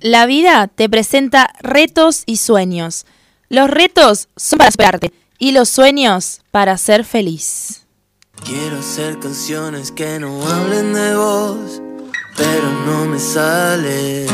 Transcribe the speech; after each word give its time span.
La 0.00 0.26
vida 0.26 0.68
te 0.68 0.90
presenta 0.90 1.54
retos 1.60 2.22
y 2.26 2.36
sueños. 2.36 3.06
Los 3.48 3.70
retos 3.70 4.28
son 4.36 4.58
para 4.58 4.70
superarte 4.70 5.12
y 5.38 5.52
los 5.52 5.70
sueños 5.70 6.42
para 6.50 6.76
ser 6.76 7.04
feliz. 7.04 7.86
Quiero 8.44 8.78
hacer 8.78 9.18
canciones 9.18 9.92
que 9.92 10.18
no 10.18 10.46
hablen 10.46 10.92
de 10.92 11.16
vos, 11.16 11.82
pero 12.36 12.70
no 12.84 13.06
me 13.06 13.18
sale. 13.18 14.26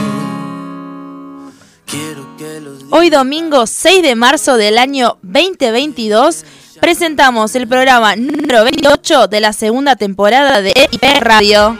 Quiero 1.86 2.36
que 2.36 2.60
los 2.60 2.82
Hoy 2.90 3.10
domingo 3.10 3.66
6 3.66 4.02
de 4.02 4.16
marzo 4.16 4.56
del 4.56 4.78
año 4.78 5.18
2022 5.22 6.44
presentamos 6.80 7.54
el 7.54 7.68
programa 7.68 8.16
número 8.16 8.64
28 8.64 9.28
de 9.28 9.40
la 9.40 9.52
segunda 9.52 9.94
temporada 9.94 10.60
de 10.60 10.72
EIP 10.74 11.20
Radio. 11.20 11.78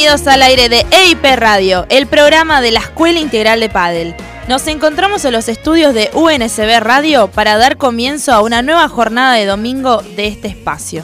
Bienvenidos 0.00 0.28
al 0.28 0.42
aire 0.42 0.68
de 0.68 0.86
EIP 0.92 1.24
Radio, 1.34 1.84
el 1.88 2.06
programa 2.06 2.60
de 2.60 2.70
la 2.70 2.78
Escuela 2.78 3.18
Integral 3.18 3.58
de 3.58 3.68
Padel. 3.68 4.14
Nos 4.46 4.68
encontramos 4.68 5.24
en 5.24 5.32
los 5.32 5.48
estudios 5.48 5.92
de 5.92 6.08
UNSB 6.14 6.78
Radio 6.78 7.26
para 7.26 7.56
dar 7.56 7.78
comienzo 7.78 8.32
a 8.32 8.40
una 8.40 8.62
nueva 8.62 8.88
jornada 8.88 9.34
de 9.34 9.44
domingo 9.44 10.00
de 10.14 10.28
este 10.28 10.46
espacio. 10.46 11.02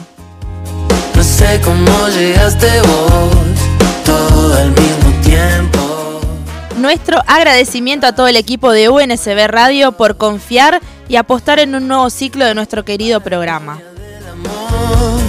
No 1.13 1.23
sé 1.25 1.59
cómo 1.61 2.07
llegaste 2.07 2.79
vos, 2.83 3.35
todo 4.05 4.53
al 4.57 4.69
mismo 4.69 5.21
tiempo. 5.25 6.21
Nuestro 6.77 7.21
agradecimiento 7.27 8.07
a 8.07 8.15
todo 8.15 8.29
el 8.29 8.37
equipo 8.37 8.71
de 8.71 8.87
UNSB 8.87 9.47
Radio 9.47 9.91
por 9.91 10.15
confiar 10.15 10.79
y 11.09 11.17
apostar 11.17 11.59
en 11.59 11.75
un 11.75 11.89
nuevo 11.89 12.09
ciclo 12.09 12.45
de 12.45 12.55
nuestro 12.55 12.85
querido 12.85 13.19
programa. 13.19 13.77
Del 13.97 14.25
amor, 14.29 15.24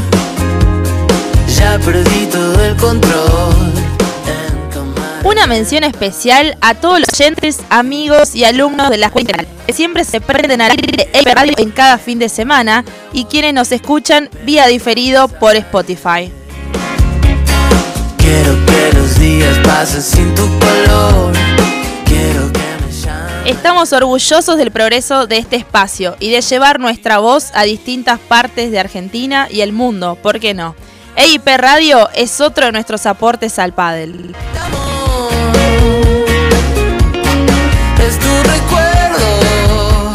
ya 1.57 1.79
perdí 1.79 2.27
todo 2.27 2.65
el 2.65 2.77
control. 2.77 3.55
Una 5.25 5.47
mención 5.47 5.83
especial 5.83 6.57
a 6.61 6.75
todos 6.75 7.01
los 7.01 7.09
oyentes, 7.13 7.59
amigos 7.69 8.35
y 8.35 8.45
alumnos 8.45 8.91
de 8.91 8.99
la 8.99 9.07
escuela 9.07 9.45
que 9.67 9.73
siempre 9.73 10.05
se 10.05 10.21
prenden 10.21 10.61
al 10.61 10.71
aire 10.71 11.35
Radio 11.35 11.55
en 11.59 11.73
cada 11.73 11.99
fin 11.99 12.19
de 12.19 12.29
semana 12.29 12.85
y 13.13 13.25
quienes 13.25 13.53
nos 13.53 13.73
escuchan 13.73 14.31
vía 14.45 14.67
diferido 14.69 15.27
por 15.27 15.57
Spotify. 15.57 16.31
Quiero 18.19 18.67
que 18.67 18.97
los 18.97 19.19
días 19.19 19.59
pasen 19.65 20.03
sin 20.03 20.35
tu 20.35 20.47
color. 20.59 21.33
Quiero 22.05 22.53
que. 22.53 22.67
Estamos 23.47 23.93
orgullosos 23.93 24.57
del 24.57 24.73
progreso 24.73 25.29
de 25.29 25.39
este 25.39 25.55
espacio 25.55 26.17
y 26.19 26.31
de 26.31 26.41
llevar 26.41 26.81
nuestra 26.81 27.19
voz 27.19 27.53
a 27.55 27.63
distintas 27.63 28.19
partes 28.19 28.73
de 28.73 28.81
Argentina 28.81 29.47
y 29.49 29.61
el 29.61 29.73
mundo, 29.73 30.19
¿por 30.21 30.41
qué 30.41 30.53
no? 30.53 30.75
EIP 31.19 31.47
Radio 31.57 32.11
es 32.15 32.43
otro 32.43 32.67
de 32.67 32.73
nuestros 32.73 33.07
aportes 33.07 33.59
al 33.59 33.73
pádel. 33.73 34.35
Es 38.07 38.19
tu 38.19 38.27
recuerdo. 38.43 40.13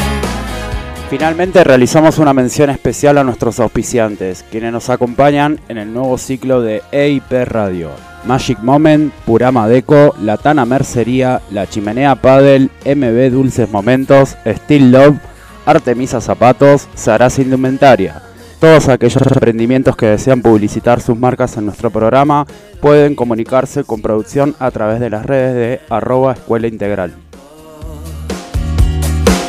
Finalmente 1.09 1.63
realizamos 1.63 2.19
una 2.19 2.33
mención 2.33 2.69
especial 2.69 3.17
a 3.17 3.23
nuestros 3.23 3.59
auspiciantes, 3.59 4.45
quienes 4.51 4.71
nos 4.71 4.91
acompañan 4.91 5.59
en 5.69 5.79
el 5.79 5.91
nuevo 5.91 6.19
ciclo 6.19 6.61
de 6.61 6.83
EIP 6.91 7.31
Radio. 7.45 7.89
Magic 8.25 8.59
Moment, 8.59 9.11
Purama 9.25 9.67
Deco, 9.67 10.13
Latana 10.21 10.65
Mercería, 10.65 11.41
La 11.49 11.67
Chimenea 11.67 12.13
Paddle, 12.13 12.69
MB 12.85 13.31
Dulces 13.31 13.71
Momentos, 13.71 14.37
Steel 14.45 14.91
Love, 14.91 15.17
Artemisa 15.65 16.21
Zapatos, 16.21 16.87
Saraz 16.93 17.39
Indumentaria. 17.39 18.21
Todos 18.61 18.89
aquellos 18.89 19.23
emprendimientos 19.23 19.95
que 19.95 20.05
desean 20.05 20.43
publicitar 20.43 21.01
sus 21.01 21.17
marcas 21.17 21.57
en 21.57 21.65
nuestro 21.65 21.89
programa 21.89 22.45
pueden 22.79 23.15
comunicarse 23.15 23.83
con 23.83 24.03
producción 24.03 24.55
a 24.59 24.69
través 24.69 24.99
de 24.99 25.09
las 25.09 25.25
redes 25.25 25.55
de 25.55 25.81
arroba 25.89 26.33
escuela 26.33 26.67
integral. 26.67 27.11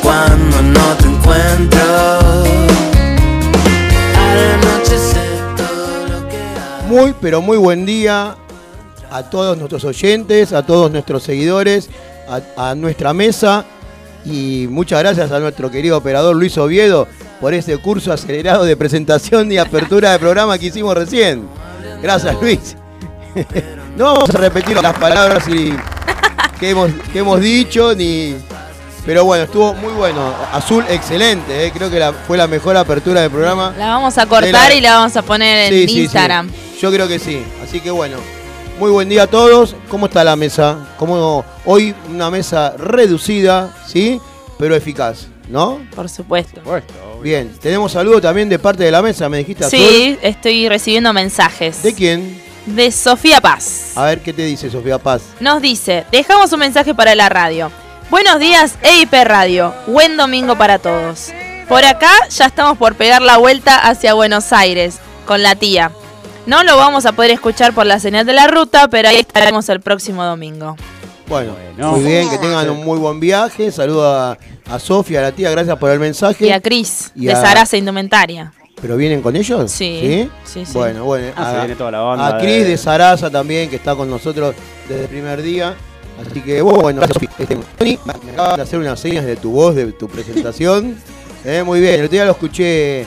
Cuando 0.01 0.63
no 0.63 0.95
te 0.97 1.05
encuentro. 1.05 1.79
Al 4.17 4.39
anochecer 4.55 5.55
todo 5.57 6.07
lo 6.07 6.27
que 6.27 6.37
hago. 6.37 6.87
Muy, 6.87 7.13
pero 7.21 7.39
muy 7.43 7.57
buen 7.57 7.85
día 7.85 8.35
a 9.11 9.29
todos 9.29 9.55
nuestros 9.59 9.85
oyentes, 9.85 10.53
a 10.53 10.65
todos 10.65 10.89
nuestros 10.89 11.21
seguidores, 11.21 11.87
a, 12.27 12.71
a 12.71 12.73
nuestra 12.73 13.13
mesa 13.13 13.63
y 14.25 14.65
muchas 14.71 15.01
gracias 15.01 15.31
a 15.31 15.39
nuestro 15.39 15.69
querido 15.69 15.97
operador 15.97 16.35
Luis 16.35 16.57
Oviedo 16.57 17.07
por 17.43 17.53
ese 17.53 17.77
curso 17.77 18.13
acelerado 18.13 18.63
de 18.63 18.77
presentación 18.77 19.51
y 19.51 19.57
apertura 19.57 20.13
de 20.13 20.19
programa 20.19 20.57
que 20.57 20.67
hicimos 20.67 20.95
recién. 20.95 21.45
Gracias 22.01 22.37
Luis. 22.41 22.77
No 23.97 24.13
vamos 24.13 24.29
a 24.29 24.37
repetir 24.37 24.81
las 24.81 24.97
palabras 24.97 25.45
y- 25.49 25.73
que, 26.57 26.69
hemos, 26.69 26.89
que 27.11 27.19
hemos 27.19 27.41
dicho, 27.41 27.93
ni... 27.93 28.33
pero 29.05 29.25
bueno, 29.25 29.43
estuvo 29.43 29.73
muy 29.73 29.91
bueno. 29.91 30.33
Azul, 30.53 30.85
excelente, 30.89 31.65
eh. 31.67 31.71
creo 31.75 31.91
que 31.91 31.99
la- 31.99 32.13
fue 32.13 32.37
la 32.37 32.47
mejor 32.47 32.77
apertura 32.77 33.19
del 33.21 33.29
programa. 33.29 33.73
La 33.77 33.87
vamos 33.89 34.17
a 34.17 34.25
cortar 34.25 34.69
la- 34.69 34.73
y 34.73 34.79
la 34.79 34.95
vamos 34.99 35.15
a 35.17 35.21
poner 35.21 35.71
en 35.73 35.79
Sí, 35.79 35.87
sí, 35.89 35.93
sí. 35.95 36.01
Instagram. 36.03 36.49
Yo 36.81 36.91
creo 36.91 37.07
que 37.09 37.19
sí. 37.19 37.43
Así 37.61 37.81
que 37.81 37.91
bueno. 37.91 38.15
Muy 38.79 38.89
buen 38.89 39.09
día 39.09 39.23
a 39.23 39.27
todos. 39.27 39.75
¿Cómo 39.89 40.05
está 40.05 40.23
la 40.23 40.37
mesa? 40.37 40.77
¿Cómo 40.97 41.43
hoy 41.65 41.93
una 42.09 42.31
mesa 42.31 42.73
reducida, 42.77 43.75
¿sí? 43.85 44.19
Pero 44.57 44.75
eficaz, 44.75 45.27
¿no? 45.49 45.79
Por 45.93 46.07
supuesto. 46.07 46.61
Bien. 47.23 47.49
Tenemos 47.61 47.93
saludos 47.93 48.21
también 48.21 48.49
de 48.49 48.59
parte 48.59 48.83
de 48.83 48.91
la 48.91 49.01
mesa, 49.01 49.29
me 49.29 49.37
dijiste 49.37 49.63
Azul. 49.65 49.79
Sí, 49.79 50.17
estoy 50.21 50.67
recibiendo 50.67 51.13
mensajes. 51.13 51.81
¿De 51.81 51.93
quién? 51.93 52.41
De 52.65 52.91
Sofía 52.91 53.39
Paz. 53.41 53.93
A 53.95 54.03
ver 54.05 54.21
qué 54.21 54.33
te 54.33 54.43
dice 54.43 54.69
Sofía 54.69 54.99
Paz. 54.99 55.21
Nos 55.39 55.61
dice, 55.61 56.05
dejamos 56.11 56.51
un 56.51 56.59
mensaje 56.59 56.93
para 56.93 57.15
la 57.15 57.29
radio. 57.29 57.71
Buenos 58.09 58.39
días, 58.39 58.75
EIP 58.83 59.13
Radio. 59.23 59.73
Buen 59.87 60.17
domingo 60.17 60.57
para 60.57 60.79
todos. 60.79 61.29
Por 61.69 61.85
acá 61.85 62.11
ya 62.29 62.45
estamos 62.45 62.77
por 62.77 62.95
pegar 62.95 63.21
la 63.21 63.37
vuelta 63.37 63.77
hacia 63.77 64.13
Buenos 64.13 64.51
Aires 64.51 64.99
con 65.25 65.41
la 65.41 65.55
tía. 65.55 65.91
No 66.45 66.63
lo 66.63 66.75
vamos 66.75 67.05
a 67.05 67.13
poder 67.13 67.31
escuchar 67.31 67.73
por 67.73 67.85
la 67.85 67.99
señal 67.99 68.25
de 68.25 68.33
la 68.33 68.47
ruta, 68.47 68.89
pero 68.89 69.07
ahí 69.07 69.15
estaremos 69.15 69.69
el 69.69 69.79
próximo 69.79 70.25
domingo. 70.25 70.75
Bueno, 71.27 71.55
Bueno. 71.77 71.93
muy 71.93 72.03
bien, 72.03 72.29
que 72.29 72.37
tengan 72.37 72.69
un 72.69 72.83
muy 72.83 72.99
buen 72.99 73.21
viaje. 73.21 73.71
Saludo 73.71 74.37
a, 74.67 74.75
a 74.75 74.79
Sofía, 74.79 75.19
a 75.19 75.23
la 75.23 75.31
tía, 75.31 75.49
gracias 75.51 75.77
por 75.77 75.89
el 75.91 75.99
mensaje. 75.99 76.45
Y 76.47 76.51
a 76.51 76.61
Cris, 76.61 77.11
de 77.15 77.31
a- 77.31 77.35
Sarasa 77.41 77.77
Indumentaria. 77.77 78.51
¿Pero 78.81 78.97
vienen 78.97 79.21
con 79.21 79.35
ellos? 79.35 79.71
Sí, 79.71 80.29
sí, 80.43 80.65
sí. 80.65 80.71
Bueno, 80.73 81.05
bueno. 81.05 81.31
Ah, 81.37 81.51
se 81.53 81.57
viene 81.59 81.75
toda 81.75 81.91
la 81.91 81.99
banda 82.01 82.27
A 82.27 82.37
Cris 82.39 82.63
de- 82.63 82.69
de 82.71 82.77
Sarasa 82.77 83.29
también, 83.29 83.69
que 83.69 83.77
está 83.77 83.95
con 83.95 84.09
nosotros 84.09 84.53
desde 84.89 85.03
el 85.03 85.07
primer 85.09 85.41
día. 85.41 85.75
Así 86.21 86.41
que, 86.41 86.61
bueno, 86.61 86.99
gracias, 87.01 87.13
Sofi. 87.13 87.27
Este, 87.39 87.57
Tony, 87.77 87.99
me 88.05 88.31
acabas 88.31 88.57
de 88.57 88.61
hacer 88.63 88.79
unas 88.79 88.99
señas 88.99 89.25
de 89.25 89.35
tu 89.35 89.51
voz, 89.51 89.75
de 89.75 89.91
tu 89.93 90.07
presentación. 90.07 90.97
Eh, 91.45 91.61
muy 91.61 91.81
bien, 91.81 91.95
el 91.95 92.05
otro 92.05 92.11
día 92.13 92.23
lo 92.23 92.31
escuché. 92.31 93.01
eh, 93.01 93.05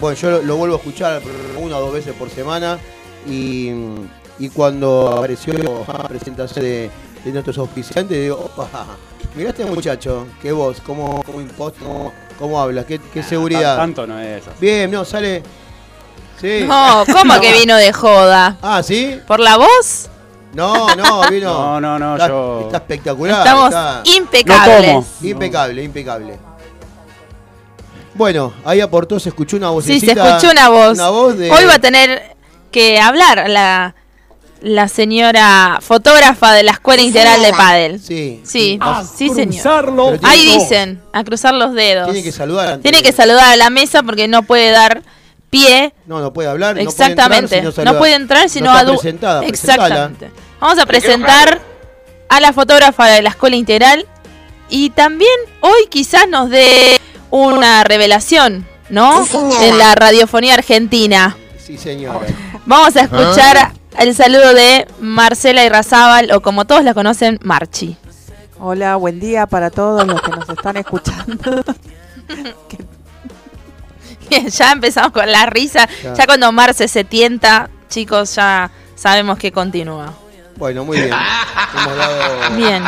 bueno, 0.00 0.18
yo 0.20 0.28
lo, 0.32 0.42
lo 0.42 0.56
vuelvo 0.56 0.74
a 0.74 0.78
escuchar 0.78 1.22
una 1.56 1.76
o 1.78 1.82
dos 1.82 1.92
veces 1.92 2.12
por 2.14 2.28
semana. 2.28 2.80
Y, 3.30 3.70
y 4.40 4.48
cuando 4.52 5.08
apareció 5.16 5.52
la 5.54 6.08
presentación 6.08 6.64
de, 6.64 6.90
de 7.24 7.30
nuestros 7.32 7.58
auspiciantes, 7.58 8.20
digo, 8.20 8.50
opa, 8.56 8.68
mirá 9.34 9.50
este 9.50 9.64
muchacho, 9.64 10.26
qué 10.40 10.52
voz, 10.52 10.80
cómo, 10.84 11.22
cómo 11.24 11.40
imposta, 11.40 11.80
cómo, 11.80 12.12
cómo 12.38 12.60
habla, 12.60 12.84
qué, 12.84 13.00
qué 13.12 13.22
seguridad. 13.22 13.76
Tanto 13.76 14.06
no 14.06 14.18
es 14.18 14.42
así. 14.46 14.56
Bien, 14.60 14.90
no, 14.90 15.04
sale. 15.04 15.42
Sí. 16.40 16.64
No, 16.66 17.04
¿cómo 17.12 17.40
que 17.40 17.52
vino 17.52 17.76
de 17.76 17.92
joda? 17.92 18.56
Ah, 18.62 18.82
¿sí? 18.82 19.20
¿Por 19.26 19.40
la 19.40 19.56
voz? 19.56 20.08
No, 20.52 20.94
no, 20.94 21.28
vino. 21.30 21.52
No, 21.80 21.80
no, 21.80 21.98
no, 21.98 22.14
está, 22.14 22.28
yo- 22.28 22.60
está 22.66 22.76
espectacular. 22.78 23.38
Estamos 23.38 23.66
está 23.68 24.02
impecables. 24.04 24.92
No 24.92 25.28
impecable, 25.28 25.82
impecable. 25.82 26.38
Bueno, 28.14 28.52
ahí 28.64 28.80
aportó, 28.80 29.18
se 29.18 29.30
escuchó 29.30 29.56
una 29.56 29.68
Sí, 29.68 29.74
vocecita. 29.74 30.14
se 30.14 30.28
escuchó 30.28 30.52
una 30.52 30.68
voz. 30.68 30.92
Una 30.98 31.08
voz 31.08 31.36
de. 31.36 31.50
Hoy 31.50 31.64
va 31.64 31.74
a 31.74 31.78
tener 31.80 32.36
que 32.70 33.00
hablar 33.00 33.48
la, 33.50 33.94
la 34.64 34.88
señora 34.88 35.78
fotógrafa 35.82 36.52
de 36.54 36.62
la 36.62 36.72
Escuela 36.72 37.02
Integral 37.02 37.42
de 37.42 37.50
Padel. 37.52 38.00
Sí. 38.00 38.40
Sí, 38.44 38.78
Ah, 38.80 39.04
sí, 39.04 39.28
señor. 39.28 39.84
Pero 39.84 40.18
tiene- 40.18 40.28
Ahí 40.34 40.40
dicen, 40.58 41.02
a 41.12 41.22
cruzar 41.22 41.52
los 41.54 41.74
dedos. 41.74 42.06
Tiene 42.06 42.22
que 42.22 42.32
saludar. 42.32 42.68
antes 42.68 42.82
Tiene 42.82 43.02
que 43.02 43.12
saludar 43.12 43.52
a 43.52 43.56
la 43.56 43.68
mesa 43.68 44.02
porque 44.02 44.26
no 44.26 44.42
puede 44.42 44.70
dar 44.70 45.02
pie. 45.50 45.92
No, 46.06 46.20
no 46.20 46.32
puede 46.32 46.48
hablar. 46.48 46.78
Exactamente. 46.78 47.60
No 47.62 47.98
puede 47.98 48.14
entrar 48.14 48.48
si 48.48 48.60
no, 48.62 48.72
No 48.72 48.78
puede 48.96 49.10
entrar 49.10 49.42
si 49.42 49.42
no, 49.42 49.42
está 49.44 49.46
presentala. 49.46 49.46
Exactamente. 49.46 50.30
Vamos 50.60 50.78
a 50.78 50.86
presentar 50.86 51.60
a 52.30 52.40
la 52.40 52.52
fotógrafa 52.54 53.06
de 53.08 53.20
la 53.20 53.28
Escuela 53.30 53.56
Integral 53.56 54.06
y 54.70 54.88
también 54.90 55.30
hoy 55.60 55.86
quizás 55.90 56.26
nos 56.26 56.48
dé 56.48 56.98
una 57.30 57.84
revelación, 57.84 58.66
¿no? 58.88 59.26
En 59.60 59.76
la 59.76 59.94
radiofonía 59.94 60.54
argentina. 60.54 61.36
Sí, 61.62 61.76
señora. 61.76 62.20
Vamos 62.64 62.96
a 62.96 63.02
escuchar 63.02 63.72
el 63.98 64.14
saludo 64.14 64.54
de 64.54 64.86
Marcela 65.00 65.64
Irrazábal, 65.64 66.30
o 66.32 66.40
como 66.40 66.64
todos 66.64 66.84
la 66.84 66.94
conocen, 66.94 67.38
Marchi. 67.42 67.96
Hola, 68.58 68.96
buen 68.96 69.20
día 69.20 69.46
para 69.46 69.70
todos 69.70 70.06
los 70.06 70.20
que 70.20 70.30
nos 70.30 70.48
están 70.48 70.76
escuchando. 70.76 71.64
ya 74.48 74.72
empezamos 74.72 75.12
con 75.12 75.30
la 75.30 75.46
risa. 75.46 75.88
Ya. 76.02 76.14
Ya 76.14 76.26
cuando 76.26 76.50
Marce 76.52 76.88
se 76.88 77.04
tienta, 77.04 77.68
chicos, 77.88 78.34
ya 78.34 78.70
sabemos 78.94 79.38
que 79.38 79.52
continúa. 79.52 80.14
Bueno, 80.56 80.84
muy 80.84 80.98
bien. 80.98 81.12
Hemos 81.12 81.96
dado. 81.96 82.56
Bien. 82.56 82.84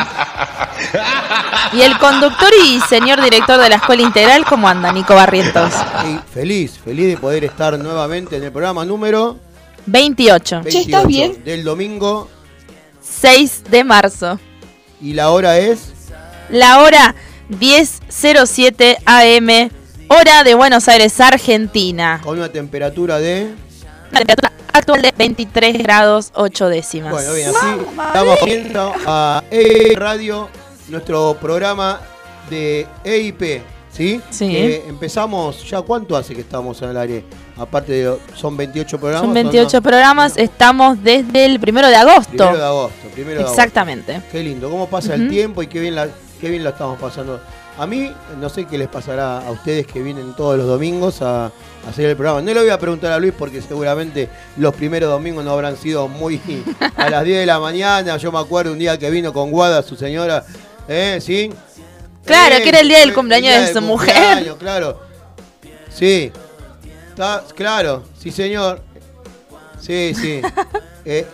Y 1.73 1.81
el 1.81 1.97
conductor 1.97 2.49
y 2.65 2.79
señor 2.81 3.21
director 3.21 3.59
de 3.59 3.69
la 3.69 3.75
Escuela 3.75 4.03
Integral, 4.03 4.45
¿cómo 4.45 4.69
anda, 4.69 4.91
Nico 4.93 5.15
Barrientos? 5.15 5.73
Y 6.05 6.17
feliz, 6.33 6.79
feliz 6.83 7.07
de 7.07 7.17
poder 7.17 7.43
estar 7.43 7.77
nuevamente 7.77 8.37
en 8.37 8.43
el 8.43 8.51
programa 8.51 8.85
número 8.85 9.37
28, 9.87 10.61
28 10.63 11.39
del 11.43 11.63
domingo 11.63 12.29
6 13.01 13.63
de 13.69 13.83
marzo. 13.83 14.39
y 15.01 15.13
la 15.13 15.31
hora 15.31 15.57
es 15.57 15.93
La 16.49 16.81
hora 16.81 17.15
10.07 17.49 18.97
AM, 19.05 19.69
hora 20.09 20.43
de 20.43 20.53
Buenos 20.55 20.87
Aires, 20.87 21.19
Argentina. 21.19 22.19
con 22.23 22.37
una 22.37 22.49
temperatura 22.51 23.19
de 23.19 23.53
La 24.11 24.19
temperatura 24.19 24.51
actual 24.73 25.01
de 25.01 25.13
23 25.17 25.77
grados 25.79 26.31
8 26.35 26.69
décimas. 26.69 27.11
Bueno, 27.11 27.33
bien, 27.33 27.49
así 27.49 27.65
estamos 28.07 28.39
viendo 28.45 28.93
a 29.05 29.43
EIP 29.49 29.97
Radio, 29.97 30.49
nuestro 30.89 31.37
programa 31.39 32.01
de 32.49 32.85
EIP, 33.03 33.61
¿sí? 33.91 34.21
Sí. 34.29 34.81
Empezamos, 34.87 35.67
¿ya 35.69 35.81
cuánto 35.81 36.15
hace 36.15 36.33
que 36.35 36.41
estamos 36.41 36.81
en 36.81 36.89
el 36.89 36.97
aire? 36.97 37.23
Aparte 37.59 37.91
de, 37.91 38.17
son 38.35 38.55
28 38.55 38.99
programas. 38.99 39.21
Son 39.21 39.31
¿o 39.31 39.33
28 39.33 39.77
no? 39.77 39.81
programas, 39.81 40.37
estamos 40.37 41.01
desde 41.03 41.45
el 41.45 41.59
primero 41.59 41.87
de 41.87 41.95
agosto. 41.95 42.29
Primero 42.31 42.57
de 42.57 42.63
agosto, 42.65 43.07
primero 43.13 43.33
de 43.39 43.43
agosto. 43.45 43.59
Exactamente. 43.61 44.21
Qué 44.31 44.43
lindo, 44.43 44.69
cómo 44.69 44.87
pasa 44.87 45.15
el 45.15 45.27
tiempo 45.29 45.63
y 45.63 45.67
qué 45.67 45.79
bien, 45.79 45.95
la, 45.95 46.07
qué 46.39 46.49
bien 46.49 46.63
lo 46.63 46.69
estamos 46.69 46.99
pasando. 46.99 47.41
A 47.79 47.85
mí, 47.85 48.11
no 48.39 48.49
sé 48.49 48.65
qué 48.65 48.77
les 48.77 48.87
pasará 48.87 49.39
a 49.39 49.51
ustedes 49.51 49.85
que 49.87 50.01
vienen 50.01 50.33
todos 50.35 50.57
los 50.57 50.65
domingos 50.67 51.21
a, 51.21 51.45
a 51.45 51.51
hacer 51.89 52.05
el 52.09 52.15
programa. 52.15 52.41
No 52.41 52.53
le 52.53 52.59
voy 52.61 52.69
a 52.69 52.79
preguntar 52.79 53.11
a 53.11 53.19
Luis 53.19 53.33
porque 53.37 53.61
seguramente 53.61 54.29
los 54.57 54.73
primeros 54.73 55.09
domingos 55.09 55.43
no 55.45 55.51
habrán 55.51 55.77
sido 55.77 56.07
muy 56.07 56.41
a 56.95 57.09
las 57.09 57.23
10 57.23 57.39
de 57.39 57.45
la 57.45 57.59
mañana. 57.59 58.17
Yo 58.17 58.31
me 58.31 58.39
acuerdo 58.39 58.71
un 58.71 58.79
día 58.79 58.97
que 58.97 59.09
vino 59.11 59.31
con 59.31 59.51
Guada, 59.51 59.83
su 59.83 59.95
señora, 59.95 60.43
¿eh? 60.87 61.19
¿Sí? 61.21 61.51
Claro, 62.25 62.55
Eh, 62.55 62.61
que 62.63 62.69
era 62.69 62.79
el 62.81 62.87
día 62.87 62.99
del 62.99 63.09
el 63.09 63.15
cumpleaños 63.15 63.51
día 63.53 63.61
de 63.67 63.73
su 63.73 63.81
mujer. 63.81 64.13
cumpleaños, 64.15 64.57
Claro. 64.57 64.99
Sí. 65.89 66.31
Está- 67.17 67.43
claro, 67.55 68.03
sí 68.15 68.29
señor. 68.31 68.79
Sí, 69.81 70.13
sí. 70.13 70.39
Eh, 71.09 71.25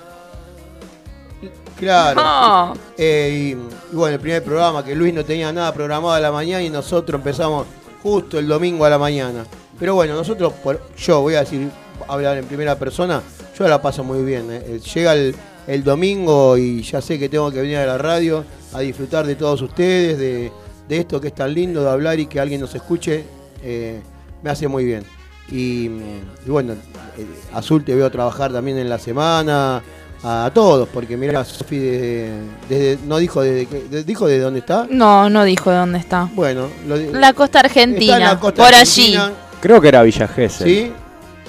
claro. 1.79 2.21
No. 2.21 2.73
Eh, 2.97 3.55
y, 3.55 3.93
y 3.93 3.95
bueno, 3.95 4.13
el 4.15 4.21
primer 4.21 4.43
programa 4.43 4.85
que 4.85 4.93
Luis 4.95 5.11
no 5.13 5.25
tenía 5.25 5.51
nada 5.51 5.73
programado 5.73 6.13
a 6.13 6.19
la 6.19 6.31
mañana 6.31 6.61
y 6.63 6.69
nosotros 6.69 7.19
empezamos 7.19 7.65
justo 8.03 8.37
el 8.37 8.47
domingo 8.47 8.85
a 8.85 8.89
la 8.91 8.99
mañana. 8.99 9.45
Pero 9.79 9.95
bueno, 9.95 10.13
nosotros, 10.13 10.53
por- 10.63 10.79
yo 10.95 11.21
voy 11.21 11.33
a 11.35 11.39
decir, 11.39 11.69
hablar 12.07 12.37
en 12.37 12.45
primera 12.45 12.77
persona, 12.77 13.21
yo 13.57 13.67
la 13.67 13.81
paso 13.81 14.03
muy 14.03 14.21
bien. 14.23 14.47
eh. 14.51 14.79
Llega 14.93 15.13
el, 15.15 15.35
el 15.65 15.83
domingo 15.83 16.55
y 16.57 16.83
ya 16.83 17.01
sé 17.01 17.17
que 17.17 17.27
tengo 17.29 17.51
que 17.51 17.61
venir 17.61 17.77
a 17.77 17.85
la 17.87 17.97
radio 17.97 18.45
a 18.73 18.79
disfrutar 18.81 19.25
de 19.25 19.35
todos 19.35 19.59
ustedes, 19.63 20.19
de, 20.19 20.51
de 20.87 20.97
esto 20.99 21.19
que 21.19 21.29
es 21.29 21.35
tan 21.35 21.51
lindo, 21.53 21.83
de 21.83 21.89
hablar 21.89 22.19
y 22.19 22.27
que 22.27 22.39
alguien 22.39 22.61
nos 22.61 22.75
escuche, 22.75 23.25
eh, 23.63 24.01
me 24.43 24.51
hace 24.51 24.67
muy 24.67 24.85
bien. 24.85 25.03
Y, 25.51 25.85
y 25.85 26.47
bueno, 26.47 26.73
eh, 26.73 27.25
Azul 27.53 27.83
te 27.83 27.93
veo 27.95 28.09
trabajar 28.09 28.51
también 28.51 28.77
en 28.77 28.89
la 28.89 28.97
semana, 28.97 29.81
a, 30.23 30.49
todos, 30.53 30.87
porque 30.87 31.17
mira, 31.17 31.43
Sofi 31.43 31.77
desde, 31.77 32.31
desde- 32.69 32.99
no 33.05 33.17
dijo 33.17 33.41
desde 33.41 33.65
que, 33.65 34.03
dijo 34.03 34.25
de 34.25 34.39
dónde 34.39 34.59
está. 34.59 34.87
No, 34.89 35.29
no 35.29 35.43
dijo 35.43 35.69
de 35.69 35.77
dónde 35.77 35.99
está. 35.99 36.29
Bueno, 36.33 36.67
lo 36.87 36.95
La 36.97 37.33
costa 37.33 37.59
argentina, 37.59 38.13
está 38.13 38.17
en 38.17 38.23
la 38.33 38.39
costa 38.39 38.63
por 38.63 38.73
argentina, 38.73 39.31
Creo 39.61 39.79
que 39.81 39.87
era 39.89 40.01
Villa 40.03 40.27
Gesell. 40.27 40.67
¿Sí? 40.67 40.91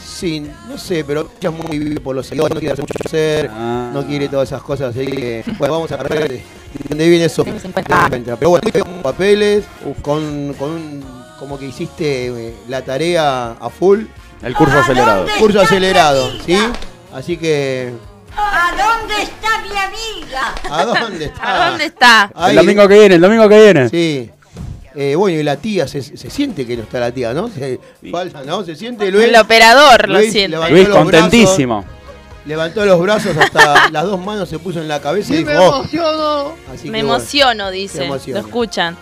Sí, 0.05 0.47
no 0.69 0.77
sé, 0.77 1.05
pero 1.05 1.31
ella 1.41 1.51
es 1.51 1.65
muy 1.69 1.79
vive 1.79 2.01
por 2.01 2.15
los 2.15 2.27
seguidores, 2.27 2.55
no 2.55 2.61
quiere 2.61 2.73
hacer 2.75 2.85
mucho 2.85 2.95
hacer, 3.05 3.51
Ah. 3.53 3.91
no 3.93 4.07
quiere 4.07 4.29
todas 4.29 4.49
esas 4.49 4.63
cosas, 4.63 4.95
así 4.95 5.07
que, 5.07 5.45
bueno, 5.59 5.75
vamos 5.75 5.91
a 5.93 5.97
ver 5.97 6.29
de 6.29 6.43
dónde 6.89 7.09
viene 7.09 7.25
eso. 7.25 7.45
Pero 7.45 8.51
bueno, 8.51 8.71
con 8.85 9.03
papeles, 9.03 9.65
con, 10.03 10.55
con 10.59 10.71
un, 10.71 11.24
como 11.45 11.59
que 11.59 11.67
hiciste 11.67 12.29
eh, 12.29 12.55
la 12.69 12.81
tarea 12.83 13.53
a 13.61 13.69
full, 13.69 14.05
El 14.43 14.55
curso 14.55 14.79
acelerado. 14.79 15.27
curso 15.39 15.61
acelerado, 15.61 16.31
¿sí? 16.47 16.57
Así 17.13 17.37
que, 17.37 17.93
¿A 18.35 18.71
dónde 18.71 19.23
está 19.23 19.59
mi 19.63 19.77
amiga? 19.77 20.55
¿a 20.71 20.85
dónde 20.87 21.27
está? 21.27 21.67
¿A 21.67 21.69
dónde 21.69 21.85
está? 21.85 22.33
Ahí, 22.35 22.57
El 22.57 22.65
domingo 22.65 22.89
que 22.89 22.99
viene, 22.99 23.15
el 23.17 23.21
domingo 23.21 23.47
que 23.47 23.63
viene. 23.63 23.89
Sí. 23.91 24.31
Eh, 24.95 25.15
bueno, 25.17 25.39
y 25.39 25.43
la 25.43 25.57
tía, 25.57 25.87
se, 25.87 26.03
se 26.03 26.31
siente 26.31 26.67
que 26.67 26.79
no 26.79 26.85
está 26.85 26.99
la 26.99 27.13
tía, 27.13 27.35
¿no? 27.35 27.49
Se, 27.49 27.79
falta, 28.11 28.43
¿no? 28.45 28.65
Se 28.65 28.75
siente 28.75 29.11
Luis. 29.11 29.25
El 29.29 29.37
operador 29.37 30.09
lo 30.09 30.19
Luis 30.21 30.33
siente. 30.33 30.49
levantó 30.53 30.75
Luis 30.75 30.89
los 30.89 30.97
contentísimo. 30.97 31.85
Levantó 32.47 32.85
los 32.87 33.01
brazos 33.01 33.37
hasta 33.37 33.89
las 33.93 34.05
dos 34.05 34.19
manos 34.25 34.49
se 34.49 34.59
puso 34.59 34.81
en 34.81 34.89
la 34.89 35.01
cabeza 35.03 35.35
y 35.35 35.45
dijo, 35.45 35.51
oh. 35.61 36.55
Así 36.73 36.89
Me 36.89 36.99
que 37.01 37.05
bueno. 37.05 37.17
emociono, 37.17 37.71
dice. 37.71 37.99
Se 37.99 38.05
emociona. 38.07 38.41
Lo 38.41 38.47
escuchan. 38.47 38.97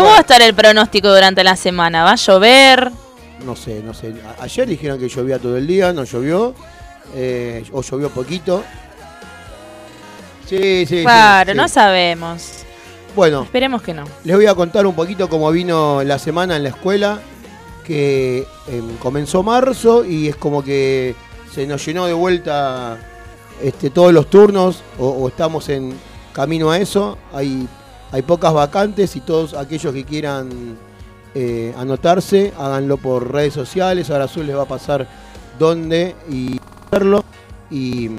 ¿Cómo 0.00 0.10
va 0.12 0.18
a 0.18 0.20
estar 0.20 0.40
el 0.42 0.54
pronóstico 0.54 1.08
durante 1.12 1.44
la 1.44 1.56
semana? 1.56 2.04
¿Va 2.04 2.12
a 2.12 2.16
llover? 2.16 2.90
No 3.44 3.56
sé, 3.56 3.82
no 3.84 3.94
sé. 3.94 4.14
A- 4.38 4.42
ayer 4.44 4.66
dijeron 4.68 4.98
que 4.98 5.08
llovía 5.08 5.38
todo 5.38 5.56
el 5.56 5.66
día, 5.66 5.92
no 5.92 6.04
llovió. 6.04 6.54
eh, 7.14 7.64
o 7.72 7.82
llovió 7.82 8.08
poquito. 8.10 8.62
Sí, 10.46 10.84
sí. 10.86 10.86
sí, 10.98 11.02
Claro, 11.02 11.52
sí. 11.52 11.56
no 11.56 11.68
sabemos. 11.68 12.48
Bueno, 13.16 13.42
Esperemos 13.42 13.82
que 13.82 13.92
no. 13.94 14.04
les 14.24 14.36
voy 14.36 14.46
a 14.46 14.54
contar 14.54 14.86
un 14.86 14.94
poquito 14.94 15.28
cómo 15.28 15.50
vino 15.50 16.02
la 16.04 16.18
semana 16.18 16.56
en 16.56 16.62
la 16.64 16.68
escuela. 16.70 17.20
Que 17.84 18.46
em, 18.68 18.96
comenzó 18.98 19.42
marzo 19.42 20.04
y 20.04 20.28
es 20.28 20.36
como 20.36 20.62
que 20.62 21.16
se 21.52 21.66
nos 21.66 21.84
llenó 21.84 22.06
de 22.06 22.12
vuelta 22.12 22.98
este, 23.60 23.90
todos 23.90 24.12
los 24.12 24.30
turnos 24.30 24.82
o, 24.98 25.08
o 25.08 25.26
estamos 25.28 25.68
en 25.68 25.94
camino 26.32 26.70
a 26.70 26.78
eso. 26.78 27.18
Hay, 27.32 27.66
hay 28.12 28.22
pocas 28.22 28.52
vacantes 28.52 29.14
y 29.16 29.20
todos 29.20 29.54
aquellos 29.54 29.94
que 29.94 30.04
quieran 30.04 30.76
eh, 31.34 31.72
anotarse, 31.76 32.52
háganlo 32.58 32.96
por 32.96 33.32
redes 33.32 33.54
sociales. 33.54 34.10
Ahora 34.10 34.24
Azul 34.24 34.46
les 34.46 34.56
va 34.56 34.62
a 34.62 34.68
pasar 34.68 35.06
dónde 35.58 36.14
y 36.28 36.58
hacerlo. 36.86 37.24
Y 37.70 38.08
lo, 38.08 38.18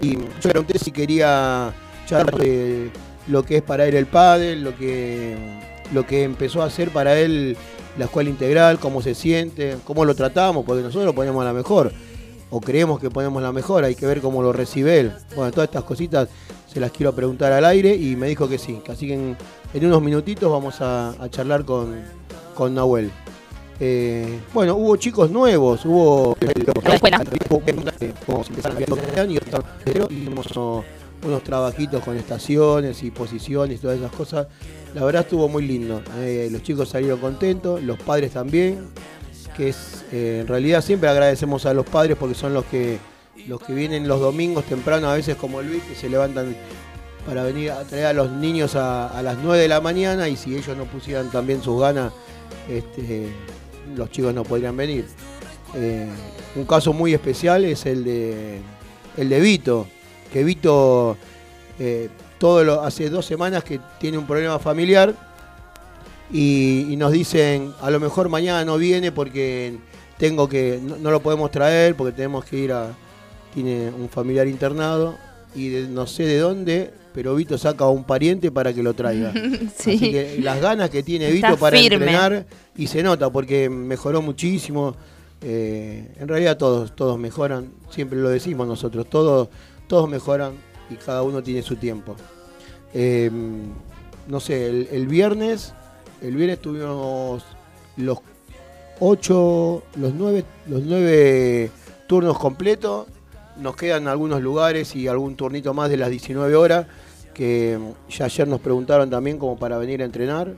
y 0.00 0.16
yo 0.16 0.20
pregunté 0.42 0.78
si 0.78 0.92
quería 0.92 1.74
charlar 2.06 2.36
de 2.36 2.90
lo 3.26 3.42
que 3.42 3.56
es 3.56 3.62
para 3.62 3.86
él 3.86 3.96
el 3.96 4.06
pádel, 4.06 4.62
lo 4.62 4.76
que 4.76 5.36
lo 5.92 6.06
que 6.06 6.22
empezó 6.22 6.62
a 6.62 6.66
hacer 6.66 6.90
para 6.90 7.18
él 7.18 7.56
la 7.98 8.04
escuela 8.04 8.30
integral, 8.30 8.78
cómo 8.78 9.02
se 9.02 9.14
siente, 9.14 9.76
cómo 9.84 10.04
lo 10.04 10.14
tratamos, 10.14 10.64
porque 10.64 10.82
nosotros 10.82 11.06
lo 11.06 11.14
ponemos 11.14 11.42
a 11.42 11.46
la 11.46 11.52
mejor 11.52 11.92
o 12.54 12.60
creemos 12.60 13.00
que 13.00 13.10
ponemos 13.10 13.42
la 13.42 13.50
mejor, 13.50 13.82
hay 13.82 13.96
que 13.96 14.06
ver 14.06 14.20
cómo 14.20 14.40
lo 14.40 14.52
recibe 14.52 15.00
él. 15.00 15.12
Bueno, 15.34 15.50
todas 15.50 15.66
estas 15.66 15.82
cositas 15.82 16.28
se 16.72 16.78
las 16.78 16.92
quiero 16.92 17.12
preguntar 17.12 17.50
al 17.50 17.64
aire 17.64 17.96
y 17.96 18.14
me 18.14 18.28
dijo 18.28 18.48
que 18.48 18.58
sí, 18.58 18.80
así 18.88 19.08
que 19.08 19.14
en, 19.14 19.36
unos 19.84 20.00
minutitos 20.00 20.48
vamos 20.48 20.76
a, 20.80 21.16
charlar 21.30 21.64
con, 21.64 21.96
con 22.54 22.72
Nahuel. 22.72 23.10
Eh, 23.80 24.38
bueno, 24.52 24.76
hubo 24.76 24.94
chicos 24.94 25.32
nuevos, 25.32 25.84
hubo... 25.84 26.36
hicimos 30.10 30.46
unos 31.24 31.42
trabajitos 31.42 32.04
con 32.04 32.16
estaciones 32.16 33.02
y 33.02 33.10
posiciones 33.10 33.78
y 33.78 33.82
todas 33.82 33.98
esas 33.98 34.12
cosas. 34.12 34.46
La 34.94 35.04
verdad 35.04 35.22
estuvo 35.22 35.48
muy 35.48 35.66
lindo. 35.66 36.02
Eh, 36.18 36.48
los 36.52 36.62
chicos 36.62 36.88
salieron 36.88 37.18
contentos, 37.18 37.82
los 37.82 37.98
padres 37.98 38.30
también, 38.30 38.90
que 39.56 39.70
es 39.70 40.04
eh, 40.12 40.40
en 40.42 40.46
realidad 40.46 40.82
siempre 40.82 41.08
agradecemos 41.08 41.66
a 41.66 41.74
los 41.74 41.86
padres 41.86 42.16
porque 42.18 42.34
son 42.34 42.54
los 42.54 42.64
que 42.66 42.98
los 43.48 43.60
que 43.62 43.74
vienen 43.74 44.06
los 44.06 44.20
domingos 44.20 44.64
temprano, 44.64 45.08
a 45.10 45.14
veces 45.14 45.36
como 45.36 45.60
Luis, 45.60 45.82
que 45.82 45.94
se 45.94 46.08
levantan 46.08 46.56
para 47.26 47.42
venir 47.42 47.70
a 47.72 47.82
traer 47.84 48.06
a 48.06 48.12
los 48.12 48.30
niños 48.30 48.76
a, 48.76 49.20
las 49.22 49.38
9 49.38 49.60
de 49.60 49.68
la 49.68 49.80
mañana 49.80 50.28
y 50.28 50.36
si 50.36 50.54
ellos 50.54 50.76
no 50.76 50.84
pusieran 50.84 51.30
también 51.30 51.62
sus 51.62 51.80
ganas, 51.80 52.12
este, 52.68 53.28
los 53.96 54.10
chicos 54.10 54.34
no 54.34 54.44
podrían 54.44 54.76
venir. 54.76 55.06
Eh, 55.74 56.08
un 56.54 56.64
caso 56.64 56.92
muy 56.92 57.12
especial 57.12 57.64
es 57.64 57.86
el 57.86 58.04
de 58.04 58.60
el 59.16 59.28
de 59.28 59.40
Vito, 59.40 59.86
que 60.32 60.44
Vito 60.44 61.16
eh, 61.78 62.08
todo 62.38 62.82
hace 62.82 63.10
dos 63.10 63.26
semanas 63.26 63.64
que 63.64 63.80
tiene 63.98 64.18
un 64.18 64.26
problema 64.26 64.58
familiar 64.58 65.33
y, 66.34 66.86
y 66.90 66.96
nos 66.96 67.12
dicen 67.12 67.72
a 67.80 67.90
lo 67.90 67.98
mejor 68.00 68.28
mañana 68.28 68.62
no 68.66 68.76
viene 68.76 69.10
porque 69.12 69.78
tengo 70.18 70.48
que 70.48 70.78
no, 70.82 70.96
no 70.96 71.10
lo 71.10 71.20
podemos 71.20 71.50
traer 71.50 71.94
porque 71.94 72.12
tenemos 72.12 72.44
que 72.44 72.58
ir 72.58 72.72
a 72.72 72.88
tiene 73.54 73.88
un 73.90 74.08
familiar 74.08 74.46
internado 74.48 75.16
y 75.54 75.68
de- 75.68 75.88
no 75.88 76.06
sé 76.06 76.24
de 76.24 76.38
dónde 76.38 76.90
pero 77.14 77.36
Vito 77.36 77.56
saca 77.56 77.84
a 77.84 77.88
un 77.90 78.02
pariente 78.04 78.50
para 78.50 78.72
que 78.74 78.82
lo 78.82 78.92
traiga 78.94 79.32
Sí. 79.78 79.94
Así 79.94 80.10
que 80.10 80.38
las 80.42 80.60
ganas 80.60 80.90
que 80.90 81.02
tiene 81.04 81.28
Está 81.30 81.50
Vito 81.50 81.60
para 81.60 81.78
firme. 81.78 81.94
entrenar 81.96 82.46
y 82.76 82.88
se 82.88 83.02
nota 83.04 83.30
porque 83.30 83.70
mejoró 83.70 84.20
muchísimo. 84.20 84.96
Eh, 85.46 86.12
en 86.18 86.26
realidad 86.26 86.56
todos, 86.56 86.96
todos 86.96 87.18
mejoran, 87.18 87.70
siempre 87.90 88.18
lo 88.18 88.30
decimos 88.30 88.66
nosotros, 88.66 89.06
todos, 89.10 89.48
todos 89.86 90.08
mejoran 90.08 90.54
y 90.90 90.94
cada 90.96 91.22
uno 91.22 91.40
tiene 91.42 91.62
su 91.62 91.76
tiempo. 91.76 92.16
Eh, 92.94 93.30
no 94.26 94.40
sé, 94.40 94.66
el, 94.68 94.88
el 94.90 95.06
viernes 95.06 95.74
el 96.24 96.36
viernes 96.36 96.58
tuvimos 96.58 97.44
los 97.98 98.18
ocho, 98.98 99.82
los 99.96 100.14
nueve, 100.14 100.44
los 100.66 100.82
nueve 100.82 101.70
turnos 102.06 102.38
completos. 102.38 103.06
Nos 103.60 103.76
quedan 103.76 104.08
algunos 104.08 104.40
lugares 104.40 104.96
y 104.96 105.06
algún 105.06 105.36
turnito 105.36 105.74
más 105.74 105.90
de 105.90 105.98
las 105.98 106.10
19 106.10 106.56
horas 106.56 106.86
que 107.34 107.78
mm, 107.78 108.10
ya 108.10 108.24
ayer 108.24 108.48
nos 108.48 108.60
preguntaron 108.60 109.10
también 109.10 109.38
como 109.38 109.58
para 109.58 109.76
venir 109.76 110.00
a 110.00 110.06
entrenar. 110.06 110.52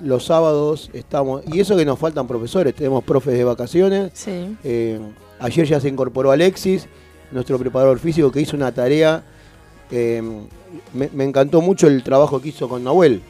Los 0.00 0.24
sábados 0.24 0.90
estamos, 0.92 1.42
y 1.46 1.60
eso 1.60 1.76
que 1.76 1.84
nos 1.84 1.98
faltan 1.98 2.26
profesores, 2.26 2.74
tenemos 2.74 3.04
profes 3.04 3.34
de 3.34 3.44
vacaciones. 3.44 4.10
Sí. 4.14 4.56
Eh, 4.64 4.98
ayer 5.38 5.66
ya 5.66 5.80
se 5.80 5.88
incorporó 5.88 6.32
Alexis, 6.32 6.88
nuestro 7.30 7.58
preparador 7.58 7.98
físico, 7.98 8.32
que 8.32 8.40
hizo 8.40 8.56
una 8.56 8.72
tarea. 8.72 9.22
eh, 9.90 10.22
me, 10.92 11.10
me 11.12 11.24
encantó 11.24 11.60
mucho 11.60 11.86
el 11.86 12.02
trabajo 12.02 12.40
que 12.40 12.48
hizo 12.48 12.68
con 12.68 12.82
Nahuel. 12.82 13.22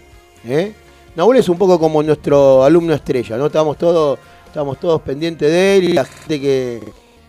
¿eh? 0.46 0.72
Nahuel 1.16 1.38
es 1.38 1.48
un 1.48 1.56
poco 1.56 1.78
como 1.78 2.02
nuestro 2.02 2.64
alumno 2.64 2.92
estrella, 2.92 3.36
¿no? 3.36 3.46
Estamos 3.46 3.78
todos, 3.78 4.18
estamos 4.46 4.80
todos 4.80 5.00
pendientes 5.02 5.48
de 5.48 5.76
él 5.76 5.84
y 5.84 5.92
la 5.92 6.04
gente 6.04 6.40
que, 6.40 6.80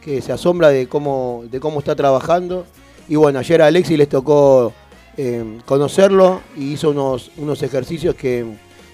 que 0.01 0.21
se 0.23 0.31
asombra 0.31 0.69
de 0.69 0.87
cómo, 0.87 1.43
de 1.51 1.59
cómo 1.59 1.79
está 1.79 1.95
trabajando. 1.95 2.65
Y 3.07 3.15
bueno, 3.15 3.37
ayer 3.37 3.61
a 3.61 3.67
Alexis 3.67 3.95
les 3.95 4.09
tocó 4.09 4.73
eh, 5.17 5.59
conocerlo 5.65 6.41
y 6.57 6.73
hizo 6.73 6.89
unos, 6.89 7.29
unos 7.37 7.61
ejercicios 7.61 8.15
que, 8.15 8.43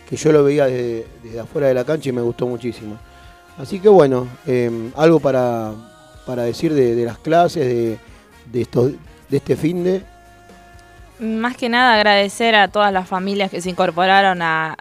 que 0.09 0.17
yo 0.17 0.33
lo 0.33 0.43
veía 0.43 0.65
desde, 0.65 1.07
desde 1.23 1.39
afuera 1.39 1.69
de 1.69 1.73
la 1.73 1.85
cancha 1.85 2.09
y 2.09 2.11
me 2.11 2.21
gustó 2.21 2.45
muchísimo. 2.45 2.97
Así 3.57 3.79
que 3.79 3.87
bueno, 3.87 4.27
eh, 4.45 4.91
algo 4.97 5.21
para, 5.21 5.71
para 6.25 6.43
decir 6.43 6.73
de, 6.73 6.95
de 6.95 7.05
las 7.05 7.17
clases, 7.17 7.65
de, 7.65 7.97
de, 8.51 8.61
estos, 8.61 8.91
de 9.29 9.37
este 9.37 9.55
fin 9.55 9.85
de... 9.85 10.10
Más 11.21 11.55
que 11.55 11.69
nada 11.69 11.93
agradecer 11.93 12.55
a 12.55 12.67
todas 12.67 12.91
las 12.91 13.07
familias 13.07 13.51
que 13.51 13.61
se 13.61 13.69
incorporaron 13.69 14.41
a 14.41 14.75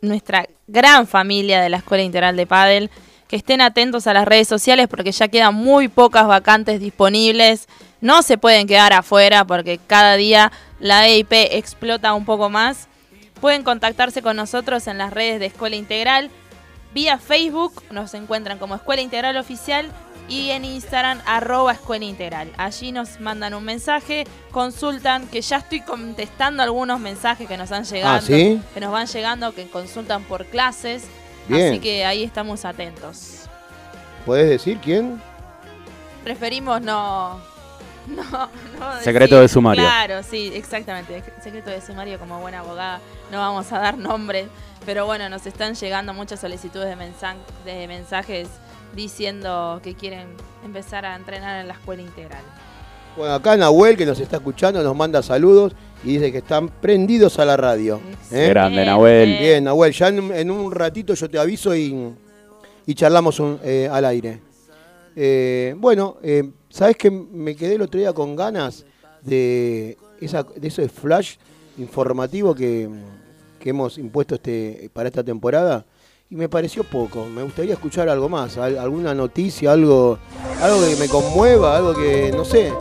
nuestra 0.00 0.44
gran 0.66 1.06
familia 1.06 1.60
de 1.60 1.68
la 1.68 1.76
Escuela 1.76 2.02
Integral 2.02 2.36
de 2.36 2.48
Padel. 2.48 2.90
Que 3.28 3.36
estén 3.36 3.60
atentos 3.60 4.08
a 4.08 4.12
las 4.12 4.26
redes 4.26 4.48
sociales 4.48 4.88
porque 4.88 5.12
ya 5.12 5.28
quedan 5.28 5.54
muy 5.54 5.86
pocas 5.86 6.26
vacantes 6.26 6.80
disponibles. 6.80 7.68
No 8.00 8.22
se 8.22 8.38
pueden 8.38 8.66
quedar 8.66 8.92
afuera 8.92 9.44
porque 9.44 9.78
cada 9.78 10.16
día 10.16 10.50
la 10.80 11.06
EIP 11.06 11.32
explota 11.32 12.12
un 12.12 12.24
poco 12.24 12.50
más. 12.50 12.88
Pueden 13.40 13.62
contactarse 13.62 14.20
con 14.20 14.34
nosotros 14.34 14.88
en 14.88 14.98
las 14.98 15.12
redes 15.12 15.38
de 15.38 15.46
Escuela 15.46 15.76
Integral. 15.76 16.28
Vía 16.92 17.18
Facebook 17.18 17.84
nos 17.92 18.14
encuentran 18.14 18.58
como 18.58 18.74
Escuela 18.74 19.00
Integral 19.00 19.36
Oficial 19.36 19.92
y 20.28 20.50
en 20.50 20.64
Instagram 20.64 21.20
arroba 21.26 21.72
Escuela 21.72 22.04
Integral. 22.04 22.50
Allí 22.56 22.92
nos 22.92 23.20
mandan 23.20 23.54
un 23.54 23.64
mensaje, 23.64 24.26
consultan, 24.50 25.26
que 25.28 25.42
ya 25.42 25.58
estoy 25.58 25.80
contestando 25.80 26.62
algunos 26.62 26.98
mensajes 27.00 27.46
que 27.46 27.56
nos 27.56 27.70
han 27.72 27.84
llegado, 27.84 28.16
Ah, 28.16 28.20
¿sí? 28.20 28.60
que 28.72 28.80
nos 28.80 28.90
van 28.92 29.06
llegando, 29.06 29.54
que 29.54 29.68
consultan 29.68 30.24
por 30.24 30.46
clases. 30.46 31.04
Bien. 31.48 31.68
Así 31.72 31.80
que 31.80 32.04
ahí 32.04 32.24
estamos 32.24 32.64
atentos. 32.64 33.42
¿Podés 34.24 34.48
decir 34.48 34.78
quién? 34.82 35.20
Preferimos 36.22 36.80
no... 36.80 37.38
No, 38.06 38.22
no 38.22 39.00
Secreto 39.00 39.40
de 39.40 39.48
sumario. 39.48 39.82
Claro, 39.82 40.22
sí, 40.22 40.52
exactamente. 40.54 41.22
Secreto 41.42 41.70
de 41.70 41.80
sumario 41.80 42.18
como 42.18 42.38
buena 42.38 42.58
abogada. 42.60 43.00
No 43.32 43.38
vamos 43.38 43.72
a 43.72 43.78
dar 43.78 43.96
nombres. 43.96 44.48
Pero 44.84 45.06
bueno, 45.06 45.30
nos 45.30 45.46
están 45.46 45.74
llegando 45.74 46.12
muchas 46.12 46.40
solicitudes 46.40 46.94
de 47.64 47.86
mensajes 47.88 48.48
diciendo 48.94 49.80
que 49.82 49.94
quieren 49.94 50.28
empezar 50.64 51.04
a 51.04 51.16
entrenar 51.16 51.60
en 51.60 51.68
la 51.68 51.74
escuela 51.74 52.02
integral. 52.02 52.42
Bueno, 53.16 53.34
acá 53.34 53.56
Nahuel, 53.56 53.96
que 53.96 54.06
nos 54.06 54.18
está 54.18 54.36
escuchando, 54.36 54.82
nos 54.82 54.96
manda 54.96 55.22
saludos 55.22 55.72
y 56.02 56.14
dice 56.14 56.32
que 56.32 56.38
están 56.38 56.68
prendidos 56.68 57.38
a 57.38 57.44
la 57.44 57.56
radio. 57.56 58.00
¿eh? 58.32 58.48
Grande, 58.48 58.84
Nahuel. 58.84 59.38
Bien, 59.38 59.64
Nahuel, 59.64 59.92
ya 59.92 60.08
en, 60.08 60.32
en 60.32 60.50
un 60.50 60.72
ratito 60.72 61.14
yo 61.14 61.30
te 61.30 61.38
aviso 61.38 61.74
y, 61.76 62.12
y 62.86 62.94
charlamos 62.94 63.38
un- 63.38 63.60
eh, 63.62 63.88
al 63.90 64.04
aire. 64.04 64.40
Eh, 65.16 65.74
bueno, 65.78 66.16
eh, 66.22 66.50
¿sabes 66.68 66.96
que 66.96 67.10
me 67.10 67.54
quedé 67.54 67.74
el 67.76 67.82
otro 67.82 68.00
día 68.00 68.12
con 68.12 68.34
ganas 68.34 68.84
de, 69.22 69.96
esa, 70.20 70.42
de 70.42 70.66
ese 70.68 70.88
flash 70.88 71.36
informativo 71.78 72.52
que, 72.54 72.88
que 73.60 73.70
hemos 73.70 73.96
impuesto 73.96 74.34
este, 74.34 74.90
para 74.92 75.08
esta 75.08 75.22
temporada? 75.22 75.84
Y 76.30 76.36
me 76.36 76.48
pareció 76.48 76.84
poco. 76.84 77.26
Me 77.26 77.42
gustaría 77.42 77.74
escuchar 77.74 78.08
algo 78.08 78.28
más, 78.28 78.56
al- 78.58 78.78
alguna 78.78 79.14
noticia, 79.14 79.72
algo, 79.72 80.18
algo 80.60 80.80
que 80.88 80.96
me 80.96 81.08
conmueva, 81.08 81.76
algo 81.76 81.94
que, 81.94 82.32
no 82.34 82.44
sé. 82.44 82.72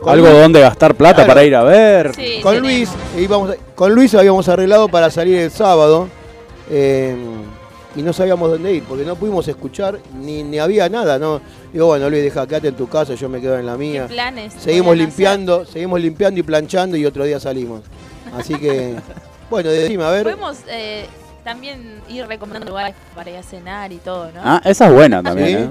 Con 0.00 0.12
Algo 0.12 0.28
Luis- 0.28 0.40
donde 0.40 0.60
gastar 0.60 0.94
plata 0.94 1.16
Claro. 1.16 1.28
para 1.28 1.44
ir 1.44 1.54
a 1.54 1.62
ver. 1.62 2.14
Sí, 2.14 2.40
con. 2.42 2.58
Luis, 2.58 2.88
íbamos 3.18 3.50
a- 3.50 3.56
con 3.74 3.94
Luis 3.94 4.14
habíamos 4.14 4.48
arreglado 4.48 4.88
para 4.88 5.10
salir 5.10 5.36
el 5.38 5.50
sábado 5.50 6.08
eh, 6.70 7.14
y 7.94 8.02
no 8.02 8.12
sabíamos 8.12 8.50
dónde 8.50 8.72
ir 8.74 8.82
porque 8.84 9.04
no 9.04 9.14
pudimos 9.16 9.46
escuchar 9.48 9.98
ni, 10.18 10.42
ni 10.42 10.58
había 10.58 10.88
nada, 10.88 11.18
¿no? 11.18 11.40
Digo, 11.72 11.86
bueno, 11.86 12.08
Luis, 12.08 12.22
deja, 12.22 12.46
quédate 12.46 12.68
en 12.68 12.76
tu 12.76 12.88
casa, 12.88 13.14
yo 13.14 13.28
me 13.28 13.40
quedo 13.42 13.58
en 13.58 13.66
la 13.66 13.72
¿Qué 13.72 13.78
mía. 13.78 14.06
planes? 14.08 14.54
Seguimos 14.58 14.96
limpiando, 14.96 15.66
seguimos 15.66 16.00
limpiando 16.00 16.40
y 16.40 16.42
planchando 16.42 16.96
y 16.96 17.04
otro 17.04 17.24
día 17.24 17.38
salimos. 17.38 17.82
Así 18.34 18.54
que, 18.54 18.94
bueno, 19.50 19.68
decime, 19.70 20.04
a 20.04 20.10
ver. 20.10 20.22
Podemos 20.24 20.56
eh, 20.68 21.06
también 21.44 22.00
ir 22.08 22.26
recomendando 22.26 22.70
lugares 22.70 22.94
para 23.14 23.30
ir 23.30 23.36
a 23.36 23.42
cenar 23.42 23.92
y 23.92 23.96
todo, 23.98 24.30
¿no? 24.32 24.40
Ah, 24.44 24.60
esa 24.64 24.86
es 24.86 24.92
buena 24.92 25.22
también, 25.22 25.48
¿Sí? 25.48 25.54
¿eh? 25.64 25.68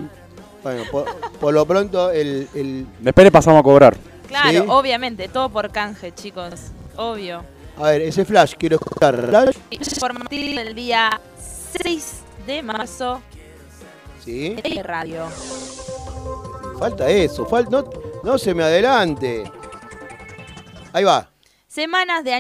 Bueno, 0.64 0.84
por, 0.92 1.06
por 1.40 1.54
lo 1.54 1.66
pronto, 1.66 2.12
el, 2.12 2.48
el- 2.54 2.86
Después 3.00 3.24
le 3.26 3.32
pasamos 3.32 3.60
a 3.60 3.64
cobrar. 3.64 3.96
Claro, 4.28 4.50
Sí. 4.50 4.64
obviamente, 4.68 5.28
todo 5.30 5.50
por 5.50 5.72
canje, 5.72 6.14
chicos. 6.14 6.54
Obvio. 6.98 7.44
a 7.78 7.84
ver, 7.84 8.02
ese 8.02 8.26
flash, 8.26 8.54
quiero 8.60 8.76
escuchar. 8.76 9.26
Flash, 9.28 9.56
Informativo 9.70 10.60
del 10.60 10.76
día 10.76 11.20
6 11.82 12.14
de 12.46 12.62
marzo 12.62 13.22
sí. 14.26 14.56
de 14.56 14.84
radio. 14.84 15.24
Falta 16.78 17.10
eso, 17.10 17.46
falta, 17.46 17.72
no, 17.72 17.90
no 18.24 18.38
se 18.38 18.54
me 18.54 18.64
adelante. 18.64 19.50
Ahí 20.92 21.04
va. 21.06 21.29
Semanas 21.70 22.24
de, 22.24 22.34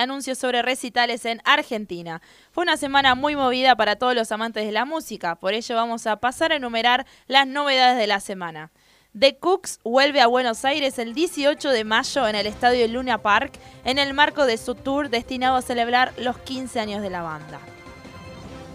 anuncios 0.00 0.38
sobre 0.38 0.60
recitales 0.60 1.24
en 1.24 1.40
Argentina. 1.44 2.20
Fue 2.50 2.62
una 2.62 2.76
semana 2.76 3.14
muy 3.14 3.36
movida 3.36 3.76
para 3.76 3.94
todos 3.94 4.12
los 4.16 4.32
amantes 4.32 4.66
de 4.66 4.72
la 4.72 4.84
música, 4.84 5.36
por 5.36 5.54
ello 5.54 5.76
vamos 5.76 6.08
a 6.08 6.16
pasar 6.16 6.50
a 6.50 6.56
enumerar 6.56 7.06
las 7.28 7.46
novedades 7.46 7.96
de 7.96 8.08
la 8.08 8.18
semana. 8.18 8.72
The 9.16 9.36
Cooks 9.36 9.78
vuelve 9.84 10.20
a 10.20 10.26
Buenos 10.26 10.64
Aires 10.64 10.98
el 10.98 11.14
18 11.14 11.70
de 11.70 11.84
mayo 11.84 12.26
en 12.26 12.34
el 12.34 12.48
estadio 12.48 12.88
Luna 12.88 13.18
Park 13.18 13.52
en 13.84 13.98
el 13.98 14.14
marco 14.14 14.46
de 14.46 14.58
su 14.58 14.74
tour 14.74 15.10
destinado 15.10 15.54
a 15.54 15.62
celebrar 15.62 16.12
los 16.18 16.36
15 16.38 16.80
años 16.80 17.02
de 17.02 17.10
la 17.10 17.22
banda. 17.22 17.60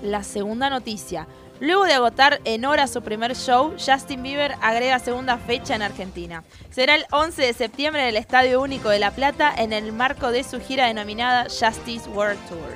La 0.02 0.24
segunda 0.24 0.70
noticia. 0.70 1.28
Luego 1.60 1.86
de 1.86 1.94
agotar 1.94 2.40
en 2.44 2.66
horas 2.66 2.92
su 2.92 3.02
primer 3.02 3.36
show, 3.36 3.74
Justin 3.84 4.22
Bieber 4.22 4.56
agrega 4.62 5.00
segunda 5.00 5.38
fecha 5.38 5.76
en 5.76 5.82
Argentina. 5.82 6.44
Será 6.70 6.94
el 6.94 7.06
11 7.12 7.42
de 7.42 7.54
septiembre 7.54 8.04
en 8.04 8.10
el 8.10 8.18
Estadio 8.18 8.62
Único 8.62 8.90
de 8.90 9.00
La 9.00 9.12
Plata 9.12 9.54
en 9.58 9.74
el 9.74 9.92
marco 9.92 10.32
de 10.32 10.44
su 10.44 10.60
gira 10.62 10.86
denominada 10.86 11.46
Justice 11.46 12.08
World 12.10 12.40
Tour. 12.48 12.76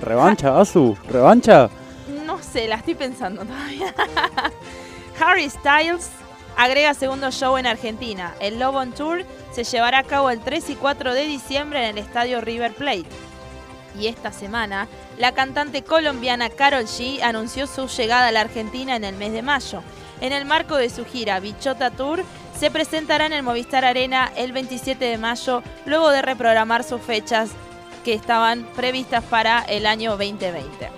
¿Revancha, 0.00 0.58
Azu? 0.58 0.96
¿Revancha? 1.08 1.70
No 2.26 2.42
sé, 2.42 2.66
la 2.66 2.76
estoy 2.76 2.96
pensando 2.96 3.44
todavía. 3.44 3.94
Harry 5.20 5.48
Styles 5.48 6.10
agrega 6.56 6.94
segundo 6.94 7.30
show 7.30 7.56
en 7.56 7.66
Argentina. 7.66 8.34
El 8.40 8.58
Love 8.58 8.74
on 8.74 8.92
Tour 8.92 9.24
se 9.52 9.62
llevará 9.62 10.00
a 10.00 10.04
cabo 10.04 10.30
el 10.30 10.40
3 10.40 10.70
y 10.70 10.74
4 10.74 11.14
de 11.14 11.26
diciembre 11.26 11.78
en 11.84 11.96
el 11.96 11.98
estadio 11.98 12.40
River 12.40 12.74
Plate. 12.74 13.06
Y 13.98 14.08
esta 14.08 14.32
semana, 14.32 14.88
la 15.18 15.32
cantante 15.32 15.82
colombiana 15.84 16.50
Carol 16.50 16.84
G 16.84 17.22
anunció 17.22 17.66
su 17.66 17.86
llegada 17.88 18.28
a 18.28 18.32
la 18.32 18.40
Argentina 18.40 18.96
en 18.96 19.04
el 19.04 19.14
mes 19.16 19.32
de 19.32 19.42
mayo. 19.42 19.82
En 20.20 20.32
el 20.32 20.44
marco 20.44 20.76
de 20.76 20.90
su 20.90 21.04
gira 21.04 21.38
Bichota 21.40 21.90
Tour, 21.90 22.24
se 22.58 22.70
presentará 22.70 23.26
en 23.26 23.32
el 23.32 23.42
Movistar 23.42 23.84
Arena 23.84 24.30
el 24.36 24.52
27 24.52 25.04
de 25.04 25.18
mayo, 25.18 25.62
luego 25.86 26.10
de 26.10 26.22
reprogramar 26.22 26.84
sus 26.84 27.00
fechas 27.00 27.50
que 28.04 28.14
estaban 28.14 28.64
previstas 28.76 29.24
para 29.24 29.60
el 29.62 29.86
año 29.86 30.12
2020. 30.12 30.88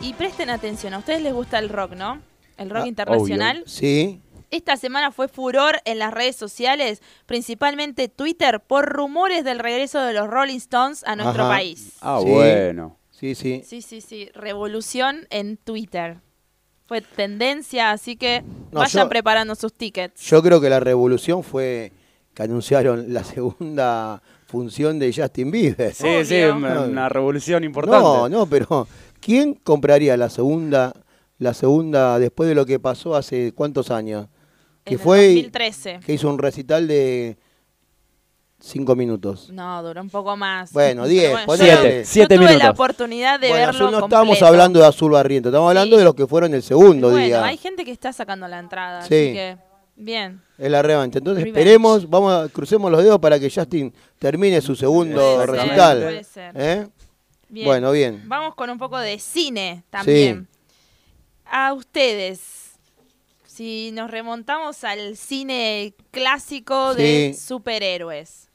Y 0.00 0.14
presten 0.14 0.48
atención, 0.50 0.94
a 0.94 0.98
ustedes 0.98 1.20
les 1.22 1.32
gusta 1.34 1.58
el 1.58 1.68
rock, 1.68 1.92
¿no? 1.92 2.20
El 2.56 2.70
rock 2.70 2.84
Ah, 2.84 2.88
internacional. 2.88 3.62
Sí. 3.66 4.22
Esta 4.50 4.76
semana 4.76 5.12
fue 5.12 5.28
furor 5.28 5.80
en 5.84 5.98
las 5.98 6.12
redes 6.12 6.34
sociales, 6.36 7.02
principalmente 7.26 8.08
Twitter, 8.08 8.60
por 8.60 8.86
rumores 8.88 9.44
del 9.44 9.58
regreso 9.60 10.00
de 10.00 10.12
los 10.12 10.28
Rolling 10.28 10.56
Stones 10.56 11.04
a 11.04 11.14
nuestro 11.14 11.44
Ajá. 11.44 11.52
país. 11.52 11.92
Ah, 12.00 12.18
Sí. 12.22 12.28
bueno. 12.30 12.96
Sí, 13.20 13.34
sí. 13.34 13.62
Sí, 13.66 13.82
sí, 13.82 14.00
sí. 14.00 14.30
Revolución 14.34 15.26
en 15.30 15.58
Twitter. 15.58 16.18
Fue 16.86 17.02
tendencia, 17.02 17.92
así 17.92 18.16
que 18.16 18.42
No, 18.72 18.80
vayan 18.80 19.04
yo- 19.04 19.08
preparando 19.10 19.54
sus 19.54 19.72
tickets. 19.74 20.20
Yo 20.22 20.42
creo 20.42 20.60
que 20.60 20.70
la 20.70 20.80
revolución 20.80 21.42
fue 21.44 21.92
que 22.34 22.42
anunciaron 22.42 23.12
la 23.12 23.22
segunda 23.24 24.22
función 24.46 24.98
de 24.98 25.12
Justin 25.14 25.50
Bieber. 25.50 25.92
Sí, 25.94 26.06
Obvio. 26.06 26.24
sí, 26.24 26.42
una, 26.44 26.80
una 26.82 27.08
revolución 27.08 27.62
importante. 27.62 28.02
No, 28.02 28.28
no, 28.28 28.46
pero 28.46 28.88
¿quién 29.20 29.54
compraría 29.54 30.16
la 30.16 30.30
segunda, 30.30 30.92
la 31.38 31.54
segunda 31.54 32.18
después 32.18 32.48
de 32.48 32.54
lo 32.54 32.66
que 32.66 32.80
pasó 32.80 33.14
hace 33.14 33.52
cuántos 33.52 33.90
años? 33.90 34.26
Que 34.82 34.94
En 34.94 34.98
el 35.00 35.04
fue 35.04 35.26
2013. 35.34 36.00
que 36.04 36.14
hizo 36.14 36.28
un 36.30 36.38
recital 36.38 36.88
de 36.88 37.36
cinco 38.60 38.94
minutos. 38.94 39.50
No, 39.50 39.82
duró 39.82 40.00
un 40.02 40.10
poco 40.10 40.36
más. 40.36 40.72
Bueno, 40.72 41.06
10, 41.06 41.30
bueno, 41.32 41.46
ponele. 41.46 41.70
yo- 41.70 41.76
Siete, 41.80 41.98
yo 41.98 42.04
siete 42.06 42.34
tuve 42.36 42.46
minutos. 42.46 42.64
la 42.64 42.70
oportunidad 42.70 43.40
de 43.40 43.48
Bueno, 43.48 43.66
verlo 43.66 43.70
azul 43.78 43.90
no 43.92 44.00
completo. 44.00 44.22
estamos 44.22 44.42
hablando 44.42 44.80
de 44.80 44.86
Azul 44.86 45.12
Barriento, 45.12 45.48
estamos 45.48 45.68
hablando 45.68 45.96
Sí. 45.96 45.98
de 46.00 46.04
los 46.04 46.14
que 46.14 46.26
fueron 46.26 46.54
el 46.54 46.62
segundo 46.62 47.10
Bueno, 47.10 47.24
día. 47.26 47.44
hay 47.44 47.56
gente 47.56 47.84
que 47.84 47.90
está 47.90 48.12
sacando 48.12 48.46
la 48.48 48.58
entrada, 48.58 49.00
Sí. 49.02 49.06
así 49.14 49.32
que 49.32 49.56
bien. 49.96 50.42
Es 50.58 50.70
la 50.70 50.82
revancha. 50.82 51.18
Entonces 51.18 51.42
Revenge. 51.44 51.58
esperemos, 51.60 52.08
vamos 52.10 52.32
a, 52.32 52.48
crucemos 52.48 52.90
los 52.90 53.02
dedos 53.02 53.18
para 53.18 53.40
que 53.40 53.50
Justin 53.50 53.92
termine 54.18 54.60
su 54.60 54.76
segundo 54.76 55.16
Puede 55.20 55.36
ser, 55.38 55.50
recital. 55.50 56.02
puede 56.02 56.24
ser. 56.24 56.52
¿Eh? 56.56 56.86
Bien. 57.48 57.66
Bueno, 57.66 57.90
bien. 57.92 58.22
Vamos 58.26 58.54
con 58.54 58.70
un 58.70 58.78
poco 58.78 58.98
de 58.98 59.18
cine 59.18 59.82
también. 59.90 60.46
A 61.52 61.72
ustedes, 61.72 62.76
si 63.44 63.90
nos 63.92 64.08
remontamos 64.10 64.84
al 64.84 65.16
cine 65.16 65.94
clásico 66.12 66.94
de 66.94 67.34
superhéroes. 67.36 68.48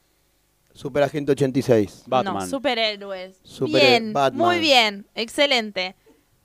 Super 0.75 1.03
Agente 1.03 1.31
86. 1.31 2.03
Batman. 2.05 2.35
No, 2.35 2.45
superhéroes. 2.47 3.39
Super- 3.43 3.81
bien, 3.81 4.13
Batman. 4.13 4.45
muy 4.47 4.59
bien, 4.59 5.07
excelente. 5.15 5.95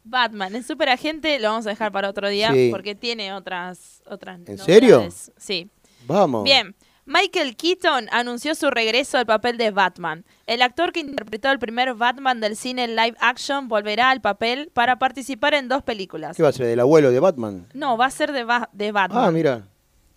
Batman, 0.05 0.55
el 0.55 0.65
superagente 0.65 1.39
lo 1.41 1.49
vamos 1.51 1.67
a 1.67 1.71
dejar 1.71 1.93
para 1.93 2.09
otro 2.09 2.29
día 2.29 2.53
Sí. 2.53 2.69
porque 2.71 2.95
tiene 2.95 3.33
otras 3.35 4.03
otras 4.07 4.41
¿En 4.47 4.57
serio? 4.59 5.07
Sí. 5.37 5.69
Vamos. 6.07 6.45
Bien. 6.45 6.75
Michael 7.07 7.57
Keaton 7.57 8.07
anunció 8.13 8.55
su 8.55 8.71
regreso 8.71 9.19
al 9.19 9.27
papel 9.27 9.59
de 9.59 9.73
Batman. 9.73 10.25
El 10.47 10.63
actor 10.63 10.93
que 10.93 11.01
interpretó 11.01 11.51
el 11.51 11.59
primer 11.59 11.95
Batman 11.95 12.41
del 12.41 12.55
cine 12.57 12.87
live 12.87 13.17
action 13.19 13.67
volverá 13.69 14.11
al 14.11 14.21
papel 14.21 14.71
para 14.73 14.99
participar 15.01 15.55
en 15.55 15.69
dos 15.69 15.83
películas. 15.83 16.37
¿Qué 16.37 16.43
va 16.45 16.51
a 16.51 16.53
ser? 16.53 16.67
¿El 16.67 16.79
abuelo 16.81 17.11
de 17.11 17.19
Batman? 17.19 17.67
No, 17.75 17.97
va 17.97 18.07
a 18.07 18.11
ser 18.11 18.31
de, 18.33 18.45
Ba- 18.45 18.71
de 18.73 18.93
Batman. 18.93 19.25
Ah, 19.25 19.31
mira. 19.33 19.67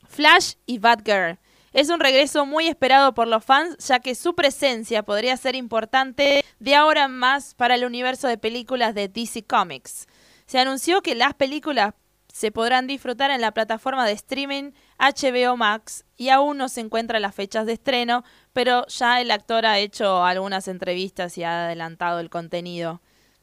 Flash 0.07 0.53
y 0.67 0.77
Batgirl. 0.77 1.39
Es 1.73 1.89
un 1.89 1.99
regreso 1.99 2.45
muy 2.45 2.67
esperado 2.67 3.15
por 3.15 3.27
los 3.27 3.43
fans, 3.43 3.75
ya 3.79 3.99
que 3.99 4.13
su 4.13 4.35
presencia 4.35 5.01
podría 5.01 5.35
ser 5.37 5.55
importante 5.55 6.45
de 6.59 6.75
ahora 6.75 7.05
en 7.05 7.17
más 7.17 7.55
para 7.55 7.73
el 7.73 7.83
universo 7.83 8.27
de 8.27 8.37
películas 8.37 8.93
de 8.93 9.07
DC 9.07 9.43
Comics. 9.43 10.07
Se 10.45 10.59
anunció 10.59 11.01
que 11.01 11.15
las 11.15 11.33
películas 11.33 11.95
se 12.31 12.51
podrán 12.51 12.85
disfrutar 12.85 13.31
en 13.31 13.41
la 13.41 13.51
plataforma 13.51 14.05
de 14.05 14.11
streaming 14.11 14.71
HBO 14.99 15.57
Max 15.57 16.05
y 16.15 16.29
aún 16.29 16.57
no 16.57 16.69
se 16.69 16.81
encuentran 16.81 17.23
las 17.23 17.33
fechas 17.33 17.65
de 17.65 17.73
estreno, 17.73 18.23
pero 18.53 18.85
ya 18.87 19.19
el 19.19 19.31
actor 19.31 19.65
ha 19.65 19.79
hecho 19.79 20.23
algunas 20.23 20.67
entrevistas 20.67 21.37
y 21.39 21.43
ha 21.43 21.65
adelantado 21.65 22.19
el 22.19 22.29
contenido. 22.29 23.01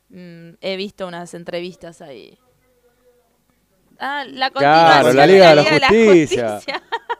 Mm, 0.09 0.51
he 0.61 0.77
visto 0.77 1.07
unas 1.07 1.35
entrevistas 1.35 2.01
ahí. 2.01 2.39
Ah, 3.99 4.25
la 4.27 4.51
Claro, 4.51 5.05
continuación 5.05 5.17
la 5.17 5.27
Liga 5.27 5.49
de 5.51 5.81
la 5.81 5.89
Justicia. 5.89 6.55
Justicia. 6.55 6.83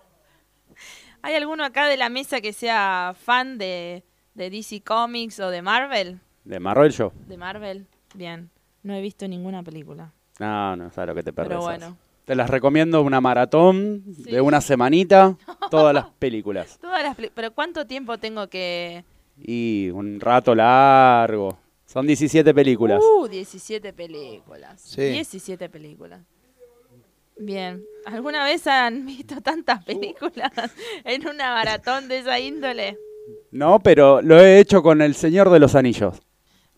¿Hay 1.23 1.35
alguno 1.35 1.65
acá 1.65 1.87
de 1.89 1.97
la 1.97 2.09
mesa 2.09 2.41
que 2.41 2.53
sea 2.53 3.15
fan 3.19 3.59
de, 3.59 4.05
de 4.35 4.51
DC 4.51 4.83
Comics 4.83 5.41
o 5.41 5.51
de 5.51 5.63
Marvel? 5.63 6.21
De 6.45 6.59
Marvel 6.61 6.91
yo. 6.93 7.13
De 7.27 7.37
Marvel, 7.37 7.87
bien. 8.15 8.51
No 8.83 8.95
he 8.95 9.01
visto 9.03 9.29
ninguna 9.29 9.63
película. 9.63 10.13
No, 10.39 10.77
no 10.77 10.91
sabes 10.91 11.09
lo 11.09 11.15
que 11.15 11.23
te 11.23 11.33
perdés. 11.33 11.51
Pero 11.51 11.61
bueno. 11.63 11.97
Te 12.25 12.35
las 12.35 12.49
recomiendo 12.49 13.03
una 13.03 13.21
maratón 13.21 14.05
Sí. 14.15 14.31
de 14.31 14.41
una 14.41 14.61
semanita, 14.61 15.37
todas 15.71 15.93
las 15.93 16.07
películas. 16.19 16.79
Todas 16.81 17.03
las 17.03 17.17
Pero 17.35 17.51
¿cuánto 17.53 17.87
tiempo 17.87 18.19
tengo 18.19 18.47
que...? 18.49 19.05
Y 19.37 19.91
un 19.91 20.21
rato 20.21 20.55
largo. 20.55 21.59
Son 21.87 22.07
17 22.07 22.55
películas. 22.55 23.03
Uh, 23.03 23.27
17 23.27 23.93
películas. 23.93 24.81
Sí. 24.81 25.03
17 25.11 25.69
películas. 25.69 26.21
Bien. 27.41 27.83
¿Alguna 28.07 28.45
vez 28.45 28.67
han 28.67 29.05
visto 29.07 29.41
tantas 29.41 29.85
películas 29.85 30.53
en 31.05 31.23
una 31.29 31.55
maratón 31.55 32.07
de 32.09 32.19
esa 32.19 32.39
índole? 32.39 32.99
No, 33.51 33.81
pero 33.81 34.23
lo 34.23 34.39
he 34.41 34.59
hecho 34.61 34.83
con 34.83 35.03
El 35.03 35.15
Señor 35.15 35.51
de 35.51 35.59
los 35.59 35.75
Anillos. 35.75 36.21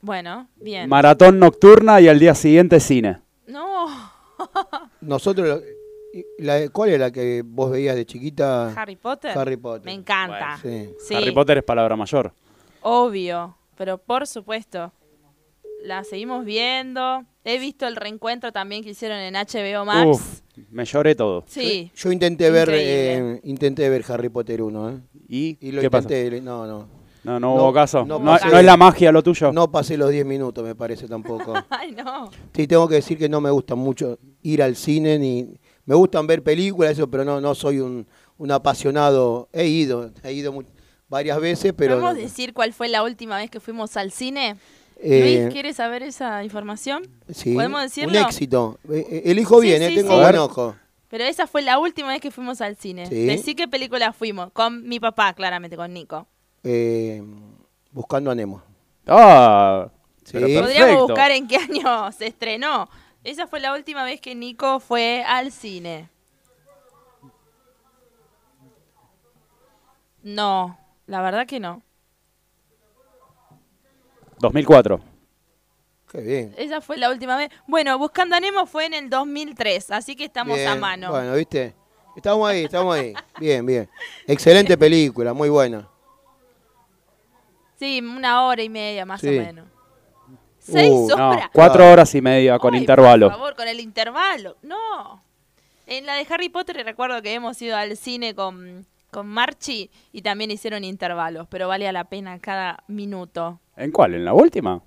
Bueno, 0.00 0.48
bien. 0.56 0.88
Maratón 0.88 1.38
nocturna 1.38 2.00
y 2.00 2.08
al 2.08 2.18
día 2.18 2.34
siguiente 2.34 2.80
cine. 2.80 3.20
no, 3.46 3.86
Nosotros, 5.00 5.62
y- 6.12 6.24
la, 6.42 6.68
¿cuál 6.70 6.90
era 6.90 7.06
la 7.06 7.10
que 7.12 7.42
vos 7.44 7.70
veías 7.70 7.94
de 7.96 8.04
chiquita? 8.04 8.72
Harry 8.80 8.96
Potter. 8.96 9.36
Harry 9.38 9.56
Potter. 9.56 9.86
Me 9.86 9.92
encanta. 9.92 10.58
Sí. 10.60 10.90
Sí, 11.06 11.14
Harry 11.14 11.30
Potter 11.32 11.58
es 11.58 11.64
palabra 11.64 11.96
mayor. 11.96 12.32
obvio. 12.82 13.56
Pero 13.76 13.98
por 13.98 14.26
supuesto. 14.26 14.92
La 15.82 16.04
seguimos 16.04 16.44
viendo. 16.44 17.24
He 17.44 17.58
visto 17.58 17.86
el 17.88 17.96
reencuentro 17.96 18.52
también 18.52 18.84
que 18.84 18.90
hicieron 18.90 19.18
en 19.18 19.34
HBO 19.34 19.84
Max. 19.84 20.06
Uf, 20.08 20.40
me 20.70 20.84
lloré 20.84 21.14
todo. 21.14 21.44
sí. 21.46 21.90
Yo 21.94 22.12
intenté 22.12 22.50
ver, 22.50 22.68
eh, 22.72 23.40
intenté 23.44 23.88
ver 23.88 24.04
Harry 24.08 24.28
Potter 24.28 24.62
1, 24.62 24.90
¿eh? 24.90 25.00
¿Y, 25.28 25.58
Y 25.60 25.72
lo 25.72 25.80
qué 25.80 25.90
pasa? 25.90 26.04
intenté, 26.08 26.40
no, 26.40 26.66
no. 26.66 27.02
No, 27.24 27.38
no 27.38 27.54
No, 27.54 27.54
hubo 27.64 27.72
caso. 27.72 28.04
no 28.04 28.18
No, 28.18 28.32
pasé. 28.32 28.48
no 28.48 28.58
es 28.58 28.64
la 28.64 28.76
magia 28.76 29.12
lo 29.12 29.22
tuyo. 29.22 29.52
No 29.52 29.70
pasé 29.70 29.96
los 29.96 30.10
10 30.10 30.26
minutos, 30.26 30.64
me 30.64 30.74
parece 30.74 31.06
tampoco. 31.06 31.54
Ay, 31.70 31.92
no. 31.92 32.30
Sí, 32.54 32.66
tengo 32.66 32.88
que 32.88 32.96
decir 32.96 33.16
que 33.16 33.28
no 33.28 33.40
me 33.40 33.50
gusta 33.50 33.74
mucho 33.76 34.18
ir 34.42 34.60
al 34.62 34.74
cine 34.74 35.18
ni 35.20 35.46
me 35.86 35.94
gustan 35.94 36.26
ver 36.26 36.42
películas 36.42 36.92
eso, 36.92 37.08
pero 37.08 37.24
no 37.24 37.40
no 37.40 37.54
soy 37.54 37.78
un, 37.78 38.06
un 38.38 38.50
apasionado. 38.50 39.48
He 39.52 39.66
ido, 39.68 40.10
he 40.24 40.32
ido 40.32 40.52
mu- 40.52 40.62
varias 41.08 41.40
veces, 41.40 41.72
pero 41.76 41.94
¿Podemos 42.00 42.16
decir 42.16 42.52
cuál 42.52 42.72
fue 42.72 42.88
la 42.88 43.02
última 43.04 43.36
vez 43.36 43.50
que 43.50 43.60
fuimos 43.60 43.96
al 43.96 44.10
cine? 44.10 44.56
Eh, 45.02 45.40
Luis, 45.40 45.52
¿quieres 45.52 45.76
saber 45.76 46.02
esa 46.02 46.44
información? 46.44 47.02
sí, 47.30 47.54
¿podemos 47.54 47.96
un 47.96 48.14
éxito. 48.16 48.78
Eh, 48.88 49.06
eh, 49.10 49.22
elijo 49.26 49.60
Sí, 49.60 49.66
bien, 49.66 49.82
eh, 49.82 49.94
tengo 49.94 50.14
sí. 50.14 50.20
buen 50.20 50.36
ojo. 50.36 50.76
Pero 51.08 51.24
esa 51.24 51.46
fue 51.46 51.62
la 51.62 51.78
última 51.78 52.08
vez 52.08 52.20
que 52.20 52.30
fuimos 52.30 52.60
al 52.60 52.76
cine. 52.76 53.06
Sí. 53.06 53.26
Decí 53.26 53.54
qué 53.54 53.68
película 53.68 54.12
fuimos. 54.12 54.50
Con 54.52 54.88
mi 54.88 54.98
papá, 54.98 55.34
claramente, 55.34 55.76
con 55.76 55.92
Nico. 55.92 56.26
Eh, 56.64 57.22
buscando 57.90 58.30
a 58.30 58.34
Nemo. 58.34 58.62
Ah. 59.06 59.90
Podríamos 60.30 61.08
buscar 61.08 61.30
en 61.32 61.48
qué 61.48 61.56
año 61.56 62.10
se 62.16 62.28
estrenó. 62.28 62.88
Esa 63.24 63.46
fue 63.46 63.60
la 63.60 63.74
última 63.74 64.04
vez 64.04 64.20
que 64.20 64.34
Nico 64.34 64.80
fue 64.80 65.22
al 65.26 65.52
cine. 65.52 66.08
No, 70.22 70.78
la 71.06 71.20
verdad 71.20 71.46
que 71.46 71.60
no. 71.60 71.82
2004. 74.42 75.00
Qué 76.10 76.20
bien. 76.20 76.54
Esa 76.58 76.80
fue 76.82 76.98
la 76.98 77.08
última 77.10 77.36
vez. 77.38 77.50
Bueno, 77.66 77.98
Buscando 77.98 78.36
a 78.36 78.40
Nemo 78.40 78.66
fue 78.66 78.84
en 78.86 78.92
el 78.94 79.08
2003, 79.08 79.90
así 79.92 80.14
que 80.14 80.24
estamos 80.24 80.56
Bien, 80.58 80.68
a 80.68 80.76
mano. 80.76 81.10
Bueno, 81.10 81.34
¿viste? 81.34 81.74
Estamos 82.14 82.46
ahí, 82.50 82.64
estamos 82.64 82.94
ahí. 82.94 83.14
Bien, 83.40 83.64
bien. 83.64 83.88
Excelente 84.26 84.76
película, 84.76 85.32
muy 85.32 85.48
buena. 85.48 85.88
Sí, 87.78 88.00
una 88.00 88.44
hora 88.44 88.62
y 88.62 88.68
media 88.68 89.06
más 89.06 89.20
Sí. 89.20 89.28
o 89.28 89.42
menos. 89.42 89.66
Seis 90.58 90.90
Uh, 90.92 91.08
No, 91.16 91.30
horas. 91.30 91.48
cuatro 91.52 91.90
horas 91.90 92.14
y 92.14 92.20
media 92.20 92.58
con 92.58 92.74
Ay, 92.74 92.80
intervalo. 92.80 93.28
Por 93.28 93.38
favor, 93.38 93.56
con 93.56 93.66
el 93.68 93.80
intervalo. 93.80 94.56
No. 94.62 95.22
En 95.86 96.06
la 96.06 96.14
de 96.14 96.26
Harry 96.30 96.48
Potter 96.50 96.76
recuerdo 96.84 97.20
que 97.22 97.32
hemos 97.34 97.60
ido 97.62 97.76
al 97.76 97.96
cine 97.96 98.34
con, 98.34 98.86
con 99.10 99.26
Marchi 99.26 99.90
y 100.12 100.22
también 100.22 100.50
hicieron 100.52 100.84
intervalos, 100.84 101.48
pero 101.48 101.66
valía 101.66 101.90
la 101.90 102.04
pena 102.04 102.38
cada 102.38 102.84
minuto. 102.86 103.58
¿En 103.82 103.90
cuál? 103.90 104.14
¿En 104.14 104.24
la 104.24 104.32
última? 104.34 104.80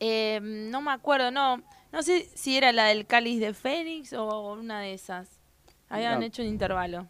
Eh, 0.00 0.40
no 0.42 0.80
me 0.82 0.90
acuerdo, 0.92 1.30
no. 1.30 1.62
No 1.92 2.02
sé 2.02 2.28
si 2.34 2.56
era 2.56 2.72
la 2.72 2.86
del 2.86 3.06
Cáliz 3.06 3.38
de 3.40 3.52
Fénix 3.54 4.12
o 4.14 4.52
una 4.54 4.80
de 4.80 4.94
esas. 4.94 5.28
Habían 5.88 6.20
No. 6.20 6.26
hecho 6.26 6.42
un 6.42 6.48
intervalo. 6.48 7.06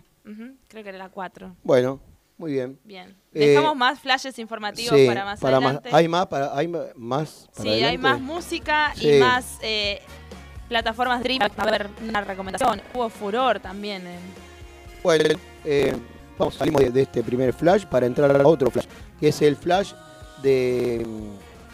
Creo 0.68 0.82
que 0.82 0.88
era 0.88 0.98
la 0.98 1.08
4. 1.08 1.56
Bueno, 1.62 2.00
muy 2.36 2.52
bien. 2.52 2.78
Bien. 2.84 3.10
Eh, 3.32 3.48
Dejamos 3.48 3.76
más 3.76 4.00
flashes 4.00 4.38
informativos 4.38 4.98
Sí, 4.98 5.06
para 5.06 5.24
más 5.24 5.40
para 5.40 5.58
más, 5.60 5.66
adelante. 5.76 5.90
hay 5.92 6.08
más, 6.08 6.26
para, 6.26 6.56
hay 6.56 6.68
más 6.68 7.48
para 7.56 7.62
Sí, 7.62 7.68
hay 7.84 7.98
más 7.98 8.20
música 8.20 8.92
Sí. 8.96 9.08
y 9.16 9.20
más 9.20 9.58
eh, 9.62 10.00
plataformas 10.68 11.20
streaming. 11.20 11.48
A 11.56 11.64
ver, 11.70 11.88
una 12.02 12.20
recomendación. 12.22 12.82
Hubo 12.94 13.08
furor 13.08 13.60
también. 13.60 14.06
En... 14.06 14.18
Bueno, 15.02 15.24
eh, 15.64 15.94
vamos, 16.38 16.54
salimos 16.56 16.82
de, 16.82 16.90
de 16.90 17.02
este 17.02 17.22
primer 17.22 17.52
flash 17.52 17.84
para 17.86 18.06
entrar 18.06 18.34
a 18.40 18.46
otro 18.46 18.70
flash, 18.70 18.86
que 19.20 19.28
es 19.28 19.42
el 19.42 19.54
flash 19.56 19.92
de... 20.42 21.06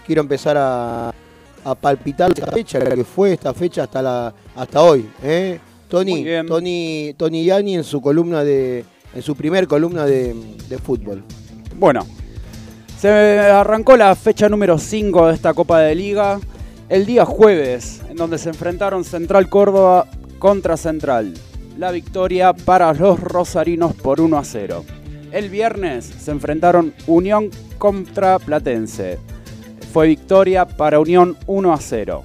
Quiero 0.07 0.23
empezar 0.23 0.57
a, 0.59 1.13
a 1.65 1.75
palpitar 1.75 2.31
esta 2.31 2.51
fecha, 2.51 2.79
la 2.79 2.95
que 2.95 3.05
fue 3.05 3.35
esta 3.35 3.53
fecha 3.53 3.85
hasta 3.85 4.01
la 4.01 4.35
hasta 4.57 4.83
hoy. 4.83 5.09
¿eh? 5.23 5.61
Tony. 5.89 6.25
Tony, 6.47 7.15
Tony 7.17 7.45
Yani 7.45 7.77
en 7.77 7.85
su 7.85 8.01
columna 8.01 8.45
de, 8.45 8.85
en 9.15 9.23
su 9.23 9.35
primer 9.35 9.67
columna 9.67 10.07
de, 10.07 10.35
de 10.69 10.79
fútbol. 10.79 11.23
Bueno, 11.77 12.07
se 12.99 13.09
arrancó 13.11 13.97
la 13.97 14.15
fecha 14.17 14.49
número 14.49 14.79
5 14.79 15.29
de 15.29 15.35
esta 15.35 15.55
Copa 15.55 15.81
de 15.81 15.95
Liga 15.95 16.41
el 16.89 17.07
día 17.07 17.25
jueves, 17.25 18.01
en 18.09 18.17
donde 18.17 18.39
se 18.39 18.49
enfrentaron 18.49 19.05
Central 19.05 19.49
Córdoba 19.49 20.07
contra 20.39 20.77
Central. 20.77 21.35
La 21.77 21.91
victoria 21.91 22.53
para 22.53 22.93
los 22.95 23.21
rosarinos 23.21 23.95
por 23.95 24.21
1 24.21 24.39
a 24.39 24.45
0. 24.45 24.85
El 25.31 25.51
viernes 25.51 26.07
se 26.07 26.31
enfrentaron 26.31 26.95
Unión 27.07 27.51
contra 27.77 28.39
Platense. 28.39 29.19
Fue 29.93 30.07
victoria 30.07 30.67
para 30.67 31.01
Unión 31.01 31.37
1 31.47 31.73
a 31.73 31.77
0. 31.79 32.25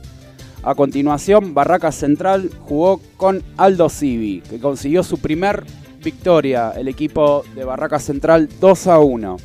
A 0.64 0.76
continuación, 0.76 1.54
Barraca 1.54 1.92
Central 1.92 2.50
jugó 2.62 3.02
con 3.18 3.44
Aldo 3.58 3.90
Civi, 3.90 4.42
que 4.50 4.60
consiguió 4.60 5.04
su 5.04 5.18
primer 5.18 5.66
victoria 6.02 6.72
el 6.72 6.88
equipo 6.88 7.44
de 7.54 7.66
Barraca 7.66 8.00
Central 8.00 8.48
2 8.62 8.88
a 8.88 9.00
1. 9.00 9.38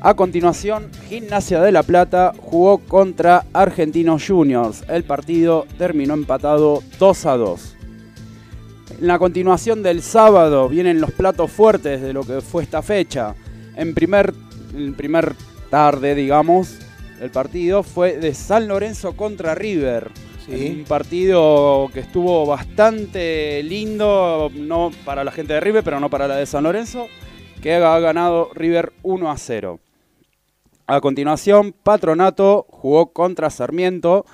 A 0.00 0.14
continuación, 0.14 0.90
Gimnasia 1.08 1.60
de 1.60 1.72
la 1.72 1.82
Plata 1.82 2.32
jugó 2.38 2.78
contra 2.78 3.44
Argentinos 3.52 4.26
Juniors. 4.26 4.84
El 4.88 5.04
partido 5.04 5.66
terminó 5.76 6.14
empatado 6.14 6.82
2 6.98 7.26
a 7.26 7.36
2. 7.36 7.73
En 9.04 9.08
la 9.08 9.18
continuación 9.18 9.82
del 9.82 10.00
sábado 10.00 10.66
vienen 10.66 10.98
los 10.98 11.12
platos 11.12 11.52
fuertes 11.52 12.00
de 12.00 12.14
lo 12.14 12.22
que 12.24 12.40
fue 12.40 12.62
esta 12.62 12.80
fecha. 12.80 13.34
En 13.76 13.92
primer, 13.92 14.32
en 14.74 14.94
primer 14.94 15.34
tarde, 15.68 16.14
digamos, 16.14 16.78
el 17.20 17.28
partido 17.28 17.82
fue 17.82 18.16
de 18.16 18.32
San 18.32 18.66
Lorenzo 18.66 19.14
contra 19.14 19.54
River. 19.54 20.10
Sí. 20.46 20.76
Un 20.78 20.84
partido 20.84 21.90
que 21.92 22.00
estuvo 22.00 22.46
bastante 22.46 23.62
lindo, 23.62 24.50
no 24.54 24.90
para 25.04 25.22
la 25.22 25.32
gente 25.32 25.52
de 25.52 25.60
River, 25.60 25.84
pero 25.84 26.00
no 26.00 26.08
para 26.08 26.26
la 26.26 26.36
de 26.36 26.46
San 26.46 26.64
Lorenzo, 26.64 27.08
que 27.62 27.74
ha 27.74 28.00
ganado 28.00 28.48
River 28.54 28.94
1 29.02 29.30
a 29.30 29.36
0. 29.36 29.80
A 30.86 31.02
continuación, 31.02 31.74
Patronato 31.82 32.64
jugó 32.70 33.12
contra 33.12 33.50
Sarmiento. 33.50 34.24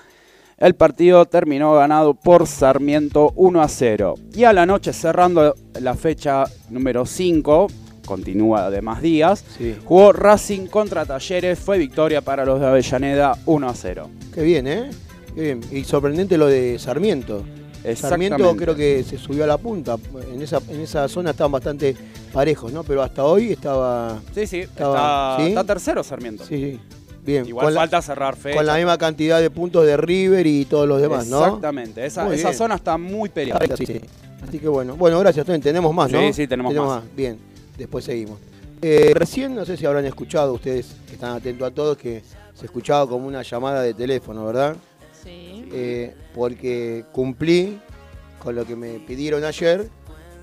El 0.61 0.75
partido 0.75 1.25
terminó 1.25 1.73
ganado 1.75 2.13
por 2.13 2.47
Sarmiento 2.47 3.33
1 3.37 3.63
a 3.63 3.69
0. 3.69 4.15
Y 4.35 4.45
a 4.45 4.53
la 4.53 4.67
noche, 4.67 4.93
cerrando 4.93 5.55
la 5.81 5.95
fecha 5.95 6.45
número 6.69 7.07
5, 7.07 7.67
continúa 8.05 8.69
de 8.69 8.83
más 8.83 9.01
días, 9.01 9.43
Sí. 9.57 9.75
jugó 9.87 10.13
Racing 10.13 10.67
contra 10.67 11.07
Talleres. 11.07 11.59
Fue 11.59 11.79
victoria 11.79 12.21
para 12.21 12.45
los 12.45 12.61
de 12.61 12.67
Avellaneda 12.67 13.39
1 13.47 13.69
a 13.71 13.75
0. 13.75 14.11
Qué 14.35 14.43
bien, 14.43 14.67
¿eh? 14.67 14.91
Qué 15.35 15.41
bien. 15.41 15.61
Y 15.73 15.83
sorprendente 15.85 16.37
lo 16.37 16.47
de 16.47 16.79
Sarmiento. 16.79 17.43
Sarmiento 17.95 18.55
creo 18.55 18.77
que 18.77 19.03
se 19.03 19.17
subió 19.17 19.45
a 19.45 19.47
la 19.47 19.57
punta. 19.57 19.97
En 20.31 20.43
esa, 20.43 20.61
en 20.69 20.81
esa 20.81 21.09
zona 21.09 21.31
estaban 21.31 21.53
bastante 21.53 21.97
parejos, 22.35 22.71
¿no? 22.71 22.85
Pero 22.85 23.03
hasta 23.03 23.25
hoy 23.25 23.53
estaba. 23.53 24.21
Sí, 24.35 24.47
sí, 24.47 24.59
Estaba- 24.59 25.31
está, 25.39 25.43
¿sí? 25.43 25.49
está 25.49 25.65
tercero 25.65 26.05
Sarmiento. 26.05 26.45
Sí, 26.45 26.73
sí. 26.73 26.81
Bien. 27.25 27.47
Igual 27.47 27.67
con, 27.67 27.75
la, 27.75 27.81
falta 27.81 28.03
cerrar 28.03 28.37
fecha. 28.37 28.57
con 28.57 28.67
la 28.67 28.77
misma 28.77 28.97
cantidad 28.99 29.41
de 29.41 29.51
puntos 29.51 29.87
de 29.87 29.97
River 29.97 30.47
y 30.47 30.65
todos 30.65 30.89
los 30.89 31.01
demás, 31.01 31.27
¿no? 31.27 31.45
Exactamente, 31.45 32.05
esa, 32.05 32.33
esa 32.35 32.53
zona 32.53 32.77
está 32.77 32.97
muy 32.97 33.29
peleada. 33.29 33.77
Sí, 33.77 33.87
sí. 33.87 34.01
Así 34.47 34.59
que 34.59 34.69
bueno. 34.69 34.97
Bueno, 34.97 35.19
gracias. 35.21 35.47
Tenemos 35.47 35.95
más, 35.95 36.11
¿no? 36.11 36.21
Sí, 36.21 36.33
sí, 36.33 36.47
tenemos 36.47 36.75
más. 36.75 37.03
Bien, 37.15 37.39
después 37.77 38.05
seguimos. 38.05 38.39
Eh, 38.83 39.13
recién, 39.15 39.55
no 39.55 39.67
sé 39.67 39.77
si 39.77 39.85
habrán 39.85 40.07
escuchado 40.07 40.55
ustedes, 40.55 40.97
que 41.07 41.15
están 41.15 41.37
atentos 41.37 41.69
a 41.69 41.71
todos, 41.71 41.99
que 41.99 42.23
se 42.55 42.65
escuchaba 42.65 43.07
como 43.07 43.27
una 43.27 43.43
llamada 43.43 43.83
de 43.83 43.93
teléfono, 43.93 44.47
¿verdad? 44.47 44.77
Sí. 45.23 45.69
Eh, 45.73 46.15
porque 46.35 47.05
cumplí 47.13 47.79
con 48.43 48.55
lo 48.55 48.65
que 48.65 48.77
me 48.77 48.99
pidieron 49.01 49.45
ayer, 49.45 49.89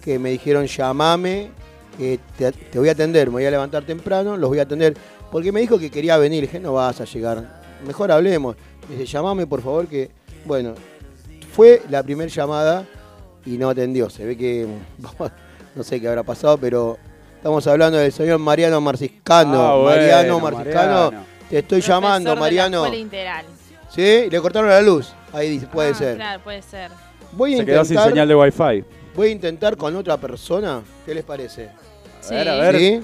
que 0.03 0.19
me 0.19 0.29
dijeron 0.29 0.67
llamame, 0.67 1.49
que 1.97 2.19
te, 2.37 2.51
te 2.51 2.77
voy 2.77 2.89
a 2.89 2.91
atender, 2.91 3.27
me 3.27 3.33
voy 3.33 3.45
a 3.45 3.51
levantar 3.51 3.83
temprano, 3.83 4.37
los 4.37 4.49
voy 4.49 4.59
a 4.59 4.63
atender, 4.63 4.95
porque 5.31 5.51
me 5.51 5.59
dijo 5.61 5.77
que 5.79 5.89
quería 5.89 6.17
venir, 6.17 6.41
dije, 6.41 6.59
no 6.59 6.73
vas 6.73 6.99
a 7.01 7.05
llegar, 7.05 7.61
mejor 7.85 8.11
hablemos, 8.11 8.55
me 8.89 8.95
dice, 8.95 9.05
llamame 9.11 9.45
por 9.47 9.61
favor, 9.61 9.87
que, 9.87 10.09
bueno, 10.45 10.73
fue 11.53 11.81
la 11.89 12.03
primera 12.03 12.29
llamada 12.29 12.85
y 13.45 13.57
no 13.57 13.69
atendió, 13.69 14.09
se 14.09 14.25
ve 14.25 14.37
que, 14.37 14.67
no 15.75 15.83
sé 15.83 15.99
qué 16.01 16.07
habrá 16.07 16.23
pasado, 16.23 16.57
pero 16.57 16.97
estamos 17.35 17.65
hablando 17.67 17.97
del 17.97 18.11
señor 18.11 18.39
Mariano 18.39 18.79
Marciscano, 18.81 19.61
Ah, 19.61 19.75
bueno, 19.75 19.89
Mariano 20.01 20.39
Marciscano, 20.39 20.93
Mariano. 21.05 21.25
te 21.49 21.57
estoy 21.59 21.79
Profesor 21.79 21.95
llamando, 22.03 22.29
de 22.31 22.35
la 22.35 22.41
Mariano, 22.41 22.77
escuela 22.83 23.01
integral. 23.01 23.45
¿sí? 23.93 24.29
Le 24.29 24.41
cortaron 24.41 24.69
la 24.69 24.81
luz, 24.81 25.13
ahí 25.33 25.49
dice, 25.49 25.67
puede 25.67 25.91
Ah, 25.91 25.95
ser. 25.95 26.15
Claro, 26.15 26.43
puede 26.43 26.61
ser. 26.61 26.91
Voy 27.33 27.53
a 27.55 27.57
Se 27.57 27.65
quedó 27.65 27.83
sin 27.85 27.99
señal 27.99 28.27
de 28.27 28.35
wifi. 28.35 28.83
voy 29.15 29.27
a 29.27 29.31
intentar 29.31 29.75
con 29.77 29.95
otra 29.95 30.17
persona. 30.17 30.81
¿Qué 31.05 31.13
les 31.13 31.23
parece? 31.25 31.69
A 32.25 32.29
ver, 32.31 32.49
a 32.49 32.55
ver. 32.55 32.77
¿Sí? 32.79 33.01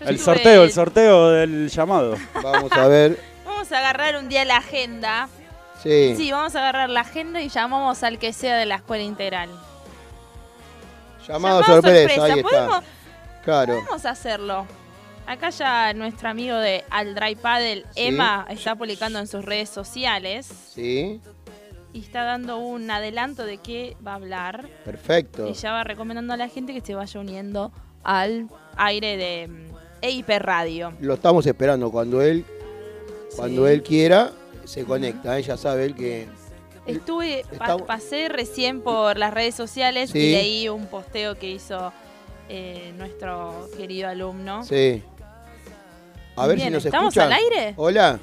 Yo 0.00 0.06
El 0.06 0.18
sorteo, 0.18 0.64
el 0.64 0.72
sorteo 0.72 1.30
del 1.30 1.68
llamado. 1.70 2.16
Vamos 2.42 2.72
a 2.72 2.86
ver. 2.88 3.18
Vamos 3.44 3.72
a 3.72 3.78
agarrar 3.78 4.16
un 4.16 4.28
día 4.28 4.44
la 4.44 4.58
agenda. 4.58 5.28
Sí. 5.82 6.14
Sí, 6.16 6.32
vamos 6.32 6.54
a 6.56 6.58
agarrar 6.60 6.90
la 6.90 7.00
agenda 7.00 7.40
y 7.40 7.48
llamamos 7.48 8.02
al 8.02 8.18
que 8.18 8.32
sea 8.32 8.56
de 8.56 8.66
la 8.66 8.76
escuela 8.76 9.02
integral. 9.04 9.48
Llamado, 11.26 11.60
Llamado 11.60 11.64
sorpresa, 11.64 12.24
ahí 12.24 12.30
está. 12.38 12.42
¿Podemos, 12.42 12.84
Claro. 13.44 13.74
podemos 13.74 14.04
hacerlo. 14.06 14.66
Acá 15.26 15.50
ya 15.50 15.92
nuestro 15.94 16.28
amigo 16.28 16.56
de 16.56 16.84
Al 16.90 17.14
Dry 17.14 17.34
Paddle, 17.36 17.84
Sí. 17.94 18.06
Emma, 18.06 18.46
está 18.48 18.74
publicando 18.76 19.18
en 19.18 19.26
sus 19.26 19.44
redes 19.44 19.68
sociales 19.68 20.46
Sí, 20.72 21.20
y 21.92 22.00
está 22.00 22.22
dando 22.24 22.58
un 22.58 22.88
adelanto 22.90 23.44
de 23.44 23.58
qué 23.58 23.96
va 24.06 24.12
a 24.12 24.16
hablar. 24.16 24.68
perfecto. 24.84 25.48
Y 25.48 25.54
ya 25.54 25.72
va 25.72 25.82
recomendando 25.84 26.32
a 26.34 26.36
la 26.36 26.48
gente 26.48 26.72
que 26.72 26.80
se 26.80 26.94
vaya 26.94 27.18
uniendo 27.20 27.72
al 28.04 28.48
aire 28.76 29.16
de 29.16 29.68
mm, 30.00 30.04
EIP 30.04 30.28
Radio. 30.38 30.92
Lo 31.00 31.14
estamos 31.14 31.46
esperando. 31.46 31.90
Cuando 31.90 32.20
él, 32.22 32.44
cuando 33.36 33.66
Sí. 33.66 33.72
él 33.72 33.82
quiera, 33.82 34.32
se 34.64 34.84
conecta. 34.84 35.38
¿eh? 35.38 35.42
Ya 35.42 35.56
sabe 35.56 35.84
él 35.86 35.94
que. 35.94 36.26
Estuve, 36.86 37.42
pa- 37.48 37.52
Estamos- 37.64 37.82
pasé 37.82 38.28
recién 38.28 38.80
por 38.80 39.18
las 39.18 39.34
redes 39.34 39.54
sociales 39.56 40.10
Sí. 40.10 40.18
y 40.18 40.32
leí 40.32 40.68
un 40.68 40.86
posteo 40.86 41.36
que 41.38 41.50
hizo 41.50 41.92
eh, 42.48 42.92
nuestro 42.96 43.68
querido 43.76 44.08
alumno. 44.08 44.62
Sí. 44.62 45.02
A 46.36 46.46
ver 46.46 46.56
Bien, 46.56 46.68
si 46.68 46.74
nos 46.74 46.84
¿estamos 46.84 47.08
escuchan. 47.16 47.32
al 47.32 47.38
aire? 47.40 47.74
Hola. 47.76 48.20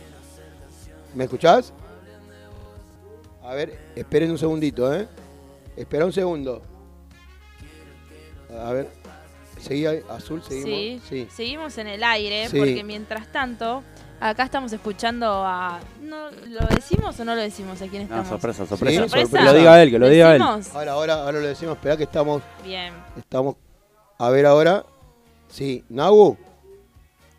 ¿Me 1.14 1.26
escuchás? 1.26 1.74
A 3.44 3.54
ver, 3.54 3.78
esperen 3.98 4.32
un 4.32 4.38
segundito, 4.38 4.94
¿eh? 4.96 5.08
Espera 5.76 6.06
un 6.06 6.14
segundo. 6.14 6.62
A 8.58 8.72
ver. 8.72 8.88
¿Seguí 9.64 9.86
ahí? 9.86 10.02
azul? 10.10 10.42
Sí, 10.48 10.62
¿Seguimos? 11.08 11.34
seguimos 11.34 11.78
en 11.78 11.88
el 11.88 12.04
aire 12.04 12.48
Sí. 12.50 12.58
porque 12.58 12.84
mientras 12.84 13.32
tanto, 13.32 13.82
acá 14.20 14.44
estamos 14.44 14.72
escuchando 14.74 15.26
a... 15.46 15.80
¿no, 16.02 16.30
¿Lo 16.32 16.68
decimos 16.68 17.20
o 17.20 17.26
no 17.26 17.34
lo 17.36 17.42
decimos 17.42 17.82
a 17.82 17.88
quién 17.88 18.04
No, 18.10 18.22
estamos? 18.22 18.28
sorpresa, 18.28 18.64
Sí, 18.64 18.70
sorpresa. 18.70 19.02
sorpresa. 19.08 19.38
Que 19.40 19.44
lo 19.46 19.54
diga 19.54 19.82
él, 19.84 19.92
que 19.92 20.00
lo 20.00 20.10
diga 20.10 20.36
él. 20.36 20.42
Ahora, 20.42 20.92
ahora, 20.92 21.14
ahora 21.24 21.40
lo 21.40 21.48
decimos. 21.48 21.76
Espera 21.78 21.98
que 21.98 22.04
estamos, 22.04 22.42
Bien. 22.64 22.94
estamos. 23.18 23.56
A 24.20 24.30
ver 24.30 24.46
ahora. 24.46 24.86
Sí, 25.50 25.84
Nagu. 25.90 26.38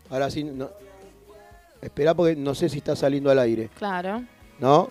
Ahora 0.09 0.29
sí. 0.29 0.43
No. 0.43 0.69
Espera 1.81 2.13
porque 2.13 2.35
no 2.35 2.55
sé 2.55 2.69
si 2.69 2.77
está 2.79 2.95
saliendo 2.95 3.29
al 3.29 3.39
aire. 3.39 3.69
Claro. 3.77 4.23
¿No? 4.59 4.89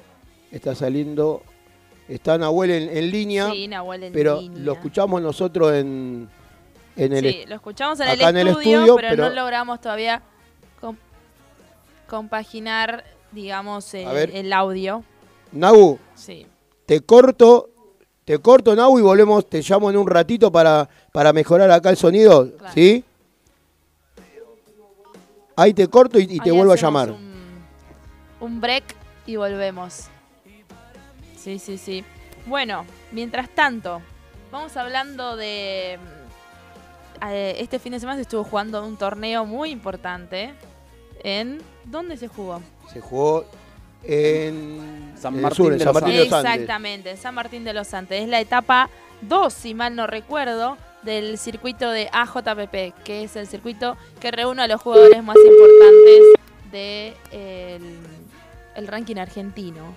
Está 0.53 0.75
saliendo. 0.75 1.43
Está 2.09 2.37
Nahuel 2.39 2.71
en, 2.71 2.97
en 2.97 3.11
línea. 3.11 3.51
Sí, 3.51 3.67
Nahuel 3.67 4.05
en 4.05 4.13
pero 4.13 4.41
línea. 4.41 4.59
lo 4.63 4.73
escuchamos 4.75 5.23
nosotros 5.23 5.73
en, 5.73 6.29
en 6.97 7.13
el. 7.13 7.25
Sí, 7.25 7.45
lo 7.47 7.55
escuchamos 7.57 7.99
en 8.01 8.09
el, 8.09 8.21
acá 8.21 8.29
en 8.31 8.37
el 8.39 8.49
estudio, 8.49 8.79
estudio, 8.81 8.97
pero, 8.97 9.09
pero- 9.11 9.29
no 9.29 9.35
logramos 9.35 9.81
todavía 9.81 10.23
com- 10.81 10.97
compaginar, 12.09 13.05
digamos, 13.33 13.91
ver. 13.93 14.31
el 14.35 14.53
audio. 14.53 15.03
Nagu, 15.53 15.99
Sí. 16.15 16.47
te 16.87 17.01
corto. 17.01 17.71
Te 18.25 18.39
corto, 18.39 18.75
Nagu, 18.75 18.99
y 18.99 19.03
volvemos. 19.03 19.47
Te 19.49 19.61
llamo 19.61 19.91
en 19.91 19.99
un 19.99 20.07
ratito 20.07 20.51
para, 20.51 20.89
para 21.13 21.33
mejorar 21.35 21.71
acá 21.71 21.91
el 21.91 21.97
sonido. 21.99 22.51
Claro. 22.57 22.73
¿Sí? 22.75 23.05
Ahí 25.57 25.73
te 25.75 25.87
corto 25.89 26.19
y, 26.19 26.23
y 26.25 26.41
te 26.41 26.51
Ahí 26.51 26.57
vuelvo 26.57 26.73
a 26.73 26.77
llamar. 26.77 27.11
Un, 27.11 27.63
un 28.41 28.61
break 28.61 28.85
y 29.27 29.37
volvemos. 29.37 30.07
Sí, 31.37 31.59
sí, 31.59 31.79
sí. 31.79 32.05
Bueno, 32.47 32.85
mientras 33.13 33.49
tanto, 33.51 34.01
vamos 34.51 34.77
hablando 34.77 35.37
de... 35.37 35.99
eh, 37.33 37.57
este 37.59 37.79
fin 37.79 37.93
de 37.93 38.01
semana 38.01 38.17
se 38.17 38.23
estuvo 38.23 38.45
jugando 38.45 38.85
un 38.85 38.97
torneo 38.97 39.45
muy 39.45 39.71
importante 39.71 40.55
en... 41.23 41.61
¿Dónde 41.85 42.17
se 42.17 42.29
jugó? 42.29 42.63
Se 42.93 43.01
jugó 43.01 43.45
en 44.03 45.13
San 45.17 45.41
Martín 45.41 45.57
sur, 45.57 45.73
en 45.73 45.79
de 45.79 45.85
San 45.85 45.95
los 45.95 46.03
Martín 46.03 46.19
de 46.19 46.25
los 46.25 46.33
Andes. 46.33 46.53
Exactamente, 46.53 47.11
en 47.11 47.17
San 47.17 47.35
Martín 47.35 47.65
de 47.65 47.73
los 47.73 47.95
Andes. 47.95 48.23
Es 48.23 48.29
la 48.29 48.41
etapa 48.41 48.89
2, 49.23 49.53
si 49.53 49.75
mal 49.75 49.95
no 49.95 50.07
recuerdo, 50.07 50.77
del 51.03 51.39
circuito 51.39 51.91
de 51.91 52.09
AJPP, 52.13 53.05
que 53.05 53.25
es 53.25 53.37
el 53.37 53.47
circuito 53.47 53.97
que 54.21 54.31
reúne 54.31 54.63
a 54.63 54.69
los 54.69 54.81
jugadores 54.81 55.23
más 55.23 55.37
importantes 55.37 56.23
del 56.73 57.99
el 58.75 58.89
ranking 58.89 59.17
argentino. 59.17 59.95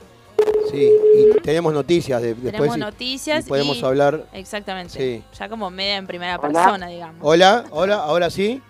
Sí, 0.71 0.89
y 1.15 1.41
tenemos 1.41 1.73
noticias 1.73 2.21
de, 2.21 2.29
después. 2.33 2.51
Tenemos 2.53 2.77
y- 2.77 2.79
noticias 2.79 3.45
y 3.45 3.49
podemos 3.49 3.77
y- 3.77 3.85
hablar. 3.85 4.25
Exactamente. 4.33 4.93
Sí. 4.93 5.23
Ya 5.37 5.47
como 5.49 5.69
media 5.69 5.95
en 5.97 6.07
primera 6.07 6.37
Hola. 6.37 6.47
persona, 6.63 6.87
digamos. 6.87 7.17
Hola, 7.21 7.63
hola, 7.71 7.95
ahora 7.95 8.29
sí. 8.29 8.61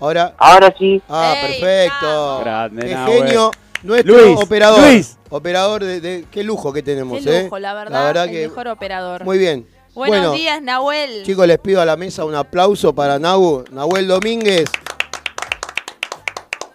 Ahora. 0.00 0.34
Ahora 0.38 0.74
sí, 0.78 1.00
Ah, 1.08 1.34
Ey, 1.36 1.60
perfecto. 1.60 2.40
Grande, 2.40 2.86
Qué 2.86 2.96
genio. 2.96 3.50
Nuestro 3.82 4.16
Luis, 4.18 4.36
operador. 4.38 4.80
Luis. 4.80 5.16
Operador 5.30 5.84
de, 5.84 6.00
de- 6.00 6.24
Qué 6.30 6.42
lujo 6.42 6.72
que 6.72 6.82
tenemos, 6.82 7.22
Qué 7.24 7.38
¿eh? 7.38 7.42
lujo, 7.44 7.58
la 7.58 7.72
verdad, 7.74 7.92
La 8.00 8.04
verdad 8.06 8.24
el 8.26 8.30
que. 8.30 8.48
mejor 8.48 8.68
operador. 8.68 9.24
Muy 9.24 9.38
bien. 9.38 9.66
Buenos 9.94 10.18
bueno, 10.18 10.32
días, 10.32 10.62
Nahuel. 10.62 11.22
chicos, 11.24 11.46
les 11.46 11.58
pido 11.58 11.80
a 11.80 11.84
la 11.84 11.96
mesa 11.96 12.24
un 12.24 12.34
aplauso 12.34 12.94
para 12.94 13.18
Nahu, 13.18 13.64
Nahuel 13.72 14.06
Domínguez. 14.06 14.70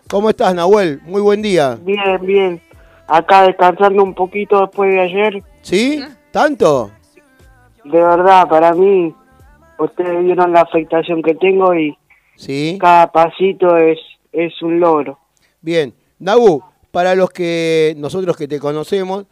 ¿Cómo 0.10 0.30
estás, 0.30 0.54
Nahuel? 0.54 1.00
Muy 1.04 1.22
buen 1.22 1.42
día. 1.42 1.78
bien, 1.82 2.26
bien. 2.26 2.62
Acá 3.08 3.44
descansando 3.44 4.04
un 4.04 4.14
poquito 4.14 4.62
después 4.62 4.92
de 4.94 5.00
ayer. 5.02 5.44
¿Sí? 5.62 6.04
¿Tanto? 6.32 6.92
De 7.84 8.00
verdad, 8.02 8.48
para 8.48 8.74
mí, 8.74 9.14
ustedes 9.78 10.24
vieron 10.24 10.52
la 10.52 10.62
afectación 10.62 11.22
que 11.22 11.36
tengo 11.36 11.74
y 11.76 11.96
Sí. 12.36 12.78
cada 12.82 13.12
pasito 13.12 13.78
es, 13.78 14.00
es 14.32 14.62
un 14.62 14.80
logro. 14.80 15.20
Bien. 15.62 15.94
Nagu, 16.20 16.64
para 16.92 17.14
los 17.16 17.30
que 17.30 17.94
nosotros 17.98 18.36
que 18.38 18.48
te 18.48 18.60
conocemos, 18.60 19.26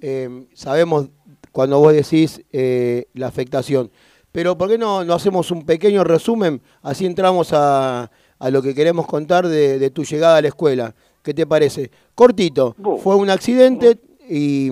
eh, 0.00 0.46
sabemos 0.54 1.08
cuando 1.52 1.78
vos 1.78 1.92
decís 1.92 2.42
eh, 2.52 3.06
la 3.14 3.26
afectación. 3.26 3.90
Pero 4.32 4.56
¿por 4.58 4.68
qué 4.68 4.76
no, 4.78 5.02
no 5.04 5.14
hacemos 5.14 5.50
un 5.50 5.64
pequeño 5.64 6.04
resumen? 6.04 6.60
Así 6.82 7.06
entramos 7.06 7.52
a, 7.54 8.10
a 8.38 8.50
lo 8.50 8.60
que 8.62 8.74
queremos 8.74 9.06
contar 9.06 9.46
de, 9.48 9.78
de 9.78 9.90
tu 9.90 10.04
llegada 10.04 10.36
a 10.36 10.42
la 10.42 10.48
escuela. 10.48 10.94
¿Qué 11.26 11.34
te 11.34 11.44
parece? 11.44 11.90
Cortito. 12.14 12.76
Bu- 12.78 12.98
Fue 13.00 13.16
un 13.16 13.28
accidente 13.30 13.98
y 14.28 14.70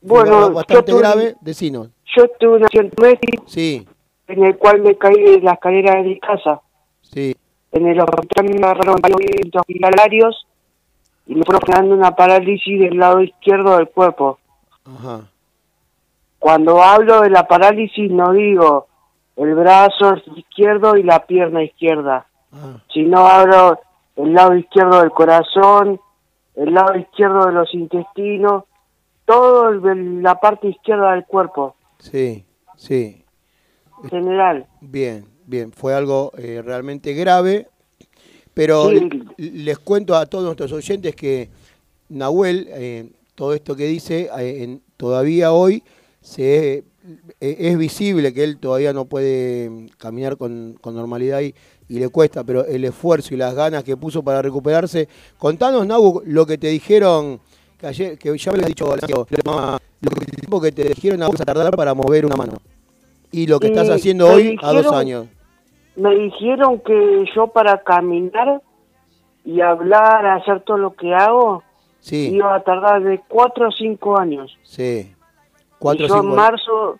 Bueno, 0.00 0.46
fue 0.46 0.54
bastante 0.54 0.92
yo 0.92 0.96
tuve- 0.96 1.00
grave. 1.02 1.34
Decinos. 1.42 1.90
Yo 2.16 2.26
tuve 2.40 2.56
un 2.56 2.64
accidente 2.64 3.20
Sí, 3.46 3.86
en 4.26 4.44
el 4.44 4.56
cual 4.56 4.80
me 4.80 4.96
caí 4.96 5.22
de 5.22 5.40
la 5.42 5.52
escalera 5.52 5.96
de 5.96 6.02
mi 6.08 6.18
casa. 6.18 6.62
sí. 7.02 7.36
En 7.72 7.86
el 7.86 8.00
hospital 8.00 8.46
me 8.48 8.66
agarraron 8.66 8.96
varios 9.00 9.20
hospitalarios 9.54 10.46
y 11.26 11.34
me 11.36 11.42
fueron 11.44 11.60
generando 11.66 11.94
una 11.96 12.16
parálisis 12.16 12.80
del 12.80 12.96
lado 12.96 13.20
izquierdo 13.20 13.76
del 13.76 13.88
cuerpo. 13.90 14.38
Ajá. 14.86 15.28
Cuando 16.38 16.82
hablo 16.82 17.20
de 17.20 17.28
la 17.30 17.46
parálisis 17.46 18.10
no 18.10 18.32
digo 18.32 18.86
el 19.36 19.54
brazo 19.54 20.14
izquierdo 20.34 20.96
y 20.96 21.02
la 21.02 21.26
pierna 21.26 21.62
izquierda, 21.62 22.26
Ah, 22.52 22.78
sino 22.92 23.18
hablo 23.26 23.78
el 24.24 24.32
lado 24.34 24.56
izquierdo 24.56 25.00
del 25.00 25.10
corazón, 25.10 26.00
el 26.54 26.74
lado 26.74 26.96
izquierdo 26.98 27.46
de 27.46 27.52
los 27.52 27.72
intestinos, 27.74 28.64
de 29.82 29.94
la 30.22 30.34
parte 30.40 30.68
izquierda 30.68 31.12
del 31.12 31.24
cuerpo, 31.24 31.76
sí, 32.00 32.44
sí. 32.76 33.24
en 34.02 34.10
general. 34.10 34.66
Bien, 34.80 35.24
bien. 35.46 35.70
Fue 35.72 35.94
algo 35.94 36.32
eh, 36.36 36.62
realmente 36.64 37.14
grave. 37.14 37.68
Pero 38.52 38.88
Sí. 38.90 39.08
les 39.38 39.78
cuento 39.78 40.16
a 40.16 40.26
todos 40.26 40.44
nuestros 40.44 40.72
oyentes 40.72 41.14
que 41.14 41.48
Nahuel, 42.08 42.66
eh, 42.70 43.12
todo 43.36 43.54
esto 43.54 43.76
que 43.76 43.84
dice, 43.84 44.28
eh, 44.36 44.64
en- 44.64 44.82
todavía 44.96 45.52
hoy 45.52 45.84
se, 46.20 46.78
eh, 46.78 46.82
es 47.40 47.78
visible 47.78 48.34
que 48.34 48.42
él 48.42 48.58
todavía 48.58 48.92
no 48.92 49.04
puede 49.04 49.86
caminar 49.98 50.36
con, 50.36 50.76
con 50.80 50.96
normalidad 50.96 51.40
y, 51.42 51.54
y 51.90 51.98
le 51.98 52.08
cuesta, 52.08 52.44
pero 52.44 52.64
el 52.64 52.84
esfuerzo 52.84 53.34
y 53.34 53.36
las 53.36 53.52
ganas 53.52 53.82
que 53.82 53.96
puso 53.96 54.22
para 54.22 54.40
recuperarse. 54.40 55.08
Contanos, 55.36 55.84
Nahu, 55.84 56.22
lo 56.24 56.46
que 56.46 56.56
te 56.56 56.68
dijeron, 56.68 57.40
que, 57.76 57.88
ayer, 57.88 58.16
que 58.16 58.38
ya 58.38 58.52
me 58.52 58.58
lo 58.58 58.62
has 58.62 58.68
dicho, 58.68 58.86
lo 58.86 59.26
que, 59.26 60.26
tiempo 60.26 60.60
que 60.60 60.70
te 60.70 60.84
dijeron 60.84 61.20
a 61.24 61.26
vos 61.26 61.40
a 61.40 61.44
tardar 61.44 61.74
para 61.76 61.92
mover 61.92 62.24
una 62.24 62.36
mano. 62.36 62.52
Y 63.32 63.48
lo 63.48 63.58
que 63.58 63.66
estás 63.66 63.90
haciendo 63.90 64.28
hoy 64.28 64.56
a 64.62 64.72
dos 64.72 64.92
años. 64.92 65.26
Me 65.96 66.14
dijeron 66.14 66.78
que 66.78 67.24
yo 67.34 67.48
para 67.48 67.82
caminar 67.82 68.62
y 69.44 69.60
hablar, 69.60 70.26
hacer 70.26 70.60
todo 70.60 70.78
lo 70.78 70.94
que 70.94 71.12
hago, 71.12 71.64
Sí, 71.98 72.30
iba 72.32 72.54
a 72.54 72.62
tardar 72.62 73.02
de 73.02 73.20
cuatro 73.28 73.68
o 73.68 73.72
cinco 73.72 74.18
años. 74.18 74.56
sí. 74.62 75.12
Cuatro 75.78 76.04
y 76.04 76.08
yo 76.08 76.14
en 76.14 76.22
cinco 76.22 76.36
marzo, 76.36 76.98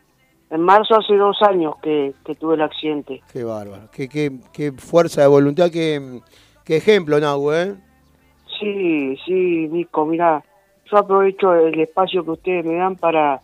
en 0.50 0.60
marzo 0.62 0.96
hace 0.96 1.14
dos 1.16 1.40
años 1.42 1.74
que, 1.82 2.12
que 2.24 2.34
tuve 2.34 2.56
el 2.56 2.62
accidente. 2.62 3.22
Qué 3.32 3.44
bárbaro. 3.44 3.88
Qué, 3.92 4.08
qué, 4.08 4.32
qué 4.52 4.72
fuerza 4.72 5.22
de 5.22 5.28
voluntad, 5.28 5.70
qué, 5.70 6.20
qué 6.64 6.76
ejemplo, 6.76 7.18
Nahu, 7.20 7.52
¿eh? 7.52 7.74
Sí, 8.58 9.16
sí, 9.24 9.68
Nico, 9.70 10.04
mira, 10.06 10.44
yo 10.90 10.98
aprovecho 10.98 11.54
el 11.54 11.78
espacio 11.80 12.24
que 12.24 12.30
ustedes 12.32 12.64
me 12.64 12.74
dan 12.74 12.96
para 12.96 13.40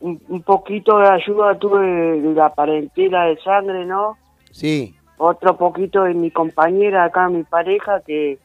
un, 0.00 0.20
un 0.28 0.42
poquito 0.42 0.98
de 0.98 1.08
ayuda 1.08 1.56
tuve 1.58 2.20
de 2.20 2.34
la 2.34 2.52
parentela 2.52 3.26
de 3.26 3.38
sangre, 3.38 3.86
¿no? 3.86 4.18
Sí, 4.50 4.94
Otro 5.16 5.56
poquito 5.56 6.02
de 6.02 6.14
mi 6.14 6.30
compañera 6.30 7.04
acá, 7.04 7.28
mi 7.28 7.44
pareja, 7.44 8.00
que, 8.00 8.38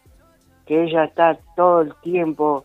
que 0.65 0.83
ella 0.83 1.05
está 1.05 1.37
todo 1.55 1.81
el 1.81 1.93
tiempo 2.03 2.63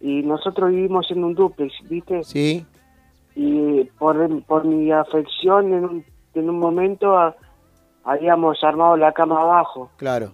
y 0.00 0.22
nosotros 0.22 0.70
vivimos 0.70 1.10
en 1.10 1.24
un 1.24 1.34
duplex, 1.34 1.72
¿viste? 1.88 2.22
sí, 2.24 2.66
y 3.38 3.84
por, 3.98 4.42
por 4.44 4.64
mi 4.64 4.90
afección 4.90 5.72
en 5.72 5.84
un, 5.84 6.04
en 6.34 6.50
un 6.50 6.58
momento 6.58 7.16
ah, 7.16 7.36
habíamos 8.02 8.64
armado 8.64 8.96
la 8.96 9.12
cama 9.12 9.42
abajo 9.42 9.90
claro. 9.98 10.30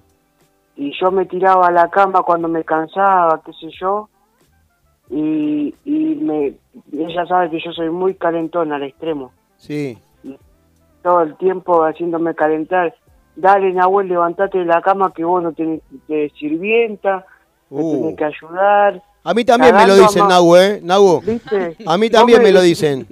y 0.77 0.93
yo 1.01 1.11
me 1.11 1.27
tiraba 1.27 1.67
a 1.67 1.73
la 1.73 1.91
cama 1.91 2.23
cuando 2.23 2.47
me 2.49 2.63
cansaba, 2.65 3.43
qué 3.45 3.53
sé 3.55 3.71
yo, 3.81 4.09
y, 5.11 5.75
y 5.85 6.15
me, 6.15 6.55
ella 6.93 7.27
sabe 7.27 7.51
que 7.51 7.61
yo 7.61 7.73
soy 7.73 7.91
muy 7.91 8.15
calentón 8.15 8.73
al 8.73 8.85
extremo, 8.85 9.33
Sí, 9.57 9.99
todo 11.03 11.23
el 11.23 11.37
tiempo 11.37 11.83
haciéndome 11.85 12.35
calentar. 12.35 12.95
Dale, 13.35 13.73
Nahuel, 13.73 14.09
levantate 14.09 14.59
de 14.59 14.65
la 14.67 14.81
cama 14.83 15.13
que 15.13 15.25
vos 15.25 15.43
no 15.43 15.53
tenés 15.53 15.81
de 16.07 16.31
sirvienta, 16.39 17.27
me 17.71 17.83
Uh. 17.83 17.93
tenés 17.93 18.17
que 18.17 18.25
ayudar, 18.25 19.03
A 19.25 19.35
mí 19.35 19.45
también 19.45 19.75
me 19.75 19.87
lo 19.87 19.95
dicen, 19.97 20.27
Nahu, 20.29 20.57
¿eh? 20.57 20.81
Nahu, 20.83 21.21
¿viste? 21.21 21.77
a 21.87 21.97
mí 21.99 22.09
No 22.09 22.19
también 22.19 22.43
me 22.43 22.51
lo 22.53 22.61
dicen. 22.61 23.07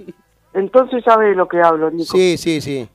Entonces 0.53 1.03
sabes 1.05 1.29
de 1.29 1.35
lo 1.35 1.47
que 1.47 1.61
hablo, 1.61 1.89
Nico. 1.89 2.11
Sí, 2.17 2.37
sí, 2.37 2.59
sí. 2.59 2.87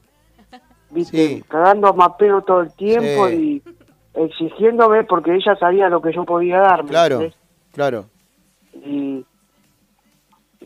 ¿viste? 0.91 1.27
Sí. 1.29 1.45
Cagando 1.49 1.89
a 1.89 1.93
mapeo 1.95 2.43
todo 2.43 2.61
el 2.61 2.73
tiempo 2.73 3.29
Sí. 3.29 3.63
y 3.65 4.21
exigiéndome 4.21 5.05
porque 5.05 5.35
ella 5.35 5.57
sabía 5.57 5.89
lo 5.89 6.01
que 6.03 6.13
yo 6.13 6.25
podía 6.25 6.59
darme. 6.61 6.89
Claro, 6.91 7.21
claro. 7.73 8.07
Y 8.75 9.25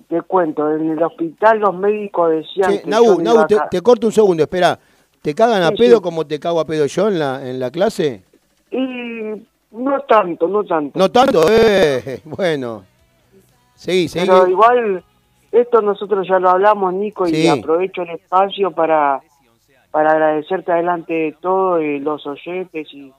te 0.09 0.23
cuento, 0.23 0.69
en 0.75 0.91
el 0.91 1.03
hospital 1.03 1.61
los 1.61 1.75
médicos 1.75 2.31
decían 2.31 2.71
Che, 2.73 2.83
que 2.83 2.91
Nahu, 2.91 3.21
Nahu, 3.23 3.47
te, 3.71 3.81
corto 3.81 4.09
un 4.09 4.13
segundo, 4.13 4.43
espera. 4.43 4.79
¿Te 5.23 5.35
cagan 5.35 5.63
a 5.63 5.69
Sí, 5.69 5.77
pedo 5.77 5.97
sí. 5.99 6.03
como 6.03 6.27
te 6.27 6.41
cago 6.41 6.59
a 6.61 6.65
pedo 6.65 6.87
yo 6.87 7.09
en 7.09 7.19
la, 7.19 7.49
en 7.49 7.61
la 7.61 7.71
clase? 7.71 8.25
Y 8.71 9.35
no 9.73 10.01
tanto, 10.03 10.49
no 10.49 10.65
tanto. 10.65 10.99
No 10.99 11.11
tanto, 11.11 11.43
eh. 11.51 12.21
Bueno. 12.25 12.85
Seguí, 13.75 14.09
seguí. 14.09 14.27
Pero 14.27 14.47
igual, 14.49 15.03
esto 15.53 15.81
nosotros 15.81 16.27
ya 16.29 16.39
lo 16.39 16.51
hablamos, 16.51 16.93
Nico, 16.93 17.27
y 17.27 17.31
Sí. 17.35 17.49
aprovecho 17.49 18.03
el 18.03 18.11
espacio 18.11 18.71
para, 18.73 19.21
para 19.91 20.11
agradecerte 20.13 20.71
adelante 20.73 21.13
de 21.15 21.33
todo, 21.41 21.81
y 21.81 21.99
los 21.99 22.27
oyentes 22.27 22.93
y 22.93 23.13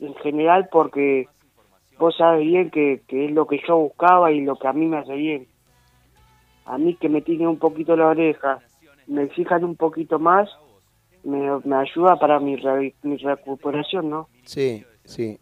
en 0.00 0.14
general, 0.16 0.68
porque 0.70 1.26
vos 1.98 2.14
sabes 2.16 2.42
bien 2.46 2.70
que, 2.70 3.02
que 3.08 3.24
es 3.26 3.32
lo 3.32 3.46
que 3.48 3.60
yo 3.66 3.76
buscaba 3.76 4.30
y 4.30 4.40
lo 4.42 4.54
que 4.56 4.68
a 4.68 4.72
mí 4.72 4.86
me 4.86 4.98
hace 4.98 5.14
bien. 5.14 5.48
A 6.66 6.78
mí 6.78 6.94
que 6.94 7.08
me 7.08 7.22
tienen 7.22 7.48
un 7.48 7.58
poquito 7.58 7.96
la 7.96 8.06
oreja, 8.08 8.60
me 9.08 9.24
exijan 9.24 9.64
un 9.64 9.74
poquito 9.74 10.20
más, 10.20 10.48
me, 11.24 11.50
me 11.64 11.74
ayuda 11.76 12.16
para 12.20 12.38
mi, 12.38 12.54
re- 12.54 12.94
mi 13.02 13.16
recuperación, 13.16 14.10
¿no? 14.10 14.28
Sí, 14.44 14.84
sí. 15.04 15.40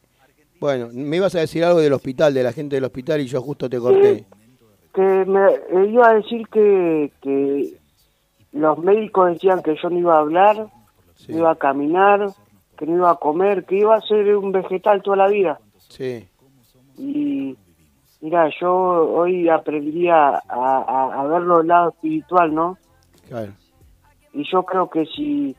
Bueno, 0.61 0.89
me 0.93 1.17
ibas 1.17 1.35
a 1.35 1.41
decir 1.41 1.65
algo 1.65 1.81
del 1.81 1.93
hospital, 1.93 2.33
de 2.35 2.43
la 2.43 2.53
gente 2.53 2.77
del 2.77 2.85
hospital, 2.85 3.21
y 3.21 3.27
yo 3.27 3.41
justo 3.43 3.69
te 3.69 3.79
corté. 3.79 4.25
que 4.95 5.03
me 5.03 5.47
eh, 5.55 5.91
iba 5.91 6.09
a 6.09 6.15
decir 6.15 6.47
que, 6.49 7.13
que 7.21 7.75
los 8.53 8.79
médicos 8.79 9.33
decían 9.35 9.63
que 9.63 9.77
yo 9.83 9.91
no 9.91 9.99
iba 9.99 10.17
a 10.17 10.21
hablar, 10.21 10.67
Sí, 11.15 11.33
no 11.33 11.39
iba 11.39 11.51
a 11.53 11.57
caminar, 11.57 12.27
que 12.79 12.87
no 12.87 12.97
iba 12.97 13.11
a 13.11 13.17
comer, 13.17 13.65
que 13.65 13.77
iba 13.77 13.97
a 13.97 14.01
ser 14.03 14.37
un 14.37 14.53
vegetal 14.53 15.03
toda 15.03 15.17
la 15.17 15.29
vida. 15.29 15.59
sí, 15.89 16.27
Y 16.99 17.57
mira, 18.21 18.51
yo 18.61 18.73
hoy 18.75 19.49
aprendí 19.49 20.09
a, 20.09 20.43
a, 20.49 21.21
a 21.21 21.27
verlo 21.27 21.59
del 21.59 21.69
lado 21.69 21.91
espiritual, 21.91 22.55
¿no? 22.55 22.79
claro. 23.29 23.53
Y 24.33 24.45
yo 24.51 24.63
creo 24.65 24.91
que 24.91 25.07
si 25.07 25.57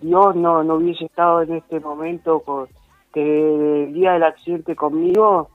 Dios 0.00 0.34
no, 0.34 0.64
no 0.64 0.76
hubiese 0.76 1.04
estado 1.04 1.42
en 1.42 1.52
este 1.56 1.78
momento, 1.80 2.40
con, 2.40 2.66
que 3.12 3.84
el 3.84 3.92
día 3.92 4.12
del 4.12 4.22
accidente 4.24 4.74
conmigo, 4.76 5.48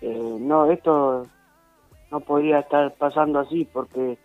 eh, 0.00 0.36
no, 0.40 0.70
esto 0.70 1.26
no 2.10 2.20
podría 2.20 2.60
estar 2.60 2.92
pasando 2.94 3.38
así, 3.38 3.66
porque 3.72 4.18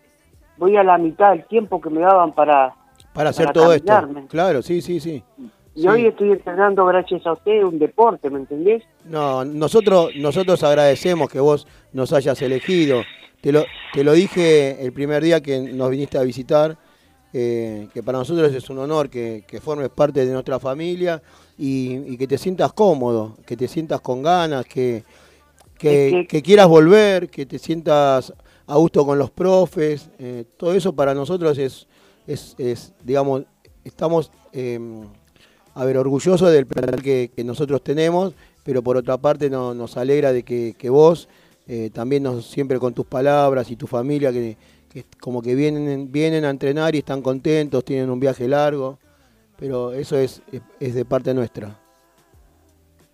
voy 0.58 0.76
a 0.78 0.84
la 0.84 0.98
mitad 0.98 1.32
del 1.32 1.46
tiempo 1.46 1.80
que 1.82 1.90
me 1.90 2.02
daban 2.02 2.34
para... 2.34 2.74
Para 3.14 3.30
hacer 3.30 3.46
Para 3.48 3.54
todo 3.54 3.74
esto. 3.74 3.86
caminarme. 3.88 4.28
Claro, 4.28 4.62
sí, 4.62 4.82
sí, 4.82 5.00
sí. 5.00 5.24
Y 5.74 5.82
Sí. 5.82 5.88
hoy 5.88 6.06
estoy 6.06 6.32
entrenando, 6.32 6.86
gracias 6.86 7.26
a 7.28 7.34
usted, 7.34 7.64
un 7.64 7.78
deporte, 7.80 8.30
¿me 8.30 8.40
entendés? 8.40 8.84
No, 9.06 9.44
nosotros, 9.46 10.12
nosotros 10.16 10.64
agradecemos 10.64 11.30
que 11.30 11.40
vos 11.40 11.68
nos 11.94 12.12
hayas 12.14 12.42
elegido. 12.42 13.04
Te 13.42 13.52
lo, 13.52 13.64
te 13.94 14.04
lo 14.04 14.14
dije 14.14 14.84
el 14.84 14.92
primer 14.94 15.22
día 15.24 15.42
que 15.42 15.60
nos 15.60 15.90
viniste 15.90 16.18
a 16.18 16.24
visitar, 16.24 16.78
eh, 17.34 17.90
que 17.94 18.02
para 18.02 18.18
nosotros 18.18 18.54
es 18.54 18.70
un 18.70 18.80
honor 18.80 19.10
que, 19.10 19.44
que 19.48 19.60
formes 19.60 19.90
parte 19.90 20.26
de 20.26 20.32
nuestra 20.32 20.60
familia 20.60 21.22
y, 21.58 21.96
y 22.14 22.18
que 22.18 22.28
te 22.28 22.38
sientas 22.38 22.74
cómodo, 22.74 23.38
que 23.46 23.56
te 23.58 23.68
sientas 23.68 24.02
con 24.02 24.22
ganas, 24.24 24.66
que, 24.66 25.04
que, 25.78 26.26
quieras 26.42 26.68
volver, 26.68 27.30
que 27.30 27.46
te 27.46 27.60
sientas 27.60 28.34
a 28.68 28.76
gusto 28.78 29.06
con 29.06 29.18
los 29.20 29.32
profes. 29.32 30.10
eh, 30.20 30.46
todo 30.58 30.74
eso 30.74 30.94
para 30.94 31.14
nosotros 31.14 31.58
es, 31.58 31.88
es, 32.28 32.56
es 32.58 32.94
digamos, 33.04 33.44
estamos... 33.84 34.32
em, 34.54 35.04
a 35.78 35.84
ver, 35.84 35.98
orgulloso 35.98 36.46
del 36.50 36.66
plantel 36.66 37.02
que, 37.04 37.32
que 37.36 37.44
nosotros 37.44 37.84
tenemos, 37.84 38.34
pero 38.64 38.82
por 38.82 38.96
otra 38.96 39.18
parte 39.18 39.50
no- 39.50 39.74
nos 39.74 39.98
alegra 39.98 40.32
de 40.32 40.42
que, 40.44 40.74
que 40.78 40.90
vos 40.90 41.28
eh, 41.68 41.90
también 41.94 42.24
nos 42.24 42.46
siempre 42.46 42.80
con 42.80 42.94
tus 42.94 43.06
palabras 43.06 43.70
y 43.70 43.76
tu 43.76 43.86
familia 43.86 44.32
que, 44.32 44.56
que 44.90 45.04
como 45.20 45.42
que 45.42 45.54
vienen, 45.54 46.10
vienen 46.14 46.46
a 46.46 46.50
entrenar 46.50 46.96
y 46.96 47.00
están 47.00 47.22
contentos, 47.22 47.84
tienen 47.84 48.10
un 48.10 48.22
viaje 48.22 48.48
largo, 48.48 48.98
pero 49.58 49.94
eso 49.94 50.18
es, 50.18 50.42
es, 50.80 50.96
de 50.96 51.06
parte 51.06 51.34
nuestra. 51.34 51.76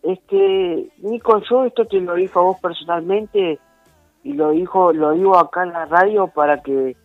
Este, 0.04 0.92
Nico, 0.98 1.42
yo 1.50 1.66
esto 1.66 1.86
te 1.86 2.00
lo 2.00 2.16
dijo 2.16 2.40
a 2.40 2.44
vos 2.44 2.58
personalmente 2.60 3.60
y 4.24 4.34
lo 4.34 4.52
dijo, 4.52 4.92
lo 4.94 5.12
digo 5.12 5.38
acá 5.38 5.64
en 5.64 5.74
la 5.74 5.86
radio 5.86 6.28
para 6.28 6.62
que 6.62 6.96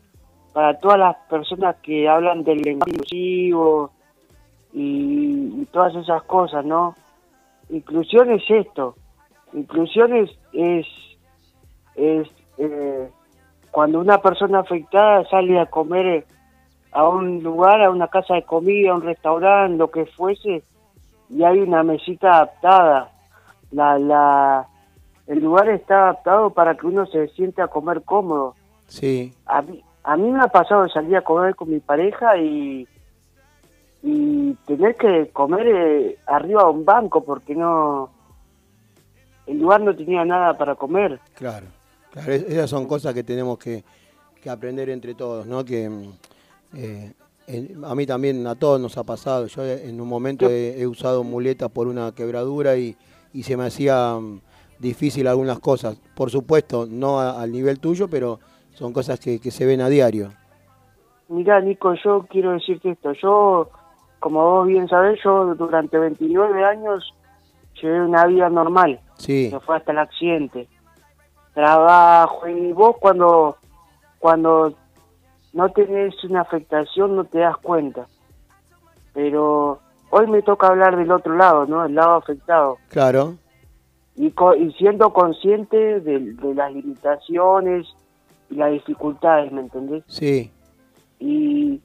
para 0.52 0.78
todas 0.78 0.98
las 0.98 1.16
personas 1.28 1.76
que 1.82 2.08
hablan 2.08 2.42
del 2.42 2.62
lenguaje 2.62 2.92
inclusivo 2.92 3.90
y, 4.72 5.60
y 5.60 5.68
todas 5.70 5.94
esas 5.94 6.22
cosas, 6.22 6.64
¿no? 6.64 6.94
Inclusión 7.68 8.30
es 8.30 8.42
esto, 8.48 8.94
inclusión 9.52 10.14
es 10.14 10.30
es, 10.56 10.86
es 11.94 12.28
eh, 12.58 13.10
cuando 13.70 14.00
una 14.00 14.18
persona 14.18 14.60
afectada 14.60 15.28
sale 15.28 15.60
a 15.60 15.66
comer 15.66 16.26
a 16.96 17.06
un 17.08 17.42
lugar, 17.42 17.82
a 17.82 17.90
una 17.90 18.08
casa 18.08 18.34
de 18.34 18.42
comida, 18.44 18.90
a 18.90 18.94
un 18.94 19.02
restaurante, 19.02 19.76
lo 19.76 19.90
que 19.90 20.06
fuese, 20.06 20.62
y 21.28 21.42
hay 21.44 21.58
una 21.60 21.82
mesita 21.82 22.28
adaptada. 22.36 23.10
La, 23.70 23.98
la, 23.98 24.66
el 25.26 25.40
lugar 25.40 25.68
está 25.68 26.04
adaptado 26.04 26.50
para 26.50 26.74
que 26.74 26.86
uno 26.86 27.04
se 27.06 27.28
siente 27.28 27.60
a 27.60 27.68
comer 27.68 28.02
cómodo. 28.02 28.54
Sí, 28.88 29.34
A 29.44 29.60
mí, 29.60 29.82
a 30.04 30.16
mí 30.16 30.30
me 30.30 30.40
ha 30.40 30.46
pasado 30.48 30.84
de 30.84 30.88
salir 30.90 31.16
a 31.16 31.22
comer 31.22 31.54
con 31.54 31.68
mi 31.68 31.80
pareja 31.80 32.38
y, 32.38 32.88
y 34.02 34.54
tener 34.66 34.94
que 34.96 35.28
comer 35.34 35.66
eh, 35.66 36.18
arriba 36.26 36.62
de 36.64 36.70
un 36.70 36.84
banco 36.84 37.22
porque 37.24 37.54
no 37.54 38.08
el 39.46 39.58
lugar 39.60 39.80
no 39.82 39.94
tenía 39.94 40.24
nada 40.24 40.56
para 40.56 40.74
comer. 40.76 41.20
claro. 41.34 41.66
claro 42.10 42.32
es- 42.32 42.44
esas 42.48 42.70
son 42.70 42.86
cosas 42.86 43.12
que 43.14 43.22
tenemos 43.22 43.58
que, 43.58 43.84
que 44.42 44.48
aprender 44.48 44.88
entre 44.90 45.14
todos, 45.14 45.44
¿no? 45.46 45.64
Que 45.64 45.90
eh, 46.74 47.12
en- 47.46 47.84
a 47.84 47.94
mí 47.94 48.06
también, 48.06 48.46
a 48.46 48.54
todos 48.54 48.80
nos 48.80 48.96
ha 48.98 49.04
pasado. 49.04 49.46
Yo 49.46 49.64
eh, 49.64 49.88
en 49.88 50.00
un 50.00 50.08
momento 50.08 50.48
he, 50.48 50.80
he 50.80 50.86
usado 50.86 51.22
muletas 51.24 51.70
por 51.70 51.86
una 51.88 52.12
quebradura 52.12 52.76
y, 52.76 52.96
y 53.32 53.42
se 53.44 53.56
me 53.56 53.64
hacía 53.66 54.14
mm, 54.20 54.40
difícil 54.78 55.26
algunas 55.28 55.58
cosas. 55.60 55.96
Por 56.14 56.30
supuesto, 56.30 56.86
no 56.88 57.20
a- 57.20 57.40
al 57.40 57.52
nivel 57.52 57.78
tuyo, 57.80 58.08
pero 58.08 58.40
son 58.74 58.92
cosas 58.92 59.18
que, 59.20 59.38
que 59.40 59.50
se 59.50 59.64
ven 59.66 59.80
a 59.80 59.88
diario. 59.88 60.32
Mira, 61.28 61.60
Nico, 61.60 61.94
yo 62.04 62.26
quiero 62.28 62.52
decirte 62.52 62.90
esto. 62.90 63.12
Yo, 63.12 63.70
como 64.20 64.42
vos 64.50 64.66
bien 64.66 64.88
sabés, 64.88 65.18
yo 65.24 65.54
durante 65.54 65.98
29 65.98 66.64
años 66.64 67.14
llevé 67.80 68.00
una 68.02 68.26
vida 68.26 68.48
normal. 68.48 69.00
Sí, 69.18 69.48
que 69.50 69.60
fue 69.60 69.76
hasta 69.76 69.92
el 69.92 69.98
accidente. 69.98 70.68
Trabajo 71.54 72.46
y 72.48 72.72
vos 72.72 72.96
cuando 73.00 73.56
cuando 74.18 74.74
no 75.56 75.70
tenés 75.70 76.22
una 76.24 76.42
afectación 76.42 77.16
no 77.16 77.24
te 77.24 77.38
das 77.38 77.56
cuenta. 77.56 78.06
Pero 79.12 79.80
hoy 80.10 80.26
me 80.26 80.42
toca 80.42 80.66
hablar 80.68 80.96
del 80.96 81.10
otro 81.10 81.34
lado, 81.34 81.66
¿no? 81.66 81.84
El 81.84 81.94
lado 81.94 82.14
afectado. 82.16 82.76
claro. 82.88 83.34
Y, 84.18 84.30
co- 84.30 84.54
y 84.54 84.72
siendo 84.72 85.12
consciente 85.12 86.00
de, 86.00 86.18
de 86.32 86.54
las 86.54 86.72
limitaciones 86.72 87.86
y 88.48 88.54
las 88.54 88.70
dificultades, 88.72 89.52
¿me 89.52 89.60
entendés? 89.60 90.04
Sí, 90.06 90.50
y 91.18 91.80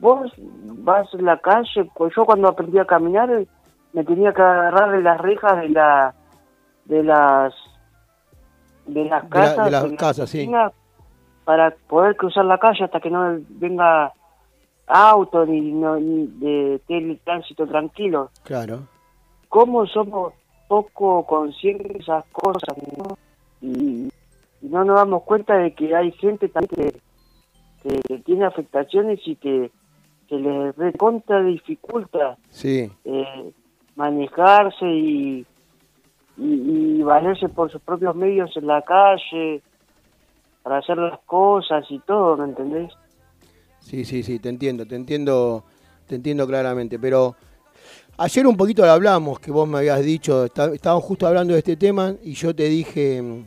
vos 0.00 0.32
vas 0.38 1.12
en 1.12 1.26
la 1.26 1.36
calle, 1.38 1.90
pues 1.94 2.14
yo 2.16 2.24
cuando 2.24 2.48
aprendí 2.48 2.78
a 2.78 2.86
caminar 2.86 3.30
eh, 3.30 3.46
me 3.92 4.02
tenía 4.02 4.32
que 4.32 4.40
agarrar 4.40 4.92
de 4.92 5.02
las 5.02 5.20
rejas 5.20 5.60
de 5.60 5.68
la 5.68 6.14
de 6.86 7.02
las 7.02 7.54
de 8.86 9.04
las 9.04 9.22
De 9.22 9.28
la- 9.38 9.44
casas 9.44 9.64
de 9.66 9.70
las 9.70 9.90
las 9.90 10.00
casas, 10.00 10.30
sí. 10.30 10.50
Para 11.44 11.70
poder 11.88 12.16
cruzar 12.16 12.44
la 12.44 12.58
calle 12.58 12.84
hasta 12.84 13.00
que 13.00 13.10
no 13.10 13.38
venga 13.50 14.12
auto 14.86 15.46
ni, 15.46 15.60
no, 15.72 15.96
ni 15.96 16.26
de 16.26 16.80
tele- 16.86 17.18
tránsito 17.24 17.66
tranquilo. 17.66 18.30
claro. 18.44 18.80
¿Cómo 19.48 19.86
somos 19.86 20.32
poco 20.66 21.26
conscientes 21.26 21.92
de 21.92 21.98
esas 21.98 22.24
cosas? 22.32 22.74
¿no? 22.96 23.18
Y, 23.60 24.08
y 24.62 24.66
no 24.68 24.82
nos 24.84 24.96
damos 24.96 25.24
cuenta 25.24 25.56
de 25.58 25.74
que 25.74 25.94
hay 25.94 26.10
gente 26.12 26.48
también 26.48 26.92
que, 27.82 28.00
que 28.08 28.18
tiene 28.20 28.46
afectaciones 28.46 29.20
y 29.26 29.36
que, 29.36 29.70
que 30.28 30.36
les 30.36 30.74
recontra 30.76 31.42
dificulta 31.42 32.38
Sí, 32.48 32.90
eh, 33.04 33.52
manejarse 33.94 34.86
y, 34.86 35.44
y, 36.38 36.44
y 36.98 37.02
valerse 37.02 37.48
por 37.50 37.70
sus 37.70 37.82
propios 37.82 38.16
medios 38.16 38.56
en 38.56 38.66
la 38.66 38.80
calle 38.82 39.60
para 40.62 40.78
hacer 40.78 40.96
las 40.98 41.20
cosas 41.26 41.84
y 41.90 41.98
todo, 42.00 42.36
¿me 42.36 42.44
entendés? 42.44 42.92
sí, 43.80 44.04
sí, 44.04 44.22
sí, 44.22 44.38
te 44.38 44.48
entiendo, 44.48 44.86
te 44.86 44.94
entiendo, 44.96 45.64
te 46.06 46.14
entiendo 46.14 46.46
claramente. 46.46 46.98
Pero 46.98 47.34
ayer 48.16 48.46
un 48.46 48.56
poquito 48.56 48.84
lo 48.84 48.92
hablamos, 48.92 49.40
que 49.40 49.50
vos 49.50 49.68
me 49.68 49.78
habías 49.78 50.02
dicho, 50.02 50.44
está- 50.44 50.72
estábamos 50.72 51.04
justo 51.04 51.26
hablando 51.26 51.52
de 51.54 51.58
este 51.58 51.76
tema 51.76 52.14
y 52.22 52.32
yo 52.34 52.54
te 52.54 52.68
dije 52.68 53.20
mm, 53.20 53.44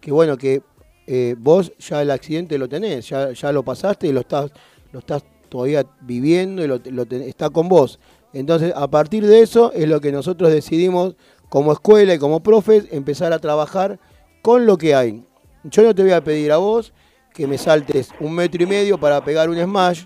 que 0.00 0.10
bueno, 0.12 0.36
que 0.36 0.62
eh, 1.06 1.34
vos 1.38 1.72
ya 1.78 2.00
el 2.00 2.10
accidente 2.10 2.56
lo 2.58 2.68
tenés, 2.68 3.08
ya, 3.08 3.32
ya 3.32 3.52
lo 3.52 3.62
pasaste 3.62 4.06
y 4.08 4.12
lo 4.12 4.20
estás, 4.20 4.50
lo 4.92 5.00
estás 5.00 5.22
todavía 5.50 5.84
viviendo 6.00 6.64
y 6.64 6.66
lo, 6.66 6.80
lo 6.90 7.04
ten- 7.06 7.22
está 7.22 7.50
con 7.50 7.68
vos. 7.68 7.98
Entonces, 8.32 8.72
a 8.74 8.88
partir 8.88 9.24
de 9.26 9.40
eso 9.42 9.70
es 9.72 9.86
lo 9.88 10.00
que 10.00 10.10
nosotros 10.10 10.50
decidimos 10.50 11.14
como 11.50 11.72
escuela 11.72 12.14
y 12.14 12.18
como 12.18 12.42
profes 12.42 12.88
empezar 12.90 13.32
a 13.32 13.38
trabajar 13.38 14.00
con 14.42 14.66
lo 14.66 14.76
que 14.78 14.94
hay. 14.94 15.22
Yo 15.64 15.82
no 15.82 15.94
te 15.94 16.02
voy 16.02 16.12
a 16.12 16.22
pedir 16.22 16.52
a 16.52 16.58
vos 16.58 16.92
que 17.32 17.46
me 17.46 17.58
saltes 17.58 18.10
un 18.20 18.34
metro 18.34 18.62
y 18.62 18.66
medio 18.66 18.98
para 18.98 19.22
pegar 19.24 19.48
un 19.48 19.58
smash, 19.58 20.04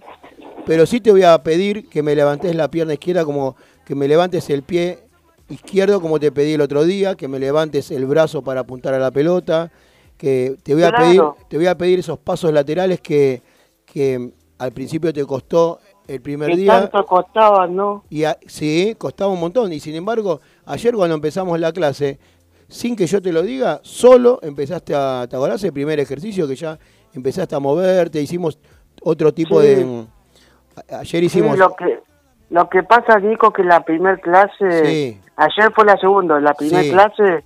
pero 0.65 0.87
sí 0.87 1.01
te 1.01 1.11
voy 1.11 1.23
a 1.25 1.43
pedir 1.43 1.89
que 1.89 2.03
me 2.03 2.15
levantes 2.15 2.55
la 2.55 2.71
pierna 2.71 2.95
izquierda 2.95 3.25
como 3.25 3.57
que 3.85 3.95
me 3.95 4.07
levantes 4.09 4.49
el 4.51 4.63
pie 4.63 5.01
izquierdo 5.49 6.01
como 6.01 6.21
te 6.21 6.31
pedí 6.31 6.53
el 6.53 6.61
otro 6.61 6.85
día, 6.85 7.15
que 7.17 7.27
me 7.27 7.39
levantes 7.39 7.91
el 7.91 8.07
brazo 8.07 8.43
para 8.43 8.61
apuntar 8.61 8.95
a 8.95 8.99
la 8.99 9.11
pelota, 9.11 9.73
que 10.17 10.57
te 10.63 10.75
voy 10.75 10.83
a 10.85 10.91
Claro. 10.91 11.05
pedir, 11.35 11.49
te 11.49 11.57
voy 11.57 11.67
a 11.67 11.77
pedir 11.77 11.99
esos 11.99 12.19
pasos 12.19 12.53
laterales 12.53 13.01
que, 13.01 13.43
que 13.87 14.31
al 14.59 14.73
principio 14.73 15.13
te 15.13 15.25
costó 15.25 15.81
el 16.07 16.21
primer 16.21 16.51
Que 16.51 16.57
día. 16.57 16.81
tanto 16.91 17.05
costaba, 17.07 17.67
¿no? 17.67 18.05
Y 18.11 18.25
a- 18.25 18.39
sí, 18.47 18.95
costaba 18.99 19.33
un 19.33 19.41
montón. 19.41 19.73
Y 19.73 19.81
sin 19.81 19.95
embargo, 19.95 20.41
ayer 20.67 20.95
cuando 20.95 21.15
empezamos 21.15 21.59
la 21.61 21.73
clase, 21.73 22.19
sin 22.69 22.95
que 22.97 23.07
yo 23.07 23.21
te 23.23 23.33
lo 23.33 23.43
diga, 23.43 23.81
solo 23.83 24.39
empezaste 24.43 24.95
a, 24.95 25.27
¿te 25.29 25.37
acordás 25.37 25.63
el 25.65 25.73
primer 25.73 25.99
ejercicio 26.01 26.47
que 26.47 26.55
ya 26.57 26.79
empezaste 27.15 27.55
a 27.55 27.59
moverte? 27.61 28.21
Hicimos 28.21 28.59
otro 29.03 29.33
tipo 29.33 29.61
Sí. 29.61 29.67
de... 29.69 30.05
Ayer 30.91 31.21
Sí, 31.21 31.27
hicimos... 31.27 31.59
lo 31.59 31.75
que 31.75 32.01
lo 32.51 32.67
que 32.71 32.83
pasa, 32.83 33.19
Nico, 33.19 33.53
que 33.53 33.63
la 33.63 33.81
primer 33.81 34.21
clase, 34.21 34.85
Sí. 34.87 35.21
ayer 35.37 35.71
fue 35.75 35.85
la 35.85 35.97
segunda, 35.99 36.41
la 36.41 36.55
primer 36.55 36.85
Sí. 36.85 36.91
clase, 36.93 37.45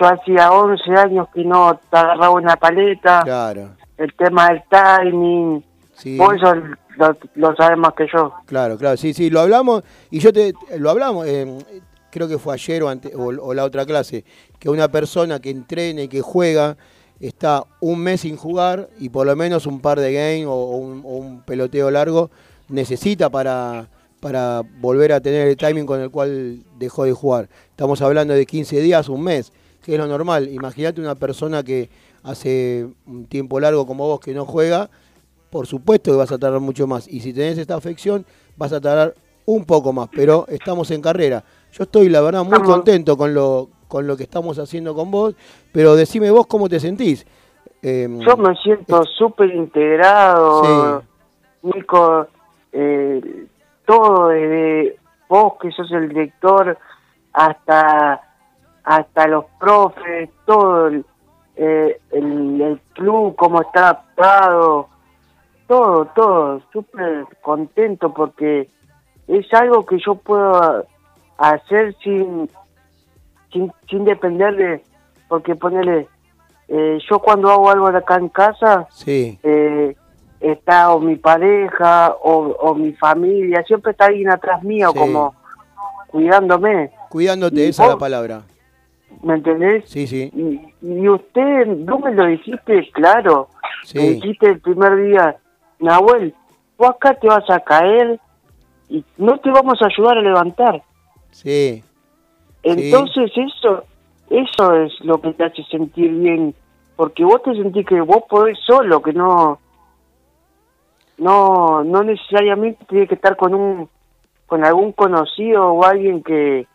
yo 0.00 0.06
hacía 0.08 0.50
11 0.52 0.90
años 0.96 1.28
que 1.32 1.44
no 1.44 1.78
te 1.90 1.96
agarraba 1.96 2.30
una 2.30 2.56
paleta, 2.56 3.22
Claro, 3.24 3.70
el 3.96 4.12
tema 4.14 4.48
del 4.48 4.62
timing, 4.68 5.64
sí. 5.94 6.18
vos 6.18 6.34
eso 6.34 6.54
lo, 6.96 7.16
lo 7.36 7.54
sabes 7.56 7.78
más 7.78 7.92
que 7.94 8.06
yo. 8.12 8.32
Claro, 8.46 8.76
claro, 8.76 8.96
sí, 8.96 9.12
sí, 9.14 9.30
lo 9.30 9.40
hablamos 9.40 9.84
y 10.10 10.18
yo 10.18 10.32
te 10.32 10.54
lo 10.78 10.90
hablamos, 10.90 11.24
eh, 11.26 11.46
creo 12.10 12.28
que 12.28 12.38
fue 12.38 12.54
ayer 12.54 12.82
o, 12.82 12.88
ante- 12.88 13.12
o, 13.14 13.54
la 13.54 13.64
otra 13.64 13.84
clase, 13.86 14.24
que 14.58 14.68
una 14.70 14.88
persona 14.90 15.40
que 15.40 15.50
entrena 15.50 16.02
y 16.02 16.08
que 16.08 16.20
juega 16.22 16.76
está 17.20 17.64
un 17.80 18.00
mes 18.00 18.22
sin 18.22 18.36
jugar 18.36 18.88
y 18.98 19.08
por 19.08 19.26
lo 19.26 19.34
menos 19.36 19.66
un 19.66 19.80
par 19.80 20.00
de 20.00 20.12
games 20.12 20.46
o, 20.46 20.52
o 20.52 20.76
un, 20.76 21.02
o 21.04 21.16
un 21.16 21.42
peloteo 21.42 21.90
largo 21.90 22.30
necesita 22.68 23.30
para, 23.30 23.88
para 24.20 24.62
volver 24.80 25.12
a 25.12 25.20
tener 25.20 25.48
el 25.48 25.56
timing 25.56 25.86
con 25.86 26.00
el 26.00 26.10
cual 26.10 26.62
dejó 26.78 27.04
de 27.04 27.12
jugar. 27.12 27.48
Estamos 27.70 28.02
hablando 28.02 28.34
de 28.34 28.44
15 28.44 28.80
días, 28.80 29.08
un 29.08 29.22
mes, 29.22 29.52
que 29.82 29.94
es 29.94 29.98
lo 29.98 30.06
normal. 30.06 30.48
Imagínate 30.52 31.00
una 31.00 31.14
persona 31.14 31.62
que 31.62 31.88
hace 32.22 32.86
un 33.06 33.26
tiempo 33.26 33.60
largo 33.60 33.86
como 33.86 34.06
vos 34.06 34.20
que 34.20 34.34
no 34.34 34.44
juega, 34.44 34.90
por 35.50 35.66
supuesto 35.66 36.10
que 36.10 36.16
vas 36.16 36.32
a 36.32 36.38
tardar 36.38 36.60
mucho 36.60 36.86
más. 36.86 37.06
Y 37.08 37.20
si 37.20 37.32
tenés 37.32 37.56
esta 37.58 37.76
afección, 37.76 38.26
vas 38.56 38.72
a 38.72 38.80
tardar 38.80 39.14
un 39.46 39.64
poco 39.64 39.92
más. 39.92 40.08
Pero 40.14 40.44
estamos 40.48 40.90
en 40.90 41.00
carrera. 41.00 41.44
Yo 41.72 41.84
estoy, 41.84 42.08
la 42.08 42.20
verdad, 42.20 42.44
muy 42.44 42.60
contento 42.60 43.16
con 43.16 43.34
lo, 43.34 43.68
con 43.88 44.06
lo 44.06 44.16
que 44.16 44.22
estamos 44.22 44.58
haciendo 44.58 44.94
con 44.94 45.10
vos. 45.10 45.34
Pero 45.72 45.94
decime 45.94 46.30
vos 46.30 46.46
cómo 46.46 46.68
te 46.68 46.80
sentís. 46.80 47.26
Em, 47.82 48.20
Yo 48.20 48.36
me 48.36 48.54
siento 48.56 49.04
súper 49.04 49.54
integrado, 49.54 51.02
Nico, 51.62 52.26
eh, 52.72 53.46
todo 53.84 54.28
desde 54.28 54.96
vos 55.28 55.54
que 55.60 55.70
sos 55.70 55.90
el 55.92 56.08
director 56.08 56.78
hasta 57.32 58.22
hasta 58.84 59.26
los 59.26 59.46
profes, 59.58 60.30
todo 60.46 60.86
el, 60.86 61.04
eh, 61.56 62.00
el, 62.12 62.60
el 62.60 62.80
club, 62.94 63.34
cómo 63.34 63.60
está 63.60 63.80
adaptado, 63.80 64.88
todo, 65.66 66.06
todo, 66.14 66.62
súper 66.72 67.26
contento 67.42 68.14
porque 68.14 68.68
es 69.26 69.52
algo 69.54 69.84
que 69.84 69.98
yo 69.98 70.14
puedo 70.14 70.86
hacer 71.38 71.94
sin, 72.02 72.48
sin, 73.52 73.72
sin 73.88 74.04
depender 74.04 74.56
de, 74.56 74.82
porque 75.28 75.54
ponele, 75.54 76.08
eh, 76.68 76.98
yo 77.08 77.18
cuando 77.18 77.50
hago 77.50 77.70
algo 77.70 77.86
acá 77.88 78.16
en 78.16 78.28
casa, 78.28 78.86
Sí, 78.90 79.38
eh, 79.42 79.96
está 80.40 80.92
o 80.94 81.00
mi 81.00 81.16
pareja 81.16 82.14
o, 82.22 82.48
o 82.60 82.74
mi 82.74 82.92
familia, 82.92 83.62
siempre 83.66 83.92
está 83.92 84.06
alguien 84.06 84.30
atrás 84.30 84.62
mío 84.62 84.90
Sí. 84.92 84.98
como 84.98 85.34
cuidándome, 86.08 86.90
cuidándote, 87.08 87.56
¿Y 87.64 87.68
esa 87.68 87.84
es 87.84 87.88
la 87.90 87.98
palabra. 87.98 88.42
¿me 89.22 89.34
entendés? 89.34 89.88
Sí, 89.88 90.06
sí, 90.06 90.30
Y, 90.34 90.74
y 90.82 91.08
usted, 91.08 91.66
no 91.66 91.98
me 91.98 92.12
lo 92.12 92.26
dijiste 92.26 92.90
claro, 92.92 93.48
me 93.94 94.10
dijiste 94.10 94.46
el 94.50 94.60
primer 94.60 94.96
día, 95.06 95.36
Nahuel, 95.78 96.34
vos 96.76 96.90
acá 96.90 97.14
te 97.14 97.26
vas 97.26 97.48
a 97.48 97.60
caer 97.60 98.20
y 98.88 99.04
no 99.16 99.38
te 99.38 99.50
vamos 99.50 99.80
a 99.82 99.86
ayudar 99.86 100.18
a 100.18 100.22
levantar. 100.22 100.82
Sí, 101.42 101.82
Entonces 102.62 103.30
eso, 103.36 103.84
eso 104.30 104.74
es 104.74 104.92
lo 105.00 105.20
que 105.20 105.32
te 105.32 105.44
hace 105.44 105.62
sentir 105.64 106.10
bien, 106.12 106.54
porque 106.96 107.24
vos 107.24 107.42
te 107.42 107.54
sentís 107.54 107.86
que 107.86 108.00
vos 108.00 108.22
podés 108.28 108.58
solo, 108.66 109.02
que 109.02 109.12
no, 109.12 109.58
no, 111.18 111.84
no 111.84 112.02
necesariamente 112.02 112.84
tiene 112.88 113.06
que 113.06 113.14
estar 113.14 113.36
con 113.36 113.54
un, 113.54 113.88
con 114.46 114.64
algún 114.64 114.92
conocido 114.92 115.66
o 115.66 115.84
alguien 115.84 116.22
que, 116.22 116.66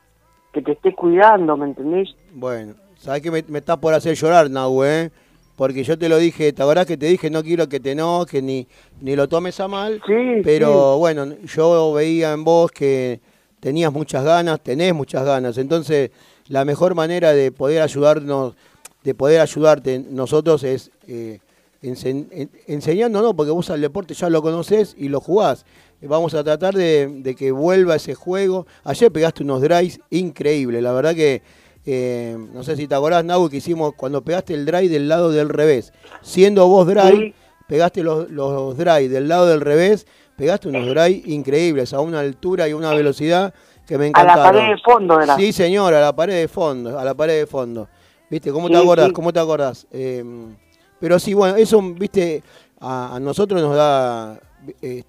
que 0.53 0.61
te 0.61 0.73
esté 0.73 0.93
cuidando, 0.93 1.57
¿me 1.57 1.65
entendés? 1.65 2.15
Bueno, 2.33 2.73
sabes 2.97 3.21
que 3.21 3.31
me, 3.31 3.43
me 3.47 3.59
estás 3.59 3.77
por 3.77 3.93
hacer 3.93 4.15
llorar, 4.15 4.49
Nahu, 4.49 4.83
¿eh? 4.83 5.11
Porque 5.55 5.83
yo 5.83 5.97
te 5.97 6.09
lo 6.09 6.17
dije, 6.17 6.53
¿te 6.53 6.63
acordás 6.63 6.87
que 6.87 6.97
te 6.97 7.05
dije 7.05 7.29
no 7.29 7.43
quiero 7.43 7.67
que 7.69 7.79
te 7.79 7.91
enojes 7.91 8.41
ni, 8.41 8.67
ni 9.01 9.15
lo 9.15 9.27
tomes 9.27 9.59
a 9.59 9.67
mal? 9.67 10.01
Sí, 10.07 10.41
Pero 10.43 10.97
bueno, 10.97 11.25
yo 11.43 11.93
veía 11.93 12.31
en 12.33 12.43
vos 12.43 12.71
que 12.71 13.19
tenías 13.61 13.93
muchas 13.93 14.25
ganas, 14.25 14.59
tenés 14.61 14.93
muchas 14.93 15.23
ganas. 15.23 15.57
Entonces, 15.57 16.11
la 16.49 16.65
mejor 16.65 16.93
manera 16.95 17.31
de 17.31 17.53
poder 17.53 17.81
ayudarnos, 17.81 18.55
de 19.03 19.15
poder 19.15 19.39
ayudarte 19.39 19.99
nosotros 19.99 20.63
es 20.65 20.91
eh, 21.07 21.39
ense- 21.81 22.27
en- 22.31 22.51
enseñándonos, 22.67 23.33
porque 23.35 23.51
vos 23.51 23.69
al 23.69 23.79
deporte 23.79 24.13
ya 24.13 24.29
lo 24.29 24.41
conocés 24.41 24.93
y 24.97 25.07
lo 25.07 25.21
jugás. 25.21 25.65
Vamos 26.01 26.33
a 26.33 26.43
tratar 26.43 26.73
de, 26.73 27.07
de 27.21 27.35
que 27.35 27.51
vuelva 27.51 27.95
ese 27.95 28.15
juego. 28.15 28.65
Ayer 28.83 29.11
pegaste 29.11 29.43
unos 29.43 29.61
drives 29.61 29.99
increíbles, 30.09 30.81
la 30.81 30.91
verdad 30.91 31.13
que 31.15 31.41
eh, 31.85 32.37
no 32.53 32.63
sé 32.63 32.75
si 32.75 32.87
te 32.87 32.93
acordás, 32.95 33.23
Nau, 33.25 33.49
que 33.49 33.57
hicimos 33.57 33.93
cuando 33.95 34.23
pegaste 34.23 34.53
el 34.53 34.65
drive 34.65 34.89
del 34.89 35.07
lado 35.07 35.31
del 35.31 35.49
revés. 35.49 35.93
Siendo 36.21 36.67
vos 36.67 36.85
drive, 36.87 37.11
Sí. 37.17 37.33
pegaste 37.67 38.03
los, 38.03 38.29
los 38.31 38.77
drive 38.77 39.09
del 39.09 39.27
lado 39.27 39.45
del 39.47 39.61
revés, 39.61 40.05
pegaste 40.41 40.69
unos 40.69 40.87
drive 40.87 41.21
increíbles, 41.27 41.93
a 41.93 41.99
una 41.99 42.19
altura 42.19 42.67
y 42.67 42.73
una 42.73 42.89
velocidad 42.95 43.53
que 43.85 43.95
me 43.95 44.05
A 44.05 44.07
encantaron. 44.07 44.43
la 44.43 44.51
pared 44.51 44.69
de 44.71 44.77
fondo 44.81 45.21
era. 45.21 45.35
Sí, 45.35 45.53
señor, 45.53 45.93
a 45.93 46.01
la 46.01 46.15
pared 46.15 46.33
de 46.33 46.47
fondo, 46.47 46.97
a 46.97 47.05
la 47.05 47.13
pared 47.13 47.37
de 47.41 47.45
fondo. 47.45 47.87
¿Viste? 48.27 48.51
¿Cómo 48.51 48.67
te 48.67 48.75
Sí, 48.75 48.81
acordás? 48.81 49.07
sí. 49.09 49.13
¿Cómo 49.13 49.31
te 49.31 49.39
acordás? 49.39 49.85
Eh, 49.91 50.23
pero 50.99 51.19
sí, 51.19 51.35
bueno, 51.35 51.57
eso, 51.57 51.79
viste, 51.81 52.41
a, 52.79 53.15
a 53.17 53.19
nosotros 53.19 53.61
nos 53.61 53.75
da 53.75 54.39
eh, 54.79 55.03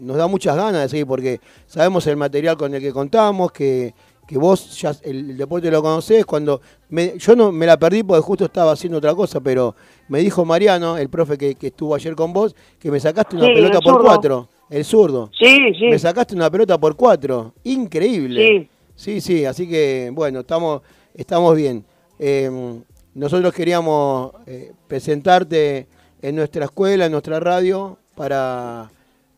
nos 0.00 0.16
da 0.16 0.26
muchas 0.26 0.56
ganas 0.56 0.80
de 0.82 0.88
seguir 0.88 1.06
porque 1.06 1.38
sabemos 1.66 2.06
el 2.06 2.16
material 2.16 2.56
con 2.56 2.72
el 2.74 2.80
que 2.80 2.92
contamos, 2.92 3.52
que, 3.52 3.94
que 4.26 4.38
vos 4.38 4.78
ya 4.80 4.92
el, 5.02 5.30
el 5.32 5.36
deporte 5.36 5.70
lo 5.70 5.82
conocés. 5.82 6.24
Cuando 6.24 6.62
me- 6.88 7.18
yo 7.18 7.36
no 7.36 7.52
me 7.52 7.66
la 7.66 7.76
perdí 7.78 8.02
porque 8.04 8.22
justo 8.22 8.46
estaba 8.46 8.72
haciendo 8.72 8.96
otra 8.98 9.14
cosa, 9.14 9.38
pero 9.40 9.74
me 10.08 10.20
dijo 10.20 10.46
Mariano, 10.46 10.96
el 10.96 11.10
profe 11.10 11.36
que, 11.36 11.54
que 11.56 11.66
estuvo 11.68 11.94
ayer 11.94 12.14
con 12.16 12.32
vos, 12.32 12.54
que 12.78 12.90
me 12.90 13.00
sacaste 13.00 13.36
una 13.36 13.46
Sí, 13.48 13.52
pelota 13.54 13.78
el 13.78 13.84
por 13.84 14.02
cuatro, 14.02 14.48
el 14.70 14.84
zurdo. 14.84 15.30
Sí, 15.38 15.74
sí, 15.78 15.86
Me 15.86 15.98
sacaste 15.98 16.34
una 16.34 16.50
pelota 16.50 16.78
por 16.78 16.96
cuatro. 16.96 17.54
Increíble. 17.64 18.46
sí. 18.46 18.70
Sí, 18.98 19.20
sí, 19.20 19.44
así 19.44 19.68
que 19.68 20.10
bueno, 20.12 20.40
estamos, 20.40 20.82
estamos 21.14 21.54
bien. 21.56 21.84
Eh, 22.18 22.50
nosotros 23.14 23.54
queríamos 23.54 24.32
eh, 24.44 24.72
presentarte 24.88 25.86
en 26.20 26.34
nuestra 26.34 26.64
escuela, 26.64 27.06
en 27.06 27.12
nuestra 27.12 27.38
radio, 27.38 27.96
para, 28.16 28.90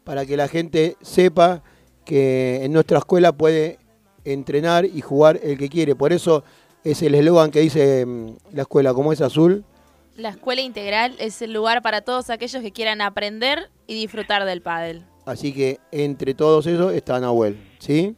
para 0.03 0.24
que 0.24 0.39
la 0.39 0.49
gente 0.49 0.97
sepa 1.03 1.62
que 2.07 2.64
en 2.64 2.72
nuestra 2.72 2.97
escuela 2.99 3.33
puede 3.33 3.78
entrenar 4.24 4.87
y 4.87 5.03
jugar 5.03 5.39
el 5.43 5.59
que 5.59 5.68
quiere. 5.68 5.95
Por 5.95 6.14
eso 6.14 6.43
es 6.83 7.03
el 7.03 7.14
eslogan 7.14 7.51
que 7.51 7.61
dice 7.61 8.07
mm, 8.07 8.37
la 8.55 8.62
escuela, 8.62 8.95
como 8.95 9.12
es 9.12 9.20
azul. 9.20 9.64
La 10.16 10.31
escuela 10.31 10.62
integral 10.62 11.14
es 11.18 11.43
el 11.43 11.53
lugar 11.53 11.83
para 11.83 12.01
todos 12.01 12.31
aquellos 12.31 12.62
que 12.62 12.72
quieran 12.72 13.03
aprender 13.03 13.68
y 13.87 13.95
disfrutar 13.95 14.47
del 14.47 14.62
pádel. 14.62 15.05
Así 15.27 15.53
que 15.53 15.79
entre 15.93 16.35
todos 16.35 16.66
esos 16.66 16.93
está 16.93 17.21
Nahuel, 17.21 17.59
¿sí? 17.79 18.16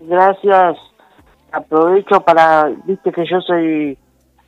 Gracias. 0.00 0.76
Aprovecho 1.52 2.20
para, 2.20 2.70
viste 2.84 3.10
que 3.10 3.24
yo 3.28 3.40
soy 3.40 3.98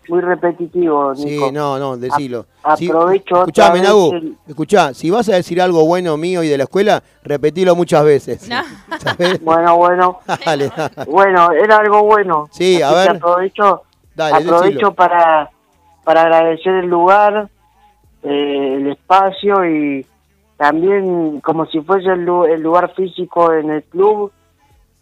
muy 0.09 0.20
repetitivo, 0.20 1.14
Sí, 1.14 1.25
Nico. 1.27 1.51
no, 1.53 1.79
no, 1.79 1.97
decilo. 1.97 2.47
A- 2.62 2.77
Si- 2.77 2.89
aprovecho 2.89 3.37
escuchame, 3.41 3.75
vez 3.81 3.83
Nagu, 3.89 4.12
el- 4.12 4.37
escuchá, 4.47 4.95
si 4.95 5.11
vas 5.11 5.29
a 5.29 5.35
decir 5.37 5.61
algo 5.61 5.85
bueno 5.87 6.16
mío 6.16 6.43
y 6.43 6.49
de 6.49 6.59
la 6.59 6.64
escuela, 6.64 7.03
repetilo 7.25 7.75
muchas 7.75 8.05
veces. 8.05 8.49
Bueno, 9.43 9.77
bueno. 9.77 10.18
dale, 10.47 10.70
dale. 10.77 11.11
Bueno, 11.11 11.51
era 11.53 11.79
algo 11.79 12.03
bueno. 12.05 12.49
Sí, 12.53 12.81
a 12.83 12.89
Así 12.91 12.97
ver. 13.09 13.16
Aprovecho, 13.16 13.83
Dale, 14.14 14.37
aprovecho 14.37 14.68
decilo. 14.68 14.95
para, 14.95 15.51
para 16.05 16.23
agradecer 16.23 16.75
el 16.75 16.87
lugar, 16.87 17.49
eh, 18.23 18.75
el 18.77 18.93
espacio 18.93 19.64
y 19.64 20.07
también 20.57 21.40
como 21.40 21.66
si 21.66 21.80
fuese 21.80 22.09
el, 22.11 22.24
lu- 22.24 22.44
el 22.44 22.61
lugar 22.62 22.92
físico 22.94 23.53
en 23.53 23.70
el 23.70 23.82
club 23.84 24.30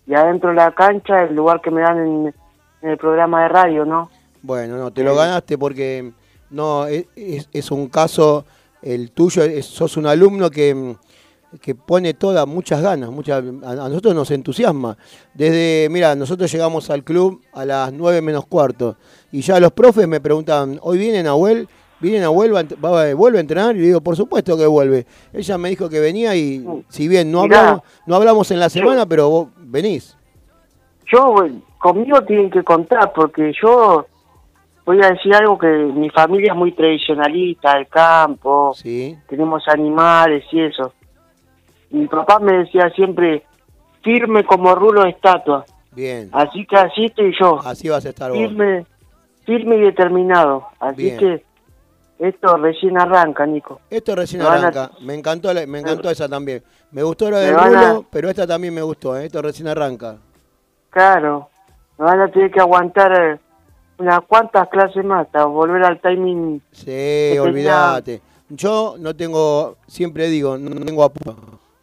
y 0.07 0.15
adentro 0.15 0.51
de 0.51 0.57
la 0.57 0.73
cancha 0.73 1.23
el 1.25 1.35
lugar 1.35 1.61
que 1.61 1.71
me 1.71 1.83
dan 1.83 1.99
en, 1.99 2.35
en 2.83 2.91
el 2.91 2.97
programa 2.99 3.43
de 3.43 3.49
radio, 3.49 3.85
¿no? 3.85 4.11
Bueno, 4.43 4.77
no, 4.79 4.91
te 4.91 5.03
lo 5.05 5.15
ganaste 5.15 5.59
porque 5.59 6.13
no 6.51 6.87
es, 6.87 7.07
es- 7.15 7.49
es 7.53 7.71
un 7.71 7.89
caso, 7.89 8.45
el 8.83 9.11
tuyo, 9.13 9.43
es- 9.43 9.67
sos 9.67 9.97
un 9.99 10.07
alumno 10.07 10.51
que, 10.51 10.97
que 11.61 11.75
pone 11.75 12.15
todas, 12.15 12.47
muchas 12.47 12.81
ganas, 12.81 13.11
muchas, 13.11 13.45
a, 13.65 13.71
a 13.73 13.89
nosotros 13.89 14.15
nos 14.15 14.31
entusiasma. 14.31 14.97
Desde, 15.35 15.89
mira, 15.91 16.15
nosotros 16.15 16.51
llegamos 16.51 16.89
al 16.91 17.05
club 17.05 17.43
a 17.53 17.65
las 17.67 17.93
9 17.93 18.23
menos 18.23 18.47
cuarto 18.47 18.97
y 19.31 19.43
ya 19.43 19.61
los 19.61 19.73
profes 19.73 20.09
me 20.09 20.21
preguntaban, 20.21 20.79
¿hoy 20.83 20.97
viene 20.97 21.23
Nahuel? 21.23 21.69
¿Viene 22.01 22.25
a 22.25 22.29
ent- 22.31 22.77
va- 22.85 23.15
¿Vuelve 23.15 23.39
a 23.39 23.41
entrenar? 23.41 23.77
Y 23.77 23.81
le 23.81 23.87
digo, 23.87 24.01
por 24.01 24.17
supuesto 24.17 24.57
que 24.57 24.67
vuelve. 24.67 25.07
Ella 25.33 25.59
me 25.59 25.69
dijo 25.69 25.89
que 25.89 26.01
venía 26.01 26.35
y 26.35 26.65
si 26.89 27.09
bien 27.09 27.31
no 27.31 27.43
hablamos, 27.43 27.83
no 28.07 28.15
hablamos 28.17 28.51
en 28.51 28.59
la 28.61 28.69
semana, 28.71 29.07
pero 29.07 29.29
vos 29.29 29.49
venís. 29.59 30.17
Yo, 31.13 31.35
conmigo 31.79 32.23
tienen 32.23 32.51
que 32.51 32.63
contar 32.63 33.13
porque 33.13 33.53
yo 33.61 34.07
voy 34.87 35.03
a 35.03 35.11
decir 35.11 35.35
algo 35.35 35.59
que 35.59 35.67
mi 35.67 36.09
familia 36.11 36.53
es 36.53 36.59
muy 36.59 36.73
tradicionalista, 36.73 37.73
el 37.79 37.87
campo, 37.89 38.73
Sí, 38.75 39.17
tenemos 39.29 39.63
animales 39.69 40.45
y 40.53 40.61
eso. 40.63 40.93
Mi 41.91 42.07
papá 42.07 42.39
me 42.39 42.53
decía 42.59 42.89
siempre, 42.95 43.45
firme 44.03 44.45
como 44.45 44.75
rulo 44.75 45.03
de 45.03 45.11
estatua. 45.11 45.65
bien. 45.93 46.31
Así 46.33 46.65
que 46.65 46.77
así 46.77 47.05
estoy 47.07 47.35
yo, 47.39 47.59
Así 47.65 47.89
vas 47.89 48.07
a 48.07 48.11
estar 48.11 48.31
vos. 48.31 48.39
firme, 48.39 48.87
firme 49.45 49.77
y 49.77 49.81
determinado. 49.81 50.67
Así 50.79 51.03
Bien. 51.03 51.19
que 51.19 51.45
esto 52.21 52.57
recién 52.59 52.97
arranca, 52.99 53.45
Nico. 53.47 53.81
Esto 53.91 54.15
recién 54.15 54.43
Me 54.43 54.49
van 54.49 54.55
a- 54.65 54.69
arranca. 54.69 54.91
Me 55.01 55.15
encantó, 55.15 55.53
la- 55.53 55.67
me 55.67 55.81
encantó 55.81 56.09
esa 56.11 56.29
también. 56.29 56.63
Me 56.93 57.03
gustó 57.03 57.31
la 57.31 57.39
del 57.39 57.57
a- 57.57 57.65
rulo, 57.67 58.05
pero 58.11 58.29
esta 58.31 58.47
también 58.47 58.73
me 58.75 58.83
gustó. 58.83 59.17
¿eh? 59.17 59.27
Esto 59.27 59.43
recién 59.43 59.67
arranca. 59.69 60.17
Claro, 60.91 61.49
me 61.99 62.05
van 62.05 62.21
a 62.21 62.29
tener 62.31 62.51
que 62.51 62.61
aguantar 62.61 63.13
eh, 63.13 63.41
unas 63.99 64.21
cuantas 64.23 64.69
clases 64.69 65.05
más 65.05 65.27
hasta 65.27 65.45
volver 65.45 65.85
al 65.85 66.01
timing. 66.01 66.61
Sí, 66.73 67.37
olvídate. 67.39 68.21
Yo 68.49 68.97
no 68.99 69.15
tengo, 69.15 69.77
siempre 69.87 70.29
digo, 70.29 70.59
no 70.59 70.71
no 70.71 70.85
tengo 70.85 71.05
apuro. 71.05 71.37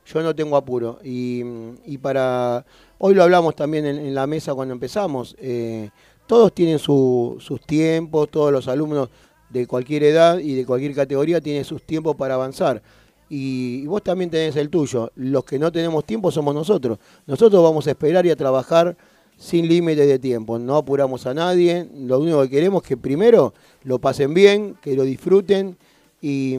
Yo 0.05 0.21
no 0.21 0.35
tengo 0.35 0.57
apuro. 0.57 0.99
Y, 1.03 1.41
y 1.85 1.97
para. 1.97 2.65
Hoy 2.97 3.13
lo 3.13 3.23
hablamos 3.23 3.55
también 3.55 3.85
en, 3.85 3.97
en 3.97 4.15
la 4.15 4.27
mesa 4.27 4.53
cuando 4.53 4.73
empezamos. 4.73 5.35
eh, 5.39 5.89
todos 6.25 6.51
tienen 6.53 6.77
su- 6.79 7.37
sus 7.39 7.61
tiempos, 7.61 8.29
todos 8.29 8.51
los 8.51 8.67
alumnos 8.67 9.09
de 9.49 9.65
cualquier 9.67 10.03
edad 10.03 10.39
y 10.39 10.55
de 10.55 10.65
cualquier 10.65 10.93
categoría 10.93 11.41
tienen 11.41 11.63
sus 11.65 11.81
tiempos 11.83 12.15
para 12.15 12.33
avanzar. 12.35 12.81
Y, 13.29 13.85
vos 13.87 14.03
también 14.03 14.29
tenés 14.29 14.55
el 14.55 14.69
tuyo. 14.69 15.11
Los 15.15 15.43
que 15.43 15.59
no 15.59 15.71
tenemos 15.71 16.05
tiempo 16.05 16.31
somos 16.31 16.53
nosotros. 16.55 16.97
Nosotros 17.25 17.61
vamos 17.63 17.87
a 17.87 17.91
esperar 17.91 18.25
y 18.25 18.29
a 18.29 18.35
trabajar 18.35 18.95
sin 19.37 19.67
límites 19.67 20.07
de 20.07 20.19
tiempo. 20.19 20.57
No 20.57 20.77
apuramos 20.77 21.25
a 21.25 21.33
nadie. 21.33 21.87
Lo 21.95 22.19
único 22.19 22.41
que 22.43 22.49
queremos 22.49 22.83
es 22.83 22.89
que 22.89 22.97
primero 22.97 23.53
lo 23.83 23.99
pasen 23.99 24.33
bien, 24.33 24.77
que 24.81 24.95
lo 24.95 25.03
disfruten 25.03 25.77
y, 26.21 26.55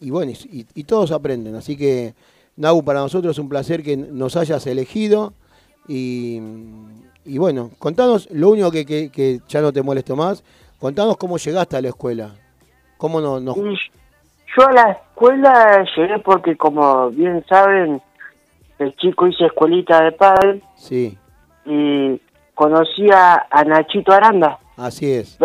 bueno, 0.00 0.32
y, 0.50 0.84
todos 0.84 1.10
aprenden. 1.10 1.54
Así 1.56 1.76
que, 1.76 2.14
Nau, 2.56 2.82
para 2.84 3.00
nosotros 3.00 3.32
es 3.34 3.38
un 3.40 3.48
placer 3.48 3.82
que 3.82 3.96
nos 3.96 4.36
hayas 4.36 4.66
elegido. 4.66 5.34
Y, 5.88 6.38
bueno, 7.26 7.70
contanos, 7.78 8.28
lo 8.30 8.50
único 8.50 8.70
que, 8.70 8.86
que- 8.86 9.10
que 9.10 9.40
ya 9.48 9.60
no 9.60 9.72
te 9.72 9.82
molesto 9.82 10.14
más, 10.14 10.44
contanos 10.84 11.16
cómo 11.16 11.38
llegaste 11.38 11.78
a 11.78 11.80
la 11.80 11.88
escuela. 11.88 12.32
¿Cómo 12.98 13.18
no, 13.18 13.40
no- 13.40 13.54
yo 13.56 14.68
a 14.68 14.72
la 14.72 14.90
escuela 14.90 15.82
llegué 15.96 16.18
porque, 16.18 16.58
como 16.58 17.08
bien 17.08 17.42
saben, 17.48 18.02
el 18.78 18.94
chico 18.96 19.26
hizo 19.26 19.46
escuelita 19.46 20.04
de 20.04 20.12
padre 20.12 20.60
Sí, 20.76 21.16
y 21.64 22.20
conocí 22.54 23.08
a, 23.10 23.46
Nachito 23.64 24.12
Aranda. 24.12 24.58
Así 24.76 25.10
es. 25.10 25.38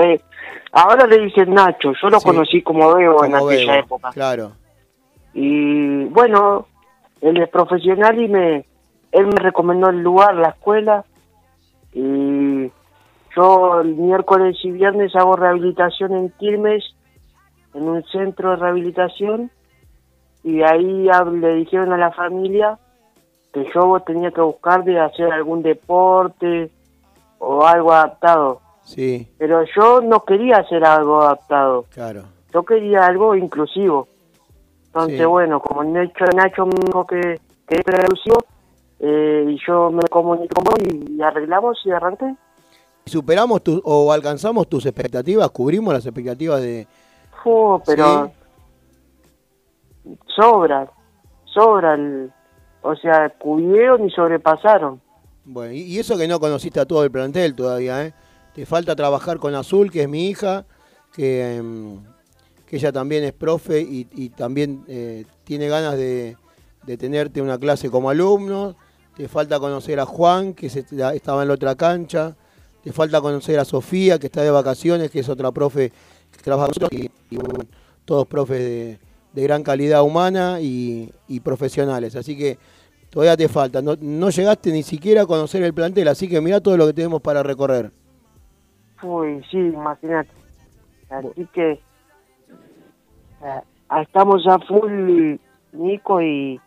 Ahora 0.73 1.07
le 1.07 1.19
dicen 1.19 1.53
Nacho, 1.53 1.93
yo 2.01 2.09
lo 2.09 2.19
Sí. 2.19 2.25
conocí 2.27 2.61
como 2.61 2.93
Bebo 2.93 3.23
en 3.23 3.33
aquella 3.35 3.71
Bebo, 3.75 3.85
época. 3.85 4.09
Claro. 4.11 4.51
Y 5.33 6.03
bueno, 6.07 6.67
él 7.21 7.37
es 7.41 7.47
profesional 7.47 8.19
y 8.21 8.27
me 8.27 8.65
él 9.13 9.25
me 9.25 9.39
recomendó 9.39 9.87
el 9.89 10.01
lugar, 10.03 10.35
la 10.35 10.49
escuela. 10.49 11.05
Y 11.93 12.01
yo 13.39 13.79
el 13.81 13.95
miércoles 13.95 14.57
y 14.63 14.71
viernes 14.71 15.15
hago 15.15 15.35
rehabilitación 15.35 16.13
en 16.13 16.29
Quilmes, 16.37 16.83
en 17.73 17.87
un 17.87 18.03
centro 18.05 18.51
de 18.51 18.55
rehabilitación. 18.57 19.51
Y 20.43 20.57
de 20.57 20.65
ahí 20.65 21.07
le 21.39 21.55
dijeron 21.55 21.93
a 21.93 21.97
la 21.97 22.11
familia 22.11 22.77
que 23.53 23.65
yo 23.73 23.99
tenía 24.05 24.31
que 24.31 24.41
buscar 24.41 24.83
de 24.83 24.99
hacer 24.99 25.31
algún 25.31 25.61
deporte 25.61 26.69
o 27.39 27.65
algo 27.65 27.91
adaptado. 27.93 28.61
Sí, 28.83 29.27
Pero 29.37 29.63
yo 29.75 30.01
no 30.01 30.21
quería 30.25 30.57
hacer 30.57 30.83
algo 30.83 31.21
adaptado 31.21 31.85
claro. 31.93 32.23
yo 32.51 32.63
quería 32.63 33.05
algo 33.05 33.35
inclusivo. 33.35 34.07
Entonces, 34.87 35.19
Sí. 35.19 35.25
bueno, 35.25 35.59
como 35.59 35.83
Nacho, 35.83 36.25
Nacho 36.35 36.65
me 36.65 36.73
dijo 36.85 37.05
que, 37.05 37.39
que 37.67 37.81
era 37.85 38.01
inclusivo, 38.01 38.37
eh, 38.99 39.45
y 39.47 39.59
yo 39.67 39.91
me 39.91 40.01
comuniqué 40.09 40.55
con 40.55 40.65
y, 40.81 41.13
y 41.17 41.21
arreglamos 41.21 41.79
y 41.85 41.91
arranqué. 41.91 42.33
¿Superamos 43.09 43.61
tu, 43.63 43.81
o 43.83 44.11
alcanzamos 44.13 44.69
tus 44.69 44.85
expectativas? 44.85 45.49
¿Cubrimos 45.51 45.93
las 45.93 46.05
expectativas 46.05 46.61
de...? 46.61 46.87
Fu, 47.43 47.81
pero 47.85 48.31
sobra, 50.35 50.89
sobra, 51.45 51.93
el, 51.95 52.31
o 52.81 52.95
sea, 52.95 53.29
cubrieron 53.37 54.05
y 54.05 54.11
sobrepasaron. 54.11 55.01
Bueno, 55.45 55.73
y, 55.73 55.81
y 55.81 55.99
eso 55.99 56.17
que 56.17 56.27
no 56.27 56.39
conociste 56.39 56.79
a 56.79 56.85
todo 56.85 57.03
el 57.03 57.11
plantel 57.11 57.55
todavía, 57.55 58.05
¿eh? 58.05 58.13
Te 58.53 58.65
falta 58.65 58.95
trabajar 58.95 59.37
con 59.37 59.55
Azul, 59.55 59.91
que 59.91 60.03
es 60.03 60.09
mi 60.09 60.27
hija, 60.27 60.65
que, 61.13 61.55
em, 61.57 61.99
que 62.65 62.75
ella 62.77 62.91
también 62.91 63.23
es 63.23 63.33
profe 63.33 63.81
y, 63.81 64.07
y 64.15 64.29
también 64.29 64.83
eh, 64.87 65.25
tiene 65.43 65.67
ganas 65.69 65.95
de, 65.95 66.35
de 66.85 66.97
tenerte 66.97 67.41
una 67.41 67.57
clase 67.57 67.89
como 67.89 68.09
alumno. 68.09 68.75
Te 69.15 69.27
falta 69.27 69.59
conocer 69.59 69.99
a 69.99 70.05
Juan, 70.05 70.53
que 70.53 70.69
se- 70.69 70.85
estaba 71.13 71.41
en 71.41 71.47
la 71.47 71.53
otra 71.53 71.75
cancha. 71.75 72.35
Te 72.83 72.91
falta 72.93 73.19
conocer 73.21 73.59
a 73.59 73.65
Sofía, 73.65 74.17
que 74.19 74.27
está 74.27 74.41
de 74.41 74.51
vacaciones, 74.51 75.11
que 75.11 75.19
es 75.19 75.29
otra 75.29 75.51
profe 75.51 75.91
que 76.31 76.41
trabaja 76.43 76.67
con 76.67 76.75
nosotros. 76.81 76.91
Y, 77.01 77.35
y, 77.35 77.37
bueno, 77.37 77.59
todos 78.05 78.25
profes 78.27 78.59
de, 78.59 78.99
de 79.33 79.43
gran 79.43 79.63
calidad 79.63 80.03
humana 80.03 80.59
y, 80.61 81.11
y 81.27 81.39
profesionales. 81.41 82.15
Así 82.15 82.37
que 82.37 82.57
todavía 83.09 83.35
te 83.35 83.49
falta. 83.49 83.81
No, 83.81 83.95
no 83.99 84.29
llegaste 84.29 84.71
ni 84.71 84.83
siquiera 84.83 85.23
a 85.23 85.25
conocer 85.25 85.61
el 85.63 85.73
plantel, 85.73 86.07
así 86.07 86.29
que 86.29 86.39
mira 86.41 86.61
todo 86.61 86.77
lo 86.77 86.87
que 86.87 86.93
tenemos 86.93 87.21
para 87.21 87.43
recorrer. 87.43 87.91
Uy, 89.03 89.43
sí, 89.51 89.57
imagínate. 89.57 90.29
Así 91.09 91.47
que 91.53 91.71
eh, 91.71 93.61
estamos 94.01 94.45
a 94.47 94.59
full, 94.59 95.35
Nico, 95.73 96.21
y 96.21 96.59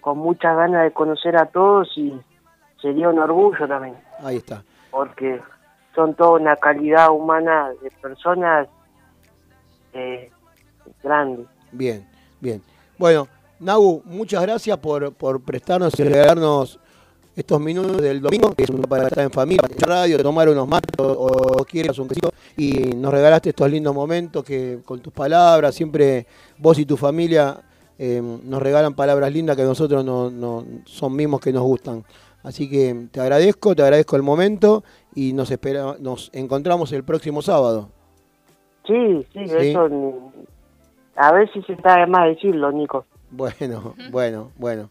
con 0.00 0.18
muchas 0.18 0.56
ganas 0.56 0.84
de 0.84 0.92
conocer 0.92 1.36
a 1.36 1.46
todos 1.46 1.88
y 1.96 2.12
sería 2.80 3.08
un 3.08 3.18
orgullo 3.18 3.66
también, 3.66 3.96
Ahí 4.22 4.36
está. 4.36 4.62
porque 4.90 5.40
son 5.96 6.14
toda 6.14 6.38
una 6.38 6.54
calidad 6.54 7.10
humana 7.10 7.70
de 7.82 7.90
personas 7.90 8.68
eh, 9.92 10.30
grande. 11.02 11.44
Bien, 11.72 12.06
bien. 12.40 12.62
Bueno, 12.98 13.26
Nagu, 13.58 14.02
muchas 14.04 14.42
gracias 14.42 14.76
por, 14.78 15.12
por 15.14 15.40
prestarnos 15.40 15.98
y 15.98 16.04
regalarnos 16.04 16.78
estos 17.34 17.60
minutos 17.60 18.00
del 18.00 18.20
domingo, 18.20 18.52
que 18.54 18.64
es 18.64 18.70
para 18.88 19.08
estar 19.08 19.24
en 19.24 19.30
familia, 19.30 19.62
para 19.62 19.72
escuchar 19.74 19.88
radio, 19.90 20.22
tomar 20.22 20.48
unos 20.48 20.68
mates 20.68 20.94
o, 20.98 21.04
o 21.60 21.64
quieras 21.64 21.98
un 21.98 22.08
quesito, 22.08 22.30
y 22.56 22.94
nos 22.94 23.12
regalaste 23.12 23.50
estos 23.50 23.70
lindos 23.70 23.94
momentos 23.94 24.44
que 24.44 24.80
con 24.84 25.00
tus 25.00 25.12
palabras, 25.12 25.74
siempre 25.74 26.26
vos 26.58 26.78
y 26.78 26.86
tu 26.86 26.96
familia 26.96 27.58
eh, 27.98 28.22
nos 28.22 28.62
regalan 28.62 28.94
palabras 28.94 29.32
lindas 29.32 29.56
que 29.56 29.62
a 29.62 29.66
nosotros 29.66 30.04
no, 30.04 30.30
no- 30.30 30.64
son 30.84 31.14
mismos 31.16 31.40
que 31.40 31.52
nos 31.52 31.62
gustan. 31.62 32.04
Así 32.42 32.70
que 32.70 33.08
te 33.10 33.20
agradezco, 33.20 33.74
te 33.74 33.82
agradezco 33.82 34.16
el 34.16 34.22
momento 34.22 34.84
y 35.16 35.32
nos, 35.32 35.50
espera, 35.50 35.96
nos 35.98 36.30
encontramos 36.32 36.92
el 36.92 37.02
próximo 37.02 37.42
sábado. 37.42 37.88
Sí, 38.86 39.26
sí, 39.32 39.48
Sí. 39.48 39.56
eso 39.70 39.88
a 41.16 41.32
ver 41.32 41.50
si 41.52 41.62
se 41.62 41.72
está 41.72 41.96
de 41.96 42.06
más 42.06 42.26
decirlo, 42.28 42.70
Nico. 42.70 43.04
Bueno, 43.30 43.94
bueno, 44.12 44.52
bueno. 44.56 44.90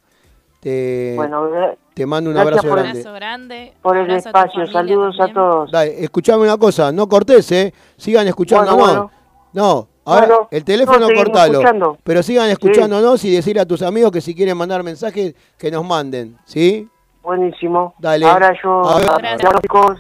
Te, 0.59 1.13
Bueno, 1.15 1.47
te 1.93 2.05
mando 2.07 2.31
un 2.31 2.37
abrazo 2.37 2.63
por 2.63 2.71
Un 2.71 2.75
grande. 2.83 2.99
abrazo 3.01 3.13
grande. 3.15 3.73
por 3.83 3.95
el 3.97 4.09
a 4.09 4.17
espacio, 4.17 4.65
saludos 4.65 5.15
a 5.21 5.27
todos. 5.31 5.71
Dale, 5.71 6.03
escuchame 6.03 6.41
una 6.43 6.57
cosa, 6.57 6.91
no 6.91 7.07
cortés, 7.07 7.51
¿eh? 7.51 7.71
Sigan 7.95 8.27
escuchándonos. 8.27 8.75
Bueno, 8.75 8.93
bueno. 9.03 9.11
No, 9.53 9.87
ahora 10.05 10.25
Bueno, 10.27 10.47
el 10.49 10.63
teléfono 10.65 11.07
no, 11.07 11.15
cortalo. 11.15 11.53
escuchando. 11.59 11.97
Pero 12.03 12.23
sigan 12.23 12.49
escuchándonos 12.49 13.23
y 13.23 13.31
decir 13.31 13.59
a 13.59 13.65
tus 13.67 13.83
amigos 13.83 14.11
que 14.11 14.21
si 14.21 14.33
quieren 14.33 14.57
mandar 14.57 14.81
mensajes, 14.81 15.35
que 15.57 15.69
nos 15.69 15.85
manden, 15.85 16.35
¿sí? 16.45 16.89
Buenísimo. 17.21 17.93
Dale. 17.99 18.25
Ahora 18.25 18.51
yo, 18.63 18.69
Ahora- 18.71 19.37
chicos, 19.61 19.99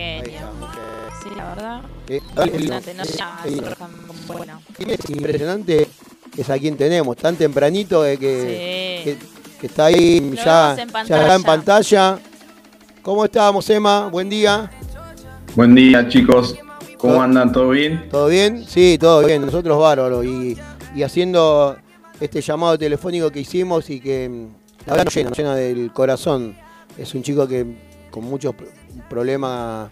genio. 0.00 0.40
Sí, 1.22 1.28
la 1.36 1.44
verdad. 1.54 1.80
Eh, 2.08 2.20
Impresionante, 2.36 2.94
no 2.94 3.02
eh, 3.02 3.06
ya, 3.16 3.38
eh, 3.46 3.60
Roja, 3.60 3.88
bueno. 4.28 4.60
es 4.78 5.10
impresionante 5.10 5.88
es 6.36 6.50
a 6.50 6.58
quien 6.58 6.76
tenemos, 6.76 7.16
tan 7.16 7.34
tempranito 7.36 8.02
de 8.02 8.18
que, 8.18 9.02
Sí. 9.02 9.10
que, 9.10 9.18
que 9.60 9.66
está 9.68 9.86
ahí 9.86 10.20
Lo 10.20 10.36
ya, 10.36 10.72
en 10.78 10.88
ya 11.06 11.20
está 11.22 11.34
en 11.34 11.42
pantalla. 11.42 12.18
¿Cómo 13.02 13.24
estamos, 13.24 13.68
Emma? 13.70 14.08
Buen 14.08 14.28
día. 14.28 14.70
Buen 15.54 15.74
día, 15.74 16.06
chicos. 16.08 16.54
¿Cómo 16.98 17.14
Todo- 17.14 17.22
andan? 17.22 17.52
¿Todo 17.52 17.70
bien? 17.70 18.08
¿Todo 18.10 18.28
bien? 18.28 18.64
Sí, 18.68 18.98
todo 19.00 19.24
bien. 19.24 19.46
Nosotros 19.46 19.78
bárbaro. 19.78 20.22
Y, 20.22 20.58
y 20.94 21.02
haciendo 21.02 21.76
este 22.20 22.40
llamado 22.42 22.76
telefónico 22.78 23.30
que 23.30 23.40
hicimos 23.40 23.88
y 23.90 24.00
que 24.00 24.28
mm, 24.28 24.46
la 24.86 24.92
verdad 24.92 25.04
nos 25.06 25.14
llena, 25.14 25.28
nos 25.30 25.38
llena 25.38 25.54
del 25.54 25.90
corazón. 25.92 26.54
Es 26.98 27.14
un 27.14 27.22
chico 27.22 27.46
que 27.48 27.64
con 28.10 28.24
muchos 28.24 28.54
pr- 29.06 29.08
problemas 29.08 29.90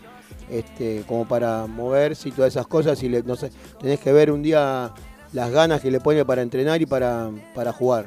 este, 0.51 1.03
como 1.07 1.27
para 1.27 1.67
moverse 1.67 2.29
y 2.29 2.33
todas 2.33 2.53
esas 2.53 2.67
cosas. 2.67 3.03
Y 3.03 3.09
le, 3.09 3.23
no 3.23 3.37
sé, 3.37 3.51
tenés 3.81 4.01
que 4.01 4.13
ver 4.13 4.31
un 4.31 4.43
día 4.43 4.91
las 5.33 5.51
ganas 5.51 5.81
que 5.81 5.91
le 5.91 6.01
pone 6.01 6.25
para 6.25 6.43
entrenar 6.43 6.81
y 6.83 6.87
para, 6.87 7.31
para 7.55 7.73
jugar. 7.73 8.07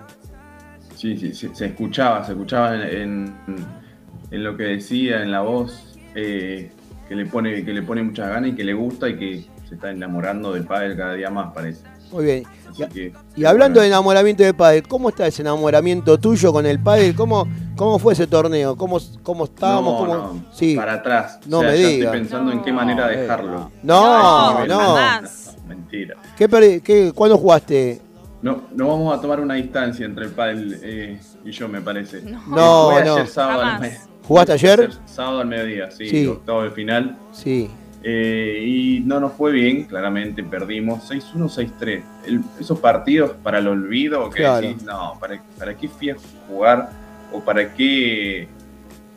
Sí, 0.95 1.17
sí, 1.17 1.33
se 1.53 1.65
escuchaba, 1.65 2.23
se 2.25 2.31
escuchaba 2.31 2.75
en, 2.75 3.35
en- 3.47 3.65
en 4.31 4.43
lo 4.43 4.57
que 4.57 4.63
decía, 4.63 5.21
en 5.23 5.31
la 5.31 5.41
voz, 5.41 5.97
eh, 6.15 6.71
que, 7.07 7.15
le 7.15 7.25
pone, 7.27 7.63
que 7.63 7.71
le 7.73 7.81
pone 7.81 8.03
muchas 8.03 8.27
ganas 8.29 8.49
y 8.49 8.55
que 8.55 8.63
le 8.63 8.73
gusta 8.73 9.07
y 9.07 9.17
que 9.17 9.45
se 9.69 9.75
está 9.75 9.91
enamorando 9.91 10.51
del 10.53 10.65
pádel 10.65 10.97
cada 10.97 11.13
día 11.13 11.29
más, 11.29 11.53
parece. 11.53 11.83
Muy 12.11 12.23
bien. 12.25 12.43
Así 12.69 12.85
que, 12.93 13.13
Y 13.35 13.45
hablando 13.45 13.81
de 13.81 13.87
enamoramiento 13.87 14.43
de 14.43 14.53
pádel, 14.53 14.87
¿cómo 14.87 15.09
está 15.09 15.25
ese 15.27 15.41
enamoramiento 15.41 16.17
tuyo 16.19 16.53
con 16.53 16.65
el 16.65 16.79
pádel? 16.79 17.15
¿Cómo, 17.15 17.47
cómo 17.75 17.97
fue 17.99 18.13
ese 18.13 18.27
torneo? 18.27 18.75
¿Cómo, 18.75 18.99
cómo 19.23 19.45
estábamos? 19.45 19.93
no, 19.93 19.97
¿Cómo- 19.99 20.13
no, 20.33 20.45
Sí. 20.53 20.75
para 20.75 20.93
atrás. 20.93 21.39
No 21.47 21.59
O 21.59 21.61
sea, 21.61 21.71
me 21.71 21.77
ya 21.81 21.87
diga. 21.87 22.05
Estoy 22.05 22.19
pensando 22.19 22.51
en 22.51 22.61
qué 22.63 22.71
manera 22.71 23.05
No, 23.05 23.11
dejarlo. 23.21 23.71
No, 23.83 24.65
No. 24.67 24.95
Mentira. 25.67 26.15
¿Qué, 26.37 26.49
perdi- 26.49 26.81
qué- 26.81 27.11
¿Cuándo 27.13 27.37
jugaste? 27.37 28.01
No, 28.41 28.61
no 28.75 28.87
vamos 28.87 29.17
a 29.17 29.21
tomar 29.21 29.39
una 29.39 29.55
distancia 29.55 30.05
entre 30.05 30.25
el 30.25 30.31
pádel 30.31 30.79
eh, 30.83 31.19
y 31.43 31.51
yo, 31.51 31.67
me 31.67 31.81
parece. 31.81 32.21
No. 32.21 32.41
No, 32.47 32.89
ayer 32.91 33.27
sábado 33.27 33.81
¿Jugaste 34.27 34.53
ayer? 34.53 34.89
Sábado 35.05 35.39
al 35.39 35.47
mediodía, 35.47 35.89
sí, 35.89 36.09
Sí. 36.09 36.27
octavo 36.27 36.63
de 36.63 36.71
final. 36.71 37.17
Sí. 37.31 37.69
Eh, 38.03 38.63
y 38.65 38.99
no 39.05 39.19
nos 39.19 39.33
fue 39.33 39.51
bien, 39.51 39.83
claramente 39.85 40.43
perdimos 40.43 41.03
6-1, 41.09 41.49
6-3. 41.49 42.03
El- 42.25 42.41
Esos 42.59 42.79
partidos 42.79 43.31
para 43.43 43.59
el 43.59 43.67
olvido, 43.67 44.29
que 44.29 44.41
Claro. 44.41 44.67
decís, 44.67 44.83
no, 44.83 45.13
¿para, 45.19 45.41
¿para 45.57 45.75
qué 45.75 45.87
fui 45.89 46.11
a 46.11 46.15
jugar? 46.47 46.89
¿O 47.33 47.41
para 47.41 47.73
qué 47.73 48.47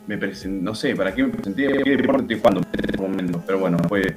me 0.07 0.17
presenté? 0.17 0.63
No 0.63 0.73
sé, 0.75 0.95
¿para 0.95 1.13
qué 1.13 1.23
me 1.23 1.29
presenté? 1.29 1.83
¿Qué 1.83 1.97
deporte 1.97 2.33
ese 2.33 2.97
momento? 2.97 3.41
Pero 3.45 3.59
bueno, 3.59 3.77
fue, 3.87 4.15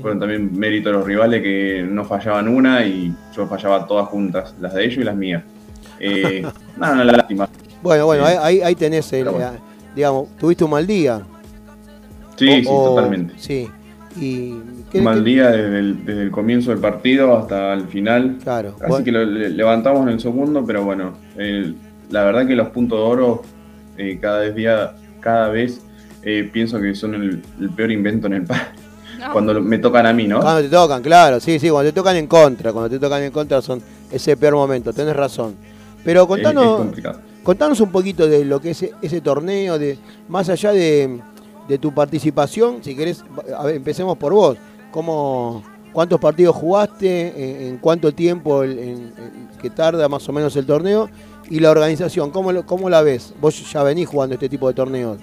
fueron 0.00 0.20
también 0.20 0.56
mérito 0.56 0.90
de 0.90 0.94
los 0.96 1.06
rivales 1.06 1.42
que 1.42 1.84
no 1.88 2.04
fallaban 2.04 2.46
una 2.48 2.84
y 2.84 3.12
yo 3.34 3.46
fallaba 3.46 3.86
todas 3.86 4.06
juntas, 4.08 4.54
las 4.60 4.74
de 4.74 4.84
ellos 4.84 4.98
y 4.98 5.04
las 5.04 5.16
mías. 5.16 5.42
Eh, 5.98 6.42
nada, 6.76 6.92
una 6.92 7.04
lástima. 7.04 7.48
Bueno, 7.82 8.04
bueno, 8.06 8.26
Sí. 8.26 8.34
ahí, 8.40 8.60
ahí- 8.60 8.74
tenés 8.74 9.10
el, 9.14 9.20
Pero 9.20 9.32
bueno. 9.32 9.48
eh, 9.54 9.58
digamos, 9.96 10.36
tuviste 10.36 10.62
un 10.64 10.70
mal 10.70 10.86
día. 10.86 11.22
Sí, 12.36 12.48
O- 12.48 12.54
sí, 12.60 12.66
o- 12.68 12.84
totalmente. 12.94 13.34
Sí. 13.38 13.68
Y 14.16 14.54
¿qué- 14.90 14.98
Un 14.98 15.04
mal 15.04 15.22
qué- 15.24 15.30
día 15.30 15.50
desde 15.50 15.78
el, 15.78 16.04
desde 16.04 16.22
el 16.22 16.30
comienzo 16.30 16.70
del 16.70 16.80
partido 16.80 17.36
hasta 17.36 17.72
el 17.74 17.86
final. 17.88 18.38
Claro. 18.42 18.70
Así 18.80 18.88
bueno, 18.88 19.04
que 19.04 19.12
lo 19.12 19.24
le- 19.24 19.50
levantamos 19.50 20.02
en 20.02 20.08
el 20.14 20.20
segundo, 20.20 20.64
pero 20.66 20.84
bueno, 20.84 21.12
el- 21.36 21.76
la 22.10 22.24
verdad 22.24 22.46
que 22.46 22.54
los 22.56 22.68
puntos 22.70 22.98
de 22.98 23.04
oro 23.04 23.42
eh, 23.98 24.18
cada 24.20 24.40
vez, 24.40 24.54
día, 24.54 24.94
cada 25.20 25.48
vez 25.48 25.80
eh, 26.22 26.48
pienso 26.52 26.80
que 26.80 26.94
son 26.94 27.14
el, 27.14 27.42
el 27.60 27.70
peor 27.70 27.90
invento 27.90 28.26
en 28.28 28.32
el. 28.34 28.42
No. 29.18 29.32
Cuando 29.32 29.60
me 29.60 29.78
tocan 29.78 30.06
a 30.06 30.12
mí, 30.12 30.28
¿no? 30.28 30.40
Cuando 30.40 30.62
te 30.62 30.68
tocan, 30.68 31.02
claro, 31.02 31.40
sí, 31.40 31.58
sí, 31.58 31.68
cuando 31.70 31.90
te 31.90 31.94
tocan 31.94 32.14
en 32.14 32.28
contra, 32.28 32.72
cuando 32.72 32.88
te 32.88 33.00
tocan 33.00 33.20
en 33.24 33.32
contra 33.32 33.60
son 33.60 33.82
ese 34.12 34.36
peor 34.36 34.54
momento, 34.54 34.92
tenés 34.92 35.16
razón. 35.16 35.54
Pero 36.04 36.20
Es- 36.20 36.24
es 36.24 36.28
contanos, 36.28 36.86
contanos 37.42 37.80
un 37.80 37.90
poquito 37.90 38.28
de 38.28 38.44
lo 38.44 38.60
que 38.60 38.70
es 38.70 38.82
ese, 38.84 38.94
ese 39.02 39.20
torneo, 39.20 39.76
de 39.76 39.98
más 40.28 40.48
allá 40.48 40.70
de, 40.72 41.18
de 41.68 41.78
tu 41.78 41.92
participación. 41.92 42.82
Si 42.82 42.94
querés, 42.96 43.24
a 43.56 43.64
ver, 43.64 43.76
empecemos 43.76 44.16
por 44.16 44.32
vos. 44.32 44.56
¿Cómo, 44.90 45.62
¿Cuántos 45.92 46.18
partidos 46.20 46.56
jugaste? 46.56 47.60
¿En, 47.60 47.66
en 47.68 47.78
cuánto 47.78 48.12
tiempo 48.12 48.62
el, 48.62 48.78
en- 48.78 48.88
en- 48.88 49.48
que 49.60 49.70
tarda 49.70 50.08
más 50.08 50.28
o 50.28 50.32
menos 50.32 50.56
el 50.56 50.64
torneo? 50.66 51.08
Y 51.50 51.60
la 51.60 51.70
organización, 51.70 52.30
¿cómo, 52.30 52.52
lo- 52.52 52.64
¿cómo 52.66 52.88
la 52.90 53.02
ves? 53.02 53.34
Vos 53.40 53.70
ya 53.72 53.82
venís 53.82 54.08
jugando 54.08 54.34
este 54.34 54.48
tipo 54.48 54.68
de 54.68 54.74
torneos. 54.74 55.18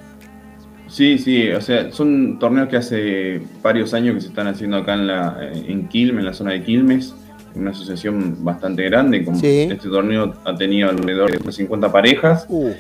Sí, 0.88 1.18
sí, 1.18 1.50
o 1.50 1.62
sea, 1.62 1.92
son 1.92 2.38
torneos 2.38 2.70
que 2.70 2.78
hace 2.78 3.42
varios 3.64 3.94
años 3.94 4.16
que 4.16 4.22
se 4.22 4.28
están 4.28 4.48
haciendo 4.48 4.78
acá 4.78 4.94
en, 4.94 5.08
la, 5.08 5.38
en 5.54 5.88
Quilmes, 5.88 6.20
en 6.20 6.26
la 6.26 6.34
zona 6.34 6.52
de 6.52 6.64
Quilmes, 6.64 7.16
una 7.56 7.72
asociación 7.72 8.44
bastante 8.44 8.84
grande. 8.84 9.26
Como 9.26 9.40
Sí. 9.40 9.68
Este 9.72 9.90
torneo 9.90 10.36
ha 10.46 10.56
tenido 10.56 10.90
alrededor 10.90 11.32
de 11.44 11.52
50 11.52 11.92
parejas. 11.92 12.46
Uh, 12.50 12.72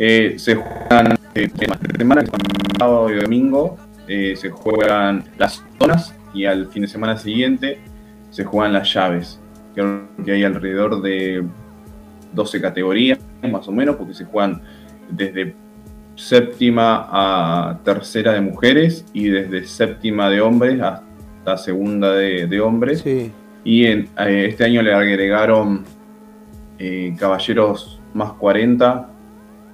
Eh, 0.00 0.34
se 0.38 0.54
juegan 0.54 1.17
eh, 1.44 1.50
semana, 1.98 2.22
que 2.22 2.30
son 2.30 2.40
sábado 2.78 3.10
y 3.10 3.20
domingo, 3.20 3.76
eh, 4.06 4.34
se 4.36 4.50
juegan 4.50 5.24
las 5.38 5.64
zonas 5.78 6.14
y 6.34 6.44
al 6.44 6.68
fin 6.68 6.82
de 6.82 6.88
semana 6.88 7.16
siguiente 7.16 7.78
se 8.30 8.44
juegan 8.44 8.72
las 8.72 8.92
llaves. 8.92 9.40
Creo 9.74 10.08
que 10.24 10.32
hay 10.32 10.44
alrededor 10.44 11.02
de 11.02 11.44
12 12.32 12.60
categorías, 12.60 13.18
más 13.50 13.68
o 13.68 13.72
menos, 13.72 13.96
porque 13.96 14.14
se 14.14 14.24
juegan 14.24 14.62
desde 15.10 15.54
séptima 16.14 17.06
a 17.10 17.78
tercera 17.84 18.32
de 18.32 18.40
mujeres 18.40 19.04
y 19.12 19.28
desde 19.28 19.64
séptima 19.64 20.28
de 20.28 20.40
hombres 20.40 20.80
hasta 20.80 21.56
segunda 21.56 22.12
de, 22.12 22.46
de 22.46 22.60
hombres. 22.60 23.00
sí. 23.00 23.32
Y 23.64 23.84
en, 23.84 24.08
eh, 24.18 24.46
este 24.48 24.64
año 24.64 24.80
le 24.80 24.94
agregaron 24.94 25.84
eh, 26.78 27.14
caballeros 27.18 28.00
más 28.14 28.32
40 28.32 29.10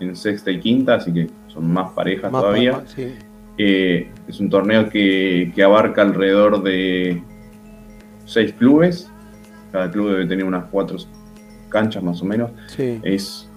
en 0.01 0.17
sexta 0.17 0.51
y 0.51 0.59
quinta, 0.59 0.95
así 0.97 1.13
que 1.13 1.31
son 1.55 1.73
más 1.73 1.93
parejas 1.93 2.31
Más 2.31 2.43
todavía. 2.43 2.83
sí. 2.87 3.15
Eh, 3.57 4.11
es 4.27 4.41
un 4.41 4.51
torneo 4.51 4.89
que, 4.91 5.53
que 5.55 5.63
abarca 5.63 6.03
alrededor 6.03 6.63
de 6.63 7.23
seis 8.27 8.53
clubes. 8.53 9.09
Cada 9.71 9.91
club 9.91 10.11
debe 10.11 10.27
tener 10.27 10.45
unas 10.45 10.65
cuatro 10.71 10.99
canchas 11.69 12.03
más 12.03 12.21
o 12.21 12.25
menos. 12.25 12.51
sí. 12.69 13.01
Es 13.03 13.49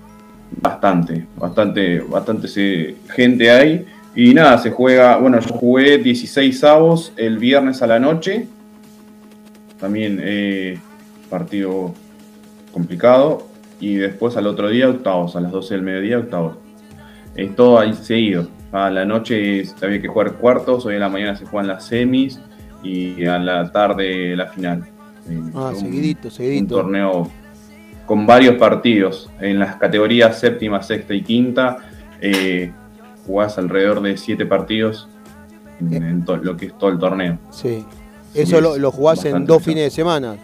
bastante, 0.62 1.26
bastante, 1.36 2.00
bastante 2.00 2.48
se- 2.48 2.96
gente 3.14 3.50
hay. 3.52 3.86
Y 4.16 4.34
nada, 4.34 4.58
se 4.60 4.72
juega, 4.72 5.18
bueno, 5.18 5.40
yo 5.40 5.50
jugué 5.54 5.98
16 5.98 6.64
avos 6.64 7.12
el 7.18 7.38
viernes 7.38 7.82
a 7.82 7.88
la 7.88 8.00
noche. 8.00 8.48
También 9.80 10.20
eh, 10.24 10.80
partido 11.30 11.94
complicado. 12.74 13.48
Y 13.80 13.96
después 13.96 14.36
al 14.38 14.48
otro 14.48 14.70
día 14.70 14.90
octavos, 14.90 15.36
a 15.36 15.42
las 15.42 15.52
12 15.52 15.76
del 15.76 15.84
mediodía 15.84 16.18
octavos. 16.20 16.58
Es 17.38 17.56
todo 17.56 17.80
ahí 17.80 17.94
seguido. 17.94 18.48
A 18.72 18.90
la 18.90 19.06
noche 19.06 19.64
había 19.82 20.02
que 20.02 20.08
jugar 20.08 20.34
cuartos, 20.34 20.86
hoy 20.86 20.96
en 20.96 21.00
la 21.02 21.10
mañana 21.10 21.36
se 21.36 21.46
juegan 21.46 21.68
las 21.68 21.86
semis 21.86 22.40
y 22.84 23.26
a 23.26 23.40
la 23.40 23.72
tarde 23.72 24.36
la 24.36 24.48
final. 24.48 24.84
Eh, 25.30 25.42
Ah, 25.54 25.70
un- 25.74 25.76
seguidito, 25.80 26.28
un 26.28 26.34
seguidito. 26.34 26.76
torneo 26.76 27.30
con 28.06 28.26
varios 28.26 28.56
partidos. 28.56 29.30
En 29.40 29.60
las 29.60 29.76
categorías 29.78 30.40
séptima, 30.40 30.82
sexta 30.84 31.14
y 31.14 31.22
quinta 31.24 31.78
eh, 32.22 32.72
jugás 33.26 33.58
alrededor 33.58 34.02
de 34.02 34.18
siete 34.18 34.46
partidos 34.46 35.08
en, 35.80 35.94
Eh. 35.94 35.98
en 35.98 36.26
lo 36.44 36.58
que 36.58 36.66
es 36.68 36.78
todo 36.78 36.90
el 36.90 36.98
torneo. 36.98 37.38
Sí. 37.52 37.86
Sí, 38.34 38.42
Eso 38.42 38.60
lo, 38.62 38.78
lo 38.78 38.92
jugás 38.92 39.24
en 39.26 39.46
dos 39.46 39.64
fines 39.64 39.84
de 39.86 39.90
semana. 39.92 40.36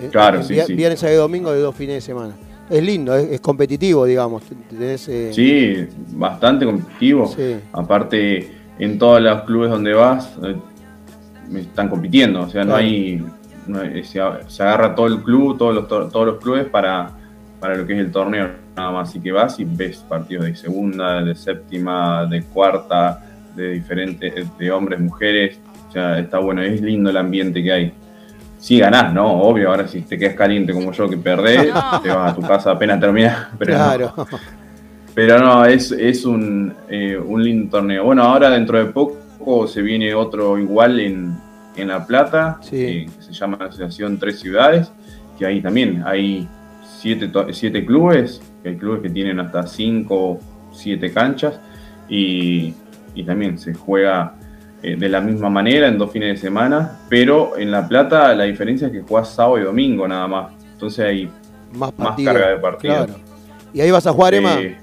Eh, 0.00 0.08
Claro, 0.12 0.42
sí, 0.42 0.54
vier- 0.54 0.66
sí. 0.66 0.74
Viernes, 0.74 1.00
sábado 1.00 1.16
y 1.16 1.20
domingo 1.20 1.52
de 1.52 1.60
dos 1.60 1.74
fines 1.74 1.94
de 1.96 2.00
semana. 2.02 2.34
Es 2.68 2.82
lindo, 2.82 3.14
es, 3.14 3.30
es 3.30 3.40
competitivo, 3.40 4.04
digamos. 4.04 4.42
Tenés, 4.68 5.08
eh, 5.08 5.32
Sí, 5.32 5.86
bastante 6.16 6.64
competitivo. 6.66 7.26
sí. 7.28 7.56
Aparte, 7.72 8.50
en 8.78 8.98
todos 8.98 9.20
los 9.20 9.42
clubes 9.42 9.70
donde 9.70 9.92
vas, 9.94 10.36
eh, 10.44 10.56
están 11.58 11.88
compitiendo. 11.88 12.42
O 12.42 12.48
sea, 12.48 12.62
no 12.64 12.70
Claro. 12.72 12.84
hay. 12.84 13.24
no 13.66 13.80
hay- 13.80 14.04
se, 14.04 14.20
se 14.48 14.62
agarra 14.62 14.94
todo 14.94 15.06
el 15.08 15.22
club, 15.22 15.58
todos 15.58 15.74
los, 15.74 15.88
to- 15.88 16.08
todos 16.08 16.26
los 16.26 16.36
clubes 16.36 16.66
para, 16.66 17.10
para 17.60 17.76
lo 17.76 17.84
que 17.86 17.94
es 17.94 17.98
el 17.98 18.12
torneo, 18.12 18.48
nada 18.76 18.90
más. 18.92 19.08
Así 19.10 19.18
que 19.20 19.32
vas 19.32 19.58
y 19.58 19.64
ves 19.64 19.98
partidos 20.08 20.44
de 20.46 20.54
segunda, 20.54 21.22
de 21.22 21.34
séptima, 21.34 22.26
de 22.26 22.42
cuarta, 22.44 23.24
de 23.56 23.70
diferentes, 23.72 24.56
de 24.58 24.70
hombres, 24.70 25.00
mujeres. 25.00 25.58
O 25.88 25.92
sea, 25.92 26.18
está 26.18 26.38
bueno, 26.38 26.62
es 26.62 26.80
lindo 26.80 27.10
el 27.10 27.16
ambiente 27.16 27.60
que 27.62 27.72
hay. 27.72 27.92
Sí 28.66 28.80
ganás, 28.80 29.14
¿no? 29.14 29.30
Obvio, 29.42 29.70
ahora 29.70 29.86
si 29.86 30.00
te 30.02 30.18
quedas 30.18 30.34
caliente 30.34 30.72
como 30.72 30.90
yo 30.90 31.08
que 31.08 31.16
perdés, 31.16 31.72
No. 31.72 32.00
te 32.00 32.08
vas 32.08 32.32
a 32.32 32.34
tu 32.34 32.42
casa 32.42 32.72
apenas. 32.72 32.98
Pero 33.58 33.72
no. 33.72 33.78
claro. 33.78 34.14
Pero 35.14 35.38
no, 35.38 35.64
es, 35.64 35.92
es 35.92 36.24
un, 36.24 36.74
eh, 36.88 37.16
un 37.16 37.44
lindo 37.44 37.70
torneo. 37.70 38.02
Bueno, 38.04 38.24
ahora 38.24 38.50
dentro 38.50 38.76
de 38.76 38.86
poco 38.86 39.68
se 39.68 39.82
viene 39.82 40.12
otro 40.14 40.58
igual 40.58 40.98
en, 40.98 41.36
en 41.76 41.86
La 41.88 42.04
Plata, 42.04 42.58
Sí. 42.60 42.76
eh, 42.82 43.06
que 43.16 43.22
se 43.22 43.32
llama 43.32 43.56
la 43.60 43.66
Asociación 43.66 44.18
Tres 44.18 44.40
Ciudades, 44.40 44.90
que 45.38 45.46
ahí 45.46 45.60
también 45.62 46.02
hay 46.04 46.48
siete, 46.98 47.30
siete 47.52 47.86
clubes, 47.86 48.42
que 48.64 48.70
hay 48.70 48.76
clubes 48.76 49.00
que 49.00 49.10
tienen 49.10 49.38
hasta 49.38 49.64
cinco, 49.68 50.40
siete 50.72 51.12
canchas, 51.12 51.60
y, 52.08 52.74
y 53.14 53.22
también 53.22 53.58
se 53.60 53.74
juega 53.74 54.34
eh, 54.82 54.96
de 54.96 55.08
la 55.08 55.20
misma 55.20 55.48
manera 55.50 55.88
en 55.88 55.98
dos 55.98 56.10
fines 56.12 56.28
de 56.34 56.36
semana, 56.36 56.98
pero 57.08 57.56
en 57.56 57.70
La 57.70 57.86
Plata 57.88 58.34
la 58.34 58.44
diferencia 58.44 58.86
es 58.88 58.92
que 58.92 59.02
juegas 59.02 59.34
sábado 59.34 59.58
y 59.58 59.62
domingo 59.62 60.06
nada 60.06 60.26
más. 60.28 60.52
Entonces 60.72 61.04
hay 61.04 61.30
Más 61.72 61.92
carga 62.24 62.48
de 62.50 62.56
partidos. 62.58 63.06
Claro. 63.06 63.20
¿Y 63.72 63.80
ahí 63.80 63.90
vas 63.90 64.06
a 64.06 64.12
jugar, 64.12 64.34
Emma? 64.34 64.54
Eh, 64.60 64.76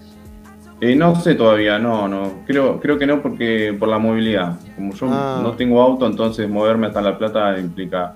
eh, 0.81 0.95
no 0.95 1.15
sé 1.15 1.35
todavía, 1.35 1.79
no, 1.79 2.07
no. 2.07 2.43
Creo, 2.45 2.79
creo 2.79 2.97
que 2.99 3.05
no 3.07 3.21
porque 3.21 3.75
por 3.79 3.87
la 3.87 3.97
movilidad. 3.99 4.57
Como 4.75 4.93
yo 4.93 5.07
Ah. 5.09 5.39
no 5.41 5.53
tengo 5.53 5.81
auto, 5.81 6.05
entonces 6.07 6.49
moverme 6.49 6.87
hasta 6.87 7.01
La 7.01 7.17
Plata 7.17 7.57
implica 7.57 8.15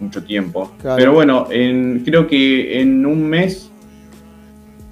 mucho 0.00 0.22
tiempo. 0.22 0.72
Claro. 0.80 0.96
Pero 0.98 1.12
bueno, 1.14 1.46
en, 1.50 2.02
creo 2.04 2.26
que 2.26 2.80
en 2.80 3.06
un 3.06 3.26
mes, 3.28 3.70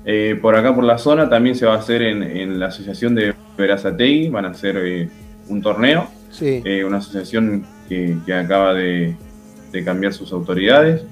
eh, 0.04 0.38
por 0.40 0.56
acá 0.56 0.74
por 0.74 0.84
la 0.84 0.96
zona, 0.98 1.28
también 1.28 1.54
se 1.54 1.66
va 1.66 1.74
a 1.74 1.78
hacer 1.78 2.02
en, 2.02 2.22
en 2.22 2.58
la 2.58 2.66
asociación 2.68 3.14
de 3.14 3.34
Verazategui, 3.58 4.28
van 4.28 4.46
a 4.46 4.48
hacer 4.50 4.76
eh, 4.78 5.08
un 5.52 5.62
torneo. 5.62 6.08
sí. 6.30 6.62
Eh, 6.64 6.84
una 6.84 6.98
asociación 6.98 7.64
que, 7.88 8.16
que 8.24 8.34
acaba 8.34 8.74
de, 8.74 9.16
de 9.72 9.84
cambiar 9.84 10.12
sus 10.12 10.32
autoridades, 10.32 11.04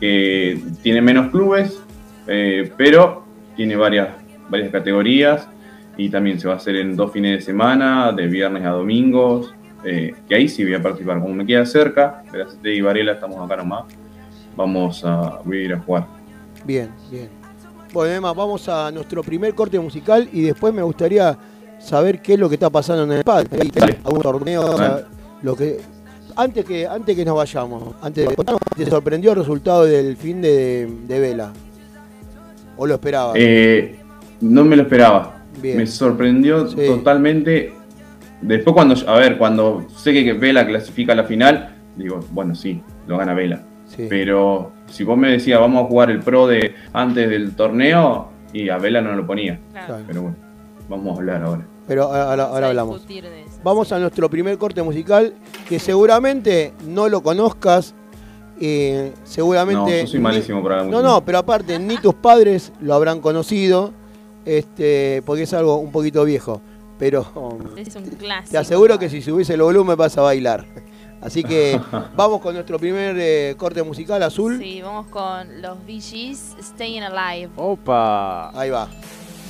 que 0.00 0.60
tiene 0.82 1.02
menos 1.02 1.30
clubes, 1.30 1.80
eh, 2.26 2.72
pero 2.76 3.24
tiene 3.56 3.76
varias, 3.76 4.08
varias 4.48 4.70
categorías 4.70 5.48
y 5.96 6.08
también 6.08 6.40
se 6.40 6.48
va 6.48 6.54
a 6.54 6.56
hacer 6.56 6.76
en 6.76 6.96
dos 6.96 7.12
fines 7.12 7.38
de 7.38 7.40
semana, 7.44 8.12
de 8.12 8.26
viernes 8.26 8.64
a 8.64 8.70
domingos, 8.70 9.54
eh, 9.84 10.14
que 10.28 10.34
ahí 10.34 10.48
sí 10.48 10.64
voy 10.64 10.74
a 10.74 10.82
participar, 10.82 11.20
como 11.20 11.34
me 11.34 11.46
queda 11.46 11.66
cerca, 11.66 12.22
CT 12.30 12.66
y 12.66 12.80
Varela 12.80 13.12
estamos 13.12 13.44
acá 13.44 13.56
nomás, 13.56 13.84
vamos 14.56 15.04
a, 15.04 15.40
voy 15.44 15.58
a 15.58 15.62
ir 15.62 15.74
a 15.74 15.80
jugar. 15.80 16.06
Bien, 16.64 16.90
bien. 17.10 17.28
Bueno, 17.92 18.12
Emma, 18.12 18.32
vamos 18.32 18.68
a 18.68 18.90
nuestro 18.90 19.22
primer 19.22 19.54
corte 19.54 19.78
musical 19.78 20.28
y 20.32 20.42
después 20.42 20.74
me 20.74 20.82
gustaría 20.82 21.36
saber 21.84 22.20
qué 22.20 22.34
es 22.34 22.38
lo 22.38 22.48
que 22.48 22.54
está 22.54 22.70
pasando 22.70 23.04
en 23.04 23.12
el 23.12 23.24
PAD. 23.24 23.46
¿Hay 23.52 23.70
algún 24.04 24.22
torneo? 24.22 24.62
O 24.62 24.76
sea, 24.76 24.88
Dale. 24.88 25.04
lo 25.42 25.54
que 25.56 25.80
antes 26.36 26.64
que 26.64 26.86
antes 26.86 27.14
que 27.14 27.24
nos 27.24 27.36
vayamos, 27.36 27.94
antes 28.02 28.28
de 28.28 28.36
¿te 28.76 28.86
sorprendió 28.90 29.32
el 29.32 29.38
resultado 29.38 29.84
del 29.84 30.16
fin 30.16 30.42
de, 30.42 30.88
de 31.06 31.20
Vela? 31.20 31.52
¿O 32.76 32.86
lo 32.86 32.94
esperabas? 32.94 33.36
Eh, 33.38 34.00
no 34.40 34.64
me 34.64 34.76
lo 34.76 34.82
esperaba. 34.82 35.42
Bien. 35.62 35.76
Me 35.76 35.86
sorprendió 35.86 36.66
Sí. 36.68 36.76
totalmente. 36.86 37.72
Después 38.40 38.74
cuando, 38.74 38.94
a 39.08 39.18
ver, 39.18 39.38
cuando 39.38 39.86
sé 39.96 40.12
que 40.12 40.32
Vela 40.32 40.66
clasifica 40.66 41.12
a 41.12 41.16
la 41.16 41.24
final, 41.24 41.76
digo, 41.96 42.20
bueno, 42.32 42.54
sí, 42.54 42.82
lo 43.06 43.16
gana 43.16 43.32
Vela. 43.32 43.62
Sí. 43.86 44.06
Pero 44.08 44.72
si 44.86 45.04
vos 45.04 45.16
me 45.16 45.30
decías, 45.30 45.60
vamos 45.60 45.84
a 45.84 45.86
jugar 45.86 46.10
el 46.10 46.20
pro 46.20 46.46
de 46.48 46.74
antes 46.92 47.30
del 47.30 47.54
torneo, 47.54 48.30
y 48.52 48.68
a 48.68 48.76
Vela 48.78 49.00
no 49.00 49.14
lo 49.14 49.24
ponía. 49.26 49.60
Claro. 49.72 49.98
Pero 50.06 50.22
bueno, 50.22 50.36
vamos 50.88 51.16
a 51.16 51.20
hablar 51.20 51.42
ahora. 51.44 51.66
Pero 51.86 52.04
ahora, 52.04 52.22
ahora 52.22 52.44
Vamos 52.46 52.62
a 52.62 52.66
hablamos. 52.68 52.94
discutir 52.96 53.24
de 53.24 53.42
eso. 53.42 53.50
Vamos 53.62 53.92
a 53.92 53.98
nuestro 53.98 54.30
primer 54.30 54.56
corte 54.58 54.82
musical 54.82 55.34
que 55.68 55.78
seguramente 55.78 56.72
no 56.86 57.08
lo 57.08 57.22
conozcas. 57.22 57.94
eh, 58.60 59.12
No, 59.14 59.20
seguramente. 59.26 60.02
yo 60.02 60.06
soy 60.06 60.18
ni- 60.20 60.22
malísimo 60.22 60.62
para 60.62 60.76
la 60.76 60.82
No, 60.84 60.90
música. 60.90 61.08
no, 61.08 61.24
pero 61.24 61.38
aparte, 61.38 61.78
ni 61.78 61.96
tus 61.98 62.14
padres 62.14 62.72
lo 62.80 62.94
habrán 62.94 63.20
conocido, 63.20 63.92
este, 64.44 65.22
porque 65.26 65.42
es 65.42 65.52
algo 65.52 65.76
un 65.76 65.90
poquito 65.92 66.24
viejo. 66.24 66.60
Pero 66.98 67.26
Es 67.76 67.96
un 67.96 68.04
clásico. 68.04 68.52
te 68.52 68.58
aseguro 68.58 68.98
que 68.98 69.10
si 69.10 69.20
subís 69.20 69.50
el 69.50 69.60
volumen 69.60 69.96
vas 69.96 70.16
a 70.16 70.22
bailar. 70.22 70.64
Así 71.20 71.42
que 71.42 71.80
vamos 72.16 72.40
con 72.40 72.54
nuestro 72.54 72.78
primer 72.78 73.16
eh, 73.18 73.54
corte 73.58 73.82
musical 73.82 74.22
azul. 74.22 74.58
Sí, 74.58 74.80
vamos 74.80 75.06
con 75.08 75.60
los 75.60 75.76
Gees, 75.86 76.54
Staying 76.62 77.02
Alive. 77.02 77.50
Opa. 77.56 78.50
Ahí 78.58 78.70
va. 78.70 78.88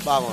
Vamos. 0.05 0.33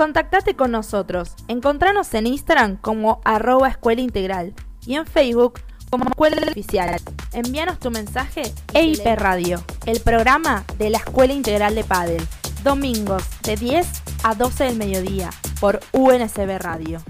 Contactate 0.00 0.56
con 0.56 0.70
nosotros. 0.70 1.34
Encontranos 1.46 2.14
en 2.14 2.26
Instagram 2.26 2.78
como 2.78 3.20
arroba 3.22 3.68
escuela 3.68 4.00
integral 4.00 4.54
y 4.86 4.94
en 4.94 5.04
Facebook 5.04 5.60
como 5.90 6.08
escuela 6.08 6.38
oficial. 6.50 6.98
Envíanos 7.34 7.78
tu 7.78 7.90
mensaje 7.90 8.44
EIP 8.72 9.04
Radio, 9.16 9.62
el 9.84 10.00
programa 10.00 10.64
de 10.78 10.88
la 10.88 10.96
Escuela 10.96 11.34
Integral 11.34 11.74
de 11.74 11.84
Padel. 11.84 12.26
Domingos 12.64 13.24
de 13.42 13.56
10 13.56 13.86
a 14.22 14.34
12 14.34 14.64
del 14.64 14.76
mediodía 14.76 15.28
por 15.60 15.80
UNSB 15.92 16.56
Radio. 16.58 17.02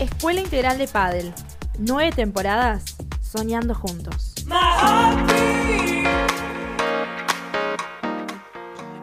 Escuela 0.00 0.40
Integral 0.40 0.78
de 0.78 0.88
Padel. 0.88 1.32
Nueve 1.78 2.10
temporadas 2.10 2.96
soñando 3.20 3.72
juntos. 3.72 4.25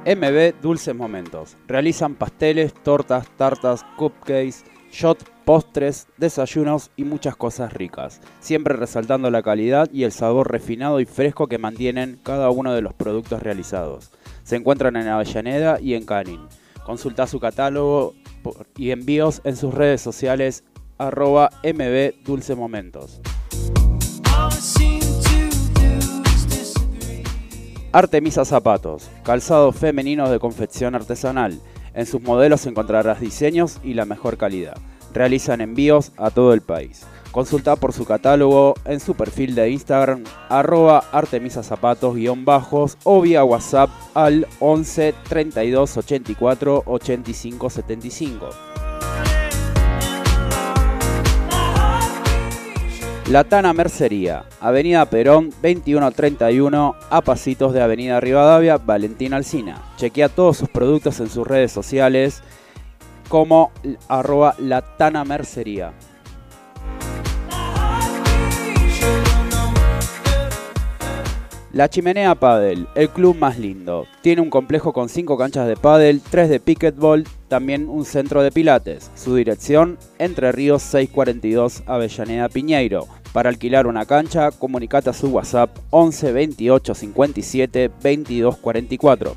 MB 0.06 0.62
Dulces 0.62 0.96
Momentos. 0.96 1.58
Realizan 1.68 2.16
pasteles, 2.16 2.74
tortas, 2.74 3.28
tartas, 3.38 3.86
cupcakes, 3.98 4.64
shot, 4.92 5.24
postres, 5.46 6.08
desayunos 6.18 6.92
y 6.96 7.04
muchas 7.04 7.36
cosas 7.36 7.74
ricas, 7.74 8.22
siempre 8.40 8.76
resaltando 8.76 9.32
la 9.32 9.42
calidad 9.42 9.90
y 9.92 10.04
el 10.04 10.12
sabor 10.12 10.52
refinado 10.52 11.00
y 11.00 11.06
fresco 11.06 11.48
que 11.48 11.58
mantienen 11.58 12.20
cada 12.22 12.50
uno 12.50 12.74
de 12.74 12.82
los 12.82 12.94
productos 12.94 13.42
realizados. 13.42 14.12
Se 14.44 14.56
encuentran 14.56 14.96
en 14.96 15.08
Avellaneda 15.08 15.80
y 15.80 15.94
en 15.94 16.06
Canin. 16.06 16.48
Consulta 16.86 17.28
su 17.28 17.40
catálogo 17.40 18.14
y 18.76 18.92
envíos 18.92 19.42
en 19.46 19.56
sus 19.56 19.74
redes 19.74 20.02
sociales 20.02 20.64
arroba 20.98 21.50
MB 21.64 22.24
Dulce 22.24 22.56
Momentos. 22.56 23.22
Artemisa 27.94 28.44
Zapatos, 28.44 29.08
calzados 29.24 29.76
femeninos 29.76 30.32
de 30.32 30.40
confección 30.40 30.96
artesanal. 30.96 31.60
En 31.94 32.08
sus 32.08 32.24
modelos 32.24 32.66
encontrarás 32.66 33.20
diseños 33.20 33.78
y 33.84 33.94
la 33.94 34.06
mejor 34.06 34.38
calidad. 34.38 34.74
Realizan 35.14 35.62
envíos 35.62 36.12
a 36.18 36.32
todo 36.32 36.56
el 36.56 36.62
país. 36.62 37.06
Consulta 37.32 37.76
por 37.76 37.94
su 37.94 38.06
catálogo 38.06 38.74
en 38.86 39.00
su 39.00 39.14
perfil 39.14 39.54
de 39.54 39.70
Instagram 39.70 40.24
arroba 40.50 41.04
artemisazapatos-bajos 41.12 42.98
o 43.04 43.22
vía 43.22 43.44
WhatsApp 43.44 43.92
al 44.16 44.48
11 44.60 45.14
32 45.30 45.98
84 45.98 46.84
85 46.88 47.70
75. 47.70 48.50
La 53.30 53.46
Tana 53.46 53.72
Mercería, 53.72 54.44
Avenida 54.60 55.06
Perón 55.06 55.50
2131, 55.50 56.96
a 57.10 57.22
pasitos 57.22 57.74
de 57.74 57.82
Avenida 57.82 58.20
Rivadavia, 58.20 58.78
Valentín 58.78 59.34
Alcina. 59.34 59.82
Chequea 59.96 60.28
todos 60.28 60.58
sus 60.58 60.68
productos 60.68 61.22
en 61.22 61.30
sus 61.30 61.48
redes 61.48 61.72
sociales 61.72 62.44
como 63.30 63.72
arroba 64.10 64.56
La 64.60 64.84
Mercería. 65.26 65.94
La 71.74 71.90
Chimenea 71.90 72.36
Padel, 72.36 72.88
el 72.94 73.10
club 73.10 73.36
más 73.36 73.58
lindo. 73.58 74.06
Tiene 74.22 74.44
un 74.44 74.52
complejo 74.52 74.94
con 74.94 75.10
5 75.10 75.36
canchas 75.40 75.68
de 75.68 75.76
pádel, 75.76 76.22
3 76.30 76.48
de 76.48 76.60
picketball, 76.60 77.24
también 77.48 77.90
un 77.90 78.06
centro 78.06 78.44
de 78.44 78.52
pilates. 78.52 79.10
Su 79.16 79.36
dirección, 79.36 79.98
Entre 80.20 80.52
Ríos 80.52 80.84
642 80.84 81.82
Avellaneda 81.88 82.48
Piñeiro. 82.50 83.08
Para 83.32 83.50
alquilar 83.50 83.88
una 83.88 84.06
cancha, 84.06 84.52
comunicate 84.52 85.10
a 85.10 85.14
su 85.14 85.30
WhatsApp 85.30 85.76
11 85.90 86.32
28 86.32 86.94
57 86.94 87.90
22 88.04 88.58
44. 88.58 89.36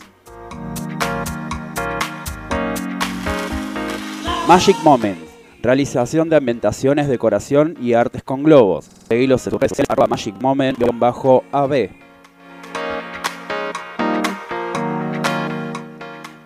Magic 4.49 4.79
Moment. 4.83 5.19
Realización 5.61 6.31
de 6.31 6.37
ambientaciones, 6.37 7.07
decoración 7.07 7.77
y 7.83 7.93
artes 7.93 8.23
con 8.23 8.43
globos. 8.43 8.87
Seguilos 9.07 9.47
en 9.47 9.51
su 9.51 9.59
Magic 10.09 10.35
Moment-AB. 10.41 11.91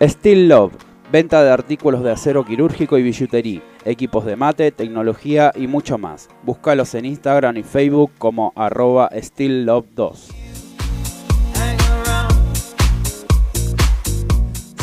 Steel 0.01 0.49
Love. 0.49 0.73
Venta 1.13 1.41
de 1.45 1.51
artículos 1.51 2.03
de 2.03 2.11
acero 2.11 2.43
quirúrgico 2.43 2.97
y 2.97 3.03
billutería, 3.03 3.61
equipos 3.85 4.25
de 4.25 4.35
mate, 4.35 4.71
tecnología 4.73 5.53
y 5.55 5.67
mucho 5.67 5.97
más. 5.97 6.27
Búscalos 6.43 6.93
en 6.95 7.05
Instagram 7.05 7.55
y 7.55 7.63
Facebook 7.63 8.11
como 8.17 8.51
arroba 8.57 9.11
SteelLove2. 9.11 10.42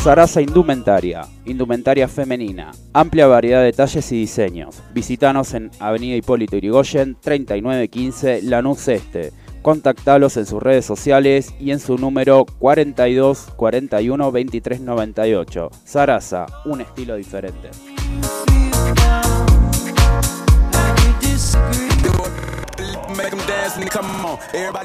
Sarasa 0.03 0.41
Indumentaria, 0.41 1.27
indumentaria 1.45 2.07
femenina, 2.07 2.71
amplia 2.91 3.27
variedad 3.27 3.61
de 3.61 3.71
talles 3.71 4.11
y 4.11 4.21
diseños. 4.21 4.81
Visítanos 4.95 5.53
en 5.53 5.69
Avenida 5.79 6.15
Hipólito 6.15 6.57
Yrigoyen 6.57 7.15
3915 7.21 8.41
Lanús 8.41 8.87
Este. 8.87 9.31
Contactalos 9.61 10.37
en 10.37 10.47
sus 10.47 10.59
redes 10.59 10.85
sociales 10.85 11.53
y 11.59 11.69
en 11.69 11.79
su 11.79 11.99
número 11.99 12.47
42 12.57 13.49
41 13.55 14.31
23 14.31 14.81
98. 14.81 15.69
Sarasa, 15.83 16.47
un 16.65 16.81
estilo 16.81 17.15
diferente. 17.15 17.69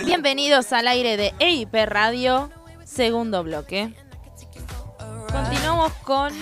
Bienvenidos 0.05 0.75
al 0.75 0.89
aire 0.89 1.17
de 1.17 1.33
EIP 1.39 1.75
Radio, 1.87 2.51
segundo 2.85 3.43
bloque. 3.43 3.95
Continuamos 5.33 5.93
con 6.05 6.33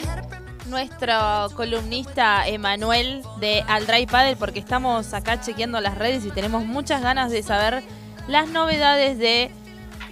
nuestro 0.69 1.15
columnista 1.55 2.47
Emanuel 2.47 3.23
de 3.41 3.63
Aldray 3.69 4.07
Padel 4.07 4.37
porque 4.37 4.59
estamos 4.59 5.13
acá 5.15 5.41
chequeando 5.41 5.81
las 5.81 5.97
redes 5.99 6.25
y 6.25 6.31
tenemos 6.31 6.65
muchas 6.65 7.03
ganas 7.03 7.31
de 7.31 7.43
saber 7.43 7.83
las 8.29 8.49
novedades 8.49 9.19
de 9.19 9.51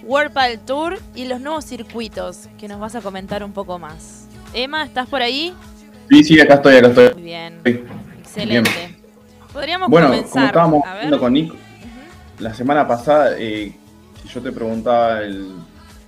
World 0.05 0.33
Padel 0.33 0.61
Tour 0.61 0.99
y 1.15 1.25
los 1.27 1.41
nuevos 1.41 1.65
circuitos 1.65 2.49
que 2.59 2.69
nos 2.69 2.81
vas 2.81 2.95
a 2.95 3.01
comentar 3.01 3.45
un 3.45 3.53
poco 3.53 3.79
más. 3.79 4.27
Emma, 4.53 4.85
¿estás 4.85 5.07
por 5.09 5.23
ahí? 5.23 5.55
Sí, 6.11 6.25
sí, 6.25 6.41
acá 6.41 6.55
estoy, 6.55 6.77
acá 6.77 6.89
estoy. 6.89 7.15
Muy 7.15 7.23
bien, 7.23 7.61
Sí. 7.65 7.85
excelente. 8.21 8.99
Podríamos 9.53 9.89
Bueno, 9.89 10.09
como 10.09 10.19
comenzar. 10.19 10.47
estábamos 10.47 10.83
a 10.85 10.89
ver. 10.89 10.97
hablando 10.97 11.19
con 11.21 11.33
Nico, 11.33 11.57
la 12.39 12.53
semana 12.55 12.87
pasada, 12.87 13.35
eh, 13.39 13.73
yo 14.33 14.41
te 14.43 14.51
preguntaba 14.53 15.21
el, 15.21 15.53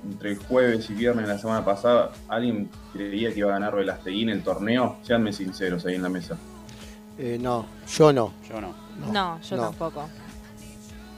entre 0.05 0.37
jueves 0.37 0.89
y 0.91 0.95
viernes 0.95 1.27
de 1.27 1.33
la 1.33 1.39
semana 1.39 1.65
pasada, 1.65 2.11
¿alguien 2.29 2.69
creía 2.93 3.33
que 3.33 3.39
iba 3.41 3.51
a 3.51 3.55
ganar 3.55 3.75
Velasteguín 3.75 4.29
en 4.29 4.37
el 4.39 4.43
torneo? 4.43 4.97
Seanme 5.03 5.33
sinceros 5.33 5.85
ahí 5.87 5.95
en 5.95 6.03
la 6.03 6.09
mesa. 6.09 6.37
Eh, 7.19 7.39
no, 7.41 7.67
yo 7.97 8.13
no. 8.13 8.33
Yo 8.49 8.61
no. 8.61 8.75
No, 9.13 9.41
yo 9.41 9.57
No. 9.57 9.63
tampoco. 9.65 10.09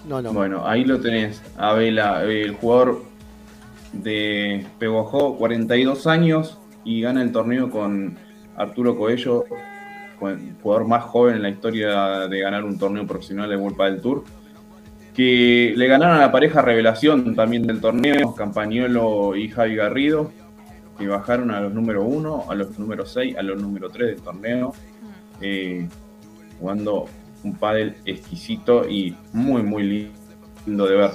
No, 0.08 0.22
no. 0.22 0.32
Bueno, 0.32 0.66
ahí 0.66 0.84
lo 0.84 1.00
tenés, 1.00 1.42
a 1.56 1.72
Vela, 1.72 2.22
el 2.22 2.52
jugador 2.54 3.02
de 3.92 4.66
Peguajó, 4.78 5.36
42 5.36 6.06
años 6.06 6.58
y 6.84 7.00
gana 7.00 7.22
el 7.22 7.32
torneo 7.32 7.70
con 7.70 8.16
Arturo 8.56 8.96
Coello, 8.96 9.44
jugador 10.62 10.86
más 10.86 11.04
joven 11.04 11.36
en 11.36 11.42
la 11.42 11.48
historia 11.50 12.28
de 12.28 12.40
ganar 12.40 12.64
un 12.64 12.78
torneo 12.78 13.06
profesional 13.06 13.50
de 13.50 13.56
World 13.56 13.76
del 13.78 14.00
Tour, 14.00 14.24
que 15.16 15.72
le 15.74 15.86
ganaron 15.86 16.18
a 16.18 16.20
la 16.20 16.30
pareja 16.30 16.60
revelación 16.60 17.34
también 17.34 17.66
del 17.66 17.80
torneo, 17.80 18.34
Campañolo 18.34 19.34
y 19.34 19.48
Javi 19.48 19.74
Garrido, 19.74 20.30
que 20.98 21.08
bajaron 21.08 21.50
a 21.50 21.60
los 21.62 21.72
número 21.72 22.04
1, 22.04 22.44
a 22.50 22.54
los 22.54 22.78
número 22.78 23.06
6, 23.06 23.34
a 23.38 23.42
los 23.42 23.60
número 23.60 23.88
3 23.88 24.08
del 24.08 24.20
torneo, 24.20 24.74
eh, 25.40 25.88
jugando 26.60 27.06
un 27.44 27.56
pádel 27.56 27.96
exquisito 28.04 28.86
y 28.86 29.16
muy, 29.32 29.62
muy 29.62 30.10
lindo 30.66 30.86
de 30.86 30.96
ver. 30.96 31.10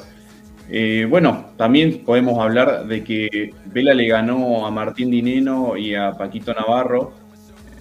Eh, 0.68 1.06
bueno, 1.08 1.52
también 1.56 2.04
podemos 2.04 2.40
hablar 2.40 2.88
de 2.88 3.04
que 3.04 3.54
Vela 3.66 3.94
le 3.94 4.08
ganó 4.08 4.66
a 4.66 4.72
Martín 4.72 5.12
Dineno 5.12 5.78
y 5.78 5.94
a 5.94 6.14
Paquito 6.14 6.56
Navarro 6.56 7.14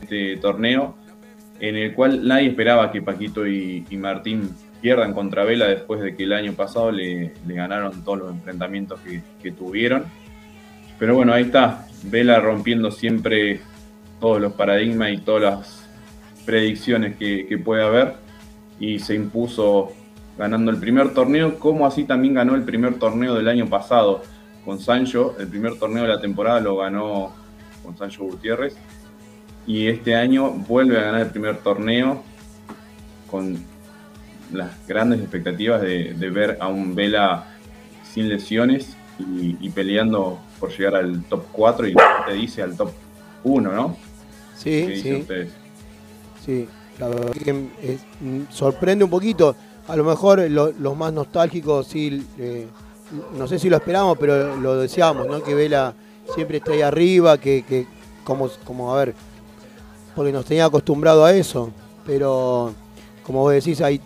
este 0.03 0.37
torneo, 0.37 0.97
en 1.61 1.77
el 1.77 1.95
cual 1.95 2.29
nadie 2.29 2.49
esperaba 2.49 2.93
que 2.93 3.01
Paquito 3.01 3.47
y, 3.47 3.87
y 3.89 3.97
Martín 3.97 4.51
pierdan 4.81 5.13
contra 5.15 5.45
Vela 5.45 5.67
después 5.67 6.01
de 6.01 6.17
que 6.17 6.25
el 6.25 6.33
año 6.33 6.53
pasado 6.55 6.91
le, 6.91 7.33
ganaron 7.47 8.05
todos 8.05 8.19
los 8.19 8.31
enfrentamientos 8.31 9.01
que, 9.01 9.23
que 9.43 9.53
tuvieron. 9.53 10.05
Pero 10.99 11.15
bueno, 11.15 11.33
ahí 11.33 11.45
está, 11.45 11.87
Vela 12.05 12.41
rompiendo 12.41 12.91
siempre 12.91 13.61
todos 14.21 14.41
los 14.41 14.53
paradigmas 14.53 15.13
y 15.13 15.19
todas 15.19 15.43
las 15.43 15.89
predicciones 16.45 17.17
que, 17.17 17.47
que 17.47 17.59
puede 17.59 17.85
haber 17.85 18.15
y 18.79 18.99
se 18.99 19.15
impuso 19.15 19.93
ganando 20.39 20.71
el 20.71 20.79
primer 20.79 21.13
torneo, 21.13 21.59
como 21.59 21.87
así 21.87 22.05
también 22.05 22.35
ganó 22.35 22.55
el 22.55 22.63
primer 22.63 22.99
torneo 22.99 23.35
del 23.35 23.49
año 23.49 23.69
pasado 23.69 24.23
con 24.65 24.79
Sancho. 24.81 25.37
El 25.39 25.49
primer 25.49 25.79
torneo 25.79 26.03
de 26.03 26.09
la 26.09 26.21
temporada 26.21 26.61
lo 26.61 26.79
ganó 26.79 27.35
con 27.83 27.97
Sancho 27.97 28.25
Gutiérrez. 28.25 28.77
Y 29.67 29.87
este 29.87 30.15
año 30.15 30.51
vuelve 30.51 30.99
a 30.99 31.03
ganar 31.03 31.21
el 31.21 31.31
primer 31.31 31.59
torneo 31.59 32.23
con 33.31 33.59
las 34.53 34.71
grandes 34.87 35.21
expectativas 35.21 35.81
de, 35.83 36.15
de 36.15 36.31
ver 36.31 36.59
a 36.61 36.69
un 36.69 36.95
Vela 36.95 37.47
sin 38.13 38.29
lesiones 38.29 38.97
y, 39.19 39.57
y 39.61 39.71
peleando 39.71 40.41
por 40.59 40.71
llegar 40.77 40.97
al 40.97 41.23
top 41.25 41.45
4 41.53 41.87
y 41.89 41.95
te 42.27 42.33
dice 42.35 42.63
al 42.63 42.77
top 42.77 42.91
1, 43.45 43.73
¿no? 43.73 43.97
¿Qué 44.63 44.87
Sí, 44.97 45.03
sí, 45.03 45.15
ustedes? 45.15 45.51
sí. 46.45 46.69
La 46.99 47.09
verdad 47.09 47.33
que 47.33 47.51
es- 47.83 48.01
mm, 48.21 48.43
sorprende 48.51 49.05
un 49.05 49.11
poquito. 49.11 49.57
A 49.89 49.97
lo 49.97 50.05
mejor 50.05 50.41
lo- 50.51 50.73
los 50.73 50.97
más 50.97 51.13
nostálgicos, 51.13 51.87
sí, 51.87 52.27
eh, 52.39 52.67
no 53.37 53.47
sé 53.49 53.59
si 53.59 53.71
lo 53.71 53.77
esperamos, 53.77 54.19
pero 54.19 54.55
lo 54.57 54.77
deseamos, 54.77 55.27
¿no? 55.27 55.43
Que 55.43 55.55
Vela 55.55 55.95
siempre 56.35 56.59
esté 56.59 56.75
ahí 56.75 56.83
arriba, 56.83 57.39
que, 57.39 57.63
que 57.67 57.87
como, 58.25 58.49
como, 58.65 58.95
a 58.95 58.99
ver, 59.05 59.15
porque 60.15 60.31
nos 60.33 60.45
tenía 60.45 60.67
acostumbrado 60.67 61.25
a 61.25 61.33
eso. 61.33 61.71
Pero, 62.07 62.75
como 63.25 63.41
vos 63.41 63.53
decís, 63.53 63.81
hay 63.81 64.01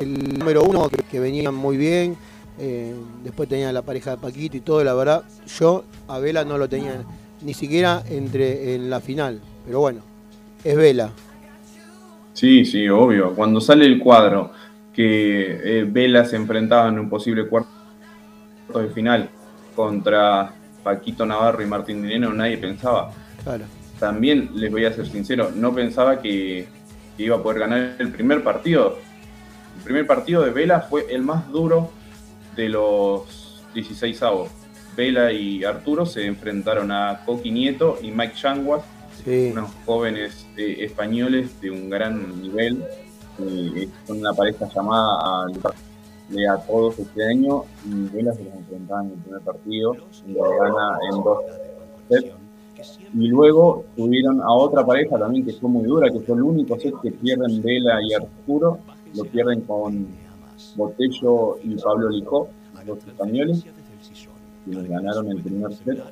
el 0.00 0.38
número 0.38 0.62
uno 0.62 0.88
que, 0.88 1.02
que 1.02 1.20
venía 1.20 1.50
muy 1.50 1.76
bien. 1.76 2.16
eh, 2.58 2.94
después 3.22 3.48
tenía 3.48 3.72
la 3.72 3.82
pareja 3.82 4.12
de 4.12 4.16
Paquito 4.18 4.56
y 4.56 4.60
todo, 4.60 4.82
la 4.82 4.94
verdad, 4.94 5.24
yo 5.58 5.84
a 6.08 6.18
Vela 6.18 6.44
no 6.44 6.58
lo 6.58 6.68
tenía 6.68 7.04
ni 7.40 7.54
siquiera 7.54 8.02
entre 8.08 8.74
en 8.74 8.90
la 8.90 9.00
final. 9.00 9.40
Pero 9.64 9.80
bueno, 9.80 10.00
es 10.64 10.76
Vela. 10.76 11.10
Sí, 12.32 12.64
sí, 12.64 12.88
obvio. 12.88 13.34
Cuando 13.34 13.60
sale 13.60 13.84
el 13.84 13.98
cuadro 13.98 14.52
que 14.92 15.80
eh, 15.80 15.84
Vela 15.88 16.24
se 16.24 16.36
enfrentaba 16.36 16.88
en 16.88 16.98
un 16.98 17.08
posible 17.08 17.46
cuarto 17.46 17.68
de 18.74 18.88
final 18.88 19.28
contra 19.74 20.52
Paquito 20.82 21.24
Navarro 21.24 21.62
y 21.62 21.66
Martín 21.66 22.02
Dineno, 22.02 22.32
nadie 22.32 22.58
pensaba. 22.58 23.12
Claro. 23.44 23.64
También 23.98 24.50
les 24.54 24.70
voy 24.70 24.84
a 24.84 24.92
ser 24.92 25.06
sincero, 25.06 25.50
no 25.54 25.74
pensaba 25.74 26.20
que, 26.20 26.66
que 27.16 27.22
iba 27.22 27.36
a 27.36 27.42
poder 27.42 27.60
ganar 27.60 27.96
el 27.98 28.10
primer 28.10 28.42
partido. 28.42 28.98
El 29.88 29.94
primer 29.94 30.06
partido 30.06 30.42
de 30.42 30.50
Vela 30.50 30.82
fue 30.82 31.06
el 31.08 31.22
más 31.22 31.50
duro 31.50 31.88
de 32.54 32.68
los 32.68 33.64
16 33.72 34.22
avos. 34.22 34.50
Vela 34.94 35.32
y 35.32 35.64
Arturo 35.64 36.04
se 36.04 36.26
enfrentaron 36.26 36.92
a 36.92 37.22
Coqui 37.24 37.50
Nieto 37.50 37.96
y 38.02 38.10
Mike 38.10 38.34
Changuas, 38.34 38.82
Sí. 39.24 39.48
unos 39.50 39.70
jóvenes 39.86 40.46
eh, 40.58 40.76
españoles 40.80 41.58
de 41.62 41.70
un 41.70 41.88
gran 41.88 42.38
nivel. 42.42 42.84
eh, 43.40 43.88
son 44.06 44.18
una 44.18 44.34
pareja 44.34 44.68
llamada 44.74 45.06
a, 45.22 45.46
de 46.28 46.46
a 46.48 46.58
todos 46.58 46.98
este 46.98 47.24
año 47.24 47.62
y 47.86 48.14
Vela 48.14 48.34
se 48.34 48.44
los 48.44 48.52
enfrentaba 48.56 49.04
en 49.04 49.12
el 49.12 49.18
primer 49.20 49.40
partido 49.40 49.96
y 50.26 50.32
lo 50.34 50.50
gana 50.50 50.98
en 51.10 51.22
dos 51.22 51.38
sets. 52.10 52.34
Y 53.14 53.28
luego 53.28 53.86
tuvieron 53.96 54.42
a 54.42 54.52
otra 54.52 54.84
pareja 54.84 55.18
también 55.18 55.46
que 55.46 55.54
fue 55.54 55.70
muy 55.70 55.84
dura, 55.86 56.10
que 56.12 56.20
fue 56.20 56.36
el 56.36 56.42
único 56.42 56.78
set 56.78 56.92
que 57.02 57.10
pierden 57.10 57.62
Vela 57.62 58.00
y 58.02 58.12
Arturo, 58.12 58.80
lo 59.14 59.24
pierden 59.24 59.62
con 59.62 60.06
Botello 60.76 61.58
y 61.62 61.74
Pablo 61.76 62.10
Lijó, 62.10 62.48
los 62.86 62.98
españoles, 62.98 63.64
y 64.66 64.74
les 64.74 64.88
ganaron 64.88 65.30
el 65.30 65.40
primer 65.42 65.72
set. 65.74 66.02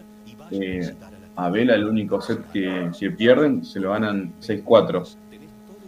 Eh, 0.51 0.95
a 1.37 1.51
Vela 1.51 1.75
el 1.75 1.85
único 1.87 2.21
set 2.21 2.41
que, 2.51 2.91
que 2.99 3.11
pierden, 3.11 3.65
se 3.65 3.81
lo 3.81 3.91
ganan 3.91 4.33
6-4. 4.41 5.17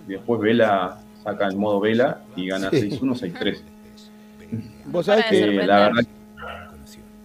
Y 0.06 0.12
después 0.12 0.40
Vela 0.40 1.00
saca 1.22 1.46
el 1.46 1.56
modo 1.56 1.80
Vela 1.80 2.22
y 2.36 2.46
gana 2.48 2.70
Sí. 2.70 2.90
6-1, 2.90 3.32
6-3. 3.32 3.58
Vos 4.86 5.06
sabés 5.06 5.26
que. 5.26 5.44
Eh, 5.44 5.66
la 5.66 5.88
verdad, 5.88 6.02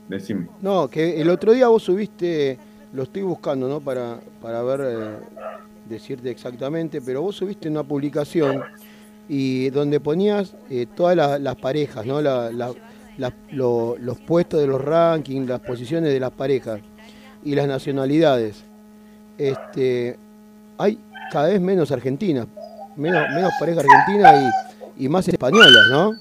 decime. 0.07 0.47
No, 0.61 0.87
que 0.87 1.21
el 1.21 1.29
otro 1.29 1.53
día 1.53 1.67
vos 1.67 1.83
subiste, 1.83 2.57
lo 2.93 3.03
estoy 3.03 3.21
buscando, 3.23 3.67
¿no? 3.67 3.79
Para, 3.79 4.19
para 4.41 4.61
ver, 4.63 4.81
eh, 4.83 5.17
decirte 5.87 6.29
exactamente, 6.29 7.01
pero 7.01 7.21
vos 7.21 7.35
subiste 7.35 7.69
una 7.69 7.83
publicación 7.83 8.61
y 9.29 9.69
donde 9.69 9.99
ponías 9.99 10.55
eh, 10.69 10.85
todas 10.95 11.15
la- 11.15 11.39
las 11.39 11.55
parejas, 11.55 12.05
¿no? 12.05 12.21
La- 12.21 12.51
la- 12.51 12.73
la- 13.17 13.33
lo- 13.51 13.95
los 13.99 14.19
puestos 14.19 14.59
de 14.59 14.67
los 14.67 14.81
rankings, 14.83 15.47
las 15.47 15.59
posiciones 15.61 16.11
de 16.11 16.19
las 16.19 16.31
parejas 16.31 16.81
y 17.43 17.55
las 17.55 17.67
nacionalidades. 17.67 18.63
Este, 19.37 20.17
hay 20.77 20.99
cada 21.31 21.47
vez 21.49 21.61
menos 21.61 21.91
argentinas, 21.91 22.47
menos, 22.95 23.23
menos 23.33 23.51
parejas 23.59 23.85
argentinas 23.89 24.53
y, 24.97 25.05
y 25.05 25.09
más 25.09 25.27
españolas, 25.27 25.83
¿no? 25.91 26.11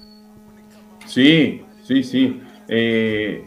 Sí, 1.07 1.63
sí, 1.83 2.03
sí. 2.03 2.41
Eh, 2.69 3.45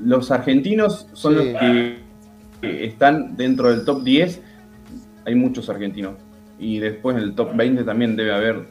los 0.00 0.30
argentinos 0.30 1.08
son 1.12 1.32
Sí. 1.38 1.38
los 1.52 1.60
que 1.60 2.08
que 2.60 2.86
están 2.86 3.36
dentro 3.36 3.70
del 3.70 3.84
top 3.84 4.02
10. 4.02 4.40
Hay 5.24 5.36
muchos 5.36 5.68
argentinos. 5.70 6.14
Y 6.58 6.80
después 6.80 7.16
en 7.16 7.22
el 7.22 7.34
top 7.36 7.54
20 7.54 7.84
también 7.84 8.16
debe 8.16 8.32
haber 8.34 8.66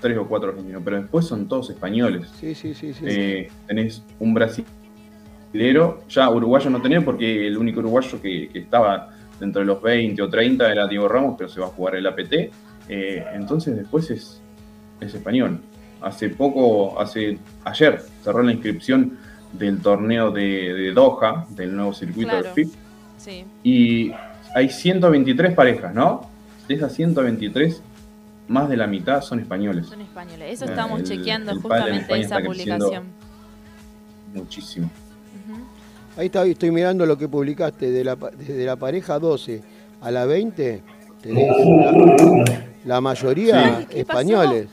tres 0.00 0.16
o 0.18 0.26
cuatro 0.26 0.50
argentinos. 0.50 0.82
Pero 0.84 1.00
después 1.00 1.24
son 1.26 1.46
todos 1.48 1.70
españoles. 1.70 2.28
Sí, 2.40 2.54
sí, 2.54 2.74
sí, 2.74 2.92
sí. 2.92 3.04
Eh, 3.06 3.48
tenés 3.66 4.02
un 4.18 4.34
brasilero, 5.52 6.02
ya 6.08 6.28
uruguayo 6.30 6.70
no 6.70 6.80
tenés 6.82 7.02
porque 7.04 7.46
el 7.46 7.56
único 7.56 7.80
uruguayo 7.80 8.20
que, 8.20 8.48
que 8.52 8.58
estaba 8.60 9.10
dentro 9.40 9.60
de 9.60 9.66
los 9.66 9.82
20 9.82 10.20
o 10.22 10.28
30 10.28 10.70
era 10.72 10.86
Diego 10.86 11.08
Ramos, 11.08 11.34
pero 11.36 11.48
se 11.48 11.60
va 11.60 11.66
a 11.66 11.70
jugar 11.70 11.96
el 11.96 12.06
APT. 12.06 12.32
Eh, 12.88 13.24
entonces 13.34 13.76
después 13.76 14.10
es, 14.10 14.40
es 15.00 15.14
español. 15.14 15.60
Hace 16.00 16.28
poco, 16.30 17.00
hace 17.00 17.38
ayer, 17.64 18.00
cerró 18.22 18.42
la 18.42 18.52
inscripción 18.52 19.18
del 19.52 19.80
torneo 19.80 20.30
de, 20.30 20.74
de 20.74 20.92
Doha, 20.92 21.46
del 21.50 21.74
nuevo 21.74 21.92
circuito 21.94 22.30
Claro. 22.30 22.44
del 22.44 22.52
FIP, 22.52 22.68
Sí. 23.16 23.44
y 23.64 24.12
hay 24.54 24.68
123 24.68 25.54
parejas, 25.54 25.94
¿no? 25.94 26.28
De 26.68 26.74
esas 26.74 26.92
123, 26.94 27.82
más 28.48 28.68
de 28.68 28.76
la 28.76 28.86
mitad 28.86 29.20
son 29.22 29.40
españoles. 29.40 29.86
Son 29.86 30.00
españoles. 30.00 30.52
Eso 30.52 30.64
Eh, 30.66 30.68
estábamos 30.68 31.00
el- 31.00 31.06
chequeando 31.06 31.52
el 31.52 31.60
justamente 31.60 32.20
esa 32.20 32.40
publicación. 32.40 33.04
Muchísimo. 34.34 34.90
Ahí 36.16 36.26
está, 36.26 36.44
estoy 36.46 36.70
mirando 36.70 37.04
lo 37.04 37.18
que 37.18 37.28
publicaste, 37.28 37.90
de 37.90 38.02
la, 38.04 38.16
pa- 38.16 38.30
desde 38.30 38.64
la 38.64 38.76
pareja 38.76 39.18
12 39.18 39.62
a 40.00 40.10
la 40.10 40.24
20, 40.24 40.82
tenés 41.20 41.46
la, 41.56 42.64
la 42.84 43.00
mayoría 43.00 43.80
Sí. 43.80 43.98
Españoles. 43.98 44.68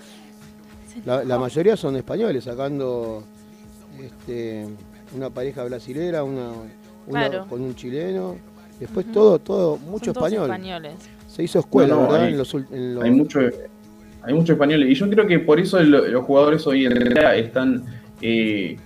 La, 1.06 1.24
la 1.24 1.38
mayoría 1.40 1.76
son 1.76 1.96
españoles, 1.98 2.44
sacando 2.46 3.24
este, 4.00 4.68
una 5.16 5.30
pareja 5.32 5.64
brasilera, 5.66 6.24
una, 6.24 6.50
una 7.08 7.28
Claro. 7.30 7.48
con 7.48 7.62
un 7.62 7.76
chileno. 7.76 8.38
Después 8.80 9.12
todo, 9.12 9.40
todo, 9.40 9.78
mucho 9.78 10.06
Son 10.06 10.14
todos 10.14 10.28
español. 10.32 10.50
españoles. 10.50 10.94
Se 11.34 11.42
hizo 11.42 11.58
escuela, 11.60 11.96
No, 11.96 12.02
no, 12.04 12.08
¿verdad? 12.10 12.26
hay- 12.28 12.32
en 12.34 12.38
los, 12.38 12.54
ul- 12.54 12.68
en 12.72 12.94
los- 12.94 13.04
Hay 13.04 13.10
mucho, 13.12 13.40
hay 14.22 14.34
mucho 14.36 14.54
español. 14.54 14.84
Y 14.84 14.94
yo 14.94 15.10
creo 15.10 15.26
que 15.26 15.40
por 15.40 15.60
eso 15.60 15.82
lo- 15.82 16.06
los 16.08 16.24
jugadores 16.26 16.68
hoy 16.68 16.86
en 16.86 17.10
día 17.12 17.36
están 17.36 17.84
eh, 18.22 18.78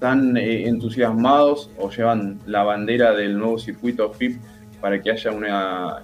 tan 0.00 0.36
eh, 0.36 0.66
entusiasmados 0.68 1.70
o 1.78 1.88
llevan 1.90 2.40
la 2.46 2.64
bandera 2.64 3.12
del 3.14 3.38
nuevo 3.38 3.58
circuito 3.60 4.12
FIP 4.12 4.40
para 4.80 5.00
que 5.00 5.10
haya 5.12 5.30
una 5.30 6.02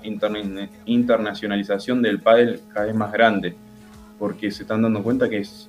internacionalización 0.86 2.02
del 2.02 2.20
pádel 2.20 2.60
cada 2.72 2.86
vez 2.86 2.94
más 2.94 3.12
grande. 3.12 3.54
Porque 4.18 4.50
se 4.52 4.62
están 4.62 4.82
dando 4.82 5.02
cuenta 5.02 5.28
que 5.28 5.38
es 5.38 5.68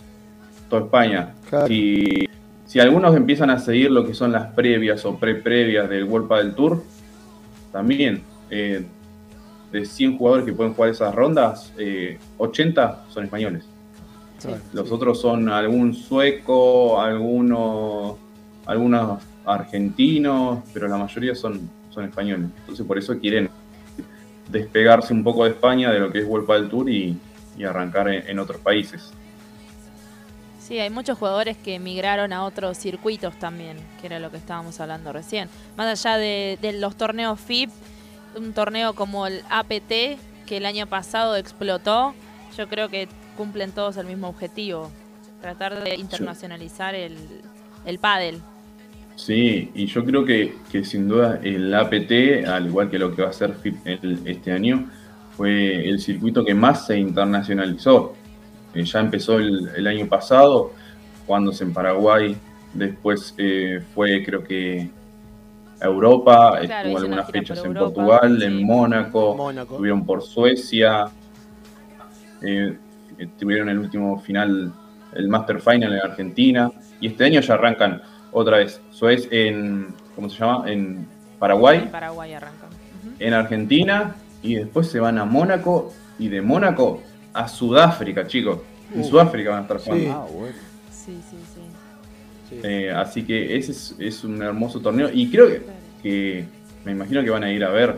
toda 0.69 0.83
España. 0.83 1.33
Claro. 1.49 1.65
Si, 1.67 2.29
si 2.65 2.79
algunos 2.79 3.15
empiezan 3.15 3.49
a 3.49 3.57
seguir 3.57 3.89
lo 3.89 4.05
que 4.05 4.13
son 4.13 4.31
las 4.31 4.53
previas 4.53 5.03
o 5.05 5.17
pre-previas 5.17 5.89
del 5.89 6.03
World 6.03 6.27
Padel 6.27 6.53
Tour, 6.53 6.83
también 7.71 8.21
eh, 8.51 8.85
de 9.73 9.85
100 9.85 10.19
jugadores 10.19 10.45
que 10.45 10.53
pueden 10.53 10.75
jugar 10.75 10.91
esas 10.91 11.13
rondas, 11.15 11.73
eh, 11.79 12.19
80 12.37 13.05
son 13.09 13.25
españoles. 13.25 13.65
Los 14.71 14.87
sí. 14.87 14.93
otros 14.93 15.19
son 15.19 15.49
algún 15.49 15.95
sueco, 15.95 17.01
algunos, 17.01 18.17
algunos 18.67 19.23
argentinos, 19.45 20.59
pero 20.73 20.87
la 20.87 20.97
mayoría 20.97 21.33
son, 21.33 21.69
son 21.89 22.05
españoles. 22.05 22.49
Entonces 22.59 22.85
por 22.85 22.99
eso 22.99 23.17
quieren 23.19 23.49
despegarse 24.49 25.11
un 25.11 25.23
poco 25.23 25.43
de 25.45 25.51
España, 25.51 25.91
de 25.91 25.99
lo 25.99 26.11
que 26.11 26.19
es 26.19 26.25
World 26.25 26.45
Padel 26.45 26.69
Tour 26.69 26.89
y, 26.89 27.17
y 27.57 27.63
arrancar 27.63 28.09
en, 28.09 28.27
en 28.27 28.37
otros 28.37 28.61
países. 28.61 29.11
Sí, 30.59 30.77
hay 30.77 30.91
muchos 30.91 31.17
jugadores 31.17 31.57
que 31.57 31.75
emigraron 31.75 32.31
a 32.31 32.43
otros 32.43 32.77
circuitos 32.77 33.37
también, 33.39 33.77
que 33.99 34.07
era 34.07 34.19
lo 34.19 34.29
que 34.29 34.37
estábamos 34.37 34.79
hablando 34.79 35.11
recién. 35.11 35.49
Más 35.77 36.05
allá 36.05 36.17
de, 36.17 36.59
de 36.61 36.73
los 36.73 36.95
torneos 36.95 37.39
FIP, 37.39 37.71
un 38.35 38.53
torneo 38.53 38.93
como 38.93 39.27
el 39.27 39.41
APT, 39.49 40.19
que 40.45 40.57
el 40.57 40.65
año 40.65 40.87
pasado 40.87 41.35
explotó, 41.35 42.13
yo 42.57 42.67
creo 42.67 42.89
que 42.89 43.07
cumplen 43.37 43.71
todos 43.71 43.97
el 43.97 44.05
mismo 44.05 44.27
objetivo, 44.27 44.91
tratar 45.41 45.83
de 45.83 45.95
internacionalizar 45.95 46.95
el, 46.95 47.17
el 47.85 47.99
pádel. 47.99 48.41
Sí, 49.15 49.71
y 49.75 49.85
yo 49.85 50.03
creo 50.03 50.25
que, 50.25 50.55
que 50.71 50.83
sin 50.83 51.07
duda 51.07 51.39
el 51.43 51.73
APT, 51.73 52.47
al 52.47 52.67
igual 52.67 52.89
que 52.89 52.97
lo 52.97 53.15
que 53.15 53.21
va 53.21 53.29
a 53.29 53.33
ser 53.33 53.55
este 54.25 54.51
año, 54.51 54.89
fue 55.37 55.87
el 55.87 55.99
circuito 55.99 56.43
que 56.43 56.53
más 56.53 56.87
se 56.87 56.97
internacionalizó. 56.97 58.15
Eh, 58.73 58.83
ya 58.83 58.99
empezó 58.99 59.39
el, 59.39 59.69
el 59.75 59.87
año 59.87 60.07
pasado, 60.07 60.73
jugándose 61.25 61.63
en 61.63 61.73
Paraguay, 61.73 62.35
después 62.73 63.35
eh, 63.37 63.83
fue 63.93 64.23
creo 64.25 64.43
que 64.43 64.89
a 65.83 65.87
Europa, 65.87 66.59
Claro, 66.61 66.89
estuvo 66.89 66.91
una 66.91 66.99
algunas 67.01 67.31
fechas 67.31 67.59
en 67.59 67.65
Europa, 67.65 67.93
Portugal, 67.93 68.37
sí. 68.39 68.45
en 68.45 68.63
Mónaco, 68.65 69.35
Mónaco. 69.35 69.73
estuvieron 69.73 70.05
por 70.05 70.21
Suecia, 70.23 71.05
eh, 72.41 72.77
tuvieron 73.37 73.69
el 73.69 73.79
último 73.79 74.19
final, 74.19 74.73
el 75.13 75.27
Master 75.27 75.59
Final 75.61 75.93
en 75.93 75.99
Argentina, 75.99 76.71
y 76.99 77.07
este 77.07 77.25
año 77.25 77.41
ya 77.41 77.53
arrancan 77.55 78.01
otra 78.31 78.57
vez. 78.57 78.81
Suez 78.91 79.27
en, 79.31 79.93
¿cómo 80.15 80.29
se 80.29 80.37
llama? 80.39 80.69
En 80.71 81.05
Paraguay, 81.39 81.79
En 81.79 81.89
Paraguay 81.91 82.33
arrancan. 82.33 82.69
En 83.19 83.33
Argentina, 83.33 84.15
y 84.41 84.55
después 84.55 84.87
se 84.87 84.99
van 84.99 85.17
a 85.17 85.25
Mónaco, 85.25 85.93
y 86.17 86.29
de 86.29 86.41
Mónaco 86.41 87.01
a 87.33 87.47
Sudáfrica, 87.47 88.25
chicos. 88.27 88.59
En 88.93 89.01
Uh, 89.01 89.03
Sudáfrica 89.03 89.49
van 89.49 89.59
a 89.59 89.61
estar 89.63 89.77
jugando. 89.79 90.05
sí. 90.05 90.11
Ah, 90.13 90.25
bueno. 90.31 90.55
Sí, 90.91 91.19
sí, 91.29 91.37
sí. 91.52 91.52
Sí. 92.61 92.67
Eh, 92.67 92.91
así 92.91 93.23
que 93.25 93.57
ese 93.57 93.71
es, 93.71 93.95
es 93.99 94.23
un 94.23 94.41
hermoso 94.41 94.79
torneo, 94.79 95.09
y 95.13 95.29
creo 95.29 95.47
que, 95.47 95.61
que 96.01 96.45
me 96.85 96.91
imagino 96.91 97.23
que 97.23 97.29
van 97.29 97.43
a 97.43 97.51
ir 97.51 97.63
a 97.63 97.69
ver 97.69 97.97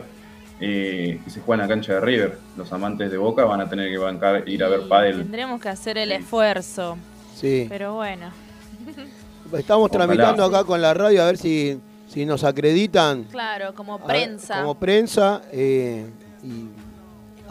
eh, 0.60 1.20
que 1.24 1.30
se 1.30 1.40
juega 1.40 1.62
en 1.62 1.68
la 1.68 1.74
cancha 1.74 1.94
de 1.94 2.00
River. 2.00 2.38
Los 2.56 2.72
amantes 2.72 3.10
de 3.10 3.18
Boca 3.18 3.44
van 3.44 3.60
a 3.60 3.68
tener 3.68 3.90
que 3.90 3.98
bancar, 3.98 4.48
ir 4.48 4.64
a 4.64 4.68
ver 4.68 4.88
pádel. 4.88 5.18
Tendremos 5.18 5.60
que 5.60 5.68
hacer 5.68 5.98
el 5.98 6.08
Sí. 6.10 6.14
esfuerzo, 6.14 6.96
Sí. 7.34 7.66
pero 7.68 7.94
bueno. 7.94 8.30
Estamos 9.52 9.90
Ojalá. 9.90 10.06
tramitando 10.06 10.44
acá 10.44 10.64
con 10.64 10.80
la 10.80 10.92
radio 10.94 11.22
a 11.22 11.26
ver 11.26 11.36
si, 11.38 11.78
si 12.08 12.24
nos 12.26 12.42
acreditan 12.44 13.24
Claro, 13.24 13.74
como 13.74 13.94
a- 13.94 14.04
prensa. 14.06 14.60
como 14.60 14.74
prensa 14.76 15.42
eh, 15.52 16.06
y 16.42 16.66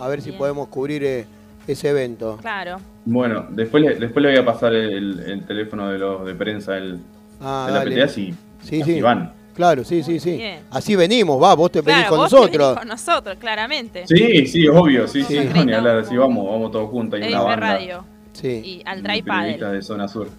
a 0.01 0.07
ver 0.07 0.21
si 0.21 0.31
podemos 0.33 0.67
cubrir 0.67 1.03
eh, 1.03 1.25
ese 1.67 1.89
evento. 1.89 2.37
Claro. 2.41 2.77
Bueno, 3.05 3.45
después 3.51 3.83
le, 3.83 3.95
después 3.95 4.23
le 4.23 4.31
voy 4.31 4.39
a 4.39 4.45
pasar 4.45 4.73
el, 4.73 5.19
el 5.19 5.45
teléfono 5.45 5.89
de 5.89 5.99
los 5.99 6.25
de 6.25 6.33
prensa 6.35 6.73
del, 6.73 6.99
Ah, 7.39 7.65
de 7.67 7.73
la 7.73 7.79
dale. 7.79 7.95
PTA 7.95 8.07
si, 8.07 8.33
Sí, 8.63 8.81
sí. 8.83 9.01
van. 9.01 9.31
Claro, 9.55 9.83
sí, 9.85 10.03
sí, 10.03 10.19
sí. 10.19 10.41
Así 10.71 10.95
venimos, 10.95 11.41
va, 11.41 11.53
vos 11.53 11.71
te 11.71 11.79
venís 11.81 12.01
Claro, 12.01 12.09
con 12.09 12.17
vos 12.19 12.29
te 12.29 12.35
venís 12.35 12.51
nosotros. 12.57 12.79
con 12.79 12.87
nosotros, 12.89 13.37
claramente. 13.39 14.05
Sí, 14.07 14.45
sí, 14.47 14.67
obvio, 14.67 15.07
sí, 15.07 15.23
Sí. 15.23 15.37
sí, 15.43 15.49
no, 15.53 15.63
ni 15.63 15.73
hablar, 15.73 15.99
así 15.99 16.17
vamos, 16.17 16.45
vamos 16.49 16.71
todos 16.71 16.89
juntos, 16.89 17.21
hay 17.21 17.29
una 17.29 17.41
banda 17.41 17.55
Radio 17.73 18.03
Sí. 18.33 18.47
y 18.65 18.81
al 18.85 19.01
Paddle. 19.23 19.57
de 19.57 19.81
zona 19.81 20.07
sur. 20.09 20.29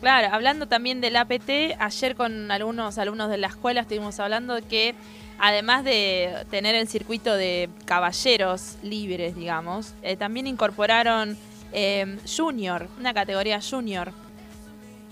Claro, 0.00 0.28
hablando 0.34 0.66
también 0.66 1.00
del 1.00 1.14
APT, 1.16 1.76
ayer 1.78 2.16
con 2.16 2.50
algunos 2.50 2.98
alumnos 2.98 3.30
de 3.30 3.38
la 3.38 3.46
escuela 3.46 3.82
estuvimos 3.82 4.18
hablando 4.20 4.54
de 4.54 4.62
que 4.62 4.94
además 5.38 5.84
de 5.84 6.30
tener 6.50 6.74
el 6.74 6.88
circuito 6.88 7.36
de 7.36 7.68
caballeros 7.84 8.76
libres, 8.82 9.36
digamos, 9.36 9.94
eh, 10.02 10.16
también 10.16 10.46
incorporaron 10.46 11.36
eh, 11.76 12.16
Junior, 12.36 12.88
una 12.98 13.12
categoría 13.12 13.60
Junior. 13.60 14.10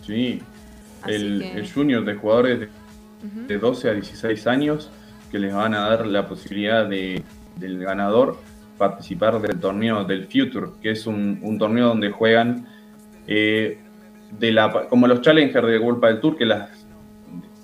Sí, 0.05 0.41
el, 1.07 1.41
que- 1.41 1.53
el 1.61 1.71
junior 1.73 2.05
de 2.05 2.15
jugadores 2.15 2.61
de, 2.61 2.67
Ujú. 2.67 3.47
de 3.47 3.59
12 3.59 3.91
a 3.91 3.93
16 3.93 4.47
años 4.47 4.91
que 5.31 5.39
les 5.39 5.53
van 5.55 5.75
a 5.75 5.89
dar 5.91 6.07
la 6.07 6.27
posibilidad 6.27 6.87
de, 6.89 7.23
del 7.57 7.79
ganador 7.85 8.39
participar 8.79 9.41
del 9.41 9.61
torneo 9.61 10.05
del 10.05 10.25
Future, 10.25 10.73
que 10.83 10.91
es 10.93 11.07
un, 11.07 11.39
un 11.43 11.59
torneo 11.59 11.89
donde 11.89 12.11
juegan 12.11 12.67
eh, 13.27 13.79
de 14.39 14.53
la, 14.53 14.87
como 14.89 15.07
los 15.07 15.21
Challenger 15.21 15.65
de 15.67 15.79
World 15.79 16.03
del 16.05 16.21
Tour, 16.21 16.37
que 16.37 16.47
las 16.47 16.71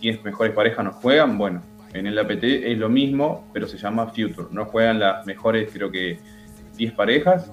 10 0.00 0.22
mejores 0.24 0.52
parejas 0.52 0.84
no 0.84 0.92
juegan, 0.92 1.36
bueno, 1.38 1.62
en 1.94 2.06
el 2.06 2.18
APT 2.18 2.44
es 2.44 2.78
lo 2.78 2.88
mismo, 2.90 3.48
pero 3.52 3.66
se 3.66 3.76
llama 3.78 4.06
Future, 4.08 4.48
no 4.50 4.66
juegan 4.66 4.98
las 5.00 5.24
mejores, 5.26 5.70
creo 5.72 5.90
que 5.90 6.18
10 6.76 6.92
parejas. 6.92 7.50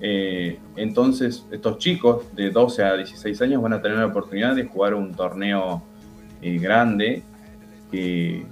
Eh, 0.00 0.58
entonces, 0.76 1.46
estos 1.50 1.78
chicos 1.78 2.24
de 2.34 2.50
12 2.50 2.84
a 2.84 2.96
16 2.96 3.42
años 3.42 3.62
van 3.62 3.72
a 3.72 3.82
tener 3.82 3.98
la 3.98 4.06
oportunidad 4.06 4.54
de 4.54 4.64
jugar 4.64 4.94
un 4.94 5.12
torneo 5.14 5.82
eh, 6.40 6.58
grande 6.58 7.22
que 7.90 8.46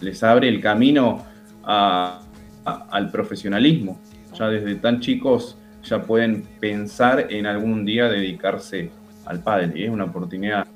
les 0.00 0.22
abre 0.22 0.48
el 0.48 0.60
camino 0.60 1.24
al 1.64 3.10
profesionalismo. 3.10 4.00
Ya 4.38 4.48
desde 4.48 4.76
tan 4.76 5.00
chicos 5.00 5.58
ya 5.84 6.02
pueden 6.02 6.42
pensar 6.60 7.26
en 7.30 7.46
algún 7.46 7.84
día 7.84 8.08
dedicarse 8.08 8.90
al 9.26 9.40
pádel 9.40 9.72
es 9.76 9.90
una 9.90 10.04
oportunidad 10.04 10.66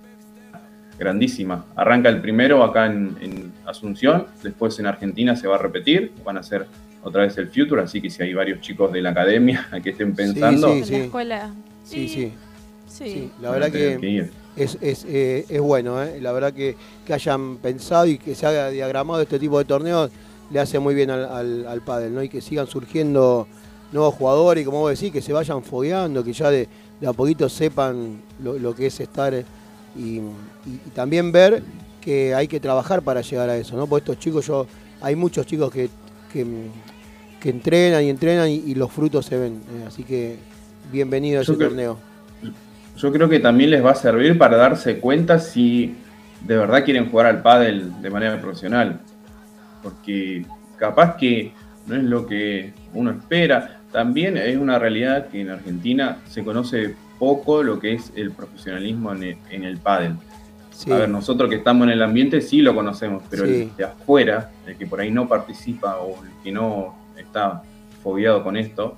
grandísima. 0.98 1.64
Arranca 1.74 2.08
el 2.08 2.20
primero 2.20 2.62
acá 2.62 2.86
en, 2.86 3.52
Asunción, 3.66 4.26
después 4.42 4.78
en 4.78 4.86
Argentina 4.86 5.34
se 5.34 5.48
va 5.48 5.56
a 5.56 5.58
repetir, 5.58 6.12
van 6.22 6.36
a 6.36 6.40
hacer 6.40 6.66
otra 7.04 7.22
vez 7.22 7.36
el 7.38 7.48
Future, 7.48 7.82
así 7.82 8.00
que 8.00 8.10
si 8.10 8.22
hay 8.22 8.34
varios 8.34 8.60
chicos 8.60 8.92
de 8.92 9.00
la 9.02 9.10
academia 9.10 9.68
que 9.82 9.90
estén 9.90 10.14
pensando, 10.14 10.72
sí, 10.72 10.78
En 10.80 10.84
sí. 10.86 10.92
la 10.92 10.98
escuela. 11.04 11.54
Sí, 11.84 12.08
sí. 12.08 12.32
Sí. 12.88 13.10
sí. 13.12 13.30
La 13.40 13.50
verdad 13.50 13.70
que 13.70 14.30
es, 14.56 14.78
es, 14.80 15.04
eh, 15.08 15.44
es 15.48 15.60
bueno, 15.60 16.02
¿eh? 16.02 16.20
la 16.20 16.32
verdad 16.32 16.52
que, 16.52 16.76
que 17.04 17.12
hayan 17.14 17.56
pensado 17.58 18.06
y 18.06 18.18
que 18.18 18.34
se 18.34 18.46
haya 18.46 18.68
diagramado 18.70 19.20
este 19.20 19.38
tipo 19.38 19.58
de 19.58 19.64
torneos 19.64 20.10
le 20.50 20.60
hace 20.60 20.78
muy 20.78 20.94
bien 20.94 21.10
al, 21.10 21.24
al, 21.24 21.66
al 21.66 21.80
pádel, 21.82 22.14
¿no? 22.14 22.22
Y 22.22 22.28
que 22.28 22.40
sigan 22.40 22.66
surgiendo 22.68 23.48
nuevos 23.90 24.14
jugadores 24.14 24.62
y 24.62 24.64
como 24.64 24.80
vos 24.80 24.90
decís, 24.98 25.12
que 25.12 25.22
se 25.22 25.32
vayan 25.32 25.62
fogueando, 25.64 26.22
que 26.22 26.32
ya 26.32 26.50
de, 26.50 26.68
de 27.00 27.06
a 27.06 27.12
poquito 27.12 27.48
sepan 27.48 28.20
lo, 28.42 28.58
lo 28.58 28.74
que 28.74 28.86
es 28.86 29.00
estar 29.00 29.34
eh, 29.34 29.44
y, 29.96 30.18
y- 30.18 30.20
y 30.66 30.90
también 30.94 31.32
ver 31.32 31.62
que 32.00 32.34
hay 32.34 32.46
que 32.46 32.60
trabajar 32.60 33.02
para 33.02 33.22
llegar 33.22 33.48
a 33.50 33.56
eso, 33.56 33.76
¿no? 33.76 33.86
Porque 33.86 34.10
estos 34.12 34.18
chicos, 34.22 34.46
yo, 34.46 34.66
hay 35.00 35.16
muchos 35.16 35.46
chicos 35.46 35.72
que, 35.72 35.88
que, 36.32 36.44
que 37.44 37.50
entrenan 37.50 38.02
y 38.02 38.08
entrenan 38.08 38.48
y, 38.48 38.54
y 38.54 38.74
los 38.74 38.90
frutos 38.90 39.26
se 39.26 39.36
ven, 39.36 39.60
eh, 39.70 39.84
así 39.86 40.02
que 40.02 40.36
bienvenido 40.90 41.40
a 41.40 41.42
ese 41.42 41.52
Yo 41.52 41.58
creo- 41.58 41.68
torneo. 41.68 41.98
Yo 42.96 43.12
creo 43.12 43.28
que 43.28 43.38
también 43.38 43.68
les 43.68 43.84
va 43.84 43.90
a 43.90 43.94
servir 43.94 44.38
para 44.38 44.56
darse 44.56 44.98
cuenta 44.98 45.38
si 45.38 45.94
de 46.40 46.56
verdad 46.56 46.86
quieren 46.86 47.10
jugar 47.10 47.26
al 47.26 47.42
pádel 47.42 48.00
de 48.00 48.08
manera 48.08 48.40
profesional. 48.40 48.98
Porque 49.82 50.46
capaz 50.78 51.16
que 51.18 51.52
no 51.86 51.96
es 51.96 52.02
lo 52.04 52.26
que 52.26 52.72
uno 52.94 53.10
espera. 53.10 53.80
También 53.92 54.38
es 54.38 54.56
una 54.56 54.78
realidad 54.78 55.26
que 55.28 55.42
en 55.42 55.50
Argentina 55.50 56.16
se 56.26 56.42
conoce 56.44 56.94
poco 57.18 57.62
lo 57.62 57.78
que 57.78 57.92
es 57.92 58.10
el 58.16 58.30
profesionalismo 58.30 59.12
en 59.12 59.22
el, 59.22 59.36
en 59.50 59.64
el 59.64 59.76
pádel. 59.76 60.14
Sí. 60.70 60.90
A 60.90 60.96
ver, 60.96 61.08
nosotros 61.10 61.50
que 61.50 61.56
estamos 61.56 61.86
en 61.88 61.92
el 61.92 62.02
ambiente 62.02 62.40
sí 62.40 62.62
lo 62.62 62.74
conocemos, 62.74 63.22
pero 63.28 63.44
Sí. 63.44 63.52
el 63.70 63.76
de 63.76 63.84
afuera, 63.84 64.50
el 64.66 64.76
que 64.76 64.86
por 64.86 65.00
ahí 65.00 65.10
no 65.10 65.28
participa 65.28 65.98
o 65.98 66.24
el 66.24 66.30
que 66.42 66.50
no 66.50 67.03
está 67.34 67.62
fogueado 68.02 68.44
con 68.44 68.56
esto, 68.56 68.96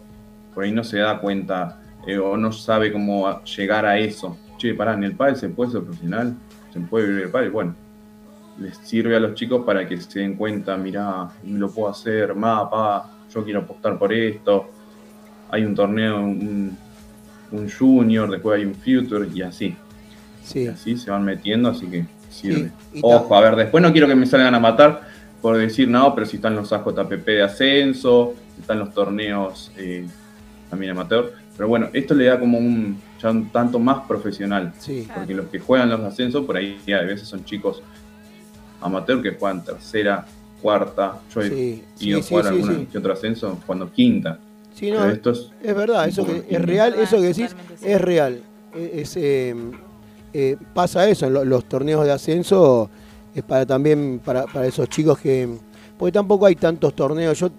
por 0.55 0.64
ahí 0.64 0.72
no 0.72 0.84
se 0.84 0.99
da 0.99 1.18
cuenta 1.18 1.80
eh, 2.07 2.18
o 2.18 2.37
no 2.37 2.53
sabe 2.53 2.93
cómo 2.93 3.43
llegar 3.45 3.87
a 3.87 3.99
eso. 3.99 4.37
Che, 4.59 4.74
pará, 4.74 4.95
en 4.95 5.05
el 5.05 5.16
pádel 5.16 5.37
se 5.37 5.49
puede 5.49 5.70
ser 5.70 5.82
profesional. 5.82 6.34
se 6.72 6.80
puede 6.80 7.09
vivir 7.09 7.22
el 7.24 7.30
pádel, 7.30 7.51
bueno, 7.51 7.74
les 8.59 8.76
sirve 8.78 9.16
a 9.16 9.20
los 9.20 9.34
chicos 9.34 9.64
para 9.64 9.89
que 9.89 9.99
se 9.99 10.20
den 10.20 10.34
cuenta, 10.34 10.76
mirá, 10.76 11.28
lo 11.45 11.70
puedo 11.70 11.89
hacer, 11.89 12.34
mapa, 12.34 13.11
yo 13.32 13.45
quiero 13.45 13.61
apostar 13.61 13.99
por 13.99 14.12
esto, 14.12 14.70
hay 15.51 15.64
un 15.64 15.74
torneo, 15.74 16.18
un, 16.20 16.76
un 17.53 17.70
junior, 17.70 18.30
después 18.30 18.59
hay 18.59 18.66
un 18.66 18.74
future 18.74 19.28
y 19.32 19.43
así. 19.43 19.76
Sí. 20.43 20.68
Así 20.68 20.97
se 20.97 21.11
van 21.11 21.24
metiendo, 21.24 21.70
así 21.70 21.87
que 21.87 22.07
sirve. 22.30 22.70
Ojo, 23.03 23.34
a 23.34 23.41
ver, 23.41 23.57
después 23.57 23.82
no 23.82 23.93
quiero 23.93 24.07
que 24.07 24.14
me 24.14 24.26
salgan 24.26 24.55
a 24.55 24.61
matar 24.61 25.16
por 25.47 25.59
decir, 25.59 25.86
no, 25.86 26.12
pero 26.12 26.26
si 26.26 26.36
están 26.36 26.57
los 26.57 26.72
AJPP 26.72 27.24
de 27.24 27.42
ascenso, 27.44 28.34
están 28.59 28.80
los 28.80 28.92
torneos 28.92 29.70
eh, 29.76 30.05
también 30.68 30.90
amateur. 30.90 31.34
Pero 31.57 31.68
bueno, 31.68 31.88
esto 31.92 32.14
le 32.14 32.24
da 32.24 32.40
como 32.40 32.59
un 32.59 33.01
ya 33.22 33.30
un 33.30 33.49
tanto 33.51 33.78
más 33.78 34.05
profesional. 34.09 34.72
Sí. 34.80 35.07
Porque 35.14 35.34
los 35.34 35.47
que 35.47 35.61
juegan 35.61 35.88
los 35.88 36.01
ascensos, 36.01 36.44
por 36.44 36.57
ahí 36.57 36.76
a 36.92 37.03
veces 37.03 37.28
son 37.28 37.44
chicos 37.44 37.80
amateur 38.80 39.22
que 39.22 39.36
juegan 39.36 39.62
tercera, 39.64 40.26
cuarta. 40.61 41.20
Yo 41.32 41.42
he 41.42 41.49
Sí, 41.49 41.84
ido 42.01 42.20
sí, 42.20 42.26
a 42.26 42.28
jugar 42.40 42.47
alguna 42.53 42.74
sí. 42.74 42.88
que 42.90 42.99
otro 42.99 43.12
ascenso 43.12 43.61
cuando 43.66 43.92
quinta. 43.92 44.40
Sí, 44.74 44.90
no, 44.90 44.99
Pero 44.99 45.12
esto 45.12 45.30
es 45.30 45.51
Es 45.62 45.76
verdad, 45.76 46.09
eso 46.09 46.26
que 46.26 46.44
es 46.51 46.61
real, 46.61 46.94
eso 46.99 47.18
que 47.18 47.28
decís 47.28 47.55
es 47.82 48.01
real. 48.01 48.40
Es, 48.74 49.16
eh, 49.16 49.55
eh, 50.32 50.57
pasa 50.74 51.09
eso 51.09 51.26
en 51.28 51.34
lo- 51.34 51.44
los 51.44 51.66
torneos 51.66 52.05
de 52.05 52.11
ascenso, 52.11 52.90
es 53.37 53.43
para 53.43 53.66
también 53.66 54.18
para, 54.24 54.47
esos 54.66 54.89
chicos 54.89 55.18
que. 55.18 55.47
Porque 55.99 56.12
tampoco 56.12 56.47
hay 56.47 56.57
tantos 56.57 56.95
torneos. 56.95 57.39
Yo 57.39 57.51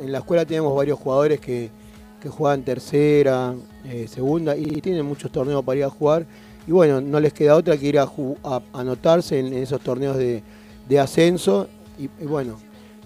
en 0.00 0.10
la 0.10 0.18
escuela 0.18 0.44
tenemos 0.44 0.74
varios 0.74 0.98
jugadores 0.98 1.38
que, 1.38 1.70
juegan 2.28 2.62
tercera, 2.62 3.54
eh, 3.84 4.06
segunda, 4.08 4.56
y 4.56 4.80
tienen 4.80 5.06
muchos 5.06 5.30
torneos 5.30 5.64
para 5.64 5.78
ir 5.78 5.84
a 5.84 5.90
jugar. 5.90 6.26
Y 6.66 6.72
bueno, 6.72 7.00
no 7.00 7.20
les 7.20 7.32
queda 7.32 7.54
otra 7.54 7.76
que 7.76 7.86
ir 7.86 7.98
a, 8.00 8.08
anotarse 8.72 9.38
en, 9.38 9.52
esos 9.54 9.80
torneos 9.80 10.16
de, 10.16 10.42
ascenso. 11.00 11.68
Y, 11.98 12.08
bueno, 12.24 12.58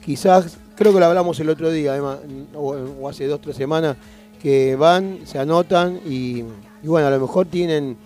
quizás, 0.02 0.56
creo 0.74 0.94
que 0.94 1.00
lo 1.00 1.06
hablamos 1.06 1.38
el 1.40 1.50
otro 1.50 1.70
día, 1.70 1.96
Emma, 1.96 2.18
o, 2.54 2.76
o 3.00 3.08
hace 3.08 3.26
dos, 3.26 3.42
tres 3.42 3.56
semanas, 3.56 3.96
que 4.40 4.74
van, 4.76 5.20
se 5.24 5.38
anotan 5.38 6.00
y 6.06 6.44
bueno, 6.82 7.08
a 7.08 7.10
lo 7.10 7.20
mejor 7.20 7.46
tienen 7.46 7.96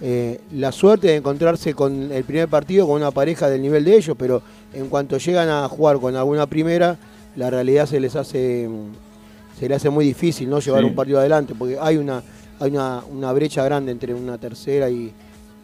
eh, 0.00 0.40
la 0.52 0.72
suerte 0.72 1.08
de 1.08 1.16
encontrarse 1.16 1.74
con 1.74 2.12
el 2.12 2.24
primer 2.24 2.48
partido 2.48 2.86
con 2.86 2.96
una 2.96 3.10
pareja 3.10 3.48
del 3.48 3.62
nivel 3.62 3.84
de 3.84 3.96
ellos, 3.96 4.16
pero 4.18 4.42
en 4.74 4.88
cuanto 4.88 5.16
llegan 5.18 5.48
a 5.48 5.68
jugar 5.68 5.98
con 5.98 6.14
alguna 6.16 6.46
primera, 6.46 6.96
la 7.36 7.50
realidad 7.50 7.86
se 7.86 8.00
les 8.00 8.14
hace 8.16 8.68
mm, 8.68 9.58
se 9.58 9.68
les 9.68 9.76
hace 9.76 9.88
muy 9.90 10.04
difícil 10.04 10.50
no 10.50 10.60
llevar 10.60 10.82
Sí. 10.82 10.88
un 10.88 10.94
partido 10.94 11.18
adelante, 11.18 11.54
porque 11.58 11.78
hay 11.80 11.96
una 11.96 12.22
hay 12.58 12.70
una, 12.70 13.02
una 13.10 13.32
brecha 13.32 13.62
grande 13.64 13.92
entre 13.92 14.14
una 14.14 14.38
tercera 14.38 14.88
y, 14.88 15.12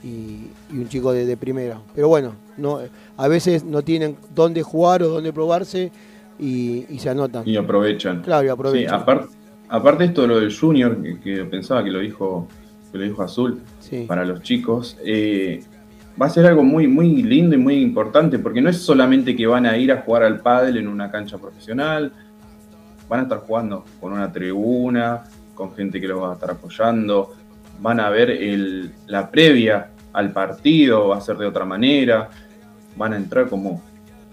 y- 0.04 0.50
y 0.70 0.76
un 0.78 0.88
chico 0.90 1.10
de, 1.12 1.24
de 1.24 1.36
primera. 1.38 1.78
Pero 1.94 2.08
bueno, 2.08 2.34
no, 2.58 2.80
a 3.16 3.28
veces 3.28 3.64
no 3.64 3.80
tienen 3.82 4.16
dónde 4.34 4.62
jugar 4.62 5.02
o 5.02 5.08
dónde 5.08 5.32
probarse 5.32 5.90
y, 6.38 6.84
y 6.90 6.98
se 6.98 7.08
anotan. 7.08 7.48
y 7.48 7.56
aprovechan. 7.56 8.20
Claro, 8.22 8.42
y 8.44 8.46
Sí, 8.46 8.50
aprovechan. 8.52 8.94
aparte, 9.00 9.26
aparte 9.68 10.04
esto 10.04 10.22
de 10.22 10.28
lo 10.28 10.40
del 10.40 10.54
junior, 10.54 11.02
que, 11.02 11.18
que 11.20 11.44
pensaba 11.46 11.82
que 11.82 11.90
lo 11.90 12.00
dijo, 12.00 12.46
que 12.92 12.98
lo 12.98 13.04
dijo 13.04 13.22
Azul, 13.22 13.60
Sí. 13.92 14.06
para 14.08 14.24
los 14.24 14.40
chicos, 14.40 14.96
eh, 15.04 15.62
va 16.20 16.24
a 16.24 16.30
ser 16.30 16.46
algo 16.46 16.62
muy, 16.62 16.88
muy 16.88 17.22
lindo 17.22 17.54
y 17.54 17.58
muy 17.58 17.74
importante, 17.74 18.38
porque 18.38 18.62
no 18.62 18.70
es 18.70 18.78
solamente 18.78 19.36
que 19.36 19.46
van 19.46 19.66
a 19.66 19.76
ir 19.76 19.92
a 19.92 19.98
jugar 19.98 20.22
al 20.22 20.40
pádel 20.40 20.78
en 20.78 20.88
una 20.88 21.10
cancha 21.10 21.36
profesional, 21.36 22.10
van 23.06 23.20
a 23.20 23.22
estar 23.24 23.40
jugando 23.40 23.84
con 24.00 24.14
una 24.14 24.32
tribuna, 24.32 25.24
con 25.54 25.74
gente 25.74 26.00
que 26.00 26.08
los 26.08 26.22
va 26.22 26.30
a 26.30 26.34
estar 26.34 26.52
apoyando, 26.52 27.34
van 27.80 28.00
a 28.00 28.08
ver 28.08 28.30
el, 28.30 28.92
la 29.08 29.30
previa 29.30 29.90
al 30.14 30.32
partido, 30.32 31.08
va 31.08 31.18
a 31.18 31.20
ser 31.20 31.36
de 31.36 31.44
otra 31.44 31.66
manera, 31.66 32.30
van 32.96 33.12
a 33.12 33.16
entrar 33.18 33.46
como, 33.50 33.82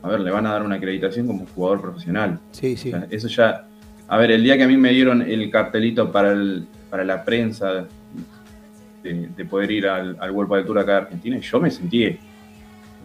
a 0.01 0.07
ver, 0.07 0.21
le 0.21 0.31
van 0.31 0.45
a 0.45 0.53
dar 0.53 0.63
una 0.63 0.75
acreditación 0.75 1.27
como 1.27 1.45
jugador 1.53 1.81
profesional. 1.81 2.39
Sí, 2.51 2.77
sí. 2.77 2.93
O 2.93 2.97
sea, 2.97 3.07
eso 3.09 3.27
ya. 3.27 3.65
A 4.07 4.17
ver, 4.17 4.31
el 4.31 4.41
día 4.41 4.55
que 4.55 4.63
a 4.63 4.67
mí 4.67 4.77
me 4.77 4.91
dieron 4.91 5.21
el 5.21 5.51
cartelito 5.51 6.13
para, 6.13 6.31
el, 6.31 6.65
para 6.89 7.03
la 7.03 7.25
prensa 7.25 7.87
de, 9.03 9.29
de 9.35 9.45
poder 9.45 9.71
ir 9.71 9.87
al, 9.87 10.17
al 10.19 10.31
World 10.31 10.49
Padel 10.49 10.65
Tour 10.65 10.79
acá 10.79 10.91
de 10.91 10.97
Argentina, 10.97 11.37
yo 11.37 11.59
me 11.59 11.71
sentí 11.71 12.17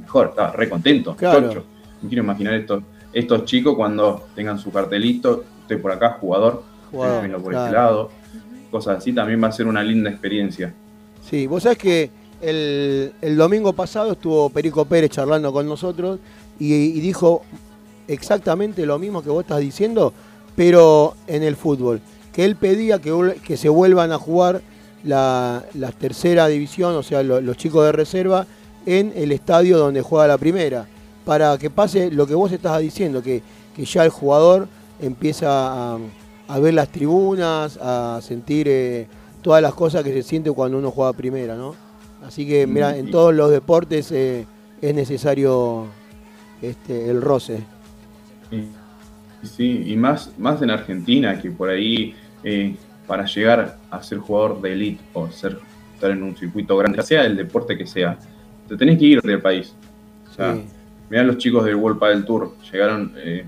mejor, 0.01 0.29
estaba 0.31 0.53
re 0.53 0.69
contento. 0.69 1.15
Claro. 1.17 1.49
chocho. 1.49 1.65
Me 2.03 2.09
quiero 2.09 2.25
imaginar 2.25 2.55
estos, 2.55 2.83
estos 3.13 3.45
chicos 3.45 3.75
cuando 3.75 4.27
tengan 4.35 4.59
su 4.59 4.71
cartelito, 4.71 5.45
estoy 5.63 5.79
por 5.79 5.93
acá, 5.93 6.19
jugador, 6.21 6.63
Jugador, 6.91 7.43
por 7.43 7.51
claro. 7.53 7.65
este 7.65 7.77
lado, 7.77 8.11
cosas 8.71 8.99
así, 8.99 9.13
también 9.13 9.43
va 9.43 9.49
a 9.49 9.53
ser 9.53 9.67
una 9.67 9.83
linda 9.83 10.11
experiencia. 10.11 10.73
Sí, 11.29 11.47
vos 11.47 11.63
sabés 11.63 11.79
que 11.79 12.11
el, 12.41 13.13
el 13.23 13.37
domingo 13.37 13.73
pasado 13.73 14.13
estuvo 14.13 14.51
Perico 14.51 14.85
Pérez 14.85 15.11
charlando 15.11 15.53
con 15.53 15.67
nosotros 15.67 16.21
y, 16.59 16.73
y 16.73 17.01
dijo 17.01 17.43
exactamente 18.07 18.85
lo 18.85 18.99
mismo 18.99 19.23
que 19.23 19.31
vos 19.31 19.43
estás 19.43 19.61
diciendo, 19.61 20.13
pero 20.55 21.15
en 21.27 21.43
el 21.43 21.57
fútbol. 21.57 22.01
Que 22.33 22.45
él 22.45 22.57
pedía 22.57 23.01
que, 23.01 23.41
que 23.43 23.57
se 23.57 23.69
vuelvan 23.69 24.13
a 24.13 24.19
jugar 24.19 24.61
la, 25.05 25.65
la 25.75 25.93
tercera 25.93 26.47
división, 26.49 26.95
o 26.97 27.03
sea, 27.03 27.23
lo- 27.23 27.41
los 27.41 27.57
chicos 27.57 27.85
de 27.85 27.93
reserva, 27.93 28.47
en 28.87 29.13
el 29.17 29.33
estadio 29.33 29.79
donde 29.79 30.03
juega 30.03 30.27
la 30.27 30.39
primera. 30.39 30.87
Para 31.25 31.57
que 31.57 31.71
pase 31.71 32.11
lo 32.11 32.27
que 32.27 32.35
vos 32.35 32.53
estás 32.53 32.81
diciendo, 32.81 33.23
que, 33.23 33.43
que 33.75 33.85
ya 33.85 34.05
el 34.05 34.11
jugador 34.11 34.69
empieza 35.01 35.95
a, 35.95 35.99
a 36.49 36.59
ver 36.59 36.75
las 36.75 36.89
tribunas, 36.91 37.79
a 37.81 38.21
sentir 38.23 38.67
eh, 38.69 39.07
todas 39.43 39.63
las 39.63 39.73
cosas 39.75 40.03
que 40.05 40.13
se 40.13 40.23
siente 40.23 40.51
cuando 40.53 40.79
uno 40.79 40.91
juega 40.91 41.13
primera, 41.15 41.55
¿no? 41.57 41.75
Así 42.27 42.47
que, 42.47 42.67
mira, 42.67 42.93
Mm, 42.93 42.95
en 42.97 43.09
y- 43.09 43.11
todos 43.11 43.35
los 43.35 43.51
deportes 43.51 44.11
eh, 44.13 44.47
es 44.83 44.95
necesario 44.95 45.87
este, 46.63 47.09
el 47.11 47.21
roce. 47.23 47.61
Sí, 49.43 49.83
y 49.87 49.97
más, 49.97 50.31
más 50.39 50.63
en 50.63 50.71
Argentina, 50.71 51.41
que 51.41 51.51
por 51.51 51.69
ahí 51.69 52.15
eh, 52.43 52.75
para 53.07 53.25
llegar 53.27 53.77
a 53.91 54.03
ser 54.03 54.19
jugador 54.19 54.61
de 54.61 54.73
elite 54.73 55.03
o 55.13 55.31
ser, 55.31 55.59
estar 55.95 56.11
en 56.11 56.23
un 56.23 56.37
circuito 56.37 56.77
grande, 56.77 57.03
sea 57.03 57.25
el 57.25 57.37
deporte 57.37 57.77
que 57.77 57.87
sea, 57.87 58.17
te 58.69 58.77
tenés 58.77 58.99
que 58.99 59.05
ir 59.05 59.23
del 59.23 59.41
país. 59.41 59.75
O 60.31 60.35
sea, 60.35 60.55
Sí. 60.55 60.65
mirá 61.11 61.23
los 61.25 61.39
chicos 61.39 61.65
del 61.65 61.77
World 61.77 61.99
Padel 61.99 62.25
Tour, 62.25 62.55
llegaron 62.73 63.13
eh, 63.17 63.45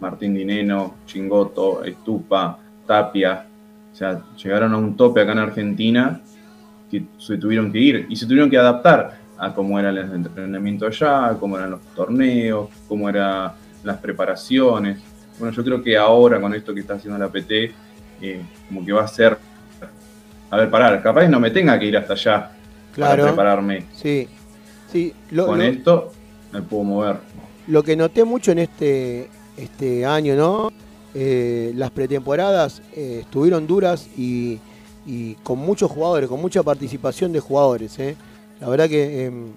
Martín 0.00 0.34
Dineno, 0.34 0.94
Chingoto, 1.06 1.84
Estupa, 1.84 2.58
Tapia, 2.86 3.46
o 3.92 3.96
sea, 3.96 4.22
llegaron 4.42 4.74
a 4.74 4.76
un 4.76 4.96
tope 4.96 5.20
acá 5.22 5.32
en 5.32 5.38
Argentina 5.38 6.20
que 6.90 7.04
se 7.18 7.38
tuvieron 7.38 7.72
que 7.72 7.78
ir 7.78 8.06
y 8.08 8.16
se 8.16 8.26
tuvieron 8.26 8.50
que 8.50 8.58
adaptar 8.58 9.18
a 9.38 9.52
cómo 9.54 9.78
era 9.78 9.90
el 9.90 9.98
entrenamiento 9.98 10.86
allá, 10.86 11.28
a 11.28 11.38
cómo 11.38 11.56
eran 11.58 11.70
los 11.70 11.80
torneos, 11.94 12.68
cómo 12.88 13.08
eran 13.08 13.52
las 13.82 13.96
preparaciones. 13.98 14.98
Bueno, 15.38 15.54
yo 15.54 15.64
creo 15.64 15.82
que 15.82 15.96
ahora 15.96 16.40
con 16.40 16.54
esto 16.54 16.72
que 16.74 16.80
está 16.80 16.94
haciendo 16.94 17.18
la 17.18 17.28
PT, 17.30 17.72
eh, 18.20 18.42
como 18.68 18.84
que 18.84 18.92
va 18.92 19.02
a 19.04 19.08
ser, 19.08 19.36
a 20.50 20.56
ver, 20.56 20.70
parar, 20.70 21.02
capaz 21.02 21.28
no 21.28 21.40
me 21.40 21.50
tenga 21.50 21.78
que 21.78 21.86
ir 21.86 21.96
hasta 21.96 22.12
allá 22.14 22.50
para 22.96 23.14
Claro. 23.14 23.24
prepararme. 23.24 23.84
Sí, 23.94 24.28
sí. 24.90 25.12
Lo, 25.30 25.46
con 25.46 25.58
lo- 25.58 25.64
esto 25.64 26.12
me 26.52 26.62
puedo 26.62 26.84
mover. 26.84 27.16
lo 27.66 27.82
que 27.82 27.96
noté 27.96 28.24
mucho 28.24 28.52
en 28.52 28.60
este, 28.60 29.28
este 29.56 30.06
año, 30.06 30.34
¿no? 30.36 30.70
Eh, 31.14 31.72
las 31.74 31.90
pretemporadas 31.90 32.82
eh, 32.94 33.20
estuvieron 33.22 33.66
duras 33.66 34.06
y, 34.16 34.58
y 35.06 35.34
con 35.42 35.58
muchos 35.58 35.90
jugadores, 35.90 36.28
con 36.28 36.40
mucha 36.40 36.62
participación 36.62 37.32
de 37.32 37.40
jugadores. 37.40 37.98
¿eh? 37.98 38.16
La 38.60 38.68
verdad 38.68 38.88
que 38.88 39.24
en, 39.26 39.52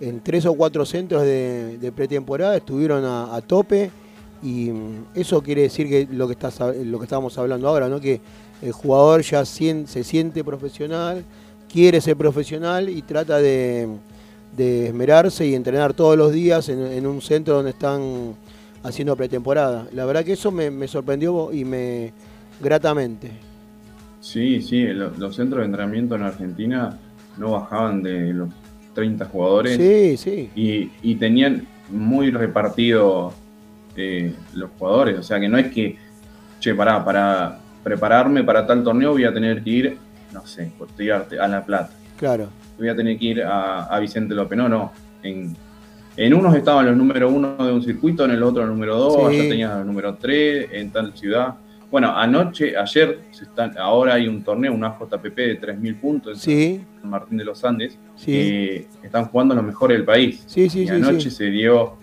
en 0.00 0.20
tres 0.20 0.46
o 0.46 0.54
cuatro 0.54 0.84
centros 0.86 1.22
de, 1.22 1.76
de 1.78 1.92
pretemporada 1.92 2.56
estuvieron 2.56 3.04
a, 3.04 3.34
a 3.34 3.40
tope 3.42 3.90
y 4.42 4.70
eso 5.14 5.42
quiere 5.42 5.62
decir 5.62 5.88
que 5.88 6.08
lo 6.10 6.26
que, 6.26 6.32
estás, 6.34 6.58
lo 6.84 6.98
que 6.98 7.04
estábamos 7.04 7.36
hablando 7.38 7.68
ahora, 7.68 7.88
¿no? 7.88 8.00
que 8.00 8.20
el 8.60 8.72
jugador 8.72 9.22
ya 9.22 9.42
sien- 9.44 9.86
se 9.86 10.04
siente 10.04 10.42
profesional, 10.44 11.24
quiere 11.72 12.00
ser 12.00 12.16
profesional 12.16 12.88
y 12.88 13.02
trata 13.02 13.38
de, 13.38 13.88
de 14.56 14.88
esmerarse 14.88 15.46
y 15.46 15.54
entrenar 15.54 15.94
todos 15.94 16.16
los 16.16 16.32
días 16.32 16.68
en, 16.68 16.80
en 16.80 17.06
un 17.06 17.20
centro 17.22 17.54
donde 17.54 17.70
están 17.70 18.34
haciendo 18.82 19.16
pretemporada. 19.16 19.86
La 19.92 20.04
verdad 20.04 20.24
que 20.24 20.32
eso 20.32 20.50
me, 20.50 20.70
me 20.70 20.88
sorprendió 20.88 21.52
y 21.52 21.64
me 21.64 22.12
gratamente. 22.60 23.30
Sí, 24.20 24.60
sí, 24.62 24.84
lo- 24.88 25.10
los 25.16 25.34
centros 25.34 25.60
de 25.60 25.66
entrenamiento 25.66 26.14
en 26.16 26.22
Argentina 26.22 26.98
no 27.38 27.52
bajaban 27.52 28.02
de 28.02 28.32
los 28.32 28.48
30 28.94 29.24
jugadores 29.26 29.76
Sí, 29.76 30.16
sí. 30.16 30.50
y, 30.54 30.90
y 31.02 31.14
tenían 31.16 31.66
muy 31.90 32.30
repartido 32.30 33.32
eh, 33.96 34.34
los 34.54 34.70
jugadores. 34.78 35.18
O 35.18 35.22
sea 35.22 35.38
que 35.40 35.48
no 35.48 35.58
es 35.58 35.68
que, 35.68 35.96
che, 36.60 36.74
pará, 36.74 37.04
para 37.04 37.58
prepararme 37.82 38.44
para 38.44 38.66
tal 38.66 38.82
torneo 38.84 39.12
voy 39.12 39.24
a 39.24 39.32
tener 39.32 39.62
que 39.62 39.70
ir, 39.70 39.98
no 40.32 40.46
sé, 40.46 40.70
por 40.78 40.88
a 41.40 41.48
La 41.48 41.64
Plata. 41.64 41.90
Claro. 42.16 42.48
Voy 42.78 42.88
a 42.88 42.94
tener 42.96 43.18
que 43.18 43.24
ir 43.24 43.42
a, 43.42 43.84
a 43.84 43.98
Vicente 43.98 44.34
López. 44.34 44.56
No, 44.56 44.68
no. 44.68 44.92
En, 45.22 45.56
en 46.16 46.34
unos 46.34 46.54
estaban 46.54 46.86
los 46.86 46.96
número 46.96 47.28
uno 47.30 47.56
de 47.56 47.72
un 47.72 47.82
circuito, 47.82 48.24
en 48.24 48.32
el 48.32 48.42
otro 48.42 48.62
el 48.62 48.68
número 48.68 48.96
dos, 48.96 49.30
Sí. 49.30 49.38
allá 49.40 49.48
tenías 49.48 49.80
el 49.80 49.86
número 49.86 50.14
tres, 50.14 50.68
en 50.72 50.90
tal 50.90 51.12
ciudad. 51.16 51.54
Bueno, 51.90 52.16
anoche, 52.16 52.74
ayer, 52.76 53.18
se 53.32 53.44
están, 53.44 53.76
ahora 53.78 54.14
hay 54.14 54.26
un 54.26 54.42
torneo, 54.42 54.72
una 54.72 54.96
JPP 54.98 55.36
de 55.36 55.60
3.000 55.60 56.00
puntos 56.00 56.38
Sí, 56.40 56.80
en 56.94 57.00
San 57.02 57.10
Martín 57.10 57.36
de 57.36 57.44
los 57.44 57.62
Andes. 57.64 57.98
sí. 58.16 58.32
que 58.32 58.86
están 59.02 59.26
jugando 59.26 59.54
los 59.54 59.62
mejores 59.64 59.98
del 59.98 60.04
país. 60.06 60.42
Sí, 60.46 60.70
sí, 60.70 60.84
y 60.84 60.88
anoche 60.88 61.30
se 61.30 61.50
dio 61.50 61.98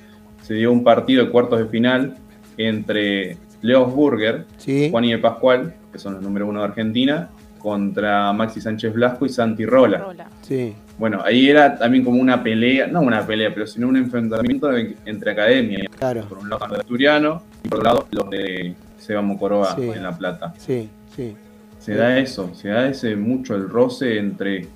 se 0.49 0.55
dio 0.55 0.71
un 0.71 0.83
partido 0.83 1.23
de 1.23 1.29
cuartos 1.29 1.59
de 1.59 1.65
final 1.67 2.15
entre 2.57 3.37
Leos 3.61 3.93
Burger, 3.93 4.45
Sí, 4.57 4.89
Juan 4.89 5.05
y 5.05 5.11
de 5.11 5.19
Pascual, 5.19 5.75
que 5.91 5.99
son 5.99 6.15
los 6.15 6.23
número 6.23 6.47
uno 6.47 6.61
de 6.61 6.65
Argentina, 6.65 7.29
contra 7.59 8.33
Maxi 8.33 8.59
Sánchez 8.59 8.91
Blasco 8.95 9.27
y 9.27 9.29
Santi 9.29 9.63
Rola. 9.67 9.99
Rola. 9.99 10.27
sí. 10.41 10.73
Bueno, 10.97 11.21
ahí 11.23 11.47
era 11.49 11.77
también 11.77 12.03
como 12.03 12.19
una 12.19 12.41
pelea, 12.41 12.87
no 12.87 13.01
una 13.01 13.25
pelea, 13.27 13.53
pero 13.53 13.67
sino 13.67 13.87
un 13.87 13.95
enfrentamiento 13.95 14.69
de- 14.69 14.97
entre 15.05 15.31
academias. 15.33 15.87
Claro. 15.97 16.25
Por 16.27 16.39
un 16.39 16.49
lado 16.49 16.65
los 16.65 16.71
de 16.77 16.81
Asturiano 16.81 17.43
y 17.63 17.69
por 17.69 17.79
otro 17.79 17.89
lado 17.93 18.07
los 18.11 18.29
de 18.31 18.73
Seba 18.97 19.21
Mocoroa 19.21 19.75
Sí. 19.75 19.83
en 19.83 20.01
La 20.03 20.17
Plata. 20.17 20.53
Sí, 20.57 20.89
sí. 21.15 21.35
Se 21.77 21.93
da 21.93 22.17
eso, 22.17 22.55
se 22.55 22.69
da 22.69 22.89
ese 22.89 23.15
mucho 23.15 23.55
el 23.55 23.69
roce 23.69 24.17
entre 24.17 24.67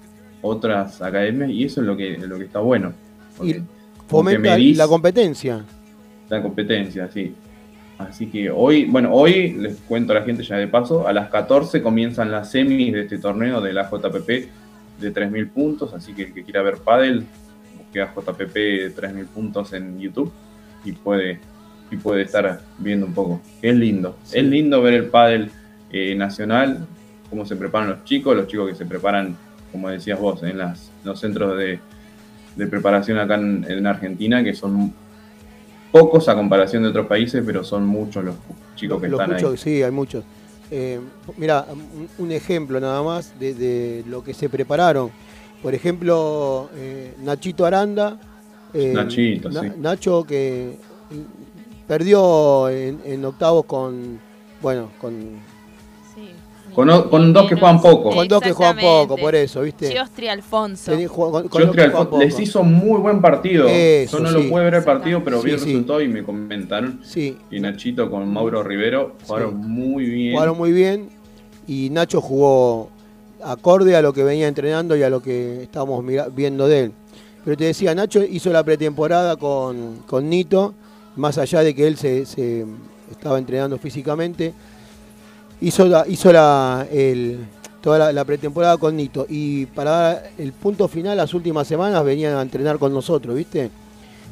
otras 0.43 1.01
academias 1.01 1.49
y 1.49 1.63
eso 1.65 1.81
es 1.81 1.87
lo 1.87 1.97
que, 1.97 2.15
lo 2.19 2.37
que 2.37 2.45
está 2.45 2.59
bueno. 2.59 2.93
Porque 3.37 3.63
Fomenta 4.17 4.57
la 4.57 4.87
competencia. 4.87 5.63
la 6.29 6.41
competencia, 6.41 7.09
sí. 7.11 7.33
Así 7.97 8.25
que 8.27 8.49
hoy, 8.49 8.85
bueno, 8.85 9.13
hoy 9.13 9.53
les 9.53 9.75
cuento 9.81 10.13
a 10.13 10.15
la 10.19 10.23
gente 10.23 10.43
ya 10.43 10.57
de 10.57 10.67
paso, 10.67 11.07
a 11.07 11.13
las 11.13 11.29
14 11.29 11.81
comienzan 11.81 12.31
las 12.31 12.51
semis 12.51 12.91
de 12.93 13.01
este 13.01 13.17
torneo 13.19 13.61
de 13.61 13.71
la 13.73 13.89
JPP 13.89 14.27
de 14.99 15.13
3.000 15.13 15.49
puntos, 15.51 15.93
así 15.93 16.13
que 16.13 16.23
el 16.23 16.33
que 16.33 16.43
quiera 16.43 16.61
ver 16.63 16.77
pádel, 16.77 17.25
busque 17.77 18.01
a 18.01 18.11
JPP 18.13 18.53
de 18.55 18.95
3.000 18.95 19.25
puntos 19.27 19.73
en 19.73 19.99
YouTube 19.99 20.31
y 20.83 20.91
puede, 20.93 21.39
y 21.91 21.97
puede 21.97 22.23
estar 22.23 22.61
viendo 22.79 23.05
un 23.05 23.13
poco. 23.13 23.41
Es 23.61 23.75
lindo, 23.75 24.17
Sí. 24.23 24.39
es 24.39 24.45
lindo 24.45 24.81
ver 24.81 24.95
el 24.95 25.05
pádel 25.05 25.51
eh, 25.91 26.15
nacional, 26.15 26.87
cómo 27.29 27.45
se 27.45 27.55
preparan 27.55 27.89
los 27.89 28.03
chicos, 28.05 28.35
los 28.35 28.47
chicos 28.47 28.69
que 28.69 28.75
se 28.75 28.85
preparan, 28.85 29.37
como 29.71 29.89
decías 29.89 30.19
vos, 30.19 30.41
en 30.43 30.57
las, 30.57 30.91
los 31.03 31.19
centros 31.19 31.57
de, 31.57 31.79
de 32.55 32.67
preparación 32.67 33.17
acá 33.17 33.35
en, 33.35 33.65
en 33.67 33.85
Argentina, 33.87 34.43
que 34.43 34.53
son 34.53 34.93
pocos 35.91 36.27
a 36.29 36.35
comparación 36.35 36.83
de 36.83 36.89
otros 36.89 37.07
países, 37.07 37.43
pero 37.45 37.63
son 37.63 37.85
muchos 37.85 38.23
los 38.23 38.35
chicos 38.75 39.01
que 39.01 39.07
Los 39.07 39.19
están 39.19 39.33
muchos, 39.35 39.51
ahí. 39.51 39.57
Sí, 39.57 39.83
hay 39.83 39.91
muchos. 39.91 40.23
Eh, 40.71 40.99
mira, 41.37 41.65
un, 42.17 42.31
ejemplo 42.31 42.79
nada 42.79 43.03
más 43.03 43.37
de, 43.39 43.53
de 43.53 44.03
lo 44.07 44.23
que 44.23 44.33
se 44.33 44.49
prepararon. 44.49 45.11
Por 45.61 45.73
ejemplo, 45.75 46.69
eh, 46.75 47.13
Nachito 47.23 47.65
Aranda. 47.65 48.17
eh, 48.73 48.91
Nachito, 48.93 49.51
sí. 49.51 49.67
Nacho 49.77 50.23
que 50.23 50.77
perdió 51.87 52.69
en, 52.69 52.99
en 53.05 53.23
octavos 53.25 53.65
con, 53.65 54.19
bueno, 54.61 54.89
con, 54.99 55.13
Sí. 56.15 56.29
Con 56.73 56.89
o- 56.89 57.09
con 57.09 57.31
dos 57.33 57.47
que 57.47 57.55
juegan 57.55 57.81
poco. 57.81 58.09
con 58.11 58.27
dos 58.27 58.41
que 58.41 58.51
juegan 58.51 58.77
poco, 58.79 59.15
por 59.17 59.35
eso, 59.35 59.61
¿viste? 59.61 59.91
Giostri 59.91 60.27
Alfonso. 60.27 60.91
Con- 61.13 61.47
con 61.47 61.61
Yo 61.61 61.67
dos 61.67 61.75
que 61.75 61.81
creo 61.81 61.89
que 61.89 61.95
juegan 61.95 62.07
Alfon- 62.07 62.19
les 62.19 62.39
hizo 62.39 62.63
muy 62.63 62.99
buen 62.99 63.21
partido. 63.21 63.67
Eso, 63.67 64.17
Yo 64.17 64.23
no 64.23 64.29
sí. 64.29 64.43
lo 64.43 64.49
pude 64.49 64.63
ver 64.63 64.73
el 64.75 64.83
partido, 64.83 65.23
pero 65.23 65.41
vi 65.41 65.51
el 65.51 65.59
Sí, 65.59 65.65
sí. 65.65 65.71
resultado 65.71 66.01
y 66.01 66.07
me 66.07 66.23
comentaron. 66.23 66.99
Sí, 67.03 67.37
Y 67.51 67.59
Nachito 67.59 68.09
con 68.09 68.27
Mauro 68.31 68.63
Rivero 68.63 69.13
jugaron 69.27 69.55
muy 69.57 70.05
bien. 70.05 70.33
jugaron 70.33 70.57
muy 70.57 70.71
bien 70.71 71.09
y 71.67 71.89
Nacho 71.91 72.21
jugó 72.21 72.89
acorde 73.43 73.95
a 73.95 74.01
lo 74.01 74.13
que 74.13 74.23
venía 74.23 74.47
entrenando 74.47 74.95
y 74.95 75.03
a 75.03 75.09
lo 75.09 75.21
que 75.21 75.63
estábamos 75.63 76.03
mira- 76.03 76.27
viendo 76.33 76.67
de 76.67 76.79
él. 76.85 76.91
Pero 77.43 77.57
te 77.57 77.65
decía, 77.65 77.93
Nacho 77.93 78.23
hizo 78.23 78.51
la 78.51 78.63
pretemporada 78.63 79.35
con, 79.35 79.97
con 80.07 80.29
Nito, 80.29 80.73
más 81.17 81.37
allá 81.37 81.59
de 81.61 81.75
que 81.75 81.85
él 81.87 81.97
se, 81.97 82.25
se 82.25 82.65
estaba 83.11 83.37
entrenando 83.37 83.77
físicamente, 83.77 84.53
hizo, 85.67 85.85
la, 85.85 86.05
hizo 86.07 86.31
la, 86.31 86.85
el- 86.91 87.39
toda 87.81 87.99
la, 87.99 88.11
la 88.13 88.23
pretemporada 88.23 88.77
con 88.77 88.95
Nito 88.95 89.25
y 89.29 89.65
para 89.67 89.91
dar 89.91 90.29
el 90.37 90.53
punto 90.53 90.87
final, 90.87 91.17
las 91.17 91.33
últimas 91.33 91.67
semanas 91.67 92.03
venían 92.05 92.33
a 92.35 92.41
entrenar 92.41 92.77
con 92.79 92.93
nosotros, 92.93 93.35
¿viste? 93.35 93.69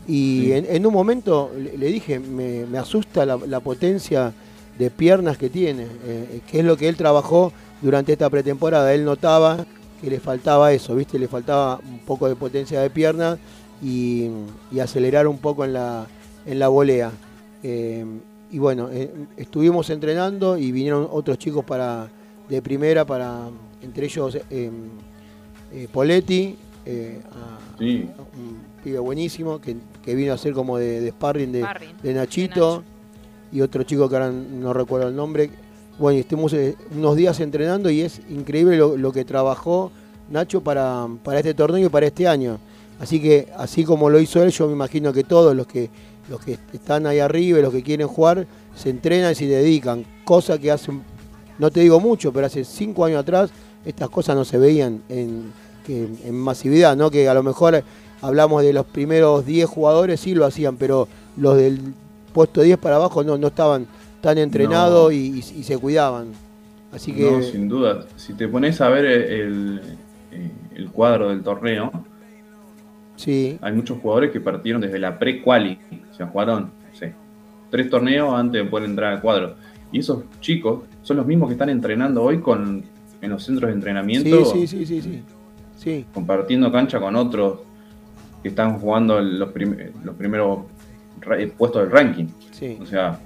Y 0.08 0.44
Sí. 0.46 0.54
en, 0.54 0.66
en 0.70 0.86
un 0.86 0.94
momento 0.94 1.52
le, 1.78 1.88
dije, 1.88 2.20
me, 2.20 2.66
me 2.66 2.78
asusta 2.78 3.26
la, 3.26 3.38
la 3.48 3.60
potencia 3.60 4.32
de 4.80 4.90
piernas 4.90 5.38
que 5.38 5.50
tiene, 5.50 5.86
eh, 6.06 6.40
que 6.50 6.60
es 6.60 6.66
lo 6.66 6.78
que 6.78 6.88
él 6.88 6.96
trabajó 6.96 7.52
durante 7.82 8.14
esta 8.14 8.30
pretemporada. 8.30 8.94
Él 8.94 9.04
notaba 9.06 9.66
que 10.02 10.10
le 10.10 10.20
faltaba 10.20 10.72
eso, 10.74 10.96
¿viste? 10.96 11.20
Le 11.20 11.28
faltaba 11.28 11.78
un 11.88 12.00
poco 12.00 12.28
de 12.28 12.36
potencia 12.36 12.82
de 12.82 12.90
pierna 12.90 13.38
y, 13.84 14.30
y 14.72 14.80
acelerar 14.80 15.28
un 15.28 15.38
poco 15.38 15.66
en 15.66 15.74
la, 15.74 16.08
en 16.48 16.58
la 16.58 16.68
volea. 16.70 17.12
Eh, 17.62 18.06
y 18.52 18.60
bueno, 18.60 18.90
eh, 18.92 19.10
estuvimos 19.38 19.90
entrenando 19.90 20.58
y 20.58 20.72
vinieron 20.72 21.08
otros 21.12 21.38
chicos 21.38 21.64
para 21.66 22.10
de 22.50 22.62
primera, 22.62 23.06
para 23.06 23.50
entre 23.82 24.06
ellos 24.06 24.36
eh, 24.50 24.70
eh, 25.74 25.88
Poletti, 25.92 26.56
eh, 26.86 27.22
a- 27.32 27.60
Sí. 27.80 28.08
un 28.38 28.58
pibe 28.84 29.00
buenísimo 29.00 29.60
que, 29.60 29.76
que 30.04 30.14
vino 30.16 30.34
a 30.34 30.38
ser 30.38 30.54
como 30.54 30.78
de, 30.78 31.00
de 31.02 31.10
sparring 31.12 31.52
de, 31.52 31.60
Sparring, 31.62 31.98
de 32.02 32.10
de 32.10 32.14
Nachito 32.16 32.84
y 33.52 33.62
otro 33.62 33.84
chico 33.84 34.08
que 34.10 34.16
ahora 34.16 34.32
no 34.32 34.74
recuerdo 34.74 35.08
el 35.08 35.16
nombre. 35.16 35.50
Bueno, 35.98 36.18
y 36.18 36.22
estuvimos 36.22 36.54
eh, 36.54 36.76
unos 36.96 37.16
días 37.16 37.40
entrenando 37.40 37.90
y 37.90 38.02
es 38.02 38.22
increíble 38.30 38.78
lo, 38.78 38.98
lo 38.98 39.12
que 39.12 39.24
trabajó 39.26 39.92
Nacho 40.30 40.62
para, 40.62 41.08
para 41.24 41.40
este 41.40 41.54
torneo 41.54 41.86
y 41.88 41.90
para 41.90 42.08
este 42.08 42.28
año. 42.28 42.60
Así 43.00 43.20
que, 43.22 43.48
así 43.58 43.84
como 43.84 44.10
lo 44.10 44.20
hizo 44.20 44.44
él, 44.44 44.52
yo 44.52 44.68
me 44.68 44.74
imagino 44.74 45.12
que 45.12 45.24
todos 45.24 45.56
los 45.56 45.66
que, 45.68 45.90
los 46.32 46.42
que 46.44 46.58
están 46.74 47.06
ahí 47.06 47.20
arriba, 47.20 47.60
y 47.60 47.62
los 47.62 47.72
que 47.74 47.84
quieren 47.84 48.08
jugar, 48.08 48.48
se 48.76 48.90
entrenan 48.90 49.34
y 49.34 49.36
se 49.36 49.46
dedican. 49.48 50.06
Cosa 50.24 50.58
que 50.58 50.72
hace, 50.72 50.92
no 51.60 51.70
te 51.70 51.82
digo 51.82 52.00
mucho, 52.00 52.32
pero 52.34 52.48
hace 52.48 52.64
cinco 52.64 53.06
años 53.06 53.20
atrás 53.20 53.52
estas 53.86 54.10
cosas 54.10 54.36
no 54.36 54.46
se 54.46 54.58
veían 54.58 55.02
en, 55.10 55.52
en 55.88 56.34
masividad, 56.40 56.96
¿no? 56.96 57.12
Que 57.12 57.28
a 57.28 57.34
lo 57.34 57.44
mejor 57.44 57.84
hablamos 58.22 58.64
de 58.64 58.72
los 58.74 58.86
primeros 58.86 59.46
10 59.46 59.68
jugadores, 59.70 60.20
sí 60.22 60.34
lo 60.34 60.46
hacían, 60.46 60.78
pero 60.78 61.08
los 61.38 61.58
del 61.58 61.94
puesto 62.34 62.62
10 62.62 62.78
para 62.78 62.96
abajo 62.96 63.24
no, 63.24 63.38
no 63.38 63.48
estaban 63.48 63.88
tan 64.22 64.38
entrenados 64.38 65.06
No. 65.06 65.12
y, 65.12 65.18
y- 65.18 65.60
y 65.60 65.64
se 65.64 65.78
cuidaban. 65.78 66.28
Así 66.94 67.12
que 67.14 67.30
No, 67.30 67.42
sin 67.42 67.68
duda. 67.68 68.06
Si 68.16 68.34
te 68.34 68.48
pones 68.48 68.80
a 68.82 68.90
ver 68.90 69.06
el, 69.06 69.82
el- 70.32 70.52
el 70.76 70.90
cuadro 70.92 71.30
del 71.30 71.42
torneo, 71.44 71.92
sí, 73.16 73.58
hay 73.62 73.74
muchos 73.74 74.00
jugadores 74.00 74.32
que 74.32 74.40
partieron 74.40 74.82
desde 74.82 75.00
la 75.00 75.18
pre-quali. 75.20 75.80
O 76.12 76.14
sea, 76.14 76.28
jugaron, 76.28 76.64
no 76.90 76.96
sé, 76.98 77.14
tres 77.70 77.90
torneos 77.90 78.34
antes 78.34 78.64
de 78.64 78.70
poder 78.70 78.90
entrar 78.90 79.14
al 79.14 79.22
cuadro. 79.22 79.56
Y 79.92 80.00
esos 80.00 80.24
chicos 80.40 80.84
son 81.02 81.18
los 81.18 81.26
mismos 81.26 81.50
que 81.50 81.54
están 81.54 81.70
entrenando 81.70 82.24
hoy 82.24 82.40
con, 82.40 82.84
en 83.22 83.30
los 83.30 83.44
centros 83.44 83.70
de 83.70 83.76
entrenamiento, 83.76 84.46
sí, 84.46 84.66
sí, 84.68 84.86
sí, 84.86 85.02
sí, 85.02 85.22
sí, 85.78 86.06
compartiendo 86.14 86.72
cancha 86.72 87.00
con 87.00 87.16
otros 87.16 87.60
que 88.42 88.50
están 88.50 88.80
jugando 88.80 89.20
los, 89.22 89.50
prim- 89.52 89.76
los 90.04 90.16
primeros 90.16 90.60
eh, 91.38 91.52
puestos 91.58 91.84
del 91.84 91.92
ranking. 91.92 92.26
sí. 92.52 92.78
O 92.82 92.86
sea, 92.86 93.20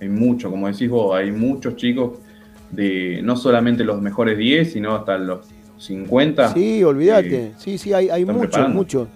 hay 0.00 0.08
mucho, 0.08 0.50
como 0.50 0.66
decís 0.66 0.88
vos, 0.90 1.14
hay 1.16 1.30
muchos 1.30 1.76
chicos 1.76 2.18
de 2.70 3.20
no 3.22 3.36
solamente 3.36 3.84
los 3.84 4.00
mejores 4.02 4.36
10, 4.36 4.72
sino 4.72 4.94
hasta 4.96 5.16
los 5.18 5.46
50. 5.78 6.52
Sí, 6.54 6.82
olvídate. 6.84 7.52
Sí, 7.58 7.78
sí, 7.78 7.92
hay, 7.92 8.08
hay 8.08 8.22
están 8.22 8.36
mucho, 8.36 8.48
preparando. 8.50 8.74
mucho, 8.76 9.08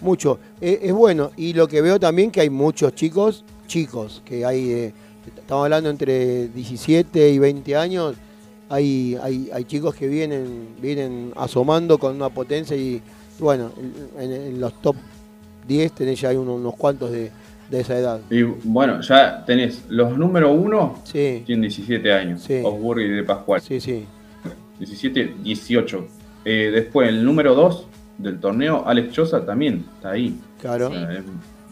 mucho. 0.00 0.38
Eh, 0.60 0.80
es 0.82 0.92
bueno. 0.92 1.30
Y 1.36 1.52
lo 1.52 1.68
que 1.68 1.80
veo 1.80 1.98
también 2.00 2.30
que 2.30 2.40
hay 2.40 2.50
muchos 2.50 2.94
chicos, 2.94 3.44
chicos, 3.66 4.22
que 4.24 4.44
hay, 4.44 4.70
eh, 4.70 4.92
estamos 5.36 5.64
hablando 5.64 5.90
entre 5.90 6.48
17 6.48 7.30
y 7.30 7.38
20 7.38 7.76
años, 7.76 8.14
hay, 8.68 9.16
hay, 9.22 9.48
hay 9.52 9.64
chicos 9.64 9.94
que 9.94 10.08
vienen, 10.08 10.68
vienen 10.80 11.32
asomando 11.36 11.98
con 11.98 12.16
una 12.16 12.28
potencia 12.30 12.76
y 12.76 13.00
bueno, 13.38 13.70
en, 14.18 14.32
en 14.32 14.60
los 14.60 14.80
top 14.80 14.96
10 15.68 15.92
tenés 15.92 16.20
ya 16.20 16.30
hay 16.30 16.36
unos, 16.36 16.58
unos 16.58 16.74
cuantos 16.74 17.10
de, 17.12 17.30
de 17.70 17.80
esa 17.80 17.96
edad. 17.98 18.20
Y 18.30 18.42
bueno, 18.42 19.00
ya 19.02 19.44
tenés 19.44 19.82
los 19.88 20.16
número 20.16 20.52
uno, 20.52 21.00
Sí, 21.04 21.42
tienen 21.44 21.62
17 21.62 22.12
años, 22.12 22.42
Sí. 22.42 22.60
Osburg 22.64 23.00
y 23.02 23.08
de 23.10 23.22
Pascual. 23.24 23.60
sí, 23.60 23.80
sí. 23.80 24.04
17, 24.78 25.36
18. 25.42 26.06
Eh, 26.44 26.70
después, 26.72 27.08
el 27.08 27.24
número 27.24 27.54
2 27.54 27.86
del 28.18 28.38
torneo, 28.40 28.84
Alex 28.86 29.12
Chosa 29.12 29.44
también 29.44 29.84
está 29.96 30.10
ahí. 30.12 30.38
Claro. 30.60 30.88
O 30.88 30.90
sea, 30.92 31.12
es 31.12 31.24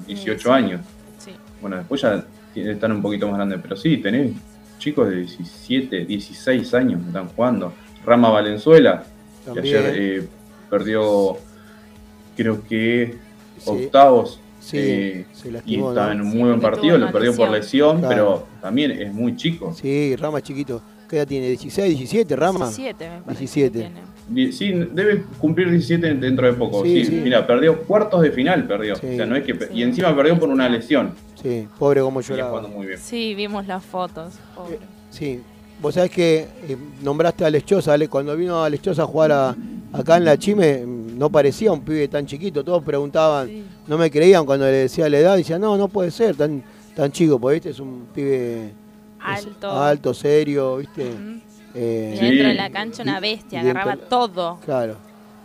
18 0.06 0.40
Sí. 0.42 0.48
años. 0.50 0.80
Sí. 1.18 1.30
Bueno, 1.60 1.76
después 1.76 2.00
ya 2.02 2.24
están 2.54 2.92
un 2.92 3.02
poquito 3.02 3.26
más 3.28 3.36
grandes, 3.36 3.60
pero 3.62 3.76
sí, 3.76 3.96
tenés 3.98 4.32
chicos 4.78 5.08
de 5.08 5.16
17, 5.16 6.04
16 6.04 6.74
años 6.74 7.00
que 7.00 7.06
están 7.08 7.28
jugando. 7.28 7.72
Rama 8.04 8.28
Valenzuela, 8.30 9.04
que 9.52 9.60
ayer 9.60 9.92
eh, 9.96 10.28
perdió, 10.68 11.36
creo 12.36 12.62
que 12.66 13.16
Sí. 13.58 13.70
octavos. 13.70 14.40
Sí, 14.60 14.78
eh, 14.80 15.26
se 15.32 15.48
y 15.48 15.50
lastimó, 15.52 15.90
estaba 15.90 16.06
¿no? 16.08 16.12
en 16.14 16.20
un 16.22 16.32
Sí, 16.32 16.38
muy 16.38 16.48
buen 16.48 16.60
partido, 16.60 16.96
lo 16.98 17.12
perdió 17.12 17.36
por 17.36 17.50
lesión, 17.50 17.98
Claro. 18.00 18.08
pero 18.14 18.46
también 18.62 18.90
es 18.92 19.12
muy 19.12 19.36
chico. 19.36 19.74
Sí, 19.74 20.16
Rama 20.16 20.38
es 20.38 20.44
chiquito. 20.44 20.82
¿Qué 21.08 21.16
edad 21.16 21.26
tiene? 21.26 21.52
¿16, 21.52 21.84
17, 21.88 22.36
Rama? 22.36 22.66
17, 22.66 23.10
me 23.10 23.20
parece 23.22 23.38
17. 23.40 23.72
que 23.78 23.84
tiene. 23.84 24.00
Di- 24.28 24.52
Sí, 24.52 24.72
debe 24.92 25.22
cumplir 25.38 25.70
17 25.70 26.14
dentro 26.14 26.46
de 26.46 26.54
poco. 26.54 26.82
Sí, 26.82 27.04
Sí, 27.04 27.10
sí. 27.10 27.20
Mira, 27.22 27.46
perdió 27.46 27.82
cuartos 27.82 28.22
de 28.22 28.30
final, 28.32 28.66
perdió. 28.66 28.96
Sí. 28.96 29.06
O 29.12 29.16
sea, 29.16 29.26
no 29.26 29.36
es 29.36 29.44
que 29.44 29.56
y 29.72 29.82
encima 29.82 30.16
perdió 30.16 30.38
por 30.38 30.48
una 30.48 30.68
lesión. 30.68 31.12
Sí, 31.42 31.68
pobre 31.78 32.00
como 32.00 32.20
lloraba. 32.22 32.48
jugando 32.50 32.68
muy 32.70 32.86
bien. 32.86 32.98
Sí, 32.98 33.34
vimos 33.34 33.66
las 33.66 33.84
fotos. 33.84 34.32
Pobre. 34.54 34.78
Sí. 35.10 35.40
Vos 35.82 35.94
sabés 35.94 36.10
que 36.10 36.46
eh, 36.68 36.76
nombraste 37.02 37.44
a 37.44 37.50
Lechosa, 37.50 37.92
Ale, 37.92 38.08
cuando 38.08 38.34
vino 38.36 38.62
a 38.64 38.70
Lechosa 38.70 39.02
a 39.02 39.06
jugar 39.06 39.32
a- 39.32 39.54
acá 39.92 40.16
en 40.16 40.24
la 40.24 40.38
Chime, 40.38 40.86
mm, 40.86 41.18
no 41.18 41.28
parecía 41.30 41.70
un 41.72 41.82
pibe 41.82 42.08
tan 42.08 42.24
chiquito. 42.24 42.64
Todos 42.64 42.82
preguntaban, 42.82 43.48
Sí. 43.48 43.64
no 43.86 43.98
me 43.98 44.10
creían 44.10 44.46
cuando 44.46 44.64
le 44.64 44.72
decía 44.72 45.08
la 45.10 45.18
edad. 45.18 45.36
Decían, 45.36 45.60
no, 45.60 45.76
no 45.76 45.88
puede 45.88 46.10
ser 46.10 46.34
tan, 46.36 46.62
tan 46.96 47.12
chico, 47.12 47.38
porque 47.38 47.54
viste, 47.54 47.70
es 47.70 47.80
un 47.80 48.06
pibe 48.14 48.72
Alto. 49.24 49.70
alto, 49.82 50.14
serio, 50.14 50.76
viste. 50.78 51.10
Eh, 51.74 52.16
Sí. 52.18 52.24
dentro 52.26 52.48
de 52.48 52.54
la 52.54 52.70
cancha 52.70 53.02
una 53.02 53.18
Y- 53.18 53.20
bestia, 53.20 53.60
y 53.62 53.64
dentro- 53.64 53.82
agarraba 53.82 54.08
todo. 54.08 54.58
Claro. 54.64 54.96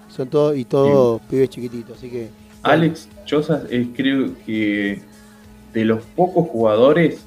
Son 0.10 0.27
todos, 0.27 0.57
y 0.57 0.65
todos 0.65 1.22
pibes 1.30 1.49
chiquititos, 1.49 1.97
así 1.97 2.10
que. 2.10 2.30
Alex 2.64 3.07
Chozas 3.26 3.64
es 3.69 3.88
creo 3.95 4.31
que 4.45 5.01
de 5.73 5.85
los 5.85 6.03
pocos 6.03 6.47
jugadores 6.49 7.22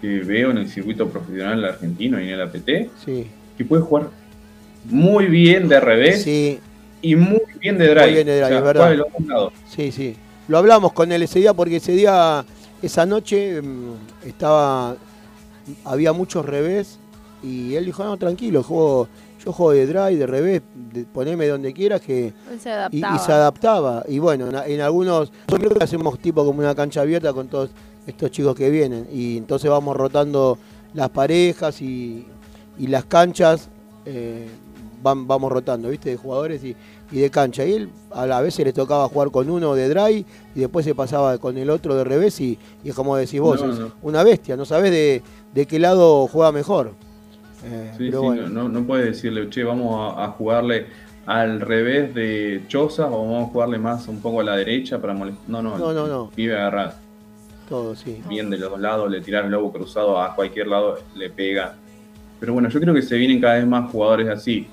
que 0.00 0.20
veo 0.20 0.50
en 0.52 0.58
el 0.58 0.68
circuito 0.70 1.08
profesional 1.08 1.64
argentino 1.64 2.20
y 2.20 2.24
en 2.24 2.30
el 2.30 2.40
APT, 2.42 2.88
Sí. 3.04 3.26
que 3.56 3.64
puede 3.64 3.82
jugar 3.82 4.10
muy 4.84 5.26
bien 5.26 5.68
de 5.68 5.80
revés 5.80 6.22
Sí, 6.22 6.60
y 7.02 7.16
muy 7.16 7.40
bien 7.60 7.76
de 7.78 7.88
drive. 7.88 8.04
Muy 8.06 8.14
bien 8.14 8.26
de 8.26 8.32
drive, 8.36 8.44
O 8.44 8.48
sea, 8.48 8.58
es 8.58 8.64
verdad. 8.64 8.94
los 8.96 9.26
lados. 9.26 9.52
Sí, 9.68 9.92
sí. 9.92 10.16
Lo 10.46 10.56
hablamos 10.58 10.92
con 10.92 11.10
él 11.12 11.22
ese 11.22 11.40
día 11.40 11.52
porque 11.52 11.76
ese 11.76 11.92
día, 11.92 12.44
esa 12.80 13.04
noche, 13.06 13.60
mm, 13.60 14.26
estaba. 14.26 14.96
Había 15.84 16.12
muchos 16.12 16.44
revés 16.44 16.98
y 17.42 17.74
él 17.74 17.84
dijo: 17.84 18.04
No, 18.04 18.16
tranquilo, 18.16 18.62
juego, 18.62 19.08
yo 19.44 19.52
juego 19.52 19.72
de 19.72 19.86
drive, 19.86 20.16
de 20.16 20.26
revés, 20.26 20.62
de- 20.92 21.04
poneme 21.04 21.46
donde 21.46 21.72
quieras 21.72 22.00
que. 22.00 22.32
Él 22.50 22.60
se 22.60 22.68
Y, 22.68 22.72
adaptaba. 22.72 23.16
y 23.16 23.18
se 23.18 23.32
adaptaba. 23.32 24.04
Y 24.08 24.18
bueno, 24.18 24.48
en, 24.48 24.72
en 24.72 24.80
algunos. 24.80 25.30
Yo 25.48 25.56
creo 25.56 25.70
que 25.70 25.84
hacemos 25.84 26.18
tipo 26.18 26.44
como 26.44 26.58
una 26.60 26.74
cancha 26.74 27.00
abierta 27.02 27.32
con 27.32 27.48
todos 27.48 27.70
estos 28.06 28.30
chicos 28.30 28.54
que 28.56 28.70
vienen. 28.70 29.06
Y 29.12 29.36
entonces 29.38 29.70
vamos 29.70 29.96
rotando 29.96 30.58
las 30.94 31.10
parejas 31.10 31.80
y, 31.82 32.26
y 32.78 32.86
las 32.86 33.04
canchas. 33.04 33.68
eh, 34.06 34.48
van, 35.08 35.26
vamos 35.26 35.50
rotando, 35.52 35.88
¿viste? 35.88 36.10
De 36.10 36.16
jugadores 36.16 36.62
y, 36.64 36.76
y 37.10 37.20
de 37.20 37.30
cancha. 37.30 37.64
Y 37.64 37.72
él 37.74 37.88
a 38.10 38.26
la 38.26 38.40
vez 38.40 38.54
se 38.54 38.64
le 38.64 38.72
tocaba 38.72 39.08
jugar 39.08 39.30
con 39.30 39.48
uno 39.50 39.74
de 39.74 39.88
drive 39.88 40.24
y 40.54 40.60
después 40.60 40.84
se 40.84 40.94
pasaba 40.94 41.38
con 41.38 41.56
el 41.58 41.70
otro 41.70 41.94
de 41.94 42.04
revés. 42.04 42.40
Y, 42.40 42.58
y 42.84 42.90
es 42.90 42.94
como 42.94 43.16
decís 43.16 43.40
vos, 43.40 43.62
No, 43.62 43.72
es 43.72 43.78
no. 43.78 43.92
una 44.02 44.22
bestia. 44.22 44.56
No 44.56 44.64
sabés 44.64 44.90
de, 44.90 45.22
de 45.54 45.66
qué 45.66 45.78
lado 45.78 46.26
juega 46.28 46.52
mejor. 46.52 46.92
Eh, 47.64 47.92
Sí, 47.98 48.04
pero 48.10 48.20
sí, 48.20 48.26
bueno. 48.26 48.48
no, 48.48 48.68
no 48.68 48.86
puede 48.86 49.06
decirle, 49.06 49.48
che, 49.50 49.64
vamos 49.64 50.14
a, 50.16 50.24
a 50.24 50.28
jugarle 50.28 50.86
al 51.26 51.60
revés 51.60 52.14
de 52.14 52.62
Chozas 52.68 53.08
o 53.10 53.22
vamos 53.24 53.48
a 53.48 53.52
jugarle 53.52 53.78
más 53.78 54.08
un 54.08 54.20
poco 54.20 54.40
a 54.40 54.44
la 54.44 54.56
derecha 54.56 54.98
para 55.00 55.12
molestar. 55.12 55.44
No, 55.48 55.60
no, 55.62 55.76
No, 55.76 55.92
no, 55.92 56.06
no. 56.06 56.30
pibe 56.34 56.56
Todo, 57.68 57.94
sí. 57.94 58.22
bien 58.28 58.48
de 58.48 58.56
los 58.56 58.70
dos 58.70 58.80
lados, 58.80 59.10
le 59.10 59.20
tiras 59.20 59.44
el 59.44 59.50
lobo 59.50 59.70
cruzado 59.72 60.20
a 60.20 60.34
cualquier 60.34 60.68
lado, 60.68 60.98
le 61.16 61.28
pega. 61.28 61.74
Pero 62.40 62.52
bueno, 62.54 62.68
yo 62.70 62.80
creo 62.80 62.94
que 62.94 63.02
se 63.02 63.16
vienen 63.16 63.40
cada 63.40 63.54
vez 63.56 63.66
más 63.66 63.90
jugadores 63.90 64.28
así. 64.28 64.66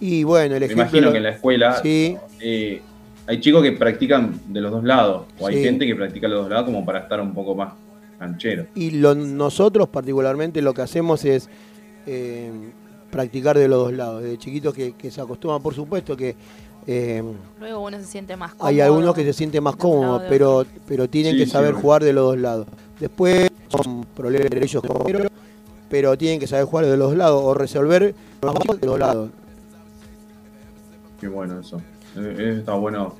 Y 0.00 0.24
bueno, 0.24 0.54
el 0.54 0.60
Me 0.60 0.66
ejemplo. 0.66 0.82
imagino 0.84 1.10
que 1.12 1.16
en 1.18 1.22
la 1.24 1.30
escuela 1.30 1.80
Sí, 1.82 2.16
eh, 2.40 2.80
hay 3.26 3.40
chicos 3.40 3.62
que 3.62 3.72
practican 3.72 4.40
de 4.48 4.60
los 4.60 4.70
dos 4.72 4.82
lados, 4.84 5.24
o 5.38 5.46
hay 5.46 5.56
Sí. 5.56 5.62
gente 5.64 5.86
que 5.86 5.94
practica 5.94 6.26
de 6.26 6.34
los 6.34 6.42
dos 6.44 6.50
lados 6.50 6.64
como 6.66 6.84
para 6.84 7.00
estar 7.00 7.20
un 7.20 7.34
poco 7.34 7.54
más 7.54 7.74
canchero. 8.18 8.66
Y 8.74 8.92
lo- 8.92 9.14
nosotros 9.14 9.88
particularmente 9.88 10.62
lo 10.62 10.72
que 10.74 10.82
hacemos 10.82 11.24
es 11.24 11.48
eh, 12.06 12.50
practicar 13.10 13.58
de 13.58 13.68
los 13.68 13.78
dos 13.84 13.92
lados. 13.92 14.22
De 14.22 14.38
chiquitos 14.38 14.72
que, 14.74 14.92
que 14.92 15.10
se 15.10 15.20
acostumbran, 15.20 15.62
por 15.62 15.74
supuesto 15.74 16.16
que 16.16 16.34
eh, 16.86 17.22
Luego 17.60 17.80
uno 17.84 17.98
se 17.98 18.06
siente 18.06 18.36
más 18.36 18.52
cómodo. 18.54 18.68
hay 18.68 18.80
algunos 18.80 19.14
que 19.14 19.22
se 19.22 19.32
sienten 19.34 19.62
más 19.62 19.76
cómodos, 19.76 20.22
pero, 20.30 20.64
pero 20.88 21.08
tienen 21.10 21.34
Sí, 21.34 21.40
que 21.40 21.46
saber 21.46 21.74
jugar 21.74 22.02
de 22.02 22.14
los 22.14 22.24
dos 22.24 22.38
lados. 22.38 22.66
Después 22.98 23.50
son 23.68 24.06
problemas 24.16 24.48
de 24.50 24.64
ellos, 24.64 24.82
como 24.82 25.04
quiero, 25.04 25.28
pero 25.90 26.16
tienen 26.16 26.40
que 26.40 26.46
saber 26.46 26.64
jugar 26.64 26.86
de 26.86 26.96
los 26.96 27.08
dos 27.10 27.18
lados 27.18 27.42
o 27.44 27.52
resolver 27.54 28.14
de 28.80 28.86
los 28.86 28.98
lados. 28.98 29.30
Qué 31.20 31.28
bueno 31.28 31.60
eso. 31.60 31.80
Eh, 32.16 32.34
Eso 32.38 32.60
está 32.60 32.72
bueno 32.74 33.14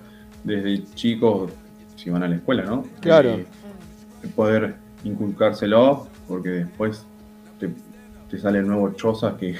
desde 0.44 0.84
chicos, 0.94 1.52
si 1.96 2.10
van 2.10 2.22
a 2.22 2.28
la 2.28 2.36
escuela, 2.36 2.64
¿no? 2.64 2.84
Claro. 3.00 3.30
Eh, 3.30 3.46
poder 4.34 4.74
inculcárselo, 5.04 6.08
porque 6.26 6.48
después 6.50 7.04
te, 7.58 7.70
te 8.30 8.38
sale 8.38 8.58
el 8.60 8.66
nuevo 8.66 8.90
Choza 8.92 9.36
que, 9.36 9.54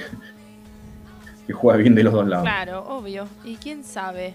que 1.47 1.53
juega 1.53 1.77
bien 1.77 1.95
de 1.95 2.03
los 2.03 2.13
dos 2.13 2.27
lados. 2.27 2.43
Claro, 2.45 2.83
obvio. 2.87 3.27
¿Y 3.43 3.55
quién 3.57 3.83
sabe? 3.83 4.33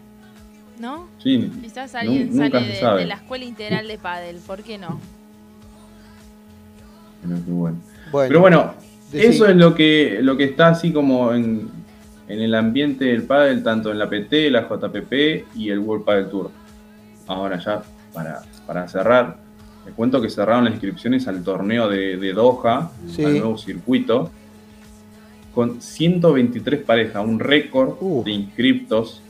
¿No? 0.79 1.09
Sí, 1.23 1.51
Quizás 1.63 1.95
alguien 1.95 2.37
nunca 2.37 2.51
sale 2.59 2.67
se 2.67 2.73
de, 2.75 2.81
sabe. 2.81 3.01
de 3.01 3.07
la 3.07 3.15
escuela 3.15 3.45
integral 3.45 3.89
de 3.89 3.99
pádel, 3.99 4.37
¿por 4.47 4.63
qué 4.63 4.77
no? 4.79 5.01
pero 7.23 7.45
qué 7.45 7.51
bueno. 7.51 7.77
Bueno, 8.13 8.29
Pero 8.29 8.41
bueno, 8.41 8.75
decí. 9.11 9.27
eso 9.27 9.47
es 9.47 9.57
lo 9.57 9.75
que, 9.75 10.19
lo 10.23 10.37
que 10.37 10.45
está 10.45 10.69
así 10.69 10.93
como 10.93 11.33
en, 11.33 11.69
en 12.29 12.41
el 12.41 12.55
ambiente 12.55 13.05
del 13.07 13.23
pádel, 13.23 13.63
tanto 13.63 13.91
en 13.93 13.99
la 13.99 14.09
PT, 14.09 14.51
la 14.51 14.69
JPP 14.69 15.47
y 15.57 15.71
el 15.71 15.79
World 15.79 16.05
Padel 16.05 16.29
Tour. 16.29 16.51
Ahora 17.27 17.59
ya, 17.59 17.83
para, 18.13 18.43
para 18.67 18.89
cerrar, 18.89 19.37
les 19.85 19.95
cuento 19.95 20.21
que 20.21 20.29
cerraron 20.31 20.65
las 20.65 20.73
inscripciones 20.75 21.29
al 21.29 21.43
torneo 21.45 21.89
de, 21.89 22.17
de 22.17 22.33
Doha, 22.33 22.91
Sí. 23.09 23.25
al 23.25 23.33
nuevo 23.39 23.57
circuito, 23.59 24.31
con 25.55 25.81
123 25.81 26.83
parejas, 26.83 27.25
un 27.25 27.39
récord 27.41 27.95
Uh. 28.01 28.23
de 28.25 28.33
inscriptos 28.33 29.23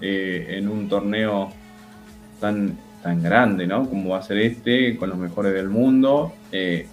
eh, 0.00 0.56
en 0.58 0.68
un 0.68 0.88
torneo 0.88 1.50
tan, 2.40 2.76
tan 3.02 3.22
grande, 3.22 3.66
¿no? 3.66 3.88
Como 3.88 4.10
va 4.10 4.18
a 4.18 4.22
ser 4.22 4.38
este, 4.38 4.96
con 4.96 5.08
los 5.10 5.18
mejores 5.18 5.52
del 5.54 5.68
mundo. 5.68 6.32
eh, 6.52 6.86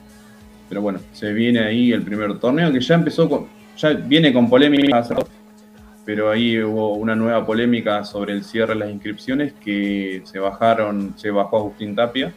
pero 0.69 0.83
bueno, 0.83 0.99
se 1.13 1.33
viene 1.33 1.59
ahí 1.61 1.91
el 1.91 2.03
primer 2.03 2.37
torneo 2.37 2.71
que 2.71 2.79
ya 2.79 2.93
empezó 2.93 3.27
con. 3.27 3.47
Ya 3.75 3.89
viene 3.89 4.31
con 4.31 4.47
polémica, 4.49 4.99
pero 6.09 6.31
ahí 6.31 6.57
hubo 6.59 6.95
una 6.95 7.15
nueva 7.15 7.45
polémica 7.45 8.03
sobre 8.03 8.33
el 8.33 8.43
cierre 8.43 8.73
de 8.73 8.79
las 8.79 8.89
inscripciones 8.89 9.53
que 9.53 10.23
se 10.25 10.39
bajaron, 10.39 11.13
se 11.17 11.29
bajó 11.29 11.57
Agustín 11.57 11.95
Tapia 11.95 12.33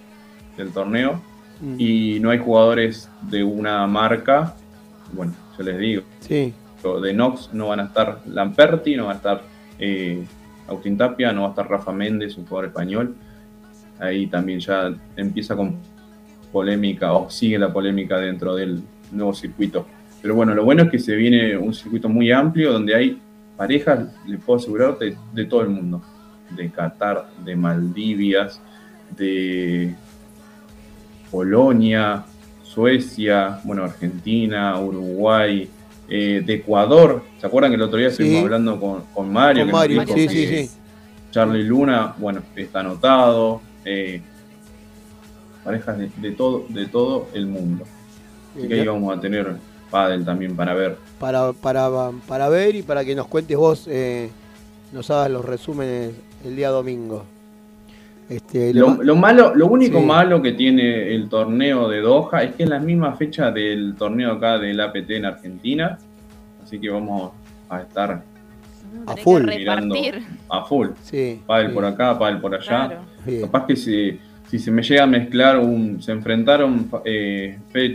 del 0.57 0.73
torneo 0.73 1.20
Mm, 1.62 1.77
y 1.78 2.19
no 2.20 2.31
hay 2.31 2.39
jugadores 2.39 3.09
de 3.31 3.44
una 3.44 3.86
marca. 3.86 4.57
Bueno, 5.12 5.32
yo 5.57 5.65
les 5.65 5.78
digo, 5.78 6.03
Sí, 6.20 6.53
de 7.03 7.12
Nox 7.15 7.51
no 7.53 7.69
van 7.69 7.81
a 7.81 7.85
estar 7.85 8.20
Lamperti, 8.27 8.97
no 8.97 9.07
va 9.07 9.12
a 9.12 9.15
estar 9.15 9.43
eh, 9.78 10.24
Agustín 10.66 10.97
Tapia, 10.97 11.32
no 11.32 11.43
va 11.43 11.47
a 11.49 11.51
estar 11.51 11.70
Rafa 11.70 11.93
Méndez, 11.93 12.36
un 12.36 12.47
jugador 12.47 12.70
español. 12.70 13.15
Ahí 14.01 14.27
también 14.27 14.59
ya 14.59 14.93
empieza 15.16 15.55
con 15.55 15.77
polémica 16.51 17.12
o 17.12 17.31
sigue 17.31 17.59
la 17.59 17.73
polémica 17.73 18.19
dentro 18.19 18.57
del 18.57 18.82
nuevo 19.12 19.32
circuito. 19.32 19.86
Pero 20.20 20.35
bueno, 20.35 20.55
lo 20.55 20.65
bueno 20.65 20.82
es 20.82 20.90
que 20.90 20.99
se 20.99 21.15
viene 21.15 21.57
un 21.57 21.73
circuito 21.73 22.09
muy 22.09 22.32
amplio 22.32 22.73
donde 22.73 22.94
hay 22.94 23.20
parejas, 23.62 24.09
les 24.26 24.40
puedo 24.43 24.59
asegurar, 24.59 24.98
de, 24.98 25.16
de 25.32 25.44
todo 25.44 25.62
el 25.62 25.68
mundo. 25.68 26.02
De 26.51 26.68
Qatar, 26.68 27.28
de 27.44 27.55
Maldivias, 27.55 28.60
de 29.16 29.94
Polonia, 31.30 32.24
Suecia, 32.64 33.60
bueno, 33.62 33.84
Argentina, 33.84 34.78
Uruguay, 34.80 35.68
eh, 36.09 36.43
de 36.44 36.55
Ecuador. 36.55 37.22
¿Se 37.40 37.47
acuerdan 37.47 37.70
que 37.70 37.76
el 37.76 37.82
otro 37.82 37.98
día 37.98 38.09
Sí. 38.10 38.14
estuvimos 38.24 38.43
hablando 38.44 38.80
con, 38.80 39.05
con 39.14 39.32
Mario? 39.32 39.64
con 39.64 39.72
Mario, 39.72 40.05
sí, 40.12 40.28
sí, 40.28 40.47
sí. 40.47 40.70
Charlie 41.30 41.62
Luna, 41.62 42.14
bueno, 42.18 42.40
está 42.56 42.80
anotado. 42.80 43.60
eh, 43.84 44.20
parejas 45.64 45.97
de, 45.98 46.10
de 46.16 46.32
todo, 46.32 46.66
de 46.68 46.86
todo 46.86 47.28
el 47.34 47.47
mundo. 47.47 47.84
Así 48.59 48.66
que 48.66 48.74
ahí 48.80 48.86
vamos 48.86 49.16
a 49.16 49.20
tener 49.20 49.55
pádel 49.93 50.24
también 50.24 50.56
para 50.56 50.74
ver. 50.74 50.97
para, 51.20 51.52
para, 51.52 51.89
para 52.27 52.48
ver 52.48 52.74
y 52.74 52.82
para 52.82 53.05
que 53.05 53.14
nos 53.14 53.27
cuentes 53.28 53.56
vos, 53.56 53.86
eh, 53.89 54.31
nos 54.93 55.09
hagas 55.10 55.31
los 55.31 55.44
resúmenes 55.44 56.10
el 56.44 56.56
día 56.56 56.70
domingo. 56.70 57.24
Este, 58.28 58.73
Lo, 58.73 58.89
ma- 58.89 59.02
lo 59.05 59.16
malo, 59.16 59.55
lo 59.55 59.66
único 59.66 60.01
Sí. 60.01 60.05
malo 60.06 60.40
que 60.40 60.52
tiene 60.52 61.14
el 61.14 61.28
torneo 61.28 61.89
de 61.89 62.01
Doha 62.01 62.43
es 62.43 62.55
que 62.55 62.62
es 62.62 62.69
la 62.69 62.78
misma 62.78 63.14
fecha 63.14 63.51
del 63.51 63.94
torneo 63.97 64.32
acá 64.32 64.59
del 64.59 64.81
APT 64.81 65.10
en 65.10 65.24
Argentina. 65.27 65.98
Así 66.62 66.78
que 66.78 66.89
vamos 66.89 67.32
a 67.69 67.81
estar 67.82 68.23
A 69.06 69.16
full. 69.16 69.44
mirando 69.44 69.94
a 70.48 70.64
full. 70.64 70.89
sí, 71.02 71.40
Pádel 71.47 71.69
sí, 71.69 71.74
por 71.74 71.85
acá, 71.85 72.19
pádel 72.19 72.40
por 72.40 72.55
allá. 72.55 72.66
Claro. 72.66 73.01
sí. 73.27 73.40
Capaz 73.43 73.66
que 73.66 73.77
si, 73.77 74.19
si 74.48 74.59
se 74.59 74.70
me 74.70 74.82
llega 74.82 75.02
a 75.02 75.06
mezclar 75.06 75.59
un. 75.59 76.01
Se 76.02 76.12
enfrentaron 76.12 76.89
eh, 77.05 77.59
Fede 77.70 77.94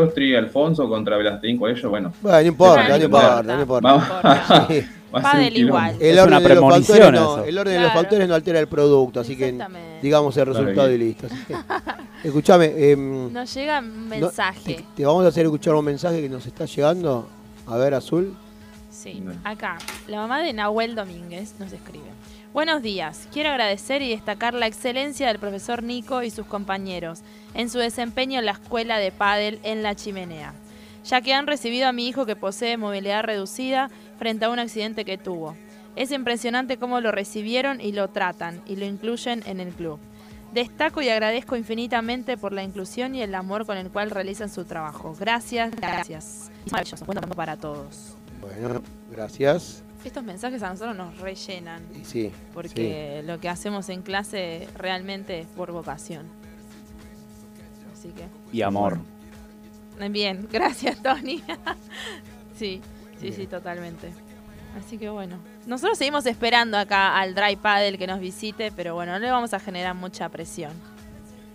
Chiostri 0.00 0.32
y 0.32 0.34
Alfonso 0.36 0.88
contra 0.88 1.16
Velasteín 1.16 1.58
con 1.58 1.70
ellos, 1.70 1.88
bueno. 1.90 2.12
Bueno, 2.20 2.38
no 2.40 2.46
importa, 2.46 2.88
no 2.98 3.04
importa, 3.04 3.42
no 3.42 3.60
importa. 3.60 3.88
Vamos. 3.88 4.04
importa. 4.04 4.66
Sí. 4.68 4.86
Va 5.12 5.18
a 5.18 5.32
ser 5.40 5.56
igual. 5.58 5.96
El 6.00 6.02
Es 6.18 6.22
orden, 6.22 6.34
una 6.38 6.48
de 6.48 6.54
los 6.54 6.70
factores 6.86 7.12
no, 7.12 7.44
el 7.44 7.58
orden 7.58 7.74
de 7.74 7.80
los 7.80 7.90
Claro. 7.90 8.00
factores 8.00 8.28
no 8.28 8.34
altera 8.36 8.60
el 8.60 8.68
producto, 8.68 9.18
así 9.20 9.36
que 9.36 9.58
digamos 10.00 10.36
el 10.36 10.44
Claro, 10.44 10.58
resultado 10.60 10.90
y- 10.90 10.94
y 10.94 10.98
listo. 10.98 11.26
Así 11.26 11.36
que, 11.48 11.56
escuchame, 12.28 12.72
em, 12.92 13.32
Nos 13.32 13.52
llega 13.52 13.80
un 13.80 14.04
no- 14.04 14.08
mensaje. 14.08 14.74
te, 14.76 14.84
te 14.96 15.04
vamos 15.04 15.24
a 15.24 15.28
hacer 15.28 15.46
escuchar 15.46 15.74
un 15.74 15.84
mensaje 15.84 16.20
que 16.22 16.28
nos 16.28 16.46
está 16.46 16.64
llegando. 16.64 17.28
A 17.66 17.76
ver, 17.76 17.94
Azul. 17.94 18.36
Sí, 18.88 19.22
acá. 19.42 19.78
La 20.06 20.18
mamá 20.18 20.40
de 20.42 20.52
Nahuel 20.52 20.94
Domínguez 20.94 21.54
nos 21.58 21.72
escribe. 21.72 22.04
Buenos 22.52 22.82
días. 22.82 23.28
Quiero 23.32 23.50
agradecer 23.50 24.02
y 24.02 24.10
destacar 24.10 24.54
la 24.54 24.66
excelencia 24.66 25.28
del 25.28 25.38
profesor 25.38 25.84
Nico 25.84 26.24
y 26.24 26.30
sus 26.30 26.46
compañeros 26.46 27.20
en 27.54 27.70
su 27.70 27.78
desempeño 27.78 28.40
en 28.40 28.46
la 28.46 28.52
escuela 28.52 28.98
de 28.98 29.12
pádel 29.12 29.60
en 29.62 29.84
la 29.84 29.94
chimenea. 29.94 30.52
ya 31.04 31.22
que 31.22 31.32
han 31.32 31.46
recibido 31.46 31.86
a 31.88 31.92
mi 31.92 32.08
hijo 32.08 32.26
que 32.26 32.36
posee 32.36 32.76
movilidad 32.76 33.22
reducida 33.22 33.88
frente 34.18 34.44
a 34.44 34.50
un 34.50 34.58
accidente 34.58 35.04
que 35.04 35.16
tuvo. 35.16 35.56
Es 35.96 36.10
impresionante 36.10 36.76
cómo 36.76 37.00
lo 37.00 37.10
recibieron 37.10 37.80
y 37.80 37.92
lo 37.92 38.08
tratan 38.08 38.60
y 38.66 38.76
lo 38.76 38.84
incluyen 38.84 39.42
en 39.46 39.60
el 39.60 39.72
club. 39.72 39.98
Destaco 40.52 41.00
y 41.00 41.08
agradezco 41.08 41.56
infinitamente 41.56 42.36
por 42.36 42.52
la 42.52 42.64
inclusión 42.64 43.14
y 43.14 43.22
el 43.22 43.34
amor 43.34 43.64
con 43.64 43.78
el 43.78 43.90
cual 43.90 44.10
realizan 44.10 44.50
su 44.50 44.64
trabajo. 44.64 45.16
Gracias, 45.18 45.74
gracias. 45.74 46.50
Es 46.66 46.72
maravilloso, 46.72 47.04
buen 47.06 47.16
domingo 47.16 47.36
para 47.36 47.56
todos. 47.56 48.16
Bueno, 48.40 48.82
gracias. 49.10 49.84
Estos 50.04 50.24
mensajes 50.24 50.62
a 50.62 50.70
nosotros 50.70 50.96
nos 50.96 51.18
rellenan, 51.18 51.82
sí. 52.04 52.30
porque 52.54 53.22
lo 53.26 53.38
que 53.38 53.48
hacemos 53.50 53.88
en 53.90 54.00
clase 54.02 54.66
realmente 54.76 55.40
es 55.40 55.46
por 55.48 55.72
vocación. 55.72 56.26
Así 57.92 58.08
que, 58.08 58.24
Y 58.52 58.62
amor. 58.62 58.98
bien, 60.10 60.48
gracias 60.50 61.02
Tony. 61.02 61.42
sí, 62.56 62.80
sí, 63.20 63.32
sí, 63.32 63.46
totalmente. 63.46 64.10
Así 64.78 64.96
que 64.98 65.10
bueno, 65.10 65.36
nosotros 65.66 65.98
seguimos 65.98 66.24
esperando 66.26 66.78
acá 66.78 67.18
al 67.18 67.34
Dry 67.34 67.56
Paddle 67.56 67.98
que 67.98 68.06
nos 68.06 68.20
visite, 68.20 68.72
pero 68.74 68.94
bueno, 68.94 69.12
no 69.12 69.18
le 69.18 69.30
vamos 69.30 69.52
a 69.52 69.60
generar 69.60 69.94
mucha 69.94 70.28
presión. 70.28 70.72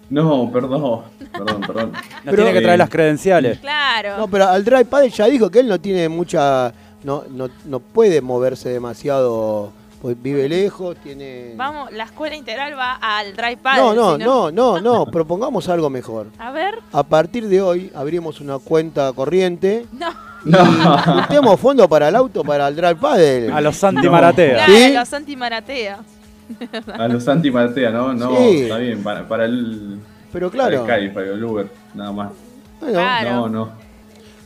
No, 0.08 0.52
perdón, 0.52 1.04
perdón, 1.32 1.62
perdón. 1.62 1.92
Nos 2.24 2.24
Pero- 2.26 2.36
tiene 2.44 2.54
que 2.54 2.62
traer 2.62 2.78
las 2.78 2.90
credenciales. 2.92 3.58
Claro. 3.58 4.18
No, 4.18 4.28
pero 4.28 4.46
al 4.48 4.64
Drive 4.64 4.86
Padel 4.86 5.12
ya 5.12 5.26
dijo 5.26 5.50
que 5.50 5.62
él 5.62 5.68
no 5.68 5.82
tiene 5.82 6.08
mucha. 6.10 6.72
No, 7.06 7.24
no, 7.30 7.50
no 7.66 7.80
puede 7.80 8.22
moverse 8.22 8.70
demasiado. 8.70 9.72
Pues 10.02 10.22
vive 10.22 10.48
lejos, 10.50 10.98
tiene. 10.98 11.54
Vamos, 11.56 11.92
la 11.92 12.04
escuela 12.04 12.36
integral 12.36 12.78
va 12.78 12.96
al 13.02 13.36
Dry 13.36 13.56
Paddle. 13.56 13.82
No, 13.82 13.94
no, 13.94 14.18
no, 14.18 14.52
no, 14.52 14.80
no. 14.82 15.06
Propongamos 15.12 15.68
algo 15.70 15.90
mejor. 15.90 16.28
A 16.38 16.52
ver, 16.52 16.76
A 16.92 17.02
partir 17.04 17.48
de 17.48 17.62
hoy 17.62 17.92
abrimos 17.96 18.40
una 18.42 18.60
cuenta 18.60 19.12
corriente 19.14 19.86
no. 19.94 20.10
y 20.46 20.52
juntemos 21.12 21.60
fondo 21.60 21.88
para 21.90 22.10
el 22.10 22.16
auto 22.16 22.44
para 22.44 22.68
el 22.68 22.76
Drive 22.76 22.96
Padel. 22.98 23.52
A 23.52 23.62
los 23.62 23.78
Santi 23.78 24.08
No. 24.08 24.32
¿Sí? 24.68 24.94
los 24.94 25.08
Santi 25.10 25.36
Maratea. 25.36 26.00
A 27.00 27.08
los 27.08 27.24
Santi 27.24 27.50
Martea, 27.50 27.90
¿no? 27.90 28.14
No, 28.14 28.36
Sí. 28.38 28.62
está 28.64 28.78
bien, 28.78 29.02
para, 29.02 29.28
para 29.28 29.46
el. 29.46 30.00
Pero 30.32 30.52
Para 30.52 30.68
claro. 30.70 30.86
el 30.86 31.00
Sky, 31.08 31.10
para 31.16 31.28
el 31.28 31.44
Uber, 31.44 31.68
nada 31.96 32.12
más. 32.12 32.30
bueno, 32.80 32.94
Claro. 32.94 33.32
No, 33.32 33.50
no. 33.50 33.85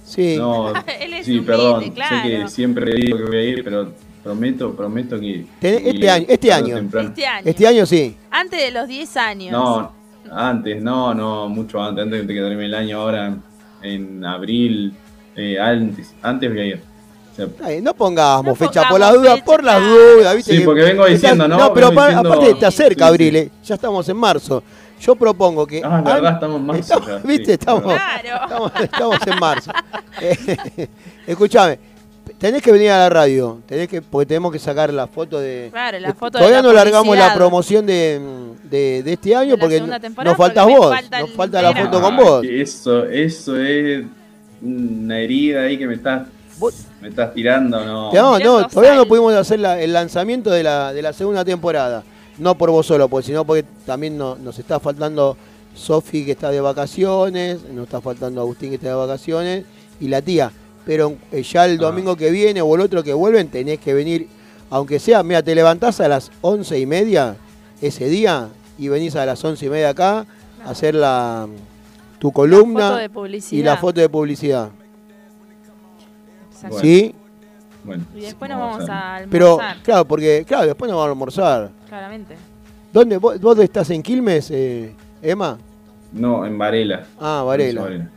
Sí. 0.10 0.36
No, 0.38 0.70
Él 1.00 1.14
es 1.14 1.26
sí, 1.26 1.32
humilde, 1.34 1.46
perdón. 1.52 1.90
claro. 1.92 2.16
Sé 2.24 2.30
que 2.30 2.48
siempre 2.50 2.94
digo 2.96 3.18
que 3.18 3.24
voy 3.26 3.38
a 3.38 3.44
ir, 3.44 3.64
pero 3.64 3.92
prometo, 4.24 4.74
prometo 4.76 5.20
que. 5.20 5.46
Este 5.62 6.10
año- 6.10 6.26
este 6.28 6.52
año. 6.54 6.78
Este 6.78 7.26
año. 7.28 7.42
Este 7.46 7.68
año 7.68 7.86
sí. 7.86 8.16
Antes 8.32 8.60
de 8.62 8.72
los 8.72 8.88
10 8.88 9.18
años. 9.18 9.52
No, 9.52 9.92
antes, 10.32 10.82
no, 10.82 11.14
no, 11.14 11.48
mucho 11.50 11.82
antes, 11.82 12.04
antes 12.04 12.28
de 12.28 12.34
que 12.34 12.40
termine 12.42 12.66
el 12.66 12.76
año, 12.76 13.02
ahora 13.02 13.36
en 13.82 14.26
abril, 14.26 14.94
eh, 15.36 15.58
antes, 15.60 16.14
antes 16.22 16.50
voy 16.50 16.60
a 16.60 16.66
ir. 16.66 16.82
Ay, 17.64 17.82
no 17.82 17.94
pongamos 17.94 18.46
No 18.48 18.54
fecha 18.56 18.90
por 18.90 19.00
las 19.00 19.14
dudas, 19.14 19.34
fecha, 19.36 19.46
por 19.46 19.64
las 19.64 19.82
dudas, 19.82 20.36
¿viste? 20.36 20.52
Sí, 20.52 20.60
que- 20.60 20.66
porque 20.66 20.82
vengo 20.82 21.06
diciendo, 21.06 21.48
¿no? 21.48 21.58
No, 21.58 21.74
pero 21.74 21.88
Vengo 21.88 22.02
pa- 22.02 22.08
diciendo- 22.10 22.34
aparte 22.34 22.52
está 22.52 22.70
cerca, 22.70 23.06
Sí, 23.06 23.10
abril, 23.10 23.32
sí. 23.32 23.38
eh, 23.38 23.50
ya 23.64 23.76
estamos 23.76 24.10
en 24.10 24.18
marzo. 24.18 24.62
Yo 25.00 25.16
propongo 25.16 25.66
que. 25.66 25.82
Ah, 25.84 26.00
es 26.00 26.04
verdad, 26.14 26.34
estamos 26.34 26.58
en 26.60 26.66
marzo 26.66 26.82
estamos- 26.82 27.08
ya, 27.08 27.18
¿Viste? 27.28 27.46
sí, 27.46 27.52
estamos, 27.54 27.84
Claro. 27.84 28.44
estamos, 28.44 28.72
estamos 28.82 29.18
en 29.28 29.40
marzo. 29.40 29.72
Eh, 30.22 30.88
Escuchame, 31.28 31.80
tenés 32.38 32.62
que 32.62 32.72
venir 32.72 32.90
a 32.92 32.98
la 32.98 33.10
radio, 33.10 33.60
tenés 33.66 33.88
que, 33.88 34.02
porque 34.02 34.26
tenemos 34.26 34.52
que 34.52 34.60
sacar 34.60 34.92
la 34.94 35.08
foto 35.08 35.40
de. 35.40 35.70
Claro, 35.72 36.00
la 36.00 36.08
de- 36.10 36.14
foto 36.14 36.38
de 36.38 36.40
Todavía 36.44 36.62
la 36.62 36.68
no 36.68 36.74
largamos 36.74 37.18
la 37.18 37.34
promoción 37.34 37.86
de, 37.86 38.20
de, 38.64 39.04
de 39.04 39.14
este 39.14 39.36
año 39.36 39.52
De 39.52 39.58
la 39.58 39.62
porque 39.62 39.80
no- 39.80 39.88
nos 39.88 40.36
faltas 40.38 40.64
porque 40.66 40.78
vos, 40.78 40.90
falta 40.96 41.20
nos 41.22 41.30
el 41.30 41.36
falta 41.36 41.62
la 41.62 41.74
foto 41.76 42.02
con 42.02 42.14
Ah, 42.16 42.22
vos. 42.22 42.46
Eso, 42.46 43.06
eso 43.06 43.56
es 43.58 44.04
una 44.62 45.20
herida 45.20 45.62
ahí 45.62 45.78
que 45.78 45.88
me 45.88 45.94
estás, 45.94 46.28
me 47.02 47.08
estás 47.08 47.34
tirando, 47.34 47.86
¿no? 47.86 48.12
No, 48.12 48.40
no, 48.40 48.60
los 48.62 48.72
todavía 48.72 48.96
no 48.96 49.06
pudimos 49.06 49.34
hacer 49.36 49.60
la- 49.62 49.80
el 49.80 49.94
lanzamiento 49.94 50.50
de 50.50 50.64
la, 50.64 50.92
de 50.92 51.02
la 51.02 51.14
segunda 51.14 51.46
temporada. 51.46 52.04
No 52.40 52.56
por 52.56 52.72
vos 52.72 52.86
solo, 52.86 53.08
pues, 53.10 53.26
sino 53.26 53.46
porque 53.46 53.64
también 53.86 54.18
no- 54.18 54.36
nos 54.36 54.58
está 54.60 54.80
faltando 54.80 55.36
Sofi 55.76 56.26
que 56.26 56.32
está 56.32 56.50
de 56.52 56.62
vacaciones, 56.62 57.62
nos 57.72 57.84
está 57.86 58.02
faltando 58.02 58.42
Agustín 58.42 58.70
que 58.70 58.76
está 58.76 58.88
de 58.90 58.96
vacaciones 58.96 59.66
y 60.00 60.08
la 60.08 60.22
tía. 60.22 60.52
Pero 60.86 61.16
eh, 61.32 61.44
ya 61.44 61.66
el 61.66 61.74
Ah. 61.80 61.82
domingo 61.88 62.16
que 62.16 62.32
viene 62.32 62.62
o 62.62 62.76
el 62.76 62.82
otro 62.82 63.04
que 63.04 63.14
vuelven 63.14 63.50
tenés 63.50 63.80
que 63.80 63.94
venir, 63.94 64.28
aunque 64.70 65.00
sea, 65.00 65.22
mira, 65.24 65.44
te 65.44 65.54
levantás 65.54 66.00
a 66.00 66.08
las 66.08 66.32
once 66.42 66.80
y 66.80 66.86
media 66.86 67.36
ese 67.82 68.08
día 68.10 68.50
y 68.78 68.88
venís 68.88 69.16
a 69.16 69.26
las 69.26 69.44
once 69.44 69.66
y 69.66 69.70
media 69.70 69.90
acá 69.90 70.26
a 70.66 70.70
hacer 70.70 70.96
la, 70.96 71.48
tu 72.20 72.28
La 72.30 72.34
columna 72.34 72.88
foto 72.90 72.98
de 73.00 73.10
publicidad. 73.10 73.60
y 73.60 73.64
la 73.64 73.78
foto 73.78 74.00
de 74.02 74.10
publicidad. 74.10 74.70
Bueno. 76.62 76.80
¿Sí? 76.80 77.16
Bueno, 77.84 78.06
Y 78.16 78.22
después 78.22 78.50
nos 78.52 78.60
vamos 78.60 78.90
a 78.90 79.16
almorzar. 79.16 79.30
Pero, 79.30 79.60
claro, 79.84 80.06
porque, 80.06 80.44
claro, 80.48 80.66
después 80.68 80.90
nos 80.90 80.98
vamos 80.98 81.08
a 81.08 81.12
almorzar. 81.12 81.72
Claramente. 81.90 82.36
¿Dónde, 82.94 83.18
vos, 83.18 83.40
vos 83.40 83.58
estás 83.60 83.90
en 83.90 84.02
Quilmes, 84.02 84.50
eh, 84.52 84.94
Emma? 85.22 85.58
No, 86.14 86.46
en 86.46 86.58
Varela. 86.58 87.06
Ah, 87.20 87.44
Varela. 87.46 87.82
Varela, 87.82 88.10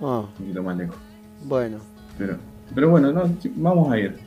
Ah, 0.00 0.20
un 0.20 0.26
poquito 0.38 0.62
más 0.62 0.76
lejos. 0.76 0.96
bueno. 1.44 1.78
Pero, 2.18 2.36
pero 2.74 2.90
bueno, 2.90 3.12
no, 3.12 3.30
vamos 3.56 3.92
a 3.92 3.98
ir. 3.98 4.18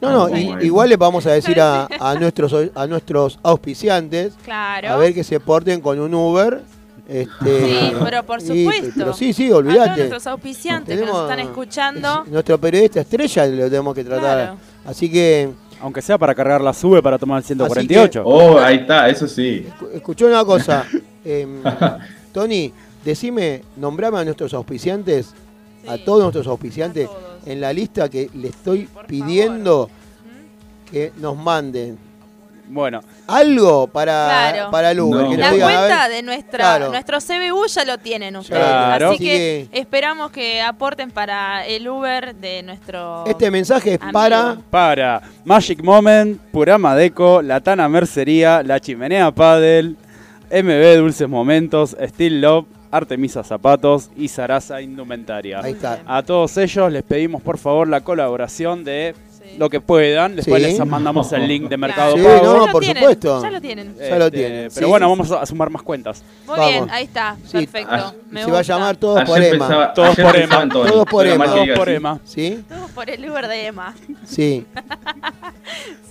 No, 0.00 0.28
no, 0.28 0.38
igual 0.60 0.88
le 0.88 0.96
vamos 0.96 1.24
a 1.26 1.32
decir 1.32 1.60
a, 1.60 1.88
a 2.00 2.14
nuestros 2.16 2.54
a 2.74 2.86
nuestros 2.86 3.38
auspiciantes 3.42 4.34
Claro. 4.44 4.90
a 4.90 4.96
ver 4.96 5.14
que 5.14 5.24
se 5.24 5.40
porten 5.40 5.80
con 5.80 5.98
un 6.00 6.12
Uber. 6.14 6.60
Este, 7.08 7.60
Sí, 7.90 7.92
pero 8.02 8.22
por 8.24 8.40
y- 8.42 8.46
supuesto. 8.64 8.90
pero 8.96 9.12
sí, 9.12 9.32
sí, 9.32 9.46
A 9.46 9.50
todos 9.50 9.64
olvídate. 9.64 9.96
nuestros 9.96 10.26
auspiciantes 10.26 10.98
que 10.98 11.06
nos 11.06 11.22
están 11.22 11.38
escuchando. 11.38 12.22
es 12.26 12.32
nuestro 12.32 12.58
periodista 12.58 13.00
estrella 13.00 13.46
lo 13.46 13.70
tenemos 13.70 13.94
que 13.94 14.04
tratar. 14.04 14.22
Claro. 14.38 14.56
Así 14.84 15.10
que, 15.10 15.50
Aunque 15.86 16.02
sea 16.02 16.18
para 16.18 16.34
cargar 16.34 16.60
la 16.60 16.72
sube 16.74 17.00
para 17.00 17.16
tomar 17.16 17.38
el 17.38 17.44
148. 17.44 18.22
Oh, 18.24 18.58
ahí 18.58 18.78
está, 18.78 19.08
eso 19.08 19.28
sí. 19.28 19.64
escu- 19.68 19.88
escuchó 19.94 20.26
una 20.26 20.44
cosa. 20.44 20.84
em, 21.24 21.62
Tony, 22.32 22.72
decime, 23.04 23.62
nombrame 23.76 24.18
a 24.18 24.24
nuestros 24.24 24.52
auspiciantes, 24.52 25.32
a 25.86 25.96
todos 25.98 26.22
nuestros 26.22 26.48
auspiciantes, 26.48 27.06
todos. 27.06 27.46
en 27.46 27.60
la 27.60 27.72
lista 27.72 28.08
que 28.08 28.28
le 28.34 28.48
estoy 28.48 28.86
Por 28.86 29.06
pidiendo 29.06 29.88
que 30.90 31.12
nos 31.18 31.36
manden 31.36 31.96
Bueno, 32.68 33.00
algo 33.28 33.86
para, 33.86 34.26
Claro. 34.52 34.70
para 34.70 34.90
el 34.90 35.00
Uber. 35.00 35.22
No. 35.24 35.30
que 35.30 35.36
La 35.36 35.50
cuenta 35.50 36.08
de 36.08 36.22
nuestra 36.22 36.58
Claro. 36.58 36.90
nuestro 36.90 37.18
CBU 37.20 37.66
ya 37.68 37.84
lo 37.84 37.98
tienen 37.98 38.36
ustedes. 38.36 38.60
Claro. 38.62 39.10
Así 39.10 39.18
que 39.18 39.68
esperamos 39.72 40.30
que 40.30 40.60
aporten 40.60 41.10
para 41.10 41.64
el 41.66 41.88
Uber 41.88 42.34
de 42.34 42.62
nuestro. 42.62 43.24
Este 43.26 43.50
mensaje 43.50 43.94
es 43.94 44.00
Amigo. 44.00 44.12
para. 44.12 44.56
para 44.70 45.22
Magic 45.44 45.82
Moment, 45.82 46.40
Purama 46.50 46.94
Deco, 46.96 47.40
Latana 47.42 47.88
Mercería, 47.88 48.62
La 48.62 48.80
Chimenea 48.80 49.30
Paddle, 49.30 49.94
MB 50.50 50.96
Dulces 50.96 51.28
Momentos, 51.28 51.96
Steel 52.00 52.40
Love, 52.40 52.66
Artemisa 52.90 53.42
Zapatos 53.42 54.10
y 54.16 54.28
Sarasa 54.28 54.80
Indumentaria. 54.80 55.60
Ahí 55.62 55.72
está. 55.72 56.00
A 56.06 56.22
todos 56.22 56.56
ellos 56.56 56.90
les 56.90 57.02
pedimos 57.02 57.42
por 57.42 57.58
favor 57.58 57.88
la 57.88 58.00
colaboración 58.02 58.84
de. 58.84 59.14
Lo 59.58 59.68
que 59.70 59.80
puedan. 59.80 60.36
Después 60.36 60.62
Sí. 60.62 60.68
les 60.78 60.86
mandamos 60.86 61.32
el 61.32 61.46
link 61.46 61.68
de 61.68 61.76
Mercado 61.76 62.16
Sí, 62.16 62.22
Pago. 62.22 62.36
Ya 62.36 62.42
no, 62.42 62.66
lo 62.66 62.72
por 62.72 62.82
tienen, 62.82 63.02
supuesto. 63.02 63.42
Ya 63.42 63.50
lo 63.50 63.60
tienen. 63.60 63.94
Ya 63.96 64.16
lo 64.18 64.24
Este, 64.26 64.36
tienen. 64.38 64.68
Pero 64.74 64.86
Sí, 64.86 64.90
bueno, 64.90 65.06
sí. 65.06 65.10
vamos 65.10 65.30
a 65.32 65.46
sumar 65.46 65.70
más 65.70 65.82
cuentas. 65.82 66.22
Muy 66.46 66.56
Vamos. 66.56 66.70
bien, 66.72 66.86
ahí 66.90 67.04
está. 67.04 67.36
Sí. 67.44 67.52
Perfecto. 67.52 67.88
Ah, 67.94 68.12
Me 68.30 68.40
se 68.44 68.50
va 68.50 68.56
a 68.58 68.60
gusta. 68.60 68.72
llamar 68.74 68.96
todos 68.96 69.24
por 69.24 69.38
Ayer 69.38 69.54
Emma. 69.54 69.66
pensaba- 69.68 69.94
Todos 69.94 70.08
ayer 70.10 70.24
por 70.24 70.34
pensaba 70.34 70.54
Emma. 70.54 70.62
en 70.62 70.68
Tony, 70.70 70.90
Todos 70.90 71.06
por 71.06 71.26
Emma. 71.26 71.44
que 71.44 71.50
Todos 71.50 71.62
diga 71.64 71.74
por 71.76 71.88
así. 71.88 71.96
Emma. 71.96 72.20
¿Sí? 72.24 72.64
Todos 72.68 72.90
por 72.90 73.10
el 73.10 73.30
Uber 73.30 73.48
de 73.48 73.66
Emma. 73.66 73.94
Sí. 74.26 74.66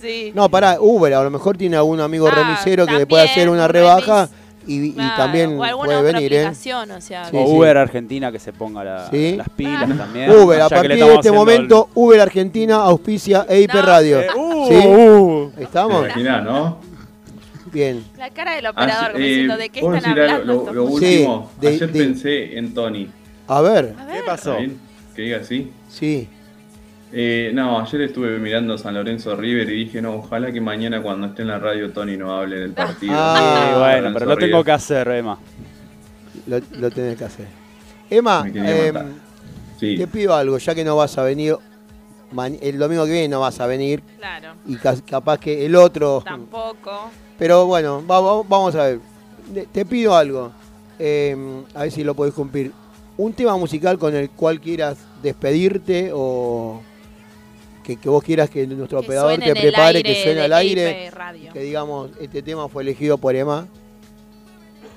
Sí. 0.00 0.32
No, 0.34 0.48
pará, 0.48 0.76
Uber, 0.80 1.14
a 1.14 1.22
lo 1.22 1.30
mejor 1.30 1.56
tiene 1.56 1.76
algún 1.76 2.00
amigo 2.00 2.28
Ah, 2.28 2.32
remisero 2.34 2.84
que 2.86 2.92
le 2.92 2.98
también, 2.98 3.08
puede 3.08 3.24
hacer 3.24 3.48
una 3.48 3.64
un 3.64 3.70
rebaja 3.70 4.28
y, 4.28 4.45
y 4.66 4.92
Claro, 4.92 5.16
también 5.16 5.58
o 5.58 5.64
alguna 5.64 5.86
puede 5.86 5.98
otra 5.98 6.12
venir, 6.18 6.32
¿eh? 6.34 6.46
o 6.48 7.00
sea. 7.00 7.24
Sí, 7.26 7.36
o 7.36 7.46
sí. 7.46 7.52
Uber 7.52 7.76
Argentina 7.76 8.32
que 8.32 8.38
se 8.38 8.52
ponga 8.52 8.82
la- 8.84 9.08
Sí. 9.10 9.34
las 9.36 9.48
pilas 9.50 9.88
Ah. 9.90 9.94
también. 9.96 10.30
Uber, 10.30 10.60
a 10.60 10.68
partir 10.68 10.96
de 11.04 11.14
este 11.14 11.30
momento, 11.32 11.88
Uber 11.94 12.20
Argentina 12.20 12.76
auspicia 12.76 13.46
EIP 13.48 13.72
No. 13.74 13.82
Radio. 13.82 14.18
el- 14.20 14.24
Eh, 14.26 14.28
uh, 14.36 14.66
¿Sí? 14.68 14.74
uh. 14.86 15.44
Ahí 15.46 15.52
¿Te 15.56 15.62
¿Estamos? 15.64 16.04
imaginás, 16.04 16.44
no? 16.44 16.78
Bien. 17.72 18.04
La 18.16 18.30
cara 18.30 18.54
del 18.56 18.66
operador, 18.66 18.94
Ayer- 18.94 19.12
como 19.12 19.24
eh, 19.24 19.28
diciendo, 19.28 19.56
¿de 19.56 19.68
qué 19.68 19.80
¿puedo 19.80 19.96
están 19.96 20.14
decir 20.14 20.30
algo? 20.30 20.40
hablando? 20.52 20.72
Lo, 20.72 20.90
lo? 20.90 20.98
Sí, 20.98 21.04
último, 21.16 21.50
de- 21.60 21.68
ayer 21.68 21.92
de- 21.92 21.98
pensé 22.04 22.58
en 22.58 22.74
Tony. 22.74 23.08
A 23.48 23.60
ver, 23.60 23.94
A 23.98 24.04
ver. 24.06 24.16
¿Qué 24.16 24.22
pasó? 24.26 24.56
Que 25.14 25.22
diga 25.22 25.38
así. 25.38 25.70
sí. 25.88 26.28
Eh, 27.12 27.50
no, 27.54 27.78
ayer 27.80 28.00
estuve 28.02 28.38
mirando 28.38 28.76
San 28.76 28.94
Lorenzo 28.94 29.36
River 29.36 29.70
y 29.70 29.84
dije, 29.84 30.02
no, 30.02 30.16
ojalá 30.16 30.50
que 30.52 30.60
mañana 30.60 31.00
cuando 31.02 31.28
esté 31.28 31.42
en 31.42 31.48
la 31.48 31.58
radio 31.58 31.92
Tony 31.92 32.16
no 32.16 32.36
hable 32.36 32.56
del 32.56 32.72
partido. 32.72 33.12
Ah, 33.16 33.76
bueno, 33.78 33.96
Lorenzo 33.96 34.14
pero 34.18 34.26
lo 34.26 34.36
tengo 34.36 34.64
que 34.64 34.72
hacer, 34.72 35.08
Emma. 35.08 35.38
Lo, 36.46 36.60
lo 36.78 36.90
tenés 36.90 37.16
que 37.16 37.24
hacer. 37.24 37.46
Emma, 38.10 38.44
em. 38.52 38.94
Sí. 39.78 39.96
te 39.98 40.06
pido 40.06 40.34
algo, 40.34 40.58
ya 40.58 40.74
que 40.74 40.84
no 40.84 40.96
vas 40.96 41.16
a 41.18 41.22
venir, 41.22 41.56
el 42.60 42.78
domingo 42.78 43.04
que 43.04 43.12
viene 43.12 43.28
no 43.28 43.40
vas 43.40 43.60
a 43.60 43.66
venir 43.66 44.02
Claro. 44.18 44.54
y 44.66 44.76
ca- 44.76 44.96
capaz 45.08 45.38
que 45.38 45.66
el 45.66 45.76
otro... 45.76 46.22
Tampoco. 46.24 47.10
Pero 47.38 47.66
bueno, 47.66 48.02
va- 48.06 48.20
va- 48.20 48.42
vamos 48.48 48.74
a 48.74 48.84
ver. 48.86 49.00
De- 49.52 49.66
Te 49.66 49.84
pido 49.84 50.16
algo. 50.16 50.50
eh, 50.98 51.36
a 51.74 51.82
ver 51.82 51.90
si 51.92 52.02
lo 52.04 52.14
podés 52.14 52.32
cumplir. 52.34 52.72
un 53.18 53.32
tema 53.32 53.56
musical 53.56 53.98
con 53.98 54.14
el 54.14 54.30
cual 54.30 54.60
quieras 54.60 54.98
despedirte 55.22 56.10
o 56.12 56.80
que, 57.86 57.96
que 57.96 58.08
vos 58.08 58.22
quieras 58.22 58.50
que 58.50 58.66
nuestro 58.66 58.98
Que 59.00 59.06
operador 59.06 59.38
te 59.38 59.52
prepare, 59.54 59.98
aire 59.98 60.02
que 60.02 60.22
suene 60.22 60.34
de 60.40 60.44
al 60.44 60.52
aire, 60.54 61.10
Radio. 61.12 61.52
que 61.52 61.60
digamos, 61.60 62.10
este 62.20 62.42
tema 62.42 62.68
fue 62.68 62.82
elegido 62.82 63.16
por 63.16 63.34
Emma. 63.36 63.66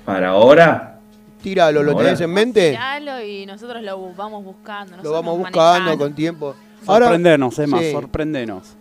Para 0.04 0.30
ahora, 0.30 0.98
Tíralo, 1.42 1.82
¿lo 1.82 1.92
Ahora. 1.92 2.04
tenés 2.06 2.20
en 2.20 2.30
mente? 2.32 2.70
Tiralo 2.70 3.24
y 3.24 3.46
nosotros 3.46 3.82
lo 3.82 4.12
vamos 4.12 4.44
buscando. 4.44 4.96
Lo 5.02 5.12
vamos 5.12 5.38
buscando 5.38 5.96
con 5.96 6.14
tiempo. 6.14 6.54
Ahora, 6.86 7.06
Sorprendenos, 7.06 7.58
Emma, 7.58 7.78
Sí. 7.80 7.92
sorprendenos. 7.92 8.76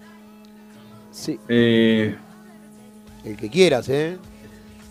sí, 1.11 1.39
eh, 1.47 2.15
el 3.23 3.37
que 3.37 3.49
quieras, 3.49 3.87
¿eh? 3.89 4.17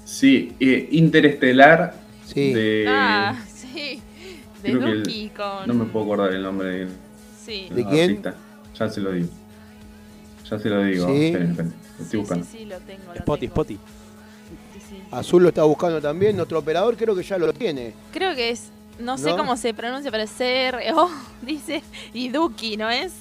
sí, 0.05 0.55
eh, 0.61 0.89
Interestelar 0.93 1.95
Sí. 2.24 2.53
de... 2.55 2.85
Ah, 2.89 3.35
sí. 3.53 4.01
De 4.62 4.70
creo 4.70 4.81
que 4.81 4.86
el- 4.90 5.03
Duki 5.03 5.28
con. 5.31 5.66
No 5.66 5.74
me 5.74 5.85
puedo 5.86 6.05
acordar 6.07 6.32
el 6.35 6.43
nombre 6.43 6.69
del 6.70 6.89
Sí. 7.45 7.69
¿De 7.70 7.85
quién? 7.85 8.11
artista. 8.11 8.35
Ya 8.79 8.89
se 8.89 9.01
lo 9.01 9.13
digo. 9.13 9.29
Ya 10.51 10.59
se 10.59 10.69
lo 10.69 10.83
digo. 10.85 11.07
Sí. 11.09 11.25
Esperen, 11.27 11.51
esperen, 11.51 11.73
lo 11.73 12.05
estoy 12.05 12.07
Sí, 12.11 12.17
buscando. 12.17 12.45
sí, 12.47 12.59
sí, 12.59 12.65
lo 12.65 12.79
tengo. 12.81 13.15
Spotty. 13.17 13.47
Spotty. 13.49 13.75
Sí, 13.75 14.81
sí. 14.91 15.03
Azul 15.11 15.43
lo 15.43 15.49
está 15.49 15.63
buscando 15.65 16.01
también. 16.01 16.37
Nuestro 16.37 16.59
operador 16.59 16.97
creo 16.97 17.15
que 17.15 17.23
ya 17.23 17.39
lo 17.39 17.53
tiene. 17.53 17.93
Creo 18.13 18.35
que 18.35 18.51
es. 18.51 18.71
No 18.99 19.17
sé 19.17 19.31
cómo 19.37 19.57
se 19.57 19.73
pronuncia, 19.75 20.11
pero 20.11 20.25
es 20.25 20.31
CRO, 20.33 21.09
dice. 21.43 21.83
Y 22.13 22.29
Duki, 22.31 22.77
¿no 22.77 22.91
es? 22.91 23.13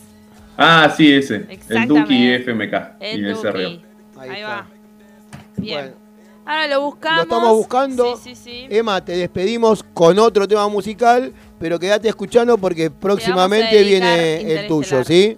Ah, 0.57 0.91
sí, 0.95 1.11
ese. 1.13 1.45
El. 1.69 1.87
Duki 1.87 2.33
FMK. 2.33 2.73
El 2.99 3.21
y 3.21 3.29
el. 3.29 3.35
CRO. 3.37 3.57
Ahí, 3.59 4.29
Ahí, 4.29 4.41
va. 4.41 4.65
está. 4.65 4.67
Bien. 5.57 5.81
Bueno, 5.81 5.95
Ahora 6.47 6.67
lo 6.67 6.81
buscamos. 6.81 7.17
Lo 7.17 7.23
estamos 7.23 7.51
buscando. 7.57 8.17
Sí, 8.17 8.33
sí, 8.33 8.41
sí. 8.41 8.67
Emma, 8.69 9.03
te 9.03 9.17
despedimos 9.17 9.83
con 9.93 10.17
otro 10.17 10.47
tema 10.47 10.67
musical, 10.69 11.33
pero 11.59 11.77
quédate 11.77 12.07
escuchando 12.07 12.57
porque 12.57 12.89
próximamente 12.89 13.83
viene 13.83 14.53
el 14.61 14.67
tuyo. 14.67 15.03
¿sí? 15.03 15.37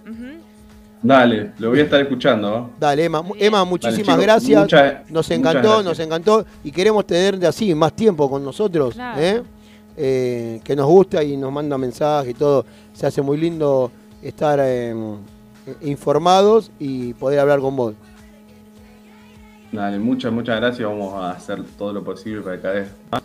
Dale, 1.02 1.52
lo 1.58 1.70
voy 1.70 1.80
a 1.80 1.84
estar 1.84 2.00
escuchando. 2.00 2.70
Dale, 2.78 3.04
Emma. 3.06 3.24
Emma 3.38 3.64
muchísimas 3.64 4.18
gracias. 4.20 4.60
muchas- 4.62 5.10
nos 5.10 5.30
encantó, 5.30 5.60
gracias. 5.62 5.84
nos 5.84 5.98
encantó 5.98 6.46
y 6.62 6.70
queremos 6.70 7.06
tenerte 7.06 7.46
así 7.46 7.74
más 7.74 7.94
tiempo 7.94 8.28
con 8.30 8.44
nosotros, 8.44 8.94
Claro. 8.94 9.20
¿eh? 9.20 9.42
Eh, 9.96 10.60
que 10.62 10.76
nos 10.76 10.86
gusta 10.86 11.24
y 11.24 11.36
nos 11.36 11.50
manda 11.50 11.76
mensajes 11.76 12.30
y 12.30 12.34
todo. 12.34 12.64
Se 12.92 13.06
hace 13.06 13.20
muy 13.22 13.36
lindo 13.38 13.90
estar 14.22 14.58
eh, 14.62 14.94
informados 15.82 16.70
y 16.78 17.14
poder 17.14 17.38
hablar 17.40 17.60
con 17.60 17.74
vos. 17.76 17.94
Dale, 19.72 19.98
muchas, 19.98 20.32
muchas 20.32 20.56
gracias. 20.56 20.88
Vamos 20.88 21.14
a 21.14 21.30
hacer 21.30 21.62
todo 21.78 21.92
lo 21.92 22.02
posible 22.02 22.42
para 22.42 22.56
que 22.56 22.62
cada 22.62 22.74
vez 22.74 22.88
más, 23.10 23.22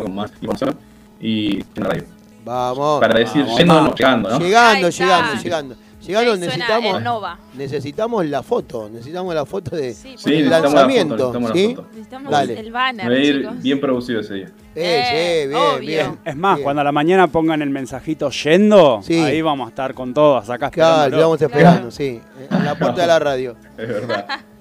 con 0.00 0.14
más 0.14 0.32
información 0.32 0.76
y 1.20 1.60
en 1.60 1.84
radio. 1.84 2.04
Vamos. 2.44 3.00
Para 3.00 3.18
decir, 3.18 3.42
Vamos, 3.42 3.58
yendo, 3.58 3.74
vamos. 3.74 3.90
no, 3.90 3.94
llegando, 3.96 4.28
¿no? 4.30 4.38
Llegando, 4.38 4.88
llegando, 4.90 5.42
llegando. 5.42 5.76
Llegando 6.04 6.36
necesitamos, 6.36 7.02
Nova. 7.02 7.38
necesitamos 7.54 8.26
la 8.26 8.42
foto, 8.42 8.90
necesitamos 8.90 9.34
la 9.34 9.46
foto 9.46 9.74
de 9.74 9.94
Sí, 9.94 10.10
por 10.10 10.18
Sí, 10.20 10.34
el 10.34 10.50
favor. 10.50 10.50
necesitamos 10.50 10.52
la 10.52 10.58
foto, 10.60 10.74
lanzamiento, 10.74 11.14
necesitamos 11.16 11.48
la 11.48 11.54
¿sí? 11.56 11.74
foto. 11.74 11.88
Necesitamos 11.92 12.30
Dale. 12.32 12.60
el 12.60 12.72
banner, 12.72 13.10
Va 13.10 13.14
a 13.14 13.18
ir 13.18 13.36
chicos. 13.40 13.62
bien 13.62 13.80
producido 13.80 14.20
ese 14.20 14.34
día. 14.34 14.46
Eh, 14.46 14.50
Eh, 14.74 15.40
sí, 15.44 15.48
bien, 15.48 15.58
obvio. 15.62 15.78
bien. 15.80 16.18
Es 16.26 16.36
más, 16.36 16.56
Bien. 16.56 16.64
cuando 16.64 16.80
a 16.82 16.84
la 16.84 16.92
mañana 16.92 17.26
pongan 17.28 17.62
el 17.62 17.70
mensajito 17.70 18.28
yendo, 18.28 19.00
Sí. 19.02 19.14
ahí 19.18 19.40
vamos 19.40 19.64
a 19.64 19.68
estar 19.70 19.94
con 19.94 20.12
todos 20.12 20.50
acá 20.50 20.70
Claro, 20.70 21.16
te 21.16 21.22
vamos 21.22 21.40
esperando, 21.40 21.90
sí. 21.90 22.20
En 22.50 22.64
la 22.66 22.74
puerta 22.74 23.00
de 23.00 23.06
la 23.06 23.18
radio. 23.18 23.56
Es 23.78 23.88
verdad. 23.88 24.26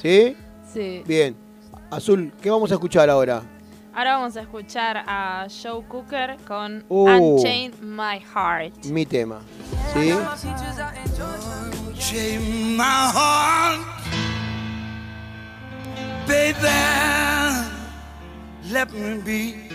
¿Sí? 0.00 0.36
Sí. 0.72 1.02
Bien. 1.06 1.36
Azul, 1.90 2.32
¿qué 2.40 2.50
vamos 2.50 2.70
a 2.70 2.74
escuchar 2.74 3.10
ahora? 3.10 3.42
Ahora 3.92 4.16
vamos 4.16 4.36
a 4.36 4.42
escuchar 4.42 5.02
a 5.06 5.46
Joe 5.50 5.84
Cooker 5.88 6.36
con 6.46 6.84
Uh. 6.88 7.08
Unchain 7.36 7.72
My 7.82 8.20
Heart. 8.20 8.84
Mi 8.86 9.04
tema. 9.04 9.40
¿Sí? 9.92 10.12
Chain 11.98 12.76
my 12.76 12.82
heart, 13.12 13.80
baby. 16.26 16.68
Let 18.72 18.86
me 18.92 19.18
be. 19.22 19.68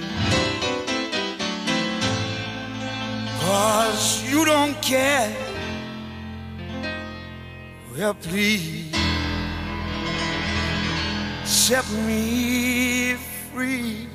Cause 3.42 4.24
you 4.32 4.46
don't 4.46 4.76
care. 4.82 5.30
Well, 7.96 8.14
please 8.16 8.95
set 11.46 11.88
me 12.08 13.14
free. 13.54 14.15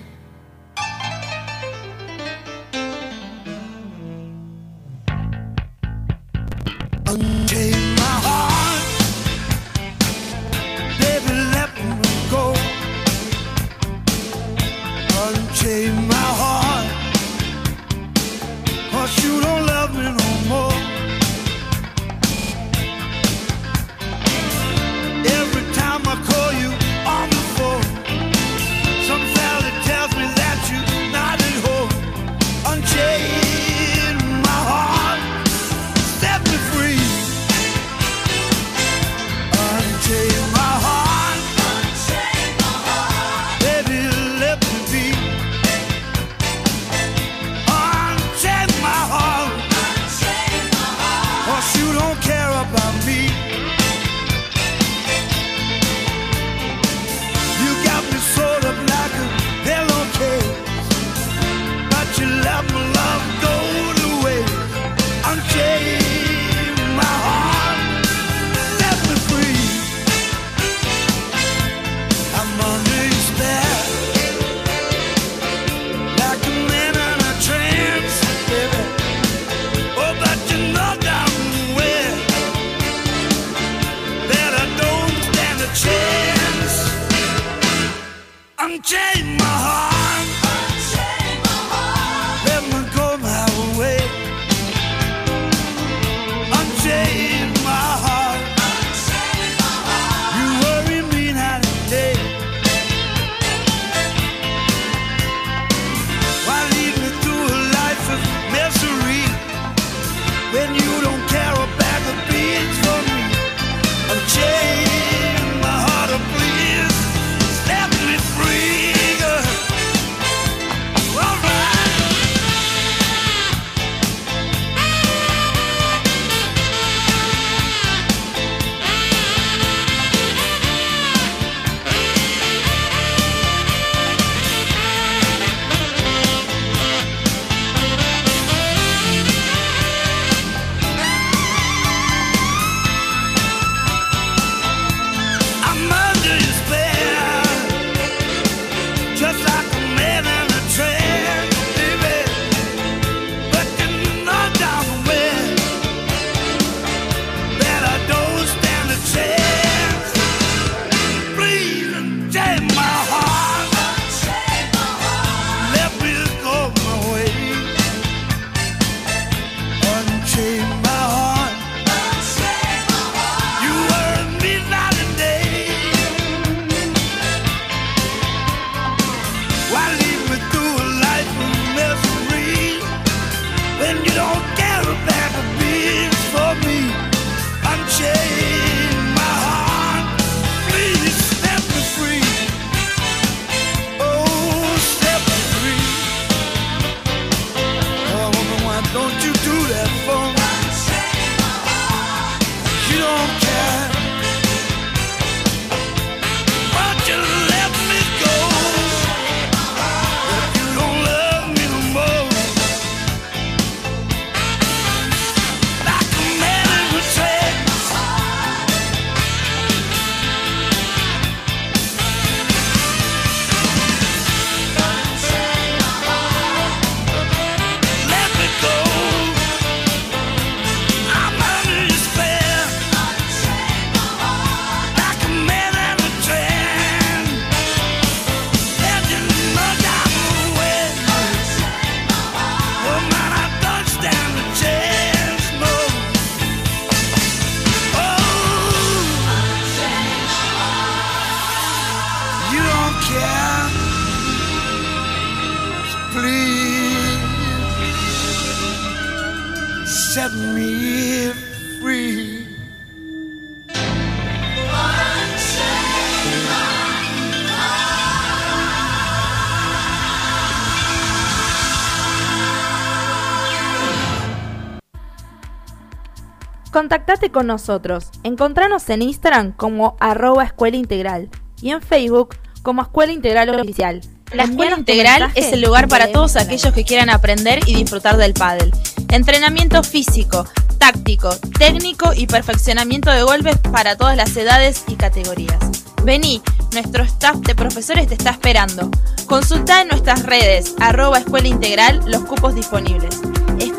Contactate 276.91 277.31
con 277.31 277.47
nosotros. 277.47 278.09
Encontranos 278.25 278.91
en 278.91 279.03
Instagram 279.03 279.53
como 279.53 279.97
arroba 280.01 280.43
escuela 280.43 280.77
integral 280.77 281.31
y 281.63 281.71
en 281.71 281.81
Facebook 281.83 282.35
como 282.63 282.83
Escuela 282.83 283.13
Integral 283.13 283.49
Oficial. 283.51 284.01
La 284.33 284.43
Escuela 284.43 284.77
Integral 284.77 285.31
es 285.37 285.53
el 285.53 285.61
lugar 285.61 285.87
para 285.87 286.11
todos 286.11 286.35
aquellos 286.35 286.75
que 286.75 286.83
quieran 286.83 287.09
aprender 287.09 287.61
y 287.65 287.77
disfrutar 287.77 288.17
del 288.17 288.35
pádel. 288.35 288.73
Entrenamiento 289.09 289.85
físico, 289.85 290.45
táctico, 290.79 291.31
técnico 291.61 292.13
y 292.13 292.27
perfeccionamiento 292.27 293.13
de 293.13 293.23
golpes 293.23 293.57
para 293.71 293.95
todas 293.97 294.17
las 294.17 294.37
edades 294.37 294.83
y 294.89 294.97
categorías. 294.97 295.61
Vení, 296.03 296.43
nuestro 296.73 297.05
staff 297.05 297.37
de 297.37 297.55
profesores 297.55 298.09
te 298.09 298.15
está 298.15 298.31
esperando. 298.31 298.91
Consulta 299.27 299.83
en 299.83 299.89
nuestras 299.89 300.25
redes, 300.25 300.75
arroba 300.81 301.19
Escuela 301.19 301.47
Integral, 301.47 302.03
los 302.07 302.25
cupos 302.25 302.57
disponibles. 302.57 303.21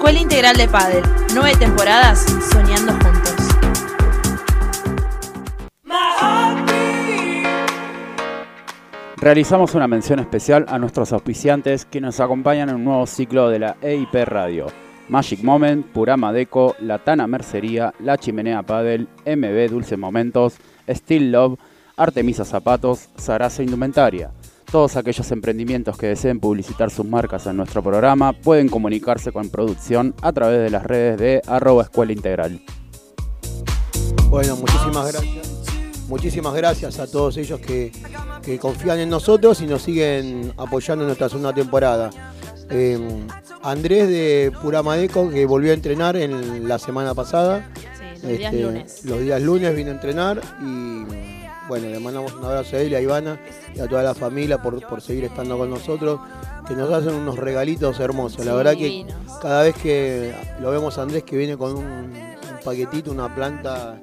Escuela 0.01 0.19
Integral 0.19 0.57
de 0.57 0.67
Pádel, 0.67 1.03
nueve 1.35 1.55
temporadas 1.59 2.25
soñando 2.51 2.91
juntos. 2.93 3.35
Realizamos 9.17 9.75
una 9.75 9.87
mención 9.87 10.17
especial 10.17 10.65
a 10.69 10.79
nuestros 10.79 11.13
auspiciantes 11.13 11.85
que 11.85 12.01
nos 12.01 12.19
acompañan 12.19 12.69
en 12.69 12.77
un 12.77 12.85
nuevo 12.85 13.05
ciclo 13.05 13.49
de 13.49 13.59
la 13.59 13.77
EIP 13.79 14.25
Radio. 14.25 14.71
Magic 15.07 15.43
Moment, 15.43 15.85
Purama 15.85 16.33
Deco, 16.33 16.75
La 16.79 16.97
Tana 16.97 17.27
Mercería, 17.27 17.93
La 17.99 18.17
Chimenea 18.17 18.63
Padel, 18.63 19.07
MB 19.27 19.69
Dulce 19.69 19.97
Momentos, 19.97 20.55
Steel 20.89 21.31
Love, 21.31 21.59
Artemisa 21.95 22.43
Zapatos, 22.43 23.09
Sarasa 23.17 23.61
Indumentaria. 23.61 24.31
Todos 24.71 24.95
aquellos 24.95 25.29
emprendimientos 25.31 25.97
que 25.97 26.07
deseen 26.07 26.39
publicitar 26.39 26.91
sus 26.91 27.05
marcas 27.05 27.45
en 27.45 27.57
nuestro 27.57 27.83
programa 27.83 28.31
pueden 28.31 28.69
comunicarse 28.69 29.33
con 29.33 29.49
producción 29.49 30.15
a 30.21 30.31
través 30.31 30.61
de 30.61 30.69
las 30.69 30.83
redes 30.83 31.19
de 31.19 31.41
arroba 31.45 31.83
escuela 31.83 32.13
integral. 32.13 32.61
Bueno, 34.29 34.55
muchísimas 34.55 35.11
gracias. 35.11 35.47
Muchísimas 36.07 36.53
gracias 36.53 36.99
a 36.99 37.07
todos 37.07 37.35
ellos 37.37 37.59
que, 37.59 37.91
que 38.43 38.59
confían 38.59 38.99
en 38.99 39.09
nosotros 39.09 39.61
y 39.61 39.65
nos 39.67 39.81
siguen 39.81 40.53
apoyando 40.57 41.03
en 41.03 41.07
nuestra 41.07 41.27
segunda 41.27 41.53
temporada. 41.53 42.09
Eh, 42.69 42.97
Andrés 43.63 44.07
de 44.07 44.53
Puramadeco, 44.61 45.29
que 45.29 45.45
volvió 45.45 45.71
a 45.71 45.73
entrenar 45.73 46.15
en 46.15 46.67
la 46.67 46.79
semana 46.79 47.13
pasada. 47.13 47.69
Sí, 47.75 47.83
los 48.23 48.37
días 48.37 48.53
Este, 48.53 48.63
lunes. 48.63 49.05
Los 49.05 49.19
días 49.19 49.41
lunes 49.41 49.75
vino 49.75 49.89
a 49.89 49.93
entrenar 49.93 50.41
y 50.61 51.40
bueno, 51.71 51.87
le 51.87 51.99
mandamos 52.01 52.33
un 52.33 52.43
abrazo 52.43 52.75
a 52.75 52.79
él, 52.81 52.93
a 52.93 52.99
Ivana 52.99 53.39
y 53.73 53.79
a 53.79 53.87
toda 53.87 54.03
la 54.03 54.13
familia 54.13 54.61
por, 54.61 54.85
por 54.87 55.01
seguir 55.01 55.23
estando 55.23 55.57
con 55.57 55.69
nosotros, 55.69 56.19
que 56.67 56.75
nos 56.75 56.91
hacen 56.91 57.13
unos 57.13 57.37
regalitos 57.37 57.97
hermosos. 58.01 58.45
La 58.45 58.53
verdad 58.55 58.73
que 58.73 59.05
cada 59.41 59.63
vez 59.63 59.75
que 59.81 60.33
lo 60.59 60.69
vemos 60.69 60.97
a 60.97 61.03
Andrés 61.03 61.23
que 61.23 61.37
viene 61.37 61.55
con 61.55 61.77
un, 61.77 61.85
un 61.85 62.13
paquetito, 62.65 63.09
una 63.09 63.33
planta, 63.33 63.97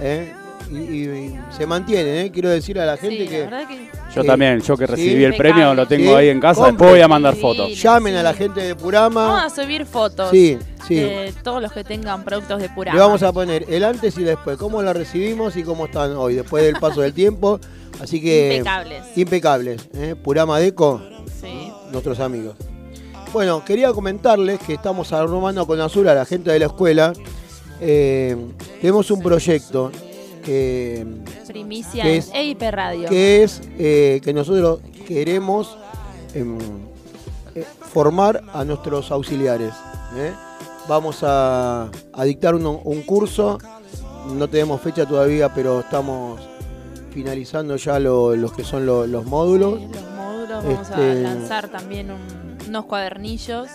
¿eh? 0.00 0.32
y, 0.68 0.74
y- 0.76 1.04
y 1.04 1.38
se 1.56 1.64
mantiene, 1.64 2.22
¿eh? 2.22 2.30
quiero 2.32 2.48
decir 2.48 2.80
a 2.80 2.86
la 2.86 2.96
gente 2.96 3.22
Sí, 3.24 3.28
que 3.28 3.44
Yo 4.14 4.20
Sí. 4.22 4.26
también, 4.26 4.60
yo 4.60 4.76
que 4.76 4.86
Sí. 4.86 4.90
recibí 4.92 5.24
el 5.24 5.34
premio 5.36 5.74
lo 5.74 5.86
tengo 5.86 6.10
Sí. 6.10 6.14
ahí 6.14 6.28
en 6.28 6.38
casa, 6.40 6.66
después 6.66 6.90
voy 6.90 7.00
a 7.00 7.08
mandar 7.08 7.34
fotos. 7.34 7.80
llamen 7.80 8.14
a 8.16 8.22
la 8.22 8.34
gente 8.34 8.60
de 8.60 8.72
vamos 8.74 8.82
Purama. 8.82 9.44
a 9.46 9.50
subir 9.50 9.86
fotos 9.86 10.30
Sí, 10.30 10.58
sí. 10.86 10.96
de 10.96 11.32
todos 11.42 11.62
los 11.62 11.72
que 11.72 11.82
tengan 11.84 12.22
productos 12.24 12.60
de 12.60 12.68
Purama. 12.68 12.96
Le 12.98 13.02
vamos 13.02 13.22
a 13.22 13.32
poner 13.32 13.64
el 13.68 13.84
antes 13.84 14.16
y 14.18 14.22
después, 14.22 14.58
cómo 14.58 14.82
la 14.82 14.92
recibimos 14.92 15.56
y 15.56 15.62
cómo 15.62 15.86
están 15.86 16.14
hoy, 16.16 16.34
después 16.34 16.62
del 16.64 16.76
paso 16.76 17.00
del 17.00 17.14
tiempo. 17.14 17.58
Así 18.00 18.20
que 18.20 18.56
Impecables. 18.56 19.02
impecables. 19.16 19.88
¿eh? 19.94 20.14
Purama 20.22 20.58
Deco, 20.58 21.00
Sí. 21.40 21.70
nuestros 21.92 22.20
amigos. 22.20 22.56
Bueno, 23.32 23.64
quería 23.64 23.92
comentarles 23.92 24.58
que 24.60 24.74
estamos 24.74 25.10
armando 25.12 25.66
con 25.66 25.80
Azul 25.80 26.06
a 26.08 26.14
la 26.14 26.24
gente 26.26 26.50
de 26.50 26.58
la 26.58 26.66
escuela. 26.66 27.12
Eh, 27.80 28.36
tenemos 28.80 29.10
un 29.10 29.22
proyecto 29.22 29.90
que, 30.42 31.06
Primicia 31.46 32.02
¿Qué 32.04 32.12
en 32.12 32.18
es? 32.18 32.30
EIP 32.34 32.62
Radio. 32.70 33.08
que 33.08 33.42
es 33.42 33.60
eh, 33.78 34.20
que 34.22 34.32
nosotros 34.32 34.80
queremos 35.06 35.76
em, 36.34 36.58
eh, 37.54 37.64
formar 37.92 38.42
a 38.52 38.64
nuestros 38.64 39.10
auxiliares. 39.10 39.72
¿eh? 40.16 40.32
Vamos 40.88 41.18
a, 41.22 41.90
a 42.12 42.24
dictar 42.24 42.54
un 42.54 43.02
curso, 43.02 43.58
no 44.34 44.48
tenemos 44.48 44.80
fecha 44.80 45.06
todavía, 45.06 45.52
pero 45.54 45.80
estamos 45.80 46.40
finalizando 47.12 47.76
ya 47.76 47.98
lo- 47.98 48.34
los 48.34 48.52
que 48.52 48.64
son 48.64 48.86
lo- 48.86 49.06
los 49.06 49.24
módulos. 49.26 49.78
Sí, 49.80 49.86
los 49.92 50.10
módulos, 50.16 50.64
vamos 50.64 50.90
a 50.90 50.92
Este- 50.92 51.22
lanzar 51.22 51.68
también 51.68 52.10
un- 52.10 52.58
unos 52.68 52.84
cuadernillos. 52.86 53.68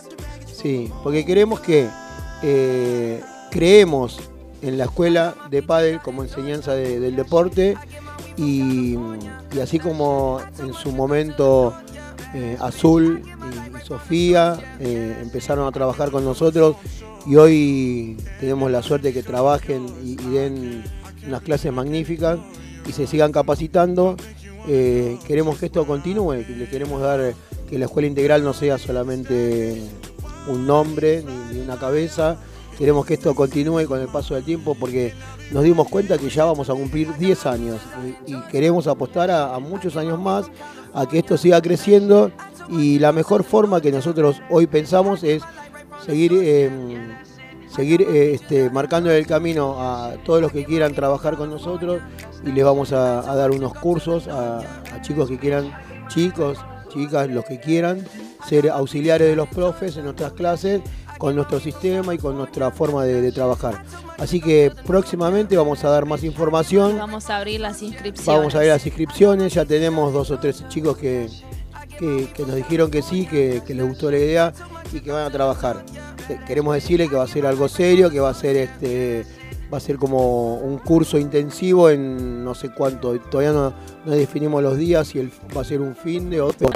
Sí, 0.52 0.92
porque 1.04 1.24
queremos 1.26 1.60
que 1.60 1.88
eh, 2.44 3.22
creemos 3.52 4.20
en 4.62 4.78
la 4.78 4.86
escuela 4.86 5.36
de 5.50 5.62
pádel 5.64 6.00
como 6.02 6.24
enseñanza 6.24 6.74
de- 6.74 7.00
del 7.00 7.16
deporte 7.16 7.76
y, 8.38 8.96
así 9.62 9.80
como 9.80 10.40
en 10.60 10.74
su 10.74 10.92
momento 10.92 11.74
eh, 12.34 12.58
Azul 12.60 13.22
y, 13.24 13.86
Sofía 13.86 14.60
eh, 14.80 15.18
empezaron 15.22 15.68
a 15.68 15.72
trabajar 15.72 16.12
con 16.12 16.26
nosotros 16.26 16.76
y 17.26 17.36
hoy 17.36 18.18
tenemos 18.40 18.70
la 18.72 18.82
suerte 18.84 19.10
de 19.10 19.14
que 19.14 19.24
trabajen 19.24 19.86
y, 20.04 20.16
den 20.16 20.84
unas 21.28 21.42
clases 21.42 21.72
magníficas 21.74 22.38
y 22.88 22.92
se 22.94 23.06
sigan 23.08 23.32
capacitando. 23.34 24.16
Eh, 24.70 25.18
queremos 25.26 25.58
que 25.58 25.68
esto 25.68 25.86
continúe, 25.86 26.46
que 26.46 26.56
le 26.56 26.68
queremos 26.70 27.02
dar 27.02 27.34
que 27.70 27.78
la 27.78 27.86
escuela 27.86 28.08
integral 28.08 28.44
no 28.44 28.54
sea 28.54 28.78
solamente 28.78 29.82
un 30.48 30.66
nombre 30.66 31.24
ni 31.52 31.60
una 31.60 31.78
cabeza. 31.78 32.38
Queremos 32.78 33.06
que 33.08 33.16
esto 33.16 33.34
continúe 33.34 33.86
con 33.88 34.00
el 34.00 34.08
paso 34.08 34.36
del 34.36 34.44
tiempo 34.44 34.76
porque 34.76 35.14
nos 35.52 35.64
dimos 35.64 35.88
cuenta 35.88 36.18
que 36.18 36.30
ya 36.30 36.46
vamos 36.46 36.70
a 36.70 36.74
cumplir 36.74 37.16
10 37.18 37.46
años 37.48 37.82
y, 38.28 38.36
queremos 38.52 38.86
apostar 38.86 39.32
a, 39.32 39.58
muchos 39.58 39.98
años 39.98 40.20
más, 40.20 40.46
a 40.94 41.08
que 41.08 41.20
esto 41.20 41.38
siga 41.38 41.60
creciendo 41.60 42.32
y 42.70 43.00
la 43.00 43.12
mejor 43.12 43.44
forma 43.44 43.82
que 43.82 43.92
nosotros 43.92 44.42
hoy 44.50 44.68
pensamos 44.68 45.24
es 45.24 45.42
seguir, 46.06 46.32
eh, 46.36 46.70
seguir 47.76 48.04
eh, 48.04 48.36
este, 48.36 48.70
marcando 48.70 49.10
el 49.10 49.26
camino 49.26 49.78
a 49.80 50.14
todos 50.24 50.40
los 50.40 50.52
que 50.52 50.64
quieran 50.64 50.94
trabajar 50.94 51.36
con 51.36 51.50
nosotros 51.50 52.00
y 52.46 52.52
les 52.52 52.64
vamos 52.64 52.94
a, 52.94 53.22
dar 53.36 53.50
unos 53.50 53.74
cursos 53.74 54.28
a 54.28 54.62
chicos 55.02 55.30
que 55.30 55.40
quieran, 55.40 55.72
chicos, 56.10 56.60
chicas, 56.90 57.28
los 57.28 57.44
que 57.46 57.60
quieran 57.60 58.06
ser 58.48 58.70
auxiliares 58.70 59.28
de 59.28 59.36
los 59.36 59.48
profes 59.48 59.98
en 59.98 60.06
nuestras 60.06 60.34
clases 60.34 60.82
con 61.18 61.36
nuestro 61.36 61.60
sistema 61.60 62.14
y 62.14 62.18
con 62.18 62.38
nuestra 62.38 62.72
forma 62.72 63.04
de, 63.04 63.22
de 63.22 63.32
trabajar. 63.32 63.84
Así 64.18 64.40
que 64.42 64.72
próximamente 64.86 65.58
vamos 65.58 65.84
a 65.84 65.90
dar 65.90 66.06
más 66.06 66.24
información. 66.24 66.98
Vamos 66.98 67.30
a 67.30 67.38
abrir 67.38 67.60
las 67.60 67.82
inscripciones. 67.82 68.26
Vamos 68.26 68.56
a 68.56 68.60
ver 68.60 68.70
las 68.70 68.86
inscripciones, 68.86 69.54
ya 69.54 69.66
tenemos 69.66 70.14
dos 70.14 70.32
o 70.32 70.40
tres 70.40 70.64
chicos 70.70 70.98
que, 70.98 71.28
que- 72.00 72.30
que 72.34 72.44
nos 72.44 72.56
dijeron 72.56 72.90
que 72.92 73.02
sí, 73.02 73.26
que, 73.26 73.62
que 73.66 73.74
les 73.74 73.88
gustó 73.88 74.12
la 74.12 74.18
idea 74.18 74.54
y 74.94 75.00
que 75.02 75.12
van 75.12 75.24
a 75.26 75.30
trabajar. 75.32 75.84
Eh, 76.30 76.40
Queremos 76.46 76.74
decirles 76.76 77.10
que 77.10 77.16
va 77.16 77.24
a 77.24 77.28
ser 77.28 77.46
algo 77.46 77.68
serio, 77.68 78.10
que 78.10 78.20
va 78.20 78.30
a 78.30 78.34
ser 78.34 78.56
este 78.56 79.26
va 79.74 79.78
a 79.80 79.82
ser 79.82 79.98
como 79.98 80.56
un 80.56 80.78
curso 80.78 81.18
intensivo 81.18 81.90
en 81.90 82.42
no 82.46 82.56
sé 82.56 82.70
cuánto, 82.74 83.20
todavía 83.20 83.52
no, 83.52 83.74
no 84.06 84.12
definimos 84.14 84.64
los 84.64 84.78
días, 84.78 85.08
si 85.10 85.20
el- 85.20 85.32
va 85.56 85.60
a 85.62 85.66
ser 85.66 85.82
un 85.82 85.94
fin 85.94 86.30
de 86.30 86.40
otro. 86.40 86.70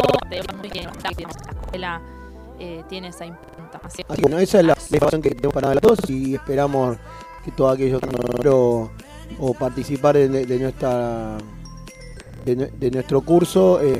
Eh, 2.63 2.83
tiene 2.87 3.07
esa 3.07 3.25
impronta. 3.25 3.81
Así 3.83 4.03
que 4.03 4.21
bueno, 4.21 4.37
esa 4.37 4.59
es 4.59 4.65
la 4.67 4.73
información 4.73 5.21
que 5.23 5.29
tenemos 5.31 5.53
para 5.55 5.73
todos 5.79 6.07
y 6.09 6.35
esperamos 6.35 6.95
que 7.43 7.51
todos 7.51 7.73
aquellos 7.73 7.99
que 7.99 8.05
nos 8.07 8.45
o, 9.39 9.53
participar 9.55 10.15
de, 10.15 10.59
nuestra 10.59 11.37
de, 12.45 12.57
nue- 12.57 12.71
de 12.71 12.91
nuestro 12.91 13.21
curso 13.21 13.81
eh, 13.81 13.99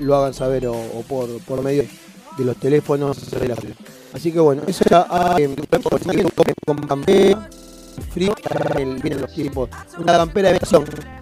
lo 0.00 0.14
hagan 0.14 0.34
saber 0.34 0.66
o, 0.66 0.74
por, 1.08 1.40
por 1.44 1.62
medio 1.62 1.84
de 2.36 2.44
los 2.44 2.56
teléfonos 2.58 3.30
de. 3.30 3.74
Así 4.12 4.30
que 4.30 4.40
bueno, 4.40 4.60
eso 4.66 4.84
ya 4.90 5.06
ah, 5.08 5.36
eh, 5.38 5.48
con 6.66 6.76
campera, 6.86 7.48
frío, 8.12 8.34
vienen 9.02 9.22
los 9.22 9.32
tiempos, 9.32 9.70
una 9.96 10.18
campera 10.18 10.52
de 10.52 10.60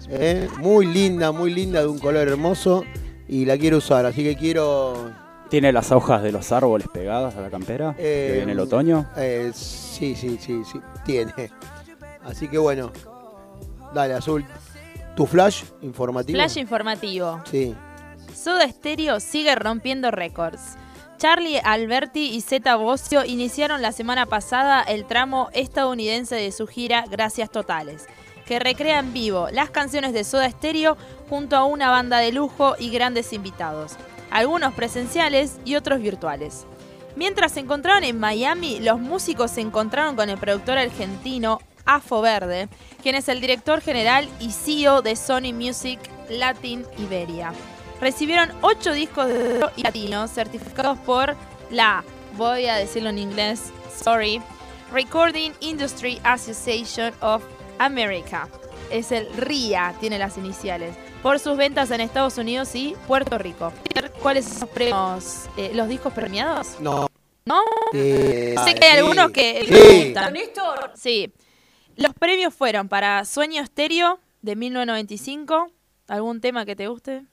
eh, 0.09 0.49
muy 0.57 0.85
linda, 0.87 1.31
muy 1.31 1.53
linda, 1.53 1.79
de 1.79 1.87
un 1.87 1.99
color 1.99 2.27
hermoso 2.27 2.83
y 3.29 3.45
la 3.45 3.57
quiero 3.57 3.77
usar, 3.77 4.05
así 4.05 4.23
que 4.23 4.35
quiero 4.35 5.11
¿Tiene 5.49 5.71
las 5.71 5.91
hojas 5.91 6.21
de 6.21 6.31
los 6.31 6.51
árboles 6.51 6.87
pegadas 6.87 7.35
a 7.35 7.41
la 7.41 7.49
campera? 7.49 7.95
Eh, 7.97 8.33
viene 8.35 8.51
el 8.51 8.59
otoño. 8.59 9.07
Eh, 9.17 9.51
sí, 9.53 10.15
sí, 10.15 10.37
sí, 10.39 10.61
sí, 10.63 10.79
tiene. 11.05 11.51
Así 12.23 12.47
que 12.47 12.57
bueno, 12.57 12.91
dale, 13.93 14.13
Azul, 14.13 14.45
tu 15.15 15.25
flash 15.25 15.63
informativo. 15.81 16.37
Flash 16.37 16.57
informativo. 16.57 17.41
Sí, 17.49 17.75
Soda 18.35 18.69
Stereo 18.69 19.19
sigue 19.19 19.55
rompiendo 19.55 20.11
récords. 20.11 20.77
Charlie 21.17 21.59
Alberti 21.61 22.29
y 22.29 22.39
Zeta 22.39 22.77
Bosio 22.77 23.25
iniciaron 23.25 23.81
la 23.81 23.91
semana 23.91 24.25
pasada 24.25 24.81
el 24.81 25.05
tramo 25.05 25.49
estadounidense 25.51 26.35
de 26.35 26.53
su 26.53 26.65
gira 26.65 27.03
Gracias 27.09 27.49
Totales, 27.51 28.07
que 28.45 28.59
recrea 28.59 28.99
en 28.99 29.11
vivo 29.11 29.49
las 29.51 29.69
canciones 29.69 30.13
de 30.13 30.23
Soda 30.23 30.49
Stereo 30.49 30.95
junto 31.27 31.57
a 31.57 31.65
una 31.65 31.89
banda 31.89 32.19
de 32.19 32.31
lujo 32.31 32.75
y 32.79 32.89
grandes 32.89 33.33
invitados, 33.33 33.97
algunos 34.31 34.73
presenciales 34.73 35.57
y 35.65 35.75
otros 35.75 36.01
virtuales. 36.01 36.65
Mientras 37.15 37.53
se 37.53 37.59
encontraron 37.59 38.03
en 38.03 38.19
Miami, 38.19 38.79
los 38.79 38.99
músicos 38.99 39.51
se 39.51 39.61
encontraron 39.61 40.15
con 40.15 40.29
el 40.29 40.37
productor 40.37 40.77
argentino 40.77 41.59
Afo 41.85 42.21
Verde, 42.21 42.69
quien 43.01 43.15
es 43.15 43.27
el 43.29 43.41
director 43.41 43.81
general 43.81 44.29
y 44.39 44.51
CEO 44.51 45.01
de 45.01 45.15
Sony 45.15 45.53
Music 45.53 45.99
Latin 46.29 46.85
Iberia. 46.97 47.51
Recibieron 47.99 48.51
ocho 48.61 48.93
discos 48.93 49.27
de 49.27 49.65
y 49.75 49.83
latino 49.83 50.27
certificados 50.27 50.97
por 50.99 51.35
la, 51.71 52.03
voy 52.37 52.67
a 52.67 52.75
decirlo 52.75 53.09
en 53.09 53.17
inglés, 53.17 53.71
Recording 54.91 55.51
Industry 55.59 56.19
Association 56.23 57.13
of 57.21 57.43
America. 57.79 58.47
Es 58.89 59.11
el 59.11 59.27
RIA, 59.35 59.93
tiene 59.99 60.17
las 60.17 60.37
iniciales. 60.37 60.95
Por 61.21 61.39
sus 61.39 61.57
ventas 61.57 61.91
en 61.91 61.99
Estados 62.01 62.37
Unidos 62.37 62.73
y 62.75 62.95
Puerto 63.07 63.37
Rico. 63.37 63.73
¿Cuáles 64.21 64.45
son 64.45 64.59
los 64.61 64.69
premios, 64.69 65.49
eh, 65.57 65.71
los 65.73 65.89
discos 65.89 66.13
premiados? 66.13 66.77
No. 66.79 67.07
¿No? 67.45 67.61
Eh, 67.93 68.55
Sé 68.63 68.75
que 68.75 68.85
hay 68.85 68.91
sí. 68.93 68.97
algunos 68.99 69.31
que 69.31 69.65
Sí. 69.65 69.71
me 69.73 70.05
gustan. 70.05 70.33
Sí. 70.95 71.33
Los 71.97 72.13
premios 72.13 72.53
fueron 72.53 72.87
para 72.87 73.25
Sueño 73.25 73.61
Estéreo 73.61 74.19
de 74.41 74.55
1995. 74.55 75.71
¿Algún 76.07 76.39
tema 76.41 76.65
que 76.65 76.75
te 76.75 76.87
guste? 76.87 77.23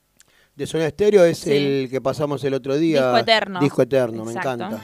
De 0.55 0.67
Sonia 0.67 0.87
Estéreo 0.87 1.23
es 1.23 1.37
Sí. 1.39 1.51
el 1.55 1.87
que 1.89 2.01
pasamos 2.01 2.43
el 2.43 2.53
otro 2.55 2.75
día. 2.77 3.01
Disco 3.03 3.17
Eterno. 3.19 3.59
Disco 3.61 3.81
Eterno, 3.83 4.25
me 4.25 4.33
encanta. 4.33 4.81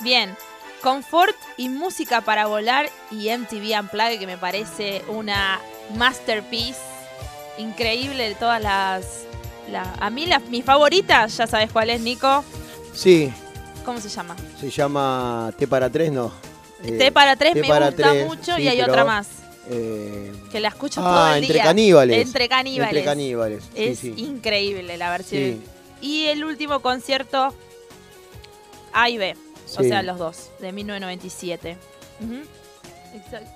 Bien. 0.00 0.36
Confort 0.82 1.36
y 1.58 1.68
música 1.68 2.20
para 2.22 2.46
volar 2.46 2.88
y 3.10 3.28
MTV 3.28 3.78
Unplugged, 3.80 4.18
que 4.18 4.26
me 4.26 4.38
parece 4.38 5.02
una 5.08 5.60
masterpiece 5.96 6.80
increíble 7.58 8.28
de 8.28 8.34
todas 8.34 8.62
las... 8.62 9.04
la- 9.70 9.94
a 10.00 10.10
mí 10.10 10.26
la, 10.26 10.38
mi 10.40 10.62
favorita, 10.62 11.26
ya 11.26 11.46
sabes 11.46 11.70
cuál 11.72 11.90
es, 11.90 12.00
Nico. 12.00 12.44
Sí, 12.94 13.32
¿Cómo 13.84 14.00
se 14.00 14.08
llama? 14.08 14.36
se 14.60 14.70
llama 14.70 15.52
T 15.58 15.66
para 15.66 15.88
tres, 15.90 16.12
no. 16.12 16.30
Eh, 16.84 16.92
T 16.98 17.12
para 17.12 17.36
tres 17.36 17.54
T 17.54 17.62
me 17.62 17.68
para 17.68 17.86
gusta 17.90 18.10
tres, 18.10 18.26
mucho 18.26 18.56
sí, 18.56 18.62
y 18.62 18.68
hay 18.68 18.82
otra 18.82 19.04
más. 19.04 19.28
eh, 19.68 20.32
Que 20.52 20.60
la 20.60 20.68
escucho 20.68 21.00
ah, 21.02 21.10
todo 21.10 21.34
el 21.34 21.42
entre 21.44 21.54
día. 21.54 21.64
caníbales. 21.64 22.22
Entre 22.26 22.48
caníbales. 22.48 22.88
Entre 22.90 23.04
caníbales. 23.04 23.64
Es 23.74 23.98
sí. 24.00 24.14
increíble 24.16 24.96
la 24.96 25.10
versión. 25.10 25.62
Y 26.02 26.26
el 26.26 26.44
último 26.44 26.80
concierto, 26.80 27.54
A 28.92 29.08
y 29.10 29.18
B. 29.18 29.34
O 29.78 29.82
sea, 29.82 30.02
los 30.02 30.18
dos, 30.18 30.50
de 30.60 30.72
1997. 30.72 31.76
Ujú. 32.22 32.34
Exacto. 33.14 33.50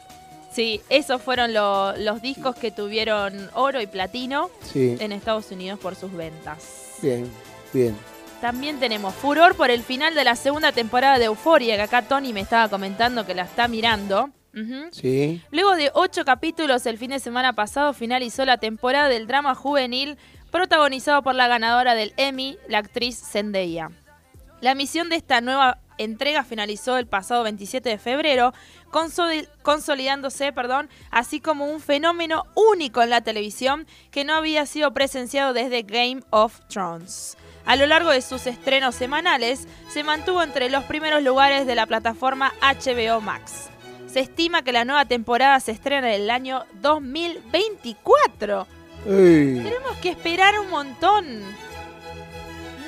Sí, 0.54 0.80
esos 0.88 1.20
fueron 1.20 1.52
lo- 1.52 1.96
los 1.96 2.22
discos 2.22 2.54
que 2.54 2.70
tuvieron 2.70 3.50
oro 3.54 3.80
y 3.80 3.86
platino 3.86 4.50
Sí, 4.62 4.96
en 5.00 5.10
Estados 5.12 5.50
Unidos 5.50 5.78
por 5.80 5.96
sus 5.96 6.12
ventas. 6.12 6.92
bien, 7.02 7.28
bien. 7.72 7.96
También 8.40 8.78
tenemos 8.78 9.14
furor 9.14 9.56
por 9.56 9.70
el 9.70 9.82
final 9.82 10.14
de 10.14 10.22
la 10.22 10.36
segunda 10.36 10.70
temporada 10.70 11.18
de 11.18 11.24
Euforia, 11.24 11.76
que 11.76 11.82
acá 11.82 12.02
Tony 12.02 12.32
me 12.32 12.40
estaba 12.40 12.68
comentando 12.68 13.24
que 13.26 13.34
la 13.34 13.42
está 13.42 13.68
mirando. 13.68 14.30
Sí, 14.92 15.42
Luego 15.50 15.74
de 15.74 15.90
ocho 15.94 16.24
capítulos, 16.24 16.86
el 16.86 16.96
fin 16.98 17.10
de 17.10 17.18
semana 17.18 17.54
pasado 17.54 17.92
finalizó 17.92 18.44
la 18.44 18.58
temporada 18.58 19.08
del 19.08 19.26
drama 19.26 19.54
juvenil 19.56 20.16
protagonizado 20.52 21.22
por 21.22 21.34
la 21.34 21.48
ganadora 21.48 21.96
del 21.96 22.12
Emmy, 22.16 22.56
la 22.68 22.78
actriz 22.78 23.18
Zendaya. 23.20 23.90
La 24.60 24.76
misión 24.76 25.08
de 25.08 25.16
esta 25.16 25.40
nueva 25.40 25.78
entrega 25.98 26.44
finalizó 26.44 26.96
el 26.98 27.06
pasado 27.06 27.42
27 27.44 27.88
de 27.88 27.98
febrero, 27.98 28.52
consoli- 28.90 29.48
consolidándose, 29.62 30.52
perdón, 30.52 30.88
así 31.10 31.40
como 31.40 31.66
un 31.66 31.80
fenómeno 31.80 32.44
único 32.54 33.02
en 33.02 33.10
la 33.10 33.20
televisión 33.22 33.86
que 34.10 34.24
no 34.24 34.34
había 34.34 34.66
sido 34.66 34.92
presenciado 34.92 35.52
desde 35.52 35.82
Game 35.82 36.22
of 36.30 36.58
Thrones. 36.68 37.36
A 37.66 37.76
lo 37.76 37.86
largo 37.86 38.10
de 38.10 38.20
sus 38.22 38.46
estrenos 38.46 38.94
semanales, 38.94 39.66
se 39.88 40.04
mantuvo 40.04 40.42
entre 40.42 40.68
los 40.68 40.84
primeros 40.84 41.22
lugares 41.22 41.66
de 41.66 41.74
la 41.74 41.86
plataforma 41.86 42.52
HBO 42.60 43.20
Max. 43.22 43.70
Se 44.06 44.20
estima 44.20 44.62
que 44.62 44.72
la 44.72 44.84
nueva 44.84 45.06
temporada 45.06 45.58
se 45.60 45.72
estrena 45.72 46.14
en 46.14 46.22
el 46.22 46.30
año 46.30 46.64
2024. 46.82 48.66
Ey, 49.06 49.60
Tenemos 49.62 49.96
que 50.02 50.10
esperar 50.10 50.58
un 50.60 50.70
montón. 50.70 51.42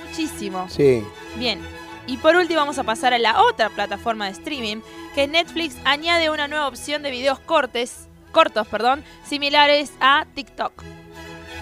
Muchísimo. 0.09 0.67
sí. 0.71 1.03
Bien. 1.37 1.61
Y 2.07 2.19
por 2.19 2.37
último 2.37 2.61
vamos 2.61 2.79
a 2.79 2.85
pasar 2.85 3.13
a 3.13 3.19
la 3.19 3.43
otra 3.43 3.69
plataforma 3.71 4.27
de 4.27 4.33
streaming, 4.33 4.79
que 5.15 5.27
Netflix 5.27 5.77
añade 5.85 6.31
una 6.31 6.47
nueva 6.47 6.69
opción 6.69 7.03
de 7.03 7.11
videos 7.11 7.41
cortes, 7.41 8.09
cortos, 8.31 8.69
perdón, 8.69 9.05
similares 9.25 9.93
a 10.01 10.27
TikTok. 10.35 10.83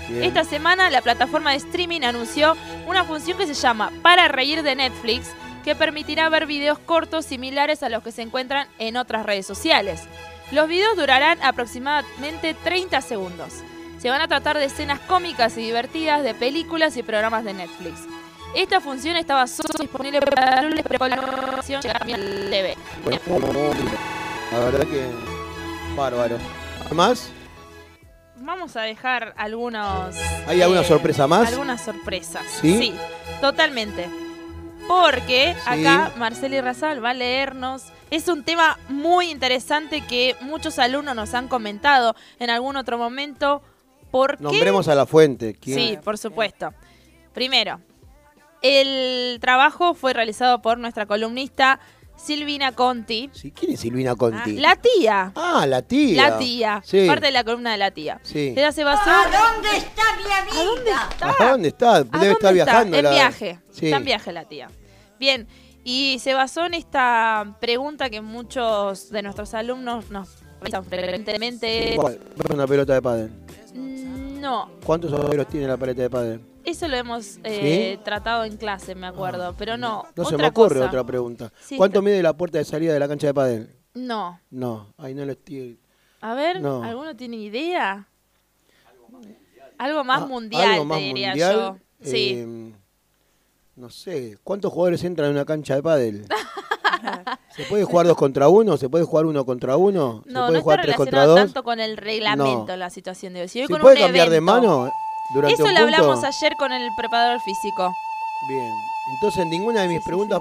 bien. 0.08 0.24
Esta 0.24 0.44
semana 0.44 0.90
la 0.90 1.00
plataforma 1.00 1.52
de 1.52 1.56
streaming 1.56 2.02
anunció 2.02 2.56
una 2.86 3.04
función 3.04 3.38
que 3.38 3.46
se 3.46 3.54
llama 3.54 3.90
Para 4.02 4.28
reír 4.28 4.62
de 4.62 4.74
Netflix, 4.74 5.30
que 5.64 5.74
permitirá 5.74 6.28
ver 6.28 6.44
videos 6.44 6.78
cortos 6.78 7.24
similares 7.24 7.82
a 7.82 7.88
los 7.88 8.02
que 8.02 8.12
se 8.12 8.20
encuentran 8.20 8.68
en 8.78 8.98
otras 8.98 9.24
redes 9.24 9.46
sociales. 9.46 10.02
Los 10.50 10.68
videos 10.68 10.96
durarán 10.96 11.42
aproximadamente 11.42 12.52
30 12.52 13.00
segundos. 13.00 13.62
Se 13.98 14.10
van 14.10 14.20
a 14.20 14.28
tratar 14.28 14.58
de 14.58 14.66
escenas 14.66 15.00
cómicas 15.00 15.56
y 15.56 15.62
divertidas 15.62 16.22
de 16.22 16.34
películas 16.34 16.98
y 16.98 17.02
programas 17.02 17.44
de 17.44 17.54
Netflix. 17.54 18.00
Esta 18.55 18.81
función 18.81 19.16
estaba 19.16 19.47
solo 19.48 19.74
disponible 19.81 20.20
para 20.20 20.62
lunes, 20.62 20.85
pero 20.86 20.98
con 21.01 21.10
la 21.10 21.16
también 21.16 22.20
al 22.20 22.51
TV. 22.51 22.76
La 24.52 24.59
verdad 24.60 24.86
que 24.86 25.06
bárbaro. 25.97 26.39
¿Qué 26.89 26.94
más? 26.94 27.31
Vamos 28.36 28.76
a 28.76 28.82
dejar 28.82 29.35
algunos. 29.36 30.14
¿Hay 30.47 30.62
alguna 30.62 30.82
eh, 30.82 30.85
sorpresa 30.85 31.26
más? 31.26 31.48
Algunas 31.48 31.81
sorpresas. 31.81 32.44
¿Sí? 32.60 32.94
totalmente. 33.40 34.09
Porque 34.86 35.55
Sí. 35.55 35.60
acá 35.66 36.12
Marceli 36.16 36.60
Razal 36.60 37.05
va 37.05 37.10
a 37.10 37.14
leernos. 37.14 37.86
Es 38.10 38.28
un 38.28 38.44
tema 38.44 38.78
muy 38.89 39.31
interesante 39.31 40.02
que 40.02 40.36
muchos 40.43 40.78
alumnos 40.78 41.16
nos 41.16 41.35
han 41.35 41.48
comentado 41.48 42.14
en 42.39 42.51
algún 42.51 42.76
otro 42.76 42.98
momento. 42.98 43.62
¿Por 44.12 44.36
qué? 44.36 44.44
Nombremos 44.44 44.86
a 44.86 44.94
la 44.94 45.06
fuente. 45.06 45.55
¿Quién? 45.55 45.78
Sí, 45.78 45.98
por 46.05 46.18
supuesto. 46.18 46.72
Primero, 47.32 47.81
el 48.64 49.38
trabajo 49.40 49.92
fue 49.94 50.12
realizado 50.14 50.62
por 50.62 50.78
nuestra 50.78 51.04
columnista 51.06 51.78
Silvina 52.16 52.72
Conti. 52.72 53.28
Sí, 53.32 53.50
¿Quién 53.50 53.72
es 53.72 53.80
Silvina 53.80 54.14
Conti? 54.14 54.52
La 54.56 54.76
tía. 54.76 55.32
Ah, 55.34 55.66
la 55.66 55.82
tía. 55.82 56.30
La 56.30 56.38
tía. 56.38 56.80
Sí. 56.84 57.06
Parte 57.06 57.26
de 57.26 57.32
la 57.32 57.44
columna 57.44 57.72
de 57.72 57.78
la 57.78 57.90
tía. 57.90 58.20
Sí. 58.22 58.54
Ella 58.56 58.72
se 58.72 58.84
basó. 58.84 59.10
¿A 59.10 59.24
dónde 59.24 59.76
está 59.76 60.02
mi 60.16 60.32
amiga? 60.32 60.60
¿A 60.60 60.64
dónde 60.64 60.90
está? 60.90 61.44
¿A 61.44 61.50
dónde 61.50 61.68
está? 61.68 61.94
¿A 61.96 61.98
Debe 61.98 62.08
dónde 62.12 62.30
estar 62.30 62.52
está? 62.52 62.64
viajando. 62.64 62.96
En 62.96 63.04
la- 63.04 63.10
viaje. 63.10 63.58
Sí. 63.70 63.86
Está 63.86 63.96
en 63.98 64.04
viaje 64.04 64.32
la 64.32 64.44
tía. 64.44 64.70
Bien, 65.18 65.46
y 65.82 66.18
se 66.20 66.32
basó 66.34 66.64
en 66.66 66.74
esta 66.74 67.56
pregunta 67.60 68.08
que 68.08 68.20
muchos 68.22 69.10
de 69.10 69.22
nuestros 69.22 69.52
alumnos 69.52 70.08
nos 70.10 70.28
realizan 70.60 70.84
frecuentemente. 70.84 71.92
¿Cuál? 71.96 72.18
Una 72.50 72.66
pelota 72.66 72.94
de 72.94 73.02
pádel. 73.02 73.30
No, 74.44 74.70
¿Cuántos 74.84 75.10
agujeros 75.10 75.48
tiene 75.48 75.66
la 75.66 75.76
pelota 75.78 76.02
de 76.02 76.10
pádel? 76.10 76.40
eso 76.66 76.86
lo 76.86 76.96
hemos 76.96 77.38
eh, 77.44 77.98
tratado 78.04 78.44
en 78.44 78.58
clase, 78.58 78.94
me 78.94 79.06
acuerdo, 79.06 79.54
pero 79.58 79.78
no. 79.78 80.04
No 80.14 80.24
se 80.26 80.36
me 80.36 80.48
ocurre 80.48 80.74
cosa. 80.76 80.86
otra 80.86 81.02
pregunta. 81.02 81.50
Sí, 81.62 81.78
¿Cuánto 81.78 82.02
mide 82.02 82.22
la 82.22 82.34
puerta 82.36 82.58
de 82.58 82.64
salida 82.64 82.92
de 82.92 82.98
la 83.00 83.08
cancha 83.08 83.26
de 83.28 83.32
pádel? 83.34 83.70
No. 83.94 84.38
No, 84.50 84.92
ahí 84.98 85.14
no 85.14 85.24
lo 85.24 85.32
estoy. 85.32 85.78
A 86.20 86.34
ver, 86.34 86.60
No. 86.60 86.82
¿alguno 86.82 87.16
tiene 87.16 87.36
idea? 87.36 88.06
Algo 89.78 90.04
más 90.04 90.22
Ah, 90.22 90.26
mundial, 90.26 90.72
algo 90.72 90.84
más 90.84 90.98
te 90.98 91.04
diría 91.04 91.28
mundial, 91.30 91.54
yo. 91.54 91.78
Sí. 92.10 92.32
eh, 92.36 92.72
no 93.76 93.88
sé, 93.88 94.36
¿cuántos 94.44 94.70
jugadores 94.72 95.02
entran 95.04 95.30
en 95.30 95.36
una 95.36 95.44
cancha 95.46 95.74
de 95.76 95.82
pádel? 95.82 96.26
¿Se 97.56 97.64
puede 97.64 97.85
jugar 97.85 98.06
dos 98.06 98.16
contra 98.16 98.48
uno? 98.48 98.76
¿Se 98.76 98.89
puede 98.89 99.05
jugar 99.05 99.26
uno 99.26 99.44
contra 99.44 99.76
uno? 99.76 100.22
¿Se 100.26 100.32
no, 100.32 100.47
puede 100.47 100.59
no 100.59 100.62
jugar 100.62 100.78
está 100.81 100.86
tres 100.86 100.97
contra 100.97 101.26
dos? 101.26 101.36
tanto 101.36 101.62
con 101.62 101.81
el 101.81 101.97
reglamento 101.97 102.66
No. 102.72 102.76
la 102.76 102.90
situación 102.90 103.35
de 103.35 103.43
hoy. 103.43 103.48
Si 103.48 103.60
¿Se 103.66 103.68
con 103.72 103.81
puede 103.81 103.97
un 103.97 104.02
cambiar 104.02 104.31
de 104.31 104.36
evento. 104.36 104.52
mano 104.52 104.90
durante 105.35 105.55
Eso 105.55 105.64
un 105.64 105.74
lo 105.74 105.81
hablamos 105.81 106.12
punto? 106.20 106.26
ayer 106.26 106.55
con 106.56 106.72
el 106.72 106.89
preparador 106.97 107.40
físico. 107.40 107.93
Bien, 108.48 108.70
entonces 109.14 109.47
ninguna 109.47 109.82
de 109.82 109.89
mis 109.89 109.98
Sí, 109.98 110.02
sí, 110.05 110.09
preguntas 110.09 110.40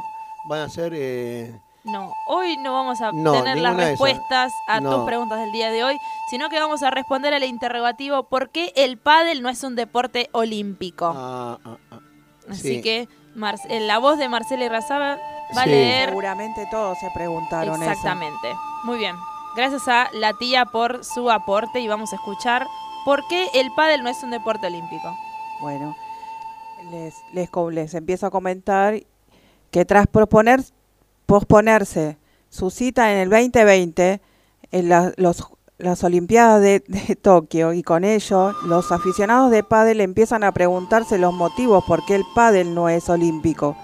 van 0.50 0.60
a 0.62 0.70
ser... 0.70 0.92
eh, 0.96 1.58
No, 1.86 2.12
hoy 2.28 2.58
no 2.58 2.74
vamos 2.74 3.00
a 3.02 3.12
No, 3.14 3.32
tener 3.34 3.58
las 3.60 3.78
de 3.78 3.86
respuestas 3.92 4.52
a 4.68 4.82
No. 4.82 4.96
tus 4.98 5.06
preguntas 5.06 5.40
del 5.40 5.52
día 5.54 5.70
de 5.72 5.84
hoy, 5.84 5.98
sino 6.30 6.50
que 6.50 6.60
vamos 6.60 6.84
a 6.84 6.90
responder 6.92 7.34
al 7.34 7.44
interrogativo 7.44 8.24
¿por 8.24 8.50
qué 8.50 8.74
el 8.76 8.98
pádel 8.98 9.42
no 9.42 9.50
es 9.50 9.64
un 9.64 9.76
deporte 9.76 10.30
olímpico? 10.34 11.12
ah, 11.16 11.58
ah, 11.64 11.78
ah. 11.92 12.00
Así 12.50 12.62
sí. 12.76 12.82
que 12.82 13.08
Mar- 13.36 13.56
en 13.70 13.88
la 13.88 13.98
voz 14.00 14.18
de 14.18 14.30
Marcela 14.30 14.66
Irrazaba 14.66 15.18
va 15.58 15.62
a 15.62 15.66
Sí. 15.66 15.70
leer 15.72 16.10
Seguramente 16.10 16.68
todos 16.72 16.98
se 17.00 17.10
preguntaron 17.12 17.82
eso. 17.82 17.92
exactamente. 17.92 18.54
Muy 18.84 18.98
bien. 18.98 19.16
Gracias 19.56 19.88
a 19.88 20.10
la 20.14 20.34
tía 20.34 20.66
por 20.66 21.04
su 21.06 21.30
aporte 21.30 21.80
y 21.80 21.88
vamos 21.88 22.12
a 22.14 22.16
escuchar 22.16 22.66
por 23.06 23.28
qué 23.28 23.48
el 23.54 23.72
pádel 23.76 24.04
no 24.04 24.10
es 24.10 24.22
un 24.24 24.32
deporte 24.32 24.68
olímpico. 24.68 25.16
Bueno, 25.62 25.96
les, 26.92 27.16
les, 27.34 27.50
les 27.72 27.94
empiezo 27.94 28.26
a 28.28 28.32
comentar 28.32 28.96
que 29.72 29.86
tras 29.86 30.08
proponer, 30.08 30.62
posponerse 31.26 32.18
su 32.50 32.70
cita 32.70 33.12
en 33.12 33.18
el 33.20 33.30
2020, 33.30 34.22
en 34.72 34.90
la- 34.90 35.14
los- 35.18 35.48
las 35.84 36.04
Olimpiadas 36.04 36.62
de, 36.62 36.80
Tokio, 37.22 37.74
y 37.74 37.84
con 37.84 38.04
ello 38.04 38.54
los 38.66 38.92
aficionados 38.92 39.52
de 39.52 39.64
pádel 39.64 40.02
empiezan 40.02 40.44
a 40.44 40.52
preguntarse 40.52 41.18
los 41.18 41.34
motivos 41.34 41.84
por 41.86 42.06
qué 42.06 42.16
el 42.16 42.24
pádel 42.36 42.74
no 42.74 42.90
es 42.90 43.10
olímpico. 43.10 43.76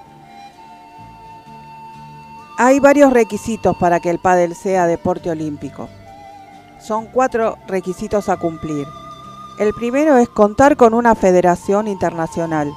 Hay 2.58 2.80
varios 2.80 3.14
requisitos 3.14 3.78
para 3.78 4.00
que 4.00 4.10
el 4.10 4.20
pádel 4.20 4.56
sea 4.56 4.86
deporte 4.86 5.30
olímpico. 5.30 5.88
Son 6.82 7.06
cuatro 7.06 7.58
requisitos 7.68 8.28
a 8.28 8.38
cumplir. 8.38 8.88
El 9.60 9.74
primero 9.74 10.18
es 10.18 10.28
contar 10.28 10.76
con 10.76 10.94
una 10.94 11.16
federación 11.16 11.88
internacional, 11.88 12.72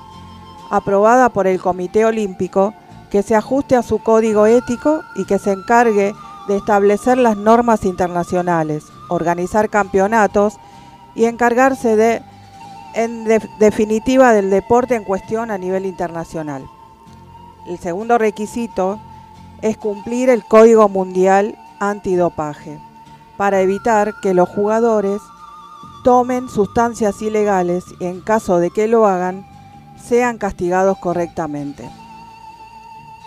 aprobada 0.70 1.28
por 1.30 1.46
el 1.46 1.60
Comité 1.60 2.04
Olímpico, 2.04 2.74
que 3.10 3.22
se 3.22 3.34
ajuste 3.34 3.76
a 3.76 3.82
su 3.82 3.98
código 3.98 4.46
ético 4.46 5.02
y 5.16 5.24
que 5.24 5.38
se 5.38 5.52
encargue 5.52 6.14
de 6.48 6.56
establecer 6.56 7.18
las 7.18 7.36
normas 7.36 7.84
internacionales, 7.84 8.91
organizar 9.12 9.68
campeonatos 9.68 10.58
y 11.14 11.24
encargarse 11.24 11.96
de, 11.96 12.22
en 12.94 13.24
de- 13.24 13.48
definitiva, 13.58 14.32
del 14.32 14.50
deporte 14.50 14.94
en 14.94 15.04
cuestión 15.04 15.50
a 15.50 15.58
nivel 15.58 15.86
internacional. 15.86 16.64
El 17.66 17.78
segundo 17.78 18.18
requisito 18.18 18.98
es 19.60 19.76
cumplir 19.76 20.28
el 20.30 20.44
Código 20.44 20.88
Mundial 20.88 21.56
Antidopaje, 21.78 22.78
para 23.36 23.60
evitar 23.60 24.14
que 24.22 24.34
los 24.34 24.48
jugadores 24.48 25.20
tomen 26.04 26.48
sustancias 26.48 27.22
ilegales 27.22 27.84
y 28.00 28.06
en 28.06 28.20
caso 28.20 28.58
de 28.58 28.70
que 28.70 28.88
lo 28.88 29.06
hagan, 29.06 29.46
sean 29.96 30.38
castigados 30.38 30.98
correctamente. 30.98 31.88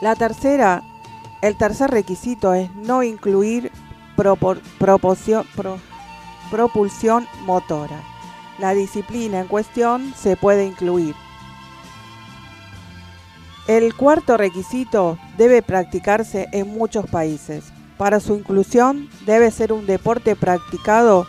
La 0.01 0.15
tercera, 0.15 0.83
el 1.41 1.57
tercer 1.57 1.89
requisito 1.89 2.53
es 2.53 2.69
no 2.75 3.01
incluir 3.03 3.71
propulsión 4.15 5.45
motora. 7.45 8.01
La 8.59 8.73
disciplina 8.73 9.41
en 9.41 9.47
cuestión 9.47 10.13
se 10.15 10.37
puede 10.37 10.65
incluir. 10.65 11.15
El 13.67 13.95
cuarto 13.95 14.37
requisito 14.37 15.17
debe 15.37 15.61
practicarse 15.61 16.47
en 16.51 16.67
muchos 16.69 17.07
países. 17.07 17.65
Para 17.97 18.19
su 18.19 18.35
inclusión 18.35 19.09
debe 19.25 19.49
ser 19.51 19.73
un 19.73 19.85
deporte 19.85 20.35
practicado 20.35 21.25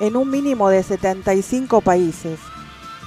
en 0.00 0.16
un 0.16 0.30
mínimo 0.30 0.68
de 0.68 0.82
75 0.82 1.80
países 1.80 2.38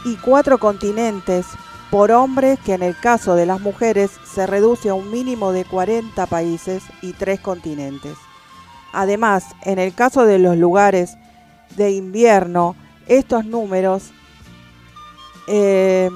y 0.05 0.15
cuatro 0.17 0.57
continentes 0.57 1.45
por 1.89 2.11
hombre 2.11 2.57
que 2.65 2.73
en 2.73 2.83
el 2.83 2.97
caso 2.97 3.35
de 3.35 3.45
las 3.45 3.61
mujeres 3.61 4.11
se 4.25 4.47
reduce 4.47 4.89
a 4.89 4.95
un 4.95 5.11
mínimo 5.11 5.51
de 5.51 5.63
40 5.63 6.25
países 6.25 6.83
y 7.01 7.13
tres 7.13 7.39
continentes. 7.39 8.17
Además, 8.93 9.43
en 9.63 9.79
el 9.79 9.93
caso 9.93 10.25
de 10.25 10.39
los 10.39 10.55
lugares 10.57 11.17
de 11.75 11.91
invierno, 11.91 12.75
estos 13.07 13.43
números 13.45 14.11
eh, 15.47 16.09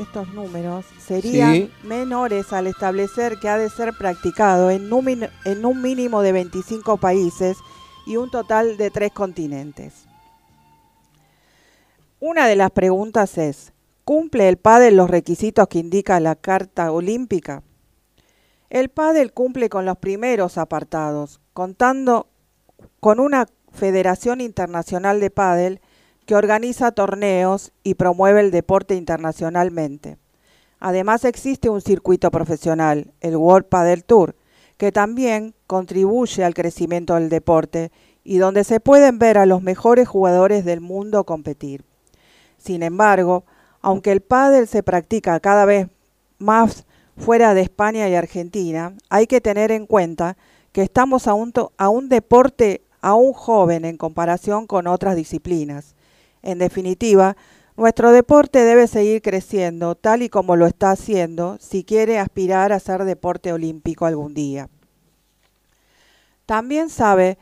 estos 0.00 0.26
números 0.34 0.84
serían 0.98 1.52
Sí. 1.54 1.70
menores 1.84 2.52
al 2.52 2.66
establecer 2.66 3.38
que 3.38 3.48
ha 3.48 3.56
de 3.56 3.70
ser 3.70 3.92
practicado 3.96 4.70
en 4.70 4.92
un, 4.92 5.28
en 5.44 5.64
un 5.64 5.80
mínimo 5.80 6.22
de 6.22 6.32
25 6.32 6.96
países 6.96 7.56
y 8.04 8.16
un 8.16 8.30
total 8.32 8.76
de 8.76 8.90
tres 8.90 9.12
continentes. 9.12 10.06
Una 12.20 12.46
de 12.48 12.56
las 12.56 12.70
preguntas 12.72 13.38
es, 13.38 13.72
¿cumple 14.04 14.48
el 14.48 14.56
pádel 14.56 14.96
los 14.96 15.08
requisitos 15.10 15.68
que 15.68 15.78
indica 15.78 16.18
la 16.18 16.34
Carta 16.34 16.90
Olímpica? 16.90 17.62
El 18.74 18.88
pádel 18.88 19.32
cumple 19.32 19.68
con 19.68 19.84
los 19.84 19.98
primeros 19.98 20.58
apartados, 20.58 21.40
contando 21.52 22.26
con 22.98 23.20
una 23.20 23.46
Federación 23.70 24.40
Internacional 24.40 25.20
de 25.20 25.30
Pádel 25.30 25.80
que 26.26 26.34
organiza 26.34 26.90
torneos 26.90 27.70
y 27.84 27.94
promueve 27.94 28.40
el 28.40 28.50
deporte 28.50 28.96
internacionalmente. 28.96 30.18
Además 30.80 31.24
existe 31.24 31.68
un 31.68 31.82
circuito 31.82 32.32
profesional, 32.32 33.12
el 33.20 33.36
World 33.36 33.68
Padel 33.68 34.02
Tour, 34.02 34.34
que 34.76 34.90
también 34.90 35.54
contribuye 35.68 36.42
al 36.42 36.54
crecimiento 36.54 37.14
del 37.14 37.28
deporte 37.28 37.92
y 38.24 38.38
donde 38.38 38.64
se 38.64 38.80
pueden 38.80 39.20
ver 39.20 39.38
a 39.38 39.46
los 39.46 39.62
mejores 39.62 40.08
jugadores 40.08 40.64
del 40.64 40.80
mundo 40.80 41.22
competir. 41.22 41.84
Sin 42.58 42.82
embargo, 42.82 43.44
aunque 43.82 44.10
el 44.10 44.20
pádel 44.20 44.66
se 44.66 44.82
practica 44.82 45.38
cada 45.38 45.64
vez 45.64 45.86
más 46.38 46.84
fuera 47.16 47.54
de 47.54 47.62
España 47.62 48.08
y 48.08 48.14
Argentina, 48.14 48.94
hay 49.08 49.26
que 49.26 49.40
tener 49.40 49.70
en 49.72 49.86
cuenta 49.86 50.36
que 50.72 50.82
estamos 50.82 51.28
a 51.28 51.34
un, 51.34 51.52
a 51.76 51.88
un 51.88 52.08
deporte 52.08 52.82
aún 53.00 53.32
joven 53.32 53.84
en 53.84 53.96
comparación 53.96 54.66
con 54.66 54.86
otras 54.86 55.14
disciplinas. 55.14 55.94
En 56.42 56.58
definitiva, 56.58 57.36
nuestro 57.76 58.12
deporte 58.12 58.64
debe 58.64 58.86
seguir 58.86 59.22
creciendo 59.22 59.94
tal 59.94 60.22
y 60.22 60.28
como 60.28 60.56
lo 60.56 60.66
está 60.66 60.90
haciendo 60.90 61.56
si 61.60 61.84
quiere 61.84 62.18
aspirar 62.18 62.72
a 62.72 62.80
ser 62.80 63.04
deporte 63.04 63.52
olímpico 63.52 64.06
algún 64.06 64.34
día. 64.34 64.68
También 66.46 66.90
sabe 66.90 67.38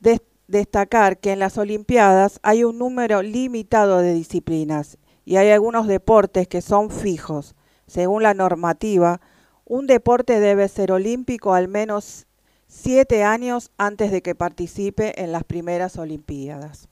des- 0.00 0.22
destacar 0.48 1.18
que 1.18 1.32
en 1.32 1.38
las 1.38 1.58
Olimpiadas 1.58 2.40
hay 2.42 2.64
un 2.64 2.78
número 2.78 3.22
limitado 3.22 3.98
de 3.98 4.14
disciplinas 4.14 4.98
y 5.24 5.36
hay 5.36 5.50
algunos 5.50 5.86
deportes 5.86 6.48
que 6.48 6.62
son 6.62 6.90
fijos. 6.90 7.54
Según 7.90 8.22
la 8.22 8.34
normativa, 8.34 9.20
un 9.64 9.88
deporte 9.88 10.38
debe 10.38 10.68
ser 10.68 10.92
olímpico 10.92 11.54
al 11.54 11.66
menos 11.66 12.28
siete 12.68 13.24
años 13.24 13.72
antes 13.78 14.12
de 14.12 14.22
que 14.22 14.36
participe 14.36 15.20
en 15.20 15.32
las 15.32 15.42
primeras 15.42 15.98
Olimpiadas. 15.98 16.88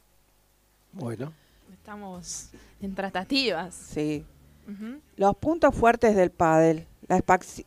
Bueno. 0.92 1.32
Estamos 1.72 2.50
en 2.82 2.96
tratativas. 2.96 3.74
Sí. 3.74 4.24
Los 5.14 5.36
puntos 5.36 5.72
fuertes 5.72 6.16
del 6.16 6.32
pádel, 6.32 6.88
la, 7.06 7.22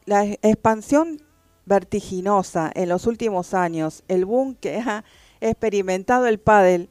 la 0.06 0.26
expansión 0.26 1.22
vertiginosa 1.66 2.70
en 2.76 2.90
los 2.90 3.08
últimos 3.08 3.54
años, 3.54 4.04
el 4.10 4.26
boom 4.26 4.56
que 4.56 4.80
ha 4.80 5.06
experimentado 5.40 6.28
el 6.28 6.38
pádel 6.38 6.90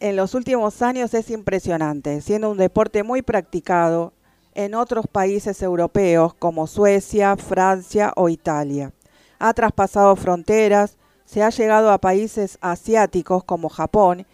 en 0.00 0.16
los 0.16 0.34
últimos 0.34 0.82
años 0.82 1.14
es 1.14 1.30
impresionante, 1.30 2.20
siendo 2.20 2.50
un 2.50 2.58
deporte 2.58 3.04
muy 3.04 3.22
practicado 3.22 4.12
en 4.56 4.74
otros 4.74 5.06
países 5.06 5.62
europeos 5.62 6.32
como 6.32 6.66
Suecia, 6.66 7.36
Francia 7.36 8.14
o 8.16 8.30
Italia. 8.30 8.90
Ha 9.38 9.52
traspasado 9.52 10.16
fronteras, 10.16 10.96
se 11.26 11.42
ha 11.42 11.50
llegado 11.50 11.90
a 11.90 11.98
países 11.98 12.56
asiáticos 12.62 13.44
como 13.44 13.68
Japón 13.68 14.26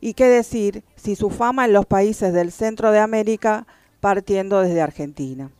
y 0.00 0.14
qué 0.14 0.24
decir 0.28 0.82
si 0.96 1.14
su 1.14 1.28
fama 1.28 1.66
en 1.66 1.74
los 1.74 1.84
países 1.84 2.32
del 2.32 2.52
centro 2.52 2.90
de 2.90 3.00
América 3.00 3.66
partiendo 4.00 4.60
desde 4.60 4.80
Argentina. 4.80 5.50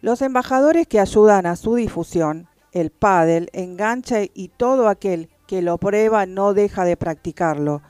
Los 0.00 0.22
embajadores 0.22 0.86
que 0.86 1.00
ayudan 1.00 1.46
a 1.46 1.56
su 1.56 1.74
difusión, 1.74 2.46
el 2.70 2.90
pádel, 2.90 3.50
engancha 3.52 4.18
y 4.32 4.48
todo 4.56 4.88
aquel 4.88 5.28
que 5.48 5.60
lo 5.60 5.76
prueba 5.76 6.24
no 6.24 6.54
deja 6.54 6.84
de 6.84 6.96
practicarlo. 6.96 7.82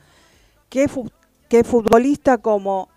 ¿Qué, 0.70 0.88
qué 1.50 1.64
futbolista 1.64 2.38
como 2.38 2.89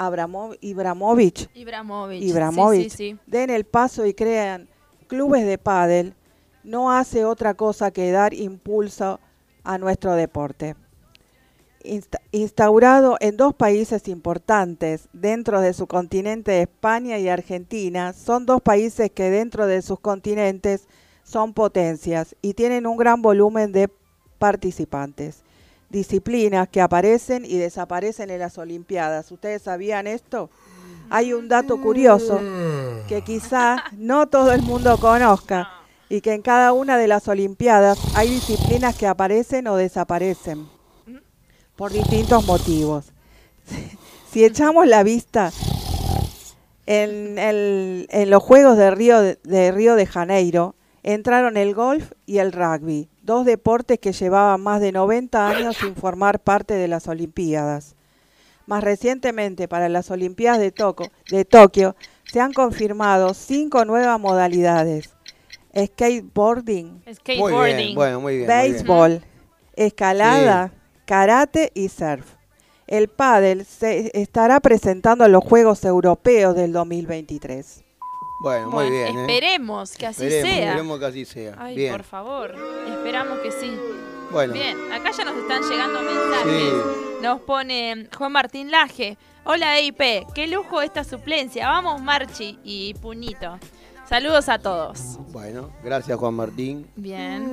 Abramo- 0.00 0.56
Ibrahimovic 0.62 1.50
Ibrahimovic. 1.54 2.22
Ibrahimovic 2.22 2.82
Sí, 2.84 2.90
sí, 2.90 2.96
sí. 3.12 3.18
den 3.26 3.50
el 3.50 3.64
paso 3.64 4.06
y 4.06 4.14
crean 4.14 4.66
clubes 5.08 5.44
de 5.44 5.58
pádel, 5.58 6.14
no 6.64 6.90
hace 6.90 7.24
otra 7.26 7.52
cosa 7.54 7.90
que 7.90 8.10
dar 8.10 8.32
impulso 8.32 9.20
a 9.62 9.76
nuestro 9.76 10.14
deporte. 10.14 10.74
Insta- 11.84 12.20
instaurado 12.32 13.16
en 13.20 13.36
dos 13.36 13.54
países 13.54 14.08
importantes 14.08 15.08
dentro 15.12 15.60
de 15.60 15.72
su 15.74 15.86
continente, 15.86 16.60
España 16.62 17.18
y 17.18 17.28
Argentina, 17.28 18.12
son 18.14 18.46
dos 18.46 18.60
países 18.62 19.10
que 19.10 19.30
dentro 19.30 19.66
de 19.66 19.82
sus 19.82 20.00
continentes 20.00 20.86
son 21.24 21.52
potencias 21.54 22.36
y 22.42 22.54
tienen 22.54 22.86
un 22.86 22.96
gran 22.96 23.20
volumen 23.22 23.72
de 23.72 23.90
participantes. 24.38 25.42
Disciplinas 25.90 26.68
que 26.68 26.80
aparecen 26.80 27.44
y 27.44 27.56
desaparecen 27.58 28.30
en 28.30 28.38
las 28.38 28.56
Olimpiadas. 28.58 29.30
¿Ustedes 29.32 29.62
sabían 29.62 30.06
esto? 30.06 30.48
Hay 31.10 31.32
un 31.32 31.48
dato 31.48 31.80
curioso 31.80 32.40
que 33.08 33.22
quizá 33.22 33.82
no 33.96 34.28
todo 34.28 34.52
el 34.52 34.62
mundo 34.62 34.96
conozca 34.98 35.68
y 36.08 36.20
que 36.20 36.32
en 36.32 36.42
cada 36.42 36.72
una 36.72 36.96
de 36.96 37.08
las 37.08 37.26
Olimpiadas 37.26 37.98
hay 38.14 38.30
disciplinas 38.30 38.94
que 38.96 39.08
aparecen 39.08 39.66
o 39.66 39.74
desaparecen 39.76 40.68
por 41.74 41.92
distintos 41.92 42.46
motivos. 42.46 43.06
Si 44.32 44.44
echamos 44.44 44.86
la 44.86 45.02
vista 45.02 45.50
en, 46.86 47.38
el- 47.38 48.06
en 48.10 48.30
los 48.30 48.42
Juegos 48.42 48.76
de 48.76 48.90
Río 48.92 49.20
de, 49.20 49.38
de 49.42 49.72
Río 49.72 49.96
de 49.96 50.06
Janeiro, 50.06 50.74
entraron 51.02 51.56
el 51.56 51.74
golf 51.74 52.12
y 52.26 52.38
el 52.38 52.52
rugby, 52.52 53.08
dos 53.22 53.44
deportes 53.44 53.98
que 53.98 54.12
llevaban 54.12 54.60
más 54.60 54.80
de 54.80 54.92
90 54.92 55.48
años 55.48 55.76
sin 55.76 55.94
formar 55.94 56.40
parte 56.40 56.74
de 56.74 56.88
las 56.88 57.06
Olimpiadas. 57.08 57.94
Más 58.66 58.84
recientemente, 58.84 59.68
para 59.68 59.88
las 59.88 60.10
Olimpiadas 60.10 60.60
de, 60.60 60.72
Toco- 60.72 61.10
de 61.30 61.44
Tokio, 61.44 61.96
se 62.30 62.40
han 62.40 62.52
confirmado 62.52 63.34
cinco 63.34 63.84
nuevas 63.84 64.18
modalidades. 64.20 65.10
skateboarding, 65.76 67.02
Muy 67.04 67.14
Skateboarding. 67.14 67.76
bien, 67.76 67.94
bueno, 67.94 68.20
muy 68.20 68.36
bien. 68.38 68.46
muy 68.48 68.56
bien. 68.56 68.72
béisbol, 68.72 69.24
escalada, 69.76 70.72
karate 71.04 71.70
y 71.74 71.88
surf. 71.88 72.26
El 72.86 73.08
pádel 73.08 73.64
se 73.64 74.10
estará 74.20 74.58
presentando 74.60 75.24
en 75.24 75.32
los 75.32 75.44
Juegos 75.44 75.84
Europeos 75.84 76.56
del 76.56 76.72
2023. 76.72 77.84
Bueno, 78.40 78.70
muy 78.70 78.90
bien. 78.90 79.18
¿eh? 79.18 79.20
Esperemos 79.20 79.92
que 79.96 80.06
así 80.06 80.24
Esperemos, 80.24 80.50
sea. 80.50 80.68
esperemos 80.68 80.98
que 80.98 81.04
así 81.06 81.24
sea. 81.24 81.54
Ay, 81.58 81.76
bien. 81.76 81.92
por 81.92 82.04
favor. 82.04 82.54
Esperamos 82.88 83.38
que 83.40 83.52
sí. 83.52 83.70
Bueno, 84.30 84.52
Bien, 84.54 84.76
acá 84.92 85.10
ya 85.10 85.24
nos 85.24 85.36
están 85.36 85.62
llegando 85.68 86.00
mensajes. 86.02 86.62
Sí. 86.62 86.70
Nos 87.22 87.40
pone 87.42 88.08
Juan 88.16 88.32
Martín 88.32 88.70
Laje. 88.70 89.18
Hola 89.44 89.78
EIP, 89.78 90.00
qué 90.34 90.46
lujo 90.46 90.80
esta 90.82 91.02
suplencia. 91.04 91.66
Vamos 91.68 92.00
Marchi 92.00 92.58
y 92.64 92.94
Puñito. 92.94 93.58
Saludos 94.08 94.48
a 94.48 94.58
todos. 94.58 95.18
bueno, 95.32 95.70
gracias 95.84 96.18
Juan 96.18 96.34
Martín. 96.34 96.86
Bien, 96.96 97.44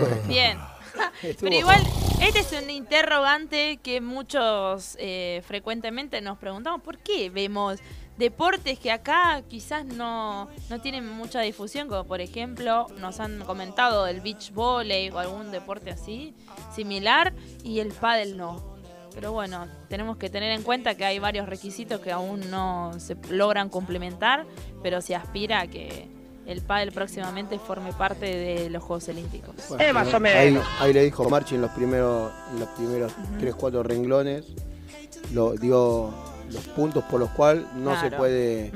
Bueno, 0.00 0.16
bien. 0.26 0.58
Pero 1.40 1.54
igual, 1.54 1.80
este 2.20 2.40
es 2.40 2.52
un 2.62 2.68
interrogante 2.68 3.78
que 3.82 4.00
muchos 4.00 4.96
eh, 4.98 5.42
frecuentemente 5.46 6.20
nos 6.20 6.38
preguntamos. 6.38 6.82
¿Por 6.82 6.98
qué 6.98 7.30
vemos 7.30 7.78
deportes 8.18 8.78
que 8.78 8.90
acá 8.90 9.42
quizás 9.48 9.84
no, 9.84 10.48
no 10.70 10.80
tienen 10.80 11.08
mucha 11.08 11.40
difusión? 11.40 11.88
Como 11.88 12.04
por 12.04 12.20
ejemplo, 12.20 12.86
nos 12.98 13.20
han 13.20 13.40
comentado 13.44 14.06
el 14.06 14.20
beach 14.20 14.52
volley 14.52 15.10
o 15.10 15.18
algún 15.18 15.50
deporte 15.50 15.90
así, 15.90 16.34
similar, 16.74 17.32
y 17.64 17.80
el 17.80 17.92
pádel 17.92 18.36
no. 18.36 18.72
Pero 19.14 19.32
bueno, 19.32 19.66
tenemos 19.88 20.16
que 20.16 20.30
tener 20.30 20.52
en 20.52 20.62
cuenta 20.62 20.94
que 20.94 21.04
hay 21.04 21.18
varios 21.18 21.46
requisitos 21.46 22.00
que 22.00 22.12
aún 22.12 22.50
no 22.50 22.92
se 22.98 23.16
logran 23.28 23.68
complementar, 23.68 24.46
pero 24.82 25.02
se 25.02 25.14
aspira 25.14 25.60
a 25.60 25.66
que 25.66 26.08
el 26.46 26.62
pádel 26.62 26.92
próximamente 26.92 27.58
forme 27.58 27.92
parte 27.92 28.26
de 28.26 28.70
los 28.70 28.82
Juegos 28.82 29.08
Olímpicos. 29.08 29.54
Bueno, 29.68 29.94
más 29.94 30.08
o 30.12 30.16
Ahí, 30.16 30.22
menos. 30.22 30.66
ahí 30.80 30.92
le 30.92 31.04
dijo 31.04 31.28
Marchi 31.28 31.56
en 31.56 31.60
los 31.60 31.70
primeros, 31.72 32.32
en 32.52 32.60
los 32.60 32.68
primeros 32.70 33.12
3, 33.38 33.54
4 33.54 33.82
renglones, 33.82 34.46
lo 35.32 35.52
dio 35.52 36.10
los 36.50 36.64
puntos 36.68 37.04
por 37.04 37.20
los 37.20 37.30
cuales 37.30 37.64
no 37.76 37.98
se 38.00 38.10
puede 38.10 38.72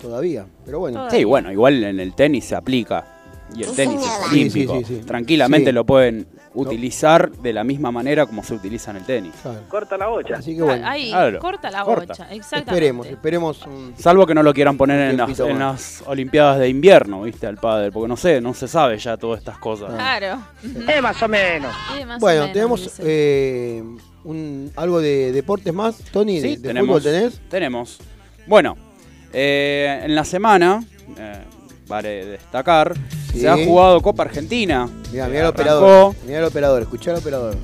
todavía. 0.00 0.46
Pero 0.64 0.80
bueno, 0.80 0.98
Todavía. 0.98 1.18
Sí, 1.18 1.24
bueno, 1.24 1.50
igual 1.52 1.82
en 1.84 2.00
el 2.00 2.14
tenis 2.14 2.44
se 2.44 2.54
aplica. 2.56 3.14
Y 3.54 3.62
el 3.62 3.72
tenis 3.74 4.00
es 4.02 4.30
olímpico. 4.30 4.78
sí, 4.80 4.84
sí, 4.84 4.94
sí. 5.00 5.06
Tranquilamente 5.06 5.70
Sí. 5.70 5.74
lo 5.74 5.86
pueden 5.86 6.26
utilizar 6.52 7.30
de 7.30 7.52
la 7.54 7.64
misma 7.64 7.90
manera 7.90 8.26
como 8.26 8.42
se 8.42 8.52
utiliza 8.52 8.90
en 8.90 8.98
el 8.98 9.04
tenis. 9.04 9.32
claro. 9.40 9.60
Corta 9.68 9.96
la 9.96 10.08
bocha. 10.08 10.36
Así 10.36 10.54
que 10.54 10.62
bueno, 10.62 10.86
Ahí, 10.86 11.08
Claro, 11.10 11.38
corta 11.38 11.70
la 11.70 11.82
corta. 11.84 12.06
bocha, 12.08 12.24
exactamente. 12.30 12.70
esperemos, 12.72 13.06
esperemos 13.06 13.66
un- 13.66 13.94
Salvo 13.96 14.26
que 14.26 14.34
no 14.34 14.42
lo 14.42 14.52
quieran 14.52 14.76
poner 14.76 15.10
en 15.12 15.16
las, 15.16 15.40
en 15.40 15.62
Olimpiadas 16.06 16.58
de 16.58 16.68
invierno, 16.68 17.22
¿viste? 17.22 17.46
Al 17.46 17.56
pádel, 17.56 17.90
porque 17.90 18.08
no 18.08 18.16
sé, 18.18 18.40
no 18.42 18.52
se 18.52 18.68
sabe 18.68 18.98
ya 18.98 19.16
todas 19.16 19.38
estas 19.38 19.56
cosas. 19.58 19.94
Claro. 19.94 20.42
Ujú. 20.62 20.90
Eh, 20.90 21.00
más 21.00 21.22
o 21.22 21.28
menos. 21.28 21.72
Más 22.06 22.16
o 22.16 22.20
Bueno, 22.20 22.40
menos, 22.40 22.52
tenemos 22.52 22.94
eh, 22.98 23.82
un, 24.28 24.70
algo 24.76 25.00
de 25.00 25.32
deportes 25.32 25.72
más. 25.74 25.96
Tony, 26.12 26.40
Sí, 26.40 26.48
de, 26.50 26.56
de 26.56 26.68
tenemos. 26.68 26.88
fútbol 26.88 27.02
tenés? 27.02 27.40
Tenemos. 27.48 27.98
Bueno, 28.46 28.76
eh, 29.32 30.02
en 30.04 30.14
la 30.14 30.24
semana, 30.24 30.84
eh, 31.18 31.38
vale 31.86 32.26
destacar, 32.26 32.94
Sí. 33.32 33.40
se 33.40 33.48
ha 33.48 33.56
jugado 33.64 34.00
Copa 34.00 34.22
Argentina. 34.24 34.88
Mira, 35.12 35.26
mira 35.28 35.40
el 35.40 35.46
arrancó, 35.46 35.50
operador. 35.50 36.14
Mira 36.26 36.38
el 36.38 36.44
operador, 36.44 36.82
escuchá 36.82 37.10
al 37.12 37.18
operador. 37.18 37.56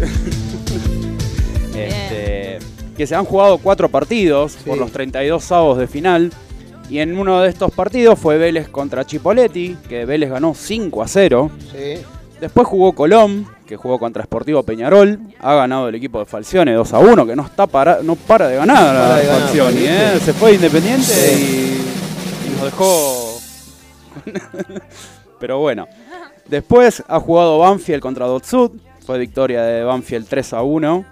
este, 1.76 2.58
que 2.96 3.06
se 3.06 3.14
han 3.14 3.24
jugado 3.24 3.58
cuatro 3.58 3.88
partidos 3.88 4.56
por 4.64 4.74
Sí. 4.74 4.80
los 4.80 4.92
32 4.92 5.44
sábados 5.44 5.78
de 5.78 5.86
final. 5.86 6.32
Y 6.88 6.98
en 6.98 7.16
uno 7.16 7.40
de 7.40 7.48
estos 7.48 7.70
partidos 7.70 8.18
fue 8.18 8.36
Vélez 8.36 8.68
contra 8.68 9.06
Chipoletti, 9.06 9.76
que 9.88 10.04
Vélez 10.04 10.28
ganó 10.30 10.54
5 10.54 11.02
a 11.02 11.08
0. 11.08 11.50
Sí. 11.72 12.02
Después 12.40 12.66
jugó 12.66 12.92
Colón, 12.94 13.46
que 13.70 13.76
jugó 13.76 14.00
contra 14.00 14.24
Sportivo 14.24 14.64
Peñarol. 14.64 15.20
Ha 15.38 15.54
ganado 15.54 15.88
el 15.88 15.94
equipo 15.94 16.18
de 16.18 16.26
Falcione 16.26 16.72
2 16.72 16.92
a 16.92 16.98
1, 16.98 17.24
que 17.24 17.36
no 17.36 17.44
está 17.46 17.68
para, 17.68 18.00
no 18.02 18.16
para 18.16 18.48
de 18.48 18.56
ganar 18.56 18.76
para 18.76 19.16
de 19.16 19.26
ganar, 19.26 19.40
Falcioni, 19.42 19.76
¿viste? 19.76 20.16
¿eh? 20.16 20.20
Se 20.20 20.32
fue 20.32 20.48
de 20.50 20.54
Independiente 20.56 21.04
Sí. 21.04 21.80
y, 22.44 22.48
y 22.48 22.50
nos 22.56 22.64
dejó. 22.64 23.38
Pero 25.38 25.60
bueno. 25.60 25.86
Después 26.48 27.04
ha 27.06 27.20
jugado 27.20 27.60
Banfield 27.60 28.02
contra 28.02 28.26
Dotsud. 28.26 28.72
Fue 29.06 29.18
victoria 29.20 29.62
de 29.62 29.84
Banfield 29.84 30.26
3 30.28 30.52
a 30.54 30.62
1. 30.62 31.04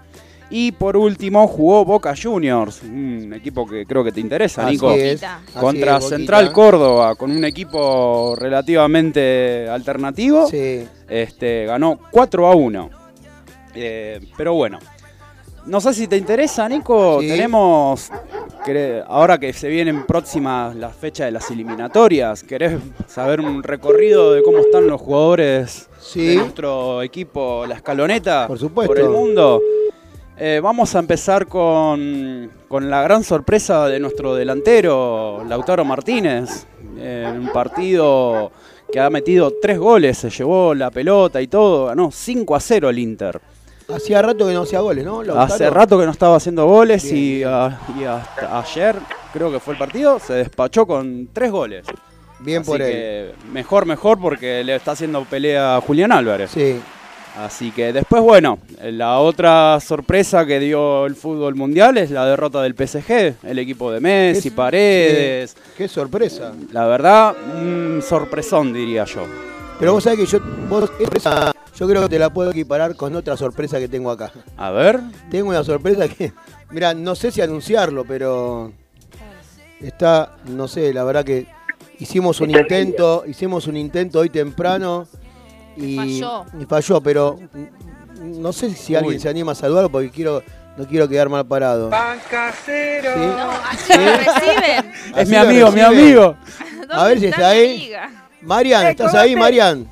Y 0.51 0.71
por 0.71 0.97
último 0.97 1.47
jugó 1.47 1.85
Boca 1.85 2.13
Juniors, 2.19 2.81
un 2.83 3.31
equipo 3.35 3.67
que 3.67 3.85
creo 3.85 4.03
que 4.03 4.11
te 4.11 4.19
interesa, 4.19 4.63
Así 4.63 4.71
Nico. 4.73 4.91
es, 4.91 5.21
Contra 5.59 5.97
es. 5.97 6.05
Central 6.09 6.51
Córdoba, 6.51 7.15
con 7.15 7.29
un 7.31 7.45
equipo 7.45 8.35
relativamente 8.35 9.67
alternativo. 9.69 10.47
Sí. 10.47 10.87
Este, 11.07 11.65
ganó 11.65 11.99
4 12.11 12.47
a 12.47 12.55
1. 12.55 12.89
Eh, 13.75 14.19
pero 14.35 14.53
bueno. 14.55 14.79
No 15.65 15.79
sé 15.81 15.93
si 15.93 16.07
te 16.07 16.17
interesa, 16.17 16.67
Nico. 16.67 17.19
Sí. 17.21 17.27
Tenemos. 17.27 18.09
ahora 19.07 19.37
que 19.37 19.53
se 19.53 19.67
vienen 19.67 20.05
próximas 20.05 20.75
las 20.75 20.95
fechas 20.95 21.27
de 21.27 21.31
las 21.31 21.49
eliminatorias, 21.51 22.43
¿querés 22.43 22.79
saber 23.07 23.39
un 23.39 23.61
recorrido 23.61 24.33
de 24.33 24.41
cómo 24.41 24.59
están 24.59 24.87
los 24.87 24.99
jugadores 25.01 25.89
Sí. 25.99 26.25
de 26.27 26.35
nuestro 26.37 27.01
equipo, 27.03 27.65
la 27.67 27.75
escaloneta? 27.75 28.47
Por 28.47 28.57
supuesto. 28.57 28.95
el 28.95 29.09
mundo. 29.09 29.61
Eh, 30.41 30.61
vamos 30.63 30.95
a 30.95 30.99
empezar 30.99 31.47
con, 31.47 32.49
con 32.69 32.89
la 32.89 33.01
gran 33.03 33.25
sorpresa 33.25 33.87
de 33.87 33.99
nuestro 33.99 34.35
delantero, 34.35 35.43
Lautaro 35.45 35.83
Martínez, 35.83 36.65
en 36.97 37.39
un 37.41 37.49
partido 37.49 38.49
que 38.89 39.01
ha 39.01 39.09
metido 39.09 39.53
tres 39.61 39.77
goles, 39.77 40.17
se 40.17 40.29
llevó 40.29 40.73
la 40.73 40.91
pelota 40.91 41.41
y 41.41 41.47
todo, 41.47 41.87
ganó 41.87 42.09
5 42.09 42.55
a 42.55 42.59
0 42.61 42.89
el 42.89 42.99
Inter. 42.99 43.41
Hacía 43.93 44.21
rato 44.21 44.47
que 44.47 44.53
no 44.53 44.61
hacía 44.61 44.79
goles, 44.79 45.03
¿no? 45.03 45.23
Lautaro? 45.23 45.53
Hace 45.53 45.69
rato 45.69 45.99
que 45.99 46.05
no 46.05 46.11
estaba 46.11 46.37
haciendo 46.37 46.65
goles 46.67 47.11
y, 47.11 47.43
ah, 47.43 47.77
y 47.99 48.05
hasta 48.05 48.59
ayer, 48.59 48.95
creo 49.33 49.51
que 49.51 49.59
fue 49.59 49.73
el 49.73 49.79
partido, 49.79 50.19
se 50.19 50.33
despachó 50.35 50.87
con 50.87 51.27
tres 51.33 51.51
goles. 51.51 51.85
Bien 52.39 52.61
Así 52.61 52.71
por 52.71 52.81
él. 52.81 52.91
que 52.91 53.31
mejor, 53.51 53.85
mejor 53.85 54.17
porque 54.21 54.63
le 54.63 54.75
está 54.75 54.91
haciendo 54.91 55.25
pelea 55.25 55.75
a 55.75 55.81
Julián 55.81 56.13
Álvarez. 56.13 56.51
Sí. 56.51 56.79
Así 57.39 57.71
que 57.71 57.93
después, 57.93 58.21
bueno, 58.21 58.59
la 58.83 59.19
otra 59.19 59.79
sorpresa 59.79 60.45
que 60.45 60.59
dio 60.59 61.05
el 61.05 61.15
fútbol 61.15 61.55
mundial 61.55 61.97
es 61.97 62.11
la 62.11 62.25
derrota 62.25 62.61
del 62.61 62.73
PSG, 62.75 63.35
el 63.43 63.59
equipo 63.59 63.91
de 63.91 64.01
Messi, 64.01 64.49
Es- 64.49 64.53
Paredes. 64.53 65.57
Qué 65.77 65.87
sorpresa. 65.87 66.51
La 66.73 66.85
verdad, 66.85 67.33
un 67.55 68.01
sorpresón 68.05 68.73
diría 68.73 69.05
yo. 69.05 69.21
Pero 69.79 69.93
vos 69.93 70.03
sabés 70.03 70.19
que 70.19 70.25
yo, 70.25 70.39
vos, 70.67 70.91
esa- 71.15 71.53
yo 71.77 71.87
creo 71.87 72.01
que 72.03 72.09
te 72.09 72.19
la 72.19 72.29
puedo 72.29 72.51
equiparar 72.51 72.95
con 72.97 73.15
otra 73.15 73.37
sorpresa 73.37 73.79
que 73.79 73.87
tengo 73.87 74.11
acá. 74.11 74.31
A 74.57 74.71
ver, 74.71 74.99
Tengo 75.31 75.47
una 75.49 75.63
sorpresa 75.63 76.09
que, 76.09 76.33
mira, 76.71 76.93
no 76.93 77.15
sé 77.15 77.31
si 77.31 77.39
anunciarlo, 77.39 78.03
pero 78.03 78.73
está, 79.79 80.35
no 80.47 80.67
sé, 80.67 80.93
la 80.93 81.05
verdad 81.05 81.23
que 81.23 81.47
hicimos 81.99 82.41
un 82.41 82.49
intento, 82.51 83.23
hicimos 83.27 83.67
un 83.67 83.77
intento 83.77 84.19
hoy 84.19 84.29
temprano 84.29 85.07
y 85.75 85.95
Falló. 85.95 86.45
y 86.59 86.65
falló, 86.65 87.01
pero 87.01 87.37
no 88.21 88.51
sé 88.53 88.69
si 88.71 88.95
alguien 88.95 89.15
Uy. 89.15 89.19
se 89.19 89.29
anima 89.29 89.51
a 89.53 89.55
saludarlo 89.55 89.89
porque 89.89 90.09
quiero, 90.09 90.43
no 90.77 90.85
quiero 90.87 91.07
quedar 91.07 91.29
mal 91.29 91.45
parado. 91.45 91.89
Pan 91.89 92.19
casero. 92.29 93.13
Sí. 93.13 93.19
No, 93.19 93.49
así 93.69 93.93
lo 93.93 94.17
reciben. 94.17 94.91
es 95.15 95.17
Así 95.17 95.31
mi 95.31 95.35
amigo, 95.37 95.71
mi 95.71 95.81
amigo. 95.81 96.35
A 96.91 97.05
ver 97.05 97.19
si 97.19 97.27
¿Dónde 97.27 97.27
está 97.29 97.49
ahí. 97.49 97.91
Marian, 98.41 98.87
Eh, 98.87 98.89
¿estás 98.91 99.11
¿cómo 99.11 99.21
ahí, 99.23 99.35
Marian? 99.35 99.91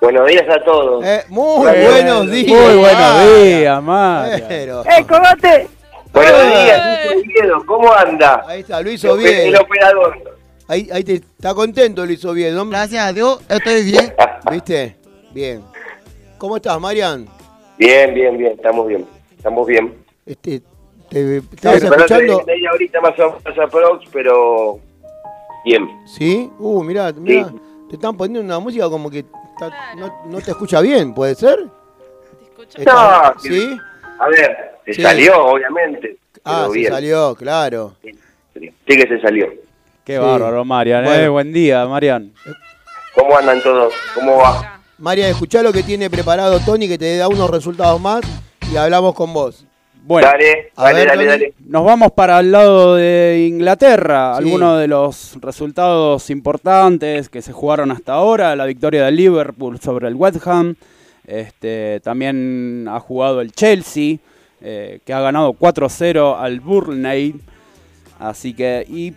Buenos 0.00 0.28
días 0.28 0.44
a 0.48 0.64
todos. 0.64 1.04
Eh, 1.04 1.24
muy 1.28 1.58
Bueno, 1.66 1.90
buenos 1.90 2.30
días. 2.30 2.48
Muy 2.48 2.76
buenos 2.78 3.00
Marian. 3.00 3.42
días, 3.58 3.82
Mario. 3.82 4.44
Pero- 4.48 4.82
¡Eh, 4.84 5.06
cogote! 5.08 5.68
Buenos 6.12 6.42
días, 6.46 7.00
Luis 7.12 7.26
Oviedo, 7.26 7.66
¿cómo 7.66 7.92
anda? 7.92 8.42
Ahí 8.46 8.60
está, 8.60 8.80
Luis 8.80 9.04
Oviedo. 9.04 9.42
el 9.48 9.56
operador. 9.56 10.36
Ahí, 10.66 10.88
ahí 10.92 11.04
te, 11.04 11.14
está 11.14 11.54
contento 11.54 12.04
Luis 12.06 12.24
Oviedo, 12.24 12.56
¿no? 12.64 12.70
Gracias 12.70 13.04
a 13.04 13.12
Dios, 13.12 13.40
estoy 13.48 13.84
bien. 13.84 14.14
¿Viste? 14.50 14.96
Bien. 15.38 15.62
¿Cómo 16.36 16.56
estás, 16.56 16.80
Marian? 16.80 17.28
Bien, 17.78 18.12
bien, 18.12 18.36
bien, 18.36 18.52
estamos 18.54 18.88
bien. 18.88 19.06
Estamos 19.36 19.68
bien. 19.68 19.94
Este, 20.26 20.60
te, 21.08 21.36
¿Estabas 21.36 21.76
Esperando 21.80 22.04
escuchando? 22.06 22.42
Media 22.44 22.72
horita 22.72 23.00
más 23.00 23.16
o 23.20 23.38
menos 23.44 23.58
aprox, 23.60 24.04
pero 24.12 24.80
bien. 25.64 25.88
¿Sí? 26.08 26.50
Uh, 26.58 26.82
mirá, 26.82 27.12
mirá. 27.12 27.46
Sí. 27.50 27.54
Te 27.88 27.94
están 27.94 28.16
poniendo 28.16 28.40
una 28.40 28.58
música 28.58 28.90
como 28.90 29.08
que 29.08 29.20
está- 29.20 29.94
no, 29.96 30.12
no 30.26 30.40
te 30.40 30.50
escucha 30.50 30.80
bien, 30.80 31.14
¿puede 31.14 31.36
ser? 31.36 31.56
Te 31.56 32.44
escucho. 32.44 32.78
Está- 32.78 33.32
No, 33.36 33.40
¿Sí? 33.40 33.76
A 34.18 34.28
ver, 34.30 34.56
se 34.86 34.94
Sí. 34.94 35.02
salió, 35.02 35.40
obviamente. 35.46 36.16
Ah, 36.42 36.62
pero 36.62 36.72
se 36.72 36.78
bien. 36.80 36.92
salió, 36.92 37.34
claro. 37.36 37.94
Sí 38.02 38.10
que 38.86 39.06
se 39.06 39.20
salió. 39.20 39.46
Qué 40.04 40.14
Sí. 40.14 40.18
bárbaro, 40.18 40.64
Marian. 40.64 41.04
eh. 41.04 41.08
Bueno. 41.08 41.32
Buen 41.32 41.52
día, 41.52 41.86
Marian. 41.86 42.32
¿Cómo 43.14 43.38
andan 43.38 43.62
todos? 43.62 43.94
¿Cómo 44.16 44.38
va? 44.38 44.74
Marian, 44.98 45.30
escuchá 45.30 45.62
lo 45.62 45.72
que 45.72 45.84
tiene 45.84 46.10
preparado 46.10 46.58
Tony, 46.58 46.88
que 46.88 46.98
te 46.98 47.16
da 47.16 47.28
unos 47.28 47.48
resultados 47.50 48.00
más 48.00 48.20
y 48.72 48.76
hablamos 48.76 49.14
con 49.14 49.32
vos. 49.32 49.64
Bueno, 50.02 50.26
Dale, 50.26 50.72
A 50.74 50.84
dale, 50.84 51.04
ver, 51.04 51.28
dale, 51.28 51.54
nos 51.66 51.84
vamos 51.84 52.12
para 52.12 52.40
el 52.40 52.50
lado 52.50 52.96
de 52.96 53.46
Inglaterra. 53.48 54.32
Sí. 54.36 54.44
Algunos 54.44 54.80
de 54.80 54.88
los 54.88 55.38
resultados 55.40 56.30
importantes 56.30 57.28
que 57.28 57.42
se 57.42 57.52
jugaron 57.52 57.90
hasta 57.92 58.14
ahora. 58.14 58.56
La 58.56 58.64
victoria 58.64 59.04
de 59.04 59.12
Liverpool 59.12 59.78
sobre 59.80 60.08
el 60.08 60.14
West 60.14 60.44
Ham. 60.46 60.74
Este, 61.26 62.00
también 62.00 62.86
ha 62.88 62.98
jugado 63.00 63.40
el 63.42 63.52
Chelsea, 63.52 64.16
eh, 64.62 65.00
que 65.04 65.12
ha 65.12 65.20
ganado 65.20 65.52
4-0 65.52 66.36
al 66.40 66.58
Burnley. 66.60 67.34
Así 68.18 68.54
que, 68.54 68.84
y 68.88 69.12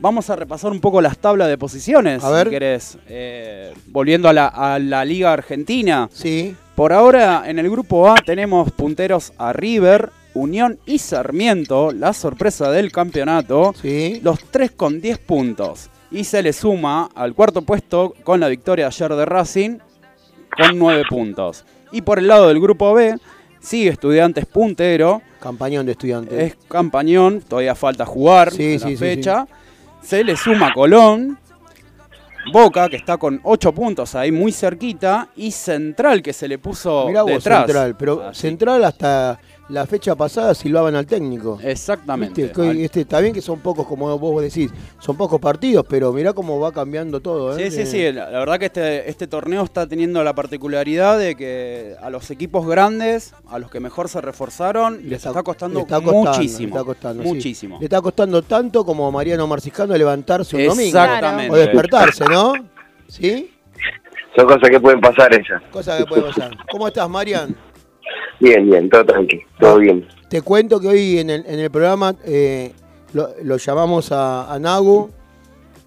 vamos 0.00 0.30
a 0.30 0.36
repasar 0.36 0.70
un 0.72 0.80
poco 0.80 1.00
las 1.00 1.18
tablas 1.18 1.48
de 1.48 1.58
posiciones, 1.58 2.22
A 2.24 2.30
ver. 2.30 2.46
si 2.46 2.50
querés. 2.50 2.98
Eh, 3.08 3.72
volviendo 3.86 4.28
a 4.28 4.32
la, 4.32 4.46
a 4.46 4.78
la 4.78 5.04
Liga 5.04 5.32
Argentina. 5.32 6.08
Sí. 6.12 6.54
Por 6.74 6.92
ahora, 6.92 7.44
en 7.46 7.58
el 7.58 7.70
grupo 7.70 8.08
A 8.10 8.14
tenemos 8.16 8.72
punteros 8.72 9.32
a 9.38 9.52
River, 9.52 10.10
Unión 10.34 10.78
y 10.86 10.98
Sarmiento, 10.98 11.92
la 11.92 12.12
sorpresa 12.12 12.70
del 12.70 12.90
campeonato. 12.90 13.72
Sí. 13.80 14.20
Los 14.22 14.40
tres 14.50 14.72
con 14.72 15.00
10 15.00 15.18
puntos. 15.18 15.90
Y 16.10 16.24
se 16.24 16.42
le 16.42 16.52
suma 16.52 17.08
al 17.14 17.34
cuarto 17.34 17.62
puesto 17.62 18.14
con 18.24 18.40
la 18.40 18.48
victoria 18.48 18.86
ayer 18.88 19.14
de 19.14 19.24
Racing 19.24 19.78
con 20.56 20.78
9 20.78 21.04
puntos. 21.08 21.64
Y 21.92 22.02
por 22.02 22.18
el 22.18 22.26
lado 22.26 22.48
del 22.48 22.60
grupo 22.60 22.92
B, 22.94 23.16
sigue 23.60 23.90
Estudiantes 23.90 24.46
puntero. 24.46 25.22
Campañón 25.40 25.86
de 25.86 25.92
estudiantes. 25.92 26.52
Es 26.52 26.56
campañón, 26.68 27.40
todavía 27.40 27.74
falta 27.74 28.04
jugar 28.06 28.50
Sí, 28.50 28.78
sí, 28.78 28.88
sí, 28.90 28.96
fecha. 28.96 29.46
Se 30.04 30.22
le 30.22 30.36
suma 30.36 30.72
Colón, 30.74 31.38
Boca, 32.52 32.90
que 32.90 32.96
está 32.96 33.16
con 33.16 33.40
8 33.42 33.72
puntos 33.72 34.14
ahí 34.14 34.30
muy 34.30 34.52
cerquita, 34.52 35.28
y 35.34 35.50
Central, 35.50 36.20
que 36.22 36.34
se 36.34 36.46
le 36.46 36.58
puso 36.58 37.06
Mirá 37.08 37.22
vos, 37.22 37.32
detrás. 37.32 37.64
Central. 37.64 37.96
Pero 37.96 38.22
Así. 38.28 38.42
Central 38.42 38.84
hasta 38.84 39.40
la 39.68 39.86
fecha 39.86 40.14
pasada 40.14 40.54
silbaban 40.54 40.94
al 40.94 41.06
técnico. 41.06 41.58
Exactamente. 41.62 42.42
Viste, 42.42 42.60
que, 42.60 42.84
este, 42.84 43.00
está 43.02 43.20
bien 43.20 43.32
que 43.32 43.40
son 43.40 43.60
pocos, 43.60 43.86
como 43.86 44.18
vos 44.18 44.42
decís, 44.42 44.70
son 44.98 45.16
pocos 45.16 45.40
partidos, 45.40 45.86
pero 45.88 46.12
mirá 46.12 46.32
cómo 46.32 46.60
va 46.60 46.72
cambiando 46.72 47.20
todo. 47.20 47.56
¿eh? 47.56 47.70
Sí, 47.70 47.78
sí, 47.78 47.86
sí. 47.86 48.12
La, 48.12 48.30
la 48.30 48.38
verdad 48.40 48.58
que 48.58 48.66
este, 48.66 49.08
este 49.08 49.26
torneo 49.26 49.64
está 49.64 49.86
teniendo 49.86 50.22
la 50.22 50.34
particularidad 50.34 51.18
de 51.18 51.34
que 51.34 51.96
a 52.00 52.10
los 52.10 52.30
equipos 52.30 52.66
grandes, 52.66 53.34
a 53.48 53.58
los 53.58 53.70
que 53.70 53.80
mejor 53.80 54.08
se 54.08 54.20
reforzaron, 54.20 55.08
les 55.08 55.24
está, 55.24 55.42
costando 55.42 55.80
le 55.80 55.82
está 55.82 56.00
costando, 56.00 56.30
muchísimo. 56.30 56.58
le 56.60 56.80
está 56.80 56.84
costando, 56.84 57.22
sí. 57.22 57.28
muchísimo. 57.28 57.78
Le 57.78 57.84
está 57.84 58.00
costando 58.02 58.42
tanto 58.42 58.84
como 58.84 59.06
a 59.06 59.10
Mariano 59.10 59.46
Marciscano 59.46 59.96
levantarse 59.96 60.56
un 60.56 60.66
domingo. 60.66 60.98
Exactamente. 60.98 61.52
O 61.52 61.56
despertarse, 61.56 62.24
¿no? 62.26 62.52
¿Sí? 63.08 63.50
Son 64.36 64.46
cosas 64.46 64.68
que 64.68 64.80
pueden 64.80 65.00
pasar 65.00 65.32
esas. 65.32 65.62
Cosa 65.70 65.96
que 65.96 66.04
puede 66.04 66.22
pasar. 66.22 66.50
¿Cómo 66.70 66.88
estás, 66.88 67.08
Marian? 67.08 67.54
Bien, 68.40 68.68
bien, 68.68 68.88
todo 68.90 69.04
tranquilo, 69.04 69.42
todo 69.60 69.78
bien. 69.78 70.06
Te 70.28 70.42
cuento 70.42 70.80
que 70.80 70.88
hoy 70.88 71.18
en 71.18 71.30
el, 71.30 71.44
en 71.46 71.60
el 71.60 71.70
programa 71.70 72.14
eh, 72.24 72.72
lo, 73.12 73.28
lo 73.42 73.56
llamamos 73.56 74.10
a, 74.12 74.52
a 74.52 74.58
Nagu, 74.58 75.10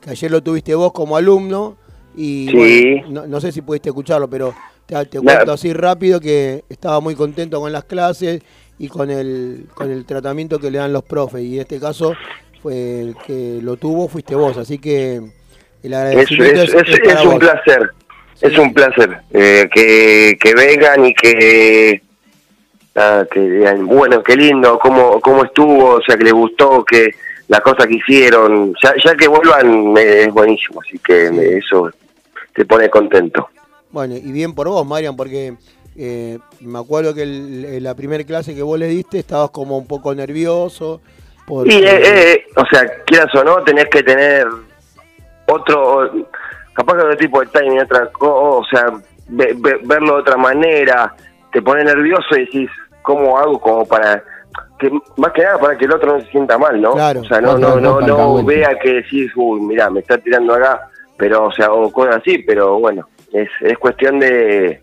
que 0.02 0.12
ayer 0.12 0.32
lo 0.32 0.42
tuviste 0.42 0.74
vos 0.76 0.94
como 0.94 1.18
alumno, 1.18 1.78
y 2.16 2.48
Sí. 2.50 2.56
bueno, 2.56 3.22
no, 3.22 3.28
no 3.28 3.42
sé 3.42 3.52
si 3.52 3.62
pudiste 3.62 3.90
escucharlo, 3.90 4.30
pero 4.30 4.54
te, 4.86 5.20
cuento 5.20 5.52
así 5.52 5.74
rápido 5.74 6.20
que 6.20 6.64
estaba 6.70 7.00
muy 7.02 7.14
contento 7.16 7.60
con 7.60 7.72
las 7.72 7.84
clases 7.84 8.42
y 8.80 8.88
con 8.88 9.12
el, 9.12 9.66
con 9.76 9.92
el 9.92 10.06
tratamiento 10.06 10.60
que 10.60 10.72
le 10.72 10.78
dan 10.78 10.94
los 10.94 11.04
profes, 11.04 11.42
y 11.44 11.56
en 11.56 11.62
este 11.62 11.80
caso 11.80 12.14
fue 12.62 13.02
el 13.02 13.16
que 13.26 13.60
lo 13.62 13.76
tuvo, 13.76 14.08
fuiste 14.08 14.34
vos, 14.36 14.58
así 14.58 14.78
que 14.80 15.22
el 15.84 15.94
agradecimiento 15.94 16.62
es, 16.62 16.74
es, 16.74 16.82
es- 16.82 16.90
es 16.90 17.00
para 17.02 17.20
es 17.20 17.26
un 17.26 17.40
placer, 17.40 17.90
es 18.42 18.58
un 18.58 18.74
placer 18.74 19.18
eh, 19.32 19.68
que, 19.74 20.38
que 20.42 20.54
vengan 20.56 21.06
y 21.06 21.14
que, 21.14 22.02
ah, 22.98 23.24
que 23.32 23.40
digan, 23.40 23.86
bueno, 23.88 24.22
qué 24.22 24.36
lindo, 24.36 24.78
cómo, 24.80 25.22
cómo 25.22 25.46
estuvo, 25.46 25.96
o 25.96 26.02
sea, 26.02 26.18
que 26.18 26.26
les 26.26 26.34
gustó, 26.34 26.84
que 26.84 27.12
las 27.48 27.62
cosas 27.62 27.88
que 27.88 27.96
hicieron, 27.96 28.74
ya, 28.84 28.94
ya 29.06 29.16
que 29.16 29.28
vuelvan 29.28 29.96
eh, 29.98 30.24
es 30.24 30.34
buenísimo, 30.34 30.82
así 30.82 31.00
que 31.00 31.58
eso 31.58 31.90
te 32.54 32.66
pone 32.66 32.90
contento. 32.90 33.48
Bueno, 33.92 34.16
y 34.16 34.32
bien 34.34 34.54
por 34.54 34.68
vos, 34.68 34.86
Marian, 34.86 35.16
porque 35.16 35.54
eh, 35.96 36.38
me 36.60 36.78
acuerdo 36.80 37.14
que 37.16 37.24
el- 37.24 37.82
la 37.84 37.96
primera 37.96 38.24
clase 38.26 38.54
que 38.54 38.62
vos 38.62 38.78
le 38.78 38.88
diste 38.88 39.18
estabas 39.20 39.50
como 39.52 39.78
un 39.78 39.88
poco 39.88 40.14
nervioso. 40.14 41.02
Porque, 41.48 41.74
Y, 41.74 41.78
eh, 41.78 42.02
eh, 42.34 42.46
o 42.58 42.64
sea, 42.70 42.86
quieras 43.06 43.34
o 43.34 43.44
no, 43.44 43.64
tenés 43.64 43.86
que 43.86 44.04
tener 44.04 44.46
otro, 45.48 46.12
capaz 46.74 46.94
que 46.98 47.04
otro 47.04 47.18
tipo 47.18 47.40
de 47.40 47.48
timing, 47.48 47.80
otra 47.80 48.10
co- 48.12 48.58
o 48.60 48.66
sea, 48.66 48.92
ve- 49.30 49.56
ve- 49.58 49.80
verlo 49.84 50.16
de 50.16 50.22
otra 50.22 50.38
manera, 50.38 51.16
te 51.52 51.62
pone 51.62 51.84
nervioso 51.84 52.36
y 52.36 52.40
decís, 52.42 52.70
¿cómo 53.08 53.38
hago 53.38 53.58
como 53.60 53.86
para 53.86 54.22
que 54.78 54.92
más 55.16 55.32
que 55.34 55.44
nada 55.44 55.58
para 55.60 55.78
que 55.78 55.86
el 55.86 55.94
otro 55.94 56.18
no 56.18 56.24
se 56.26 56.30
sienta 56.30 56.58
mal, 56.58 56.80
¿no? 56.82 56.92
Claro. 56.94 57.22
o 57.22 57.24
sea, 57.24 57.40
no 57.40 57.58
no 57.58 57.80
no 57.80 58.02
no 58.02 58.44
vea 58.44 58.78
que 58.84 58.96
decís, 58.96 59.32
uy, 59.38 59.62
mira, 59.62 59.90
me 59.90 60.02
está 60.02 60.18
tirando 60.18 60.54
acá, 60.54 60.90
pero 61.18 61.46
o 61.46 61.52
sea, 61.54 61.72
o 61.72 61.90
cosas 61.92 62.18
así, 62.18 62.40
pero 62.40 62.78
bueno, 62.80 63.08
es 63.32 63.48
es 63.62 63.78
cuestión 63.78 64.20
de 64.20 64.82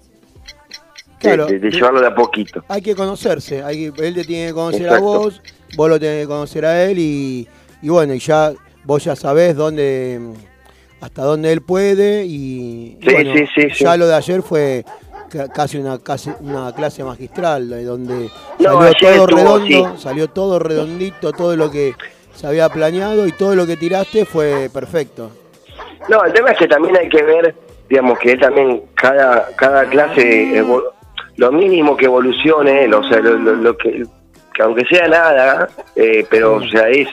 Claro, 1.18 1.46
de, 1.46 1.58
llevarlo 1.70 2.00
de 2.00 2.06
a 2.08 2.14
poquito. 2.14 2.64
hay 2.68 2.80
que 2.82 2.94
conocerse, 2.94 3.62
hay 3.62 3.90
que- 3.92 4.06
él 4.06 4.14
te 4.14 4.24
tiene 4.24 4.48
que 4.48 4.54
conocer 4.54 4.88
a 4.88 4.98
vos, 5.00 5.40
vos 5.76 5.88
lo 5.88 5.98
tenés 6.00 6.22
que 6.22 6.28
conocer 6.28 6.64
a 6.66 6.82
él 6.84 6.98
y, 6.98 7.46
y 7.82 7.88
bueno, 7.88 8.14
y 8.14 8.18
ya 8.18 8.52
vos 8.84 9.04
ya 9.04 9.14
sabés 9.16 9.54
dónde 9.56 10.20
hasta 11.00 11.22
dónde 11.22 11.52
él 11.52 11.60
puede 11.62 12.24
y, 12.24 12.98
y 13.00 13.06
Sí, 13.06 13.12
bueno, 13.14 13.32
sí, 13.34 13.44
sí, 13.54 13.62
sí. 13.70 13.84
ya 13.84 13.96
lo 13.96 14.06
de 14.06 14.14
ayer 14.14 14.42
fue 14.42 14.84
casi 15.54 15.78
una 15.78 15.98
casi 15.98 16.30
una 16.40 16.72
clase 16.74 17.02
magistral 17.04 17.68
de 17.68 17.84
donde 17.84 18.30
No, 18.58 18.72
salió 18.80 18.92
todo 19.00 19.10
estuvo, 19.12 19.26
redondo, 19.26 19.66
sí. 19.96 20.02
salió 20.02 20.28
todo 20.28 20.58
redondito, 20.58 21.32
todo 21.32 21.56
lo 21.56 21.70
que 21.70 21.94
se 22.34 22.46
había 22.46 22.68
planeado 22.68 23.26
y 23.26 23.32
todo 23.32 23.54
lo 23.54 23.66
que 23.66 23.76
tiraste 23.76 24.24
fue 24.24 24.68
perfecto. 24.72 25.30
No, 26.08 26.22
el 26.24 26.32
tema 26.32 26.50
es 26.50 26.58
que 26.58 26.68
también 26.68 26.96
hay 26.96 27.08
que 27.08 27.22
ver, 27.22 27.54
digamos, 27.88 28.18
que 28.18 28.32
él 28.32 28.40
también, 28.40 28.82
cada, 28.94 29.48
cada 29.56 29.84
clase, 29.88 30.62
lo 31.36 31.50
mínimo 31.52 31.96
que 31.96 32.04
evolucione, 32.06 32.92
o 32.94 33.02
sea, 33.08 33.20
lo, 33.20 33.34
lo- 33.38 33.54
lo 33.54 33.76
que, 33.76 34.04
que 34.54 34.62
aunque 34.62 34.84
sea 34.86 35.08
nada, 35.08 35.68
eh, 35.96 36.26
pero, 36.28 36.56
o 36.56 36.62
sea, 36.68 36.88
es, 36.88 37.08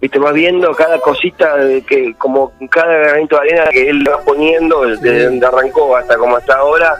viste, 0.00 0.18
vas 0.18 0.32
viendo 0.32 0.72
cada 0.72 0.98
cosita, 1.00 1.54
que 1.86 2.14
como 2.18 2.52
cada 2.70 2.96
granito 2.96 3.36
de 3.36 3.42
arena 3.42 3.70
que 3.70 3.90
él 3.90 4.02
va 4.08 4.18
poniendo, 4.24 4.82
desde 4.86 5.24
donde 5.26 5.46
arrancó 5.46 5.96
hasta 5.96 6.16
como 6.16 6.36
hasta 6.36 6.54
ahora, 6.54 6.96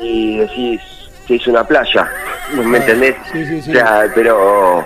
y 0.00 0.38
decís, 0.38 0.80
se 1.26 1.34
hizo 1.34 1.50
una 1.50 1.64
playa, 1.66 2.08
¿me 2.54 2.78
entendés? 2.78 3.16
Sí, 3.32 3.44
sí, 3.46 3.62
sí. 3.62 3.70
O 3.70 3.74
sea, 3.74 4.04
pero... 4.14 4.84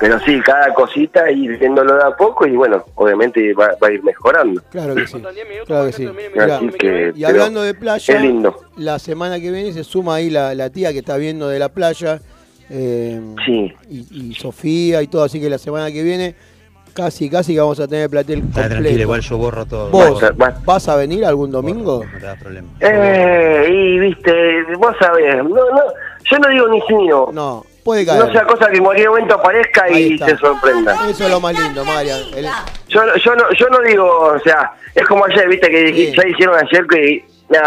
Pero 0.00 0.18
sí, 0.26 0.40
cada 0.44 0.74
cosita 0.74 1.30
ir 1.30 1.56
viéndolo 1.60 1.94
de 1.94 2.02
a 2.02 2.10
poco 2.16 2.44
y 2.44 2.56
bueno, 2.56 2.84
obviamente 2.96 3.54
va, 3.54 3.68
va 3.80 3.86
a 3.86 3.92
ir 3.92 4.02
mejorando. 4.02 4.60
Claro 4.72 4.96
que 4.96 5.06
sí. 5.06 5.22
Claro 5.64 5.86
que 5.86 5.92
sí. 5.92 6.08
Mirá, 6.34 6.58
que, 6.76 7.12
y 7.14 7.22
hablando 7.22 7.62
de 7.62 7.72
playa, 7.74 8.16
es 8.16 8.20
lindo. 8.20 8.64
la 8.78 8.98
semana 8.98 9.38
que 9.38 9.52
viene 9.52 9.72
se 9.72 9.84
suma 9.84 10.16
ahí 10.16 10.28
la, 10.28 10.56
la 10.56 10.70
tía 10.70 10.90
que 10.90 10.98
está 10.98 11.16
viendo 11.18 11.48
de 11.48 11.60
la 11.60 11.68
playa. 11.68 12.20
eh, 12.68 13.20
Sí. 13.46 13.72
y, 13.88 14.30
y 14.30 14.34
Sofía 14.34 15.02
y 15.02 15.06
todo, 15.06 15.22
así 15.22 15.40
que 15.40 15.48
la 15.48 15.58
semana 15.58 15.92
que 15.92 16.02
viene 16.02 16.34
casi, 16.92 17.28
casi 17.30 17.54
que 17.54 17.60
vamos 17.60 17.80
a 17.80 17.88
tener 17.88 18.04
el 18.04 18.10
platel 18.10 18.38
Está 18.38 18.44
completo. 18.52 18.68
tranquilo, 18.74 19.00
igual 19.02 19.20
yo 19.20 19.36
borro 19.38 19.66
todo. 19.66 19.90
¿Vos 19.90 20.22
Va 20.22 20.28
a- 20.28 20.30
va- 20.32 20.54
vas 20.64 20.88
a 20.88 20.96
venir 20.96 21.24
algún 21.24 21.50
domingo? 21.50 22.04
No 22.04 22.18
te 22.18 22.24
da 22.26 22.34
problema. 22.36 22.68
Eh, 22.80 23.66
y 23.70 23.98
viste, 23.98 24.62
vos 24.78 24.94
sabés, 25.00 25.36
no, 25.36 25.48
no, 25.50 25.82
yo 26.30 26.38
no 26.38 26.48
digo 26.48 26.68
ni 26.68 26.80
sí 26.82 26.94
ni 26.94 27.08
no. 27.08 27.28
No, 27.32 27.64
puede 27.84 28.04
caer. 28.06 28.24
No 28.24 28.32
sea 28.32 28.44
cosa 28.44 28.68
que 28.70 28.76
en 28.78 28.84
cualquier 28.84 29.08
momento 29.08 29.34
aparezca 29.34 29.88
y 29.90 30.18
se 30.18 30.36
sorprenda. 30.38 30.94
Eso 31.10 31.24
es 31.24 31.30
lo 31.30 31.40
más 31.40 31.58
lindo, 31.58 31.84
Marian. 31.84 32.20
El- 32.34 32.46
Yo, 32.88 33.04
no- 33.06 33.16
yo, 33.16 33.34
no, 33.34 33.44
yo 33.58 33.68
no 33.68 33.80
digo, 33.80 34.04
o 34.06 34.38
sea, 34.40 34.72
es 34.94 35.06
como 35.06 35.24
ayer, 35.24 35.48
viste, 35.48 35.68
que 35.70 35.86
Sí. 35.94 36.12
ya 36.16 36.28
hicieron 36.28 36.56
ayer 36.56 36.86
que 36.86 37.24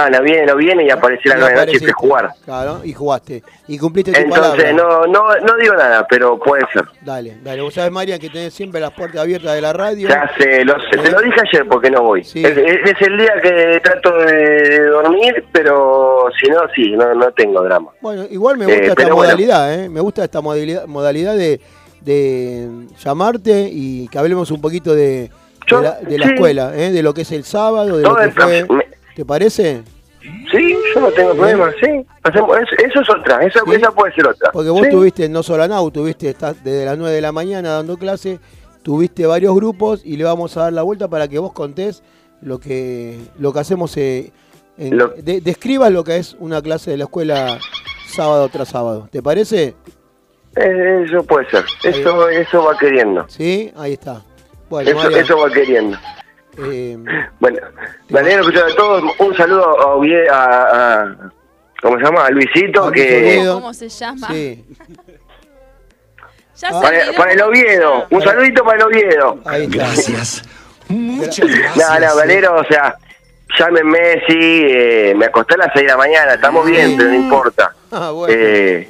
no 0.10 0.22
viene, 0.22 0.46
no 0.46 0.56
viene 0.56 0.86
y 0.86 0.90
apareció 0.90 1.32
la 1.34 1.40
nueve 1.40 1.60
de 1.60 1.66
noche 1.74 1.86
y 1.88 1.92
jugar. 1.92 2.30
Claro, 2.46 2.82
y 2.84 2.94
jugaste. 2.94 3.44
Y 3.68 3.78
cumpliste 3.78 4.12
tu 4.12 4.20
Entonces, 4.20 4.64
palabra. 4.66 4.74
no, 4.74 5.06
no, 5.08 5.36
no 5.38 5.58
digo 5.62 5.74
nada, 5.76 6.06
pero 6.10 6.38
puede 6.40 6.64
ser. 6.74 6.84
Dale, 7.02 7.38
dale. 7.44 7.62
Vos 7.62 7.74
sabés, 7.74 7.92
Marian, 7.92 8.20
que 8.20 8.30
tenés 8.30 8.54
siempre 8.54 8.80
las 8.80 8.92
puertas 8.92 9.22
abiertas 9.22 9.54
de 9.56 9.62
la 9.62 9.74
radio. 9.74 10.08
Ya 10.10 10.30
sé, 10.38 10.64
lo 10.66 10.74
sé, 10.92 10.98
te 10.98 11.12
lo 11.12 11.22
dije 11.22 11.36
ayer 11.52 11.68
porque 11.68 11.90
no 11.90 12.04
voy. 12.04 12.24
Sí. 12.24 12.44
Es, 12.46 12.58
es- 12.58 12.92
es 12.92 13.08
el 13.08 13.18
día 13.18 13.34
que 13.42 13.80
trato 13.84 14.12
de 14.18 14.82
dormir, 14.88 15.46
pero 15.52 16.26
si 16.42 16.50
no, 16.50 16.62
sí, 16.76 16.92
no, 16.92 17.14
no 17.16 17.32
tengo 17.32 17.62
drama. 17.64 17.92
Bueno, 18.02 18.24
igual 18.30 18.58
me 18.58 18.66
Eh, 18.66 18.68
gusta 18.68 18.84
esta 18.84 18.96
pero 18.96 19.16
bueno. 19.16 19.30
modalidad, 19.34 19.74
¿eh? 19.74 19.90
Me 19.90 20.00
gusta 20.02 20.24
esta 20.24 20.42
modalidad, 20.42 20.86
modalidad 20.88 21.36
de, 21.36 21.60
de 22.02 22.70
llamarte 23.04 23.70
y 23.72 24.08
que 24.10 24.18
hablemos 24.20 24.52
un 24.52 24.62
poquito 24.62 24.94
de, 24.96 25.32
Yo- 25.68 25.78
de 25.82 25.84
la, 25.84 25.96
de 26.00 26.18
la 26.20 26.26
sí. 26.28 26.34
escuela, 26.34 26.72
¿eh? 26.76 26.92
De 26.92 27.02
lo 27.02 27.14
que 27.14 27.22
es 27.22 27.32
el 27.32 27.44
sábado, 27.44 27.98
de 27.98 28.04
Todo 28.04 28.14
lo 28.14 28.20
que 28.20 28.26
el 28.26 28.32
fue. 28.32 28.66
me- 28.76 28.86
¿Te 29.16 29.26
parece? 29.26 29.84
Sí, 30.52 30.76
yo 30.94 31.02
no 31.02 31.12
tengo 31.12 31.36
problema, 31.36 31.72
sí. 31.80 32.06
Hacemos, 32.24 32.58
eso, 32.58 32.76
eso 32.88 33.02
es 33.02 33.10
otra, 33.10 33.44
esa, 33.46 33.60
Sí. 33.66 33.72
esa 33.76 33.92
puede 33.92 34.14
ser 34.14 34.28
otra. 34.28 34.52
Porque 34.52 34.70
vos 34.70 34.82
Sí. 34.84 34.90
tuviste 34.90 35.30
no 35.30 35.44
solo 35.44 35.68
Nau, 35.68 35.92
tuviste 35.92 36.30
estás 36.30 36.64
desde 36.64 36.86
las 36.86 36.98
9 36.98 37.14
de 37.16 37.22
la 37.22 37.32
mañana 37.32 37.70
dando 37.74 37.96
clase, 37.98 38.40
tuviste 38.82 39.26
varios 39.28 39.54
grupos 39.56 40.02
y 40.04 40.18
le 40.18 40.24
vamos 40.24 40.58
a 40.58 40.64
dar 40.64 40.74
la 40.74 40.82
vuelta 40.82 41.08
para 41.08 41.28
que 41.28 41.38
vos 41.40 41.54
contés 41.54 42.02
lo 42.42 42.60
que 42.60 43.20
lo 43.40 43.54
que 43.54 43.60
hacemos 43.60 43.96
eh, 43.98 44.32
en- 44.78 44.98
Lo- 44.98 45.10
de- 45.10 45.42
describas 45.42 45.92
lo 45.92 46.04
que 46.04 46.18
es 46.18 46.36
una 46.40 46.62
clase 46.62 46.92
de 46.92 46.98
la 46.98 47.04
escuela 47.06 47.60
sábado 48.08 48.50
tras 48.50 48.70
sábado. 48.70 49.08
¿Te 49.12 49.22
parece? 49.22 49.76
Eso 50.56 51.24
puede 51.24 51.50
ser. 51.50 51.66
Eso, 51.84 52.30
eso 52.30 52.64
va 52.64 52.78
queriendo. 52.78 53.26
¿Sí? 53.28 53.72
Ahí 53.76 53.94
está. 53.94 54.22
Bueno, 54.70 54.90
Eso, 54.90 55.10
eso 55.10 55.38
va 55.38 55.50
queriendo. 55.52 55.98
Eh, 56.58 56.98
Bueno, 57.40 57.60
me 58.10 58.20
alegro 58.20 58.42
escuchar 58.42 58.72
a 58.72 58.76
todos. 58.76 59.04
Un 59.20 59.36
saludo 59.36 60.00
a, 60.32 60.36
a, 60.36 61.02
a- 61.04 61.16
¿cómo 61.82 61.98
se 61.98 62.04
llama? 62.04 62.26
A 62.26 62.30
Luisito, 62.32 62.92
que 62.92 63.02
Oviedo. 63.20 63.54
¿Cómo 63.56 63.74
se 63.74 63.90
llama? 63.90 64.28
sí, 64.28 64.64
Ya 66.58 66.70
para, 67.18 67.32
el 67.34 67.42
Oviedo. 67.42 68.08
Un 68.10 68.22
saludito 68.22 68.64
para 68.64 68.78
el 68.78 68.84
Oviedo. 68.84 69.40
ahí 69.46 69.64
está. 69.64 69.78
Gracias. 69.78 70.44
Muchas 70.88 71.48
gracias. 71.48 71.78
No, 71.78 72.08
no, 72.08 72.16
me 72.16 72.22
alegro, 72.22 72.56
o 72.56 72.64
sea, 72.66 72.96
llámenme, 73.60 74.22
sí, 74.28 74.38
eh, 74.38 75.14
me 75.18 75.26
acosté 75.26 75.56
a 75.56 75.58
las 75.58 75.70
6 75.74 75.86
de 75.86 75.92
la 75.92 75.98
mañana, 75.98 76.34
estamos 76.36 76.66
bien, 76.66 76.96
pero 76.96 77.10
no 77.10 77.16
importa. 77.16 77.74
Ah, 77.92 78.12
bueno. 78.12 78.34
Eh, 78.38 78.88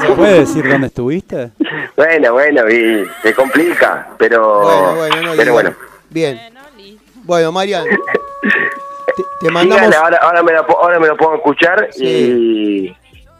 ¿Se 0.00 0.06
puede 0.14 0.40
decir 0.40 0.68
dónde 0.68 0.88
estuviste? 0.88 1.50
bueno, 1.96 2.32
bueno, 2.32 2.68
y 2.68 3.06
se 3.22 3.34
complica, 3.34 4.08
pero 4.18 4.60
Bueno, 4.60 4.94
bueno, 4.96 5.22
no 5.22 5.32
pero 5.36 5.52
bueno. 5.52 5.74
Bien. 6.10 6.40
Bueno, 7.28 7.52
Marian, 7.52 7.84
te, 7.84 9.22
te 9.40 9.50
mandamos. 9.50 9.94
Ahora, 9.94 10.16
ahora, 10.22 10.42
me 10.42 10.52
lo, 10.54 10.60
ahora 10.80 10.98
me 10.98 11.08
lo 11.08 11.16
puedo 11.18 11.34
escuchar 11.34 11.88
Sí. 11.92 12.06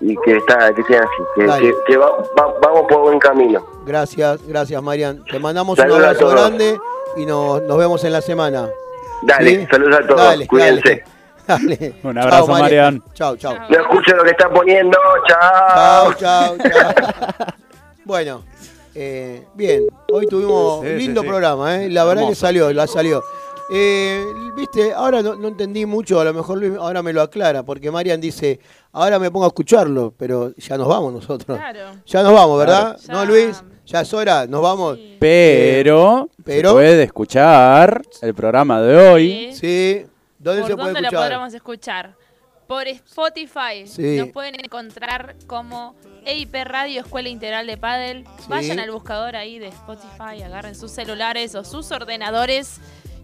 y, 0.01 0.11
y 0.13 0.17
que 0.27 0.37
está 0.37 0.75
que 0.75 0.83
sea 0.83 1.01
así, 1.01 1.23
que, 1.35 1.47
Dale. 1.47 1.63
que- 1.69 1.75
que 1.87 1.97
va- 1.97 2.11
va- 2.39 2.55
vamos 2.61 2.83
por 2.87 3.01
buen 3.01 3.19
camino. 3.19 3.65
Gracias, 3.87 4.47
gracias, 4.47 4.83
Marian. 4.83 5.25
Te 5.25 5.39
mandamos 5.39 5.79
Saludos 5.79 6.01
un 6.01 6.05
abrazo 6.05 6.29
grande 6.29 6.79
y 7.17 7.25
nos, 7.25 7.63
nos 7.63 7.79
vemos 7.79 8.05
en 8.05 8.13
la 8.13 8.21
semana. 8.21 8.69
Dale, 9.23 9.61
¿Sí? 9.63 9.67
saludos 9.71 9.97
a 9.97 10.07
todos, 10.07 10.21
Dale, 10.23 10.47
cuídense. 10.47 11.05
Dale. 11.47 11.77
dale. 11.77 11.95
Un 12.03 12.19
abrazo, 12.19 12.47
Marian. 12.49 13.03
Chao, 13.15 13.39
chao. 13.39 13.55
No 13.71 13.81
escucho 13.81 14.15
lo 14.17 14.23
que 14.23 14.33
están 14.33 14.53
poniendo, 14.53 14.99
Chao, 15.27 16.13
chao. 16.13 16.57
chao, 16.59 16.75
bueno, 18.05 18.43
eh, 18.95 19.47
bien. 19.55 19.87
Hoy 20.13 20.27
tuvimos 20.27 20.83
Sí, 20.83 20.89
sí, 20.89 20.95
lindo 20.97 21.23
sí. 21.23 21.27
programa, 21.27 21.77
¿eh? 21.77 21.89
La 21.89 22.05
verdad 22.05 22.29
que 22.29 22.35
salió, 22.35 22.71
la 22.75 22.87
salió. 22.87 23.23
Eh, 23.71 24.25
Viste, 24.57 24.93
ahora 24.93 25.23
no, 25.23 25.37
no 25.37 25.49
entendí 25.49 25.87
mucho, 25.87 26.21
a 26.21 26.25
lo 26.25 26.35
mejor 26.35 26.59
Luis 26.59 26.73
ahora 26.79 27.03
me 27.03 27.13
lo 27.13 27.23
aclara, 27.23 27.63
porque 27.63 27.91
Marian 27.91 28.21
dice, 28.21 28.59
ahora 28.93 29.19
me 29.19 29.31
pongo 29.31 29.45
a 29.45 29.49
escucharlo, 29.49 30.13
pero 30.17 30.53
ya 30.57 30.77
nos 30.77 30.89
vamos 30.89 31.13
nosotros. 31.13 31.57
Claro. 31.57 31.93
Ya 32.07 32.23
nos 32.23 32.33
vamos, 32.33 32.59
¿verdad? 32.59 32.97
Ya. 33.07 33.13
¿No, 33.13 33.25
Luis? 33.25 33.63
Ya 33.87 34.01
es 34.01 34.13
hora, 34.13 34.47
nos 34.47 34.61
vamos. 34.63 34.99
Pero, 35.21 36.29
pero- 36.45 36.71
se 36.71 36.75
puede 36.75 37.03
escuchar 37.05 38.03
el 38.21 38.35
programa 38.35 38.81
de 38.83 38.97
hoy. 38.97 39.49
Sí. 39.53 39.59
Sí. 39.61 40.07
¿Dónde 40.39 40.63
¿Por 40.63 40.71
se 40.71 40.77
puede 40.77 40.87
dónde 40.89 41.01
lo 41.01 41.07
escuchar? 41.09 41.23
podremos 41.25 41.55
escuchar? 41.55 42.15
Por 42.67 42.87
Spotify. 42.87 43.87
Sí. 43.87 44.17
Nos 44.19 44.29
pueden 44.29 44.55
encontrar 44.63 45.37
como 45.47 45.95
EIP 46.27 46.55
Radio 46.65 47.01
Escuela 47.01 47.29
Integral 47.29 47.67
de 47.67 47.77
Padel. 47.77 48.25
Sí. 48.39 48.45
Vayan 48.49 48.79
al 48.79 48.91
buscador 48.91 49.37
ahí 49.37 49.59
de 49.59 49.69
Spotify, 49.69 50.43
agarren 50.45 50.75
sus 50.75 50.91
celulares 50.91 51.55
o 51.55 51.65
sus 51.65 51.91
ordenadores 51.93 52.79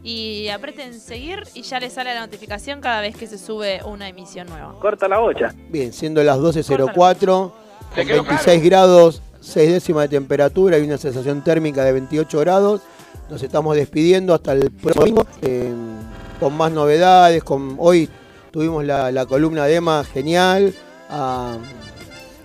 y 0.04 0.48
aprieten 0.48 1.00
seguir 1.00 1.42
y 1.54 1.62
ya 1.62 1.80
les 1.80 1.94
sale 1.94 2.14
la 2.14 2.20
notificación 2.20 2.80
cada 2.80 3.00
vez 3.00 3.16
que 3.16 3.26
se 3.26 3.38
sube 3.38 3.80
una 3.84 4.08
emisión 4.08 4.46
nueva. 4.46 4.78
Corta 4.80 5.08
la 5.08 5.18
bocha. 5.18 5.52
Bien, 5.70 5.92
siendo 5.92 6.22
las 6.22 6.38
12.04, 6.38 7.26
con 7.26 7.52
26 7.94 8.62
grados, 8.62 9.22
6 9.40 9.72
décimas 9.72 10.04
de 10.04 10.16
temperatura 10.18 10.78
y 10.78 10.82
una 10.82 10.98
sensación 10.98 11.42
térmica 11.42 11.82
de 11.84 11.92
28 11.92 12.38
grados. 12.40 12.82
Nos 13.30 13.42
estamos 13.42 13.74
despidiendo 13.76 14.34
hasta 14.34 14.52
el 14.52 14.70
próximo 14.70 15.00
domingo, 15.00 15.26
eh, 15.42 15.72
con 16.38 16.54
más 16.54 16.70
novedades. 16.70 17.42
Con, 17.42 17.76
hoy 17.78 18.08
tuvimos 18.50 18.84
la, 18.84 19.10
la 19.10 19.24
columna 19.24 19.64
de 19.64 19.76
Emma, 19.76 20.04
genial. 20.04 20.74
A, 21.08 21.56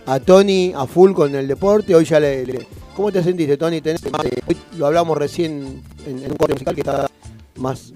a 0.05 0.19
Tony, 0.21 0.73
a 0.75 0.85
full 0.87 1.11
con 1.13 1.35
el 1.35 1.47
deporte. 1.47 1.93
Hoy 1.95 2.05
ya 2.05 2.19
le. 2.19 2.45
le- 2.45 2.67
¿Cómo 2.95 3.11
te 3.11 3.23
sentiste, 3.23 3.55
Tony? 3.57 3.79
Tenés 3.81 4.03
eh, 4.05 4.09
hoy 4.47 4.57
lo 4.77 4.85
hablamos 4.87 5.17
recién 5.17 5.81
en, 6.05 6.19
en 6.23 6.31
un 6.31 6.37
corte 6.37 6.53
musical 6.53 6.75
que 6.75 6.81
está 6.81 7.09
más 7.59 7.93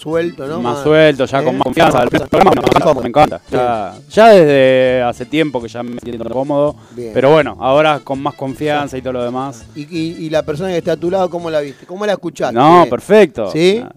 suelto, 0.00 0.46
¿no? 0.46 0.60
Más 0.62 0.82
suelto, 0.82 1.24
ya 1.26 1.40
¿eh? 1.40 1.44
con 1.44 1.56
más 1.58 1.64
confianza. 1.64 2.02
El 2.02 2.08
programa 2.08 2.52
me 2.52 2.60
encanta, 2.60 3.00
me 3.00 3.08
encanta. 3.08 3.40
Ya, 3.50 3.94
ya 4.10 4.28
desde 4.30 5.02
hace 5.02 5.26
tiempo 5.26 5.60
que 5.60 5.68
ya 5.68 5.82
me 5.82 5.98
siento 6.00 6.24
cómodo. 6.30 6.74
Bien. 6.92 7.10
Pero 7.12 7.30
bueno, 7.32 7.56
ahora 7.60 8.00
con 8.00 8.22
más 8.22 8.34
confianza 8.34 8.96
y 8.96 9.02
todo 9.02 9.12
lo 9.14 9.24
demás. 9.24 9.66
Y, 9.74 9.82
y- 9.82 10.24
y 10.26 10.30
la 10.30 10.42
persona 10.42 10.70
que 10.70 10.78
está 10.78 10.92
a 10.92 10.96
tu 10.96 11.10
lado, 11.10 11.28
¿cómo 11.28 11.50
la 11.50 11.60
viste? 11.60 11.84
¿Cómo 11.86 12.06
la 12.06 12.12
escuchaste? 12.12 12.54
No, 12.54 12.86
perfecto. 12.88 13.50
¿Sí? 13.50 13.80
Nah, 13.82 13.90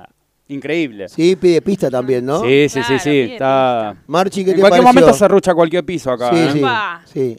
nah, 0.00 0.04
Increíble. 0.48 1.08
Sí, 1.08 1.36
pide 1.36 1.62
pista 1.62 1.88
también, 1.90 2.26
¿no? 2.26 2.40
Sí, 2.42 2.68
sí, 2.68 2.80
sí, 2.80 2.82
Claro, 2.82 2.98
sí. 3.00 3.20
Está... 3.32 3.96
Marchi, 4.08 4.44
¿qué 4.44 4.50
En 4.50 4.56
te 4.56 4.60
cualquier 4.60 4.82
pareció? 4.82 5.00
momento 5.00 5.18
se 5.18 5.28
rucha 5.28 5.54
cualquier 5.54 5.84
piso 5.84 6.10
acá. 6.10 6.30
Sí, 6.30 6.36
¿eh? 6.38 6.50
sí, 6.52 6.62
sí. 7.12 7.38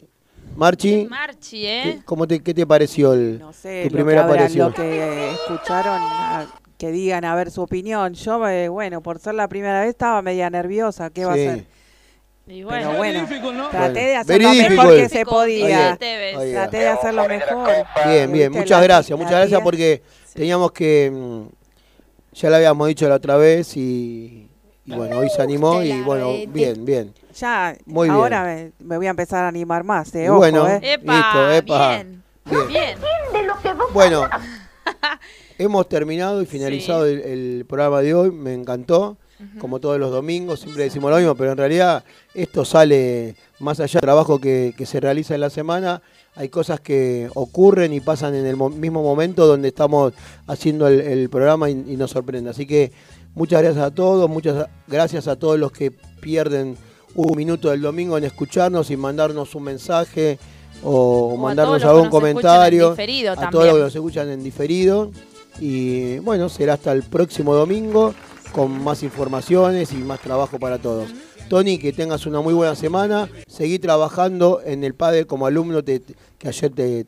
Marchi, 0.56 1.06
Marchi, 1.10 1.60
¿qué, 1.60 1.88
¿eh? 1.90 1.98
cómo 2.06 2.26
te, 2.26 2.40
¿qué 2.42 2.54
te 2.54 2.66
pareció 2.66 3.12
el, 3.12 3.38
No 3.38 3.52
sé, 3.52 3.84
tu 3.86 3.90
primera 3.94 4.24
aparición? 4.24 4.68
lo 4.70 4.74
que 4.74 4.82
eh, 4.82 5.30
escucharon, 5.32 6.00
que 6.78 6.90
digan 6.92 7.24
a 7.24 7.34
ver 7.34 7.50
su 7.50 7.62
opinión. 7.62 8.14
Yo, 8.14 8.46
eh, 8.48 8.68
bueno, 8.68 9.00
por 9.02 9.18
ser 9.18 9.34
la 9.34 9.48
primera 9.48 9.80
vez 9.80 9.90
estaba 9.90 10.20
media 10.22 10.50
nerviosa. 10.50 11.10
¿Qué 11.10 11.24
va 11.24 11.32
a 11.32 11.36
ser? 11.36 11.66
Y 12.48 12.62
Pero 12.62 12.92
bueno, 12.92 13.26
bueno, 13.26 13.68
traté 13.70 14.00
de 14.00 14.16
hacer 14.16 14.40
lo 14.40 14.50
mejor 14.54 14.94
que 14.94 15.08
se 15.08 15.24
podía. 15.26 15.96
Traté 15.96 16.76
de 16.78 16.88
hacer 16.88 17.12
lo 17.14 17.26
mejor. 17.26 17.68
Bien, 18.06 18.30
bien, 18.30 18.52
muchas 18.52 18.80
gracias, 18.82 19.18
muchas 19.18 19.32
gracias 19.34 19.60
porque 19.62 20.02
teníamos 20.32 20.70
que, 20.70 21.10
mm, 21.12 21.42
ya 22.34 22.50
lo 22.50 22.56
habíamos 22.56 22.86
dicho 22.86 23.08
la 23.08 23.16
otra 23.16 23.36
vez 23.36 23.76
y, 23.76 24.48
y 24.84 24.94
bueno, 24.94 25.18
hoy 25.18 25.28
se 25.28 25.42
animó 25.42 25.82
y 25.82 26.00
bueno, 26.02 26.34
bien, 26.48 26.84
bien. 26.84 27.12
Ya, 27.34 27.76
Muy 27.84 28.06
bien. 28.08 28.14
ahora 28.16 28.44
me, 28.44 28.72
me 28.78 28.96
voy 28.96 29.08
a 29.08 29.10
empezar 29.10 29.44
a 29.44 29.48
animar 29.48 29.82
más, 29.82 30.14
eh, 30.14 30.30
ojo, 30.30 30.38
bueno, 30.38 30.68
eh. 30.68 30.78
Epa, 30.82 31.12
Listo, 31.14 31.50
epa. 31.52 31.88
bien. 31.88 32.22
Bien. 32.44 32.68
Bien. 32.68 32.98
Bueno, 33.92 34.28
hemos 35.58 35.88
terminado 35.88 36.42
y 36.42 36.46
finalizado 36.46 37.06
el, 37.06 37.20
el 37.20 37.64
programa 37.68 38.00
de 38.02 38.14
hoy. 38.14 38.30
Me 38.30 38.54
encantó. 38.54 39.16
Como 39.58 39.80
todos 39.80 40.00
los 40.00 40.10
domingos, 40.10 40.60
siempre 40.60 40.84
decimos 40.84 41.10
lo 41.10 41.18
mismo, 41.18 41.34
pero 41.34 41.52
en 41.52 41.58
realidad 41.58 42.02
esto 42.32 42.64
sale 42.64 43.34
más 43.58 43.78
allá 43.80 43.92
del 43.92 44.00
trabajo 44.00 44.38
que, 44.40 44.72
que 44.78 44.86
se 44.86 44.98
realiza 44.98 45.34
en 45.34 45.42
la 45.42 45.50
semana. 45.50 46.00
Hay 46.36 46.48
cosas 46.48 46.80
que 46.80 47.28
ocurren 47.34 47.92
y 47.92 48.00
pasan 48.00 48.34
en 48.34 48.46
el 48.46 48.56
mo- 48.56 48.70
mismo 48.70 49.02
momento 49.02 49.46
donde 49.46 49.68
estamos 49.68 50.14
haciendo 50.46 50.88
el, 50.88 51.00
el 51.02 51.28
programa 51.28 51.68
y, 51.68 51.72
y 51.86 51.96
nos 51.98 52.12
sorprende. 52.12 52.48
Así 52.48 52.64
que 52.66 52.92
muchas 53.34 53.60
gracias 53.62 53.84
a 53.84 53.90
todos, 53.90 54.30
muchas 54.30 54.68
gracias 54.86 55.28
a 55.28 55.36
todos 55.36 55.58
los 55.58 55.70
que 55.70 55.90
pierden 55.90 56.74
un 57.14 57.36
minuto 57.36 57.68
del 57.68 57.82
domingo 57.82 58.16
en 58.16 58.24
escucharnos 58.24 58.90
y 58.90 58.96
mandarnos 58.96 59.54
un 59.54 59.64
mensaje 59.64 60.38
o, 60.82 61.36
mandarnos 61.36 61.84
algún 61.84 62.04
comentario. 62.08 62.88
a 63.32 63.50
todos 63.50 63.64
los 63.66 63.74
que 63.74 63.80
nos 63.82 63.94
escuchan 63.94 64.30
en 64.30 64.42
diferido. 64.42 65.10
Y 65.60 66.18
bueno, 66.20 66.48
será 66.48 66.74
hasta 66.74 66.92
el 66.92 67.02
próximo 67.02 67.54
domingo 67.54 68.14
con 68.52 68.82
más 68.82 69.02
informaciones 69.02 69.92
y 69.92 69.96
más 69.96 70.20
trabajo 70.20 70.58
para 70.58 70.78
todos. 70.78 71.10
Tony, 71.48 71.78
que 71.78 71.92
tengas 71.92 72.26
una 72.26 72.40
muy 72.40 72.54
buena 72.54 72.74
semana. 72.74 73.28
Seguí 73.46 73.78
trabajando 73.78 74.60
en 74.64 74.82
el 74.84 74.94
padre 74.94 75.26
como 75.26 75.46
alumno, 75.46 75.82
te- 75.84 76.00
te- 76.00 76.14
que 76.38 76.48
ayer 76.48 76.70
te 76.72 77.06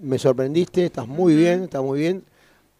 me 0.00 0.18
sorprendiste. 0.18 0.84
Estás 0.86 1.06
muy 1.06 1.34
bien, 1.36 1.64
estás 1.64 1.82
muy 1.82 2.00
bien. 2.00 2.24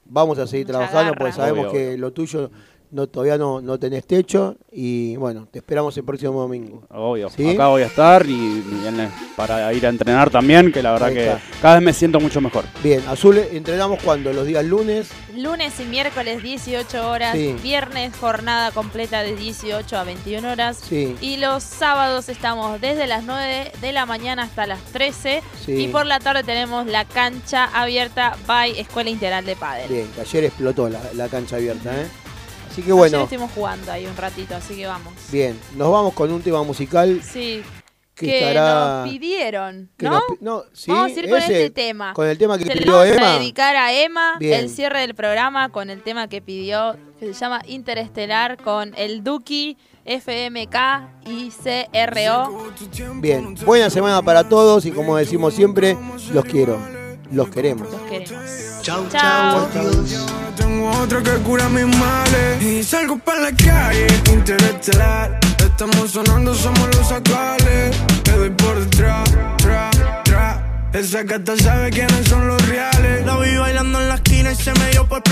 Vamos 0.06 0.38
a 0.38 0.46
seguir 0.46 0.66
Mucha 0.66 0.78
trabajando 0.78 1.12
garra. 1.12 1.18
porque 1.18 1.32
sabemos 1.34 1.66
Obvio, 1.66 1.72
que 1.72 1.96
lo 1.98 2.12
tuyo 2.12 2.50
no, 2.90 3.06
todavía 3.06 3.38
no, 3.38 3.60
no 3.60 3.78
tenés 3.78 4.06
techo. 4.06 4.56
Y 4.72 5.16
bueno, 5.16 5.48
te 5.50 5.58
esperamos 5.58 5.96
el 5.96 6.04
próximo 6.04 6.40
domingo. 6.40 6.84
Obvio. 6.90 7.28
¿Sí? 7.30 7.50
Acá 7.50 7.68
voy 7.68 7.82
a 7.82 7.86
estar 7.86 8.24
y, 8.26 8.32
y 8.32 8.84
en- 8.86 9.10
para 9.36 9.72
ir 9.72 9.84
a 9.86 9.88
entrenar 9.88 10.30
también, 10.30 10.70
que 10.72 10.82
la 10.82 10.92
verdad 10.92 11.08
que 11.12 11.32
cada 11.62 11.74
vez 11.74 11.82
me 11.84 11.92
siento 11.92 12.20
mucho 12.20 12.40
mejor. 12.40 12.64
Bien, 12.82 13.02
Azul, 13.08 13.38
entrenamos 13.38 14.02
cuando 14.02 14.32
los 14.32 14.46
días 14.46 14.64
lunes. 14.64 15.10
Lunes 15.36 15.78
y 15.80 15.84
miércoles 15.84 16.42
18 16.42 17.08
horas, 17.10 17.34
Sí. 17.34 17.56
viernes 17.62 18.12
jornada 18.16 18.70
completa 18.72 19.22
de 19.22 19.34
18 19.34 19.96
a 19.96 20.04
21 20.04 20.50
horas 20.52 20.80
Sí. 20.88 21.16
y 21.20 21.36
los 21.38 21.62
sábados 21.62 22.28
estamos 22.28 22.80
desde 22.80 23.06
las 23.06 23.24
9 23.24 23.72
de 23.80 23.92
la 23.92 24.06
mañana 24.06 24.42
hasta 24.42 24.66
las 24.66 24.80
13 24.92 25.42
Sí. 25.64 25.72
y 25.84 25.88
por 25.88 26.06
la 26.06 26.20
tarde 26.20 26.42
tenemos 26.44 26.86
la 26.86 27.04
cancha 27.04 27.64
abierta 27.64 28.36
by 28.46 28.78
Escuela 28.78 29.10
Integral 29.10 29.44
de 29.46 29.56
Padel. 29.56 29.88
Bien, 29.88 30.06
que 30.14 30.20
ayer 30.20 30.44
explotó 30.44 30.88
la, 30.88 31.00
la 31.14 31.28
cancha 31.28 31.56
abierta, 31.56 31.90
¿eh? 32.00 32.06
Así 32.70 32.82
que 32.82 32.92
bueno, 32.92 33.22
estuvimos 33.22 33.50
jugando 33.52 33.90
ahí 33.90 34.06
un 34.06 34.16
ratito, 34.16 34.54
así 34.54 34.76
que 34.76 34.86
vamos. 34.86 35.12
bien, 35.32 35.58
nos 35.76 35.90
vamos 35.90 36.14
con 36.14 36.30
un 36.32 36.40
tema 36.40 36.62
musical 36.62 37.20
Sí, 37.22 37.62
que, 38.14 38.26
que 38.26 38.38
estará... 38.50 39.00
nos 39.02 39.08
pidieron, 39.10 39.90
que 39.96 40.06
¿no? 40.06 40.12
nos 40.12 40.22
no, 40.40 40.64
sí, 40.72 40.90
Vamos 40.90 41.16
a 41.16 41.20
ir 41.20 41.28
con 41.28 41.38
ese, 41.38 41.64
este 41.64 41.70
tema. 41.70 42.12
Con 42.14 42.28
el 42.28 42.38
tema 42.38 42.58
que 42.58 42.64
Se 42.66 42.72
pidió 42.72 42.92
vamos 42.92 43.16
a 43.18 43.38
dedicar 43.38 43.74
a 43.74 43.92
Emma 43.92 44.36
Bien. 44.38 44.60
el 44.60 44.68
cierre 44.70 45.00
del 45.00 45.14
programa 45.14 45.70
con 45.70 45.90
el 45.90 46.02
tema 46.02 46.28
que 46.28 46.40
pidió, 46.40 46.96
que 47.18 47.26
se 47.26 47.40
llama 47.40 47.60
Interestelar, 47.66 48.56
con 48.62 48.92
el 48.96 49.24
Duki, 49.24 49.76
FMK 50.04 50.76
y 51.26 51.50
CRO. 51.50 52.70
Bien, 53.16 53.54
buena 53.64 53.90
semana 53.90 54.22
para 54.22 54.48
todos 54.48 54.86
y 54.86 54.92
como 54.92 55.16
decimos 55.16 55.54
siempre, 55.54 55.96
los 56.32 56.44
quiero, 56.44 56.78
los 57.30 57.48
queremos. 57.48 57.90
Los 57.90 58.00
queremos. 58.02 58.40
Chau, 58.82 59.06
Chao. 59.10 59.68
chau, 59.72 59.90
tengo 60.56 60.90
otra 60.90 61.22
que 61.22 61.32
cura 61.42 61.68
mis 61.68 61.84
males 61.84 62.62
Y 62.62 62.82
salgo 62.82 63.18
para 63.18 63.40
la 63.40 63.52
calle, 63.52 64.06
interestelar 64.32 65.38
Estamos 65.58 66.10
sonando, 66.10 66.54
somos 66.54 66.88
los 66.96 67.12
actuales 67.12 67.96
Te 68.22 68.32
doy 68.32 68.50
por 68.50 68.80
detrás, 68.80 69.30
tra, 69.58 69.90
tra 70.24 70.70
que 70.92 71.38
tú 71.38 71.56
sabes 71.56 71.94
quiénes 71.94 72.28
son 72.28 72.48
los 72.48 72.68
reales. 72.68 73.24
La 73.24 73.38
vi 73.38 73.56
bailando 73.56 74.00
en 74.00 74.08
la 74.08 74.16
esquina 74.16 74.52
y 74.52 74.56
se 74.56 74.72
me 74.72 74.90
dio 74.90 75.06
por. 75.06 75.30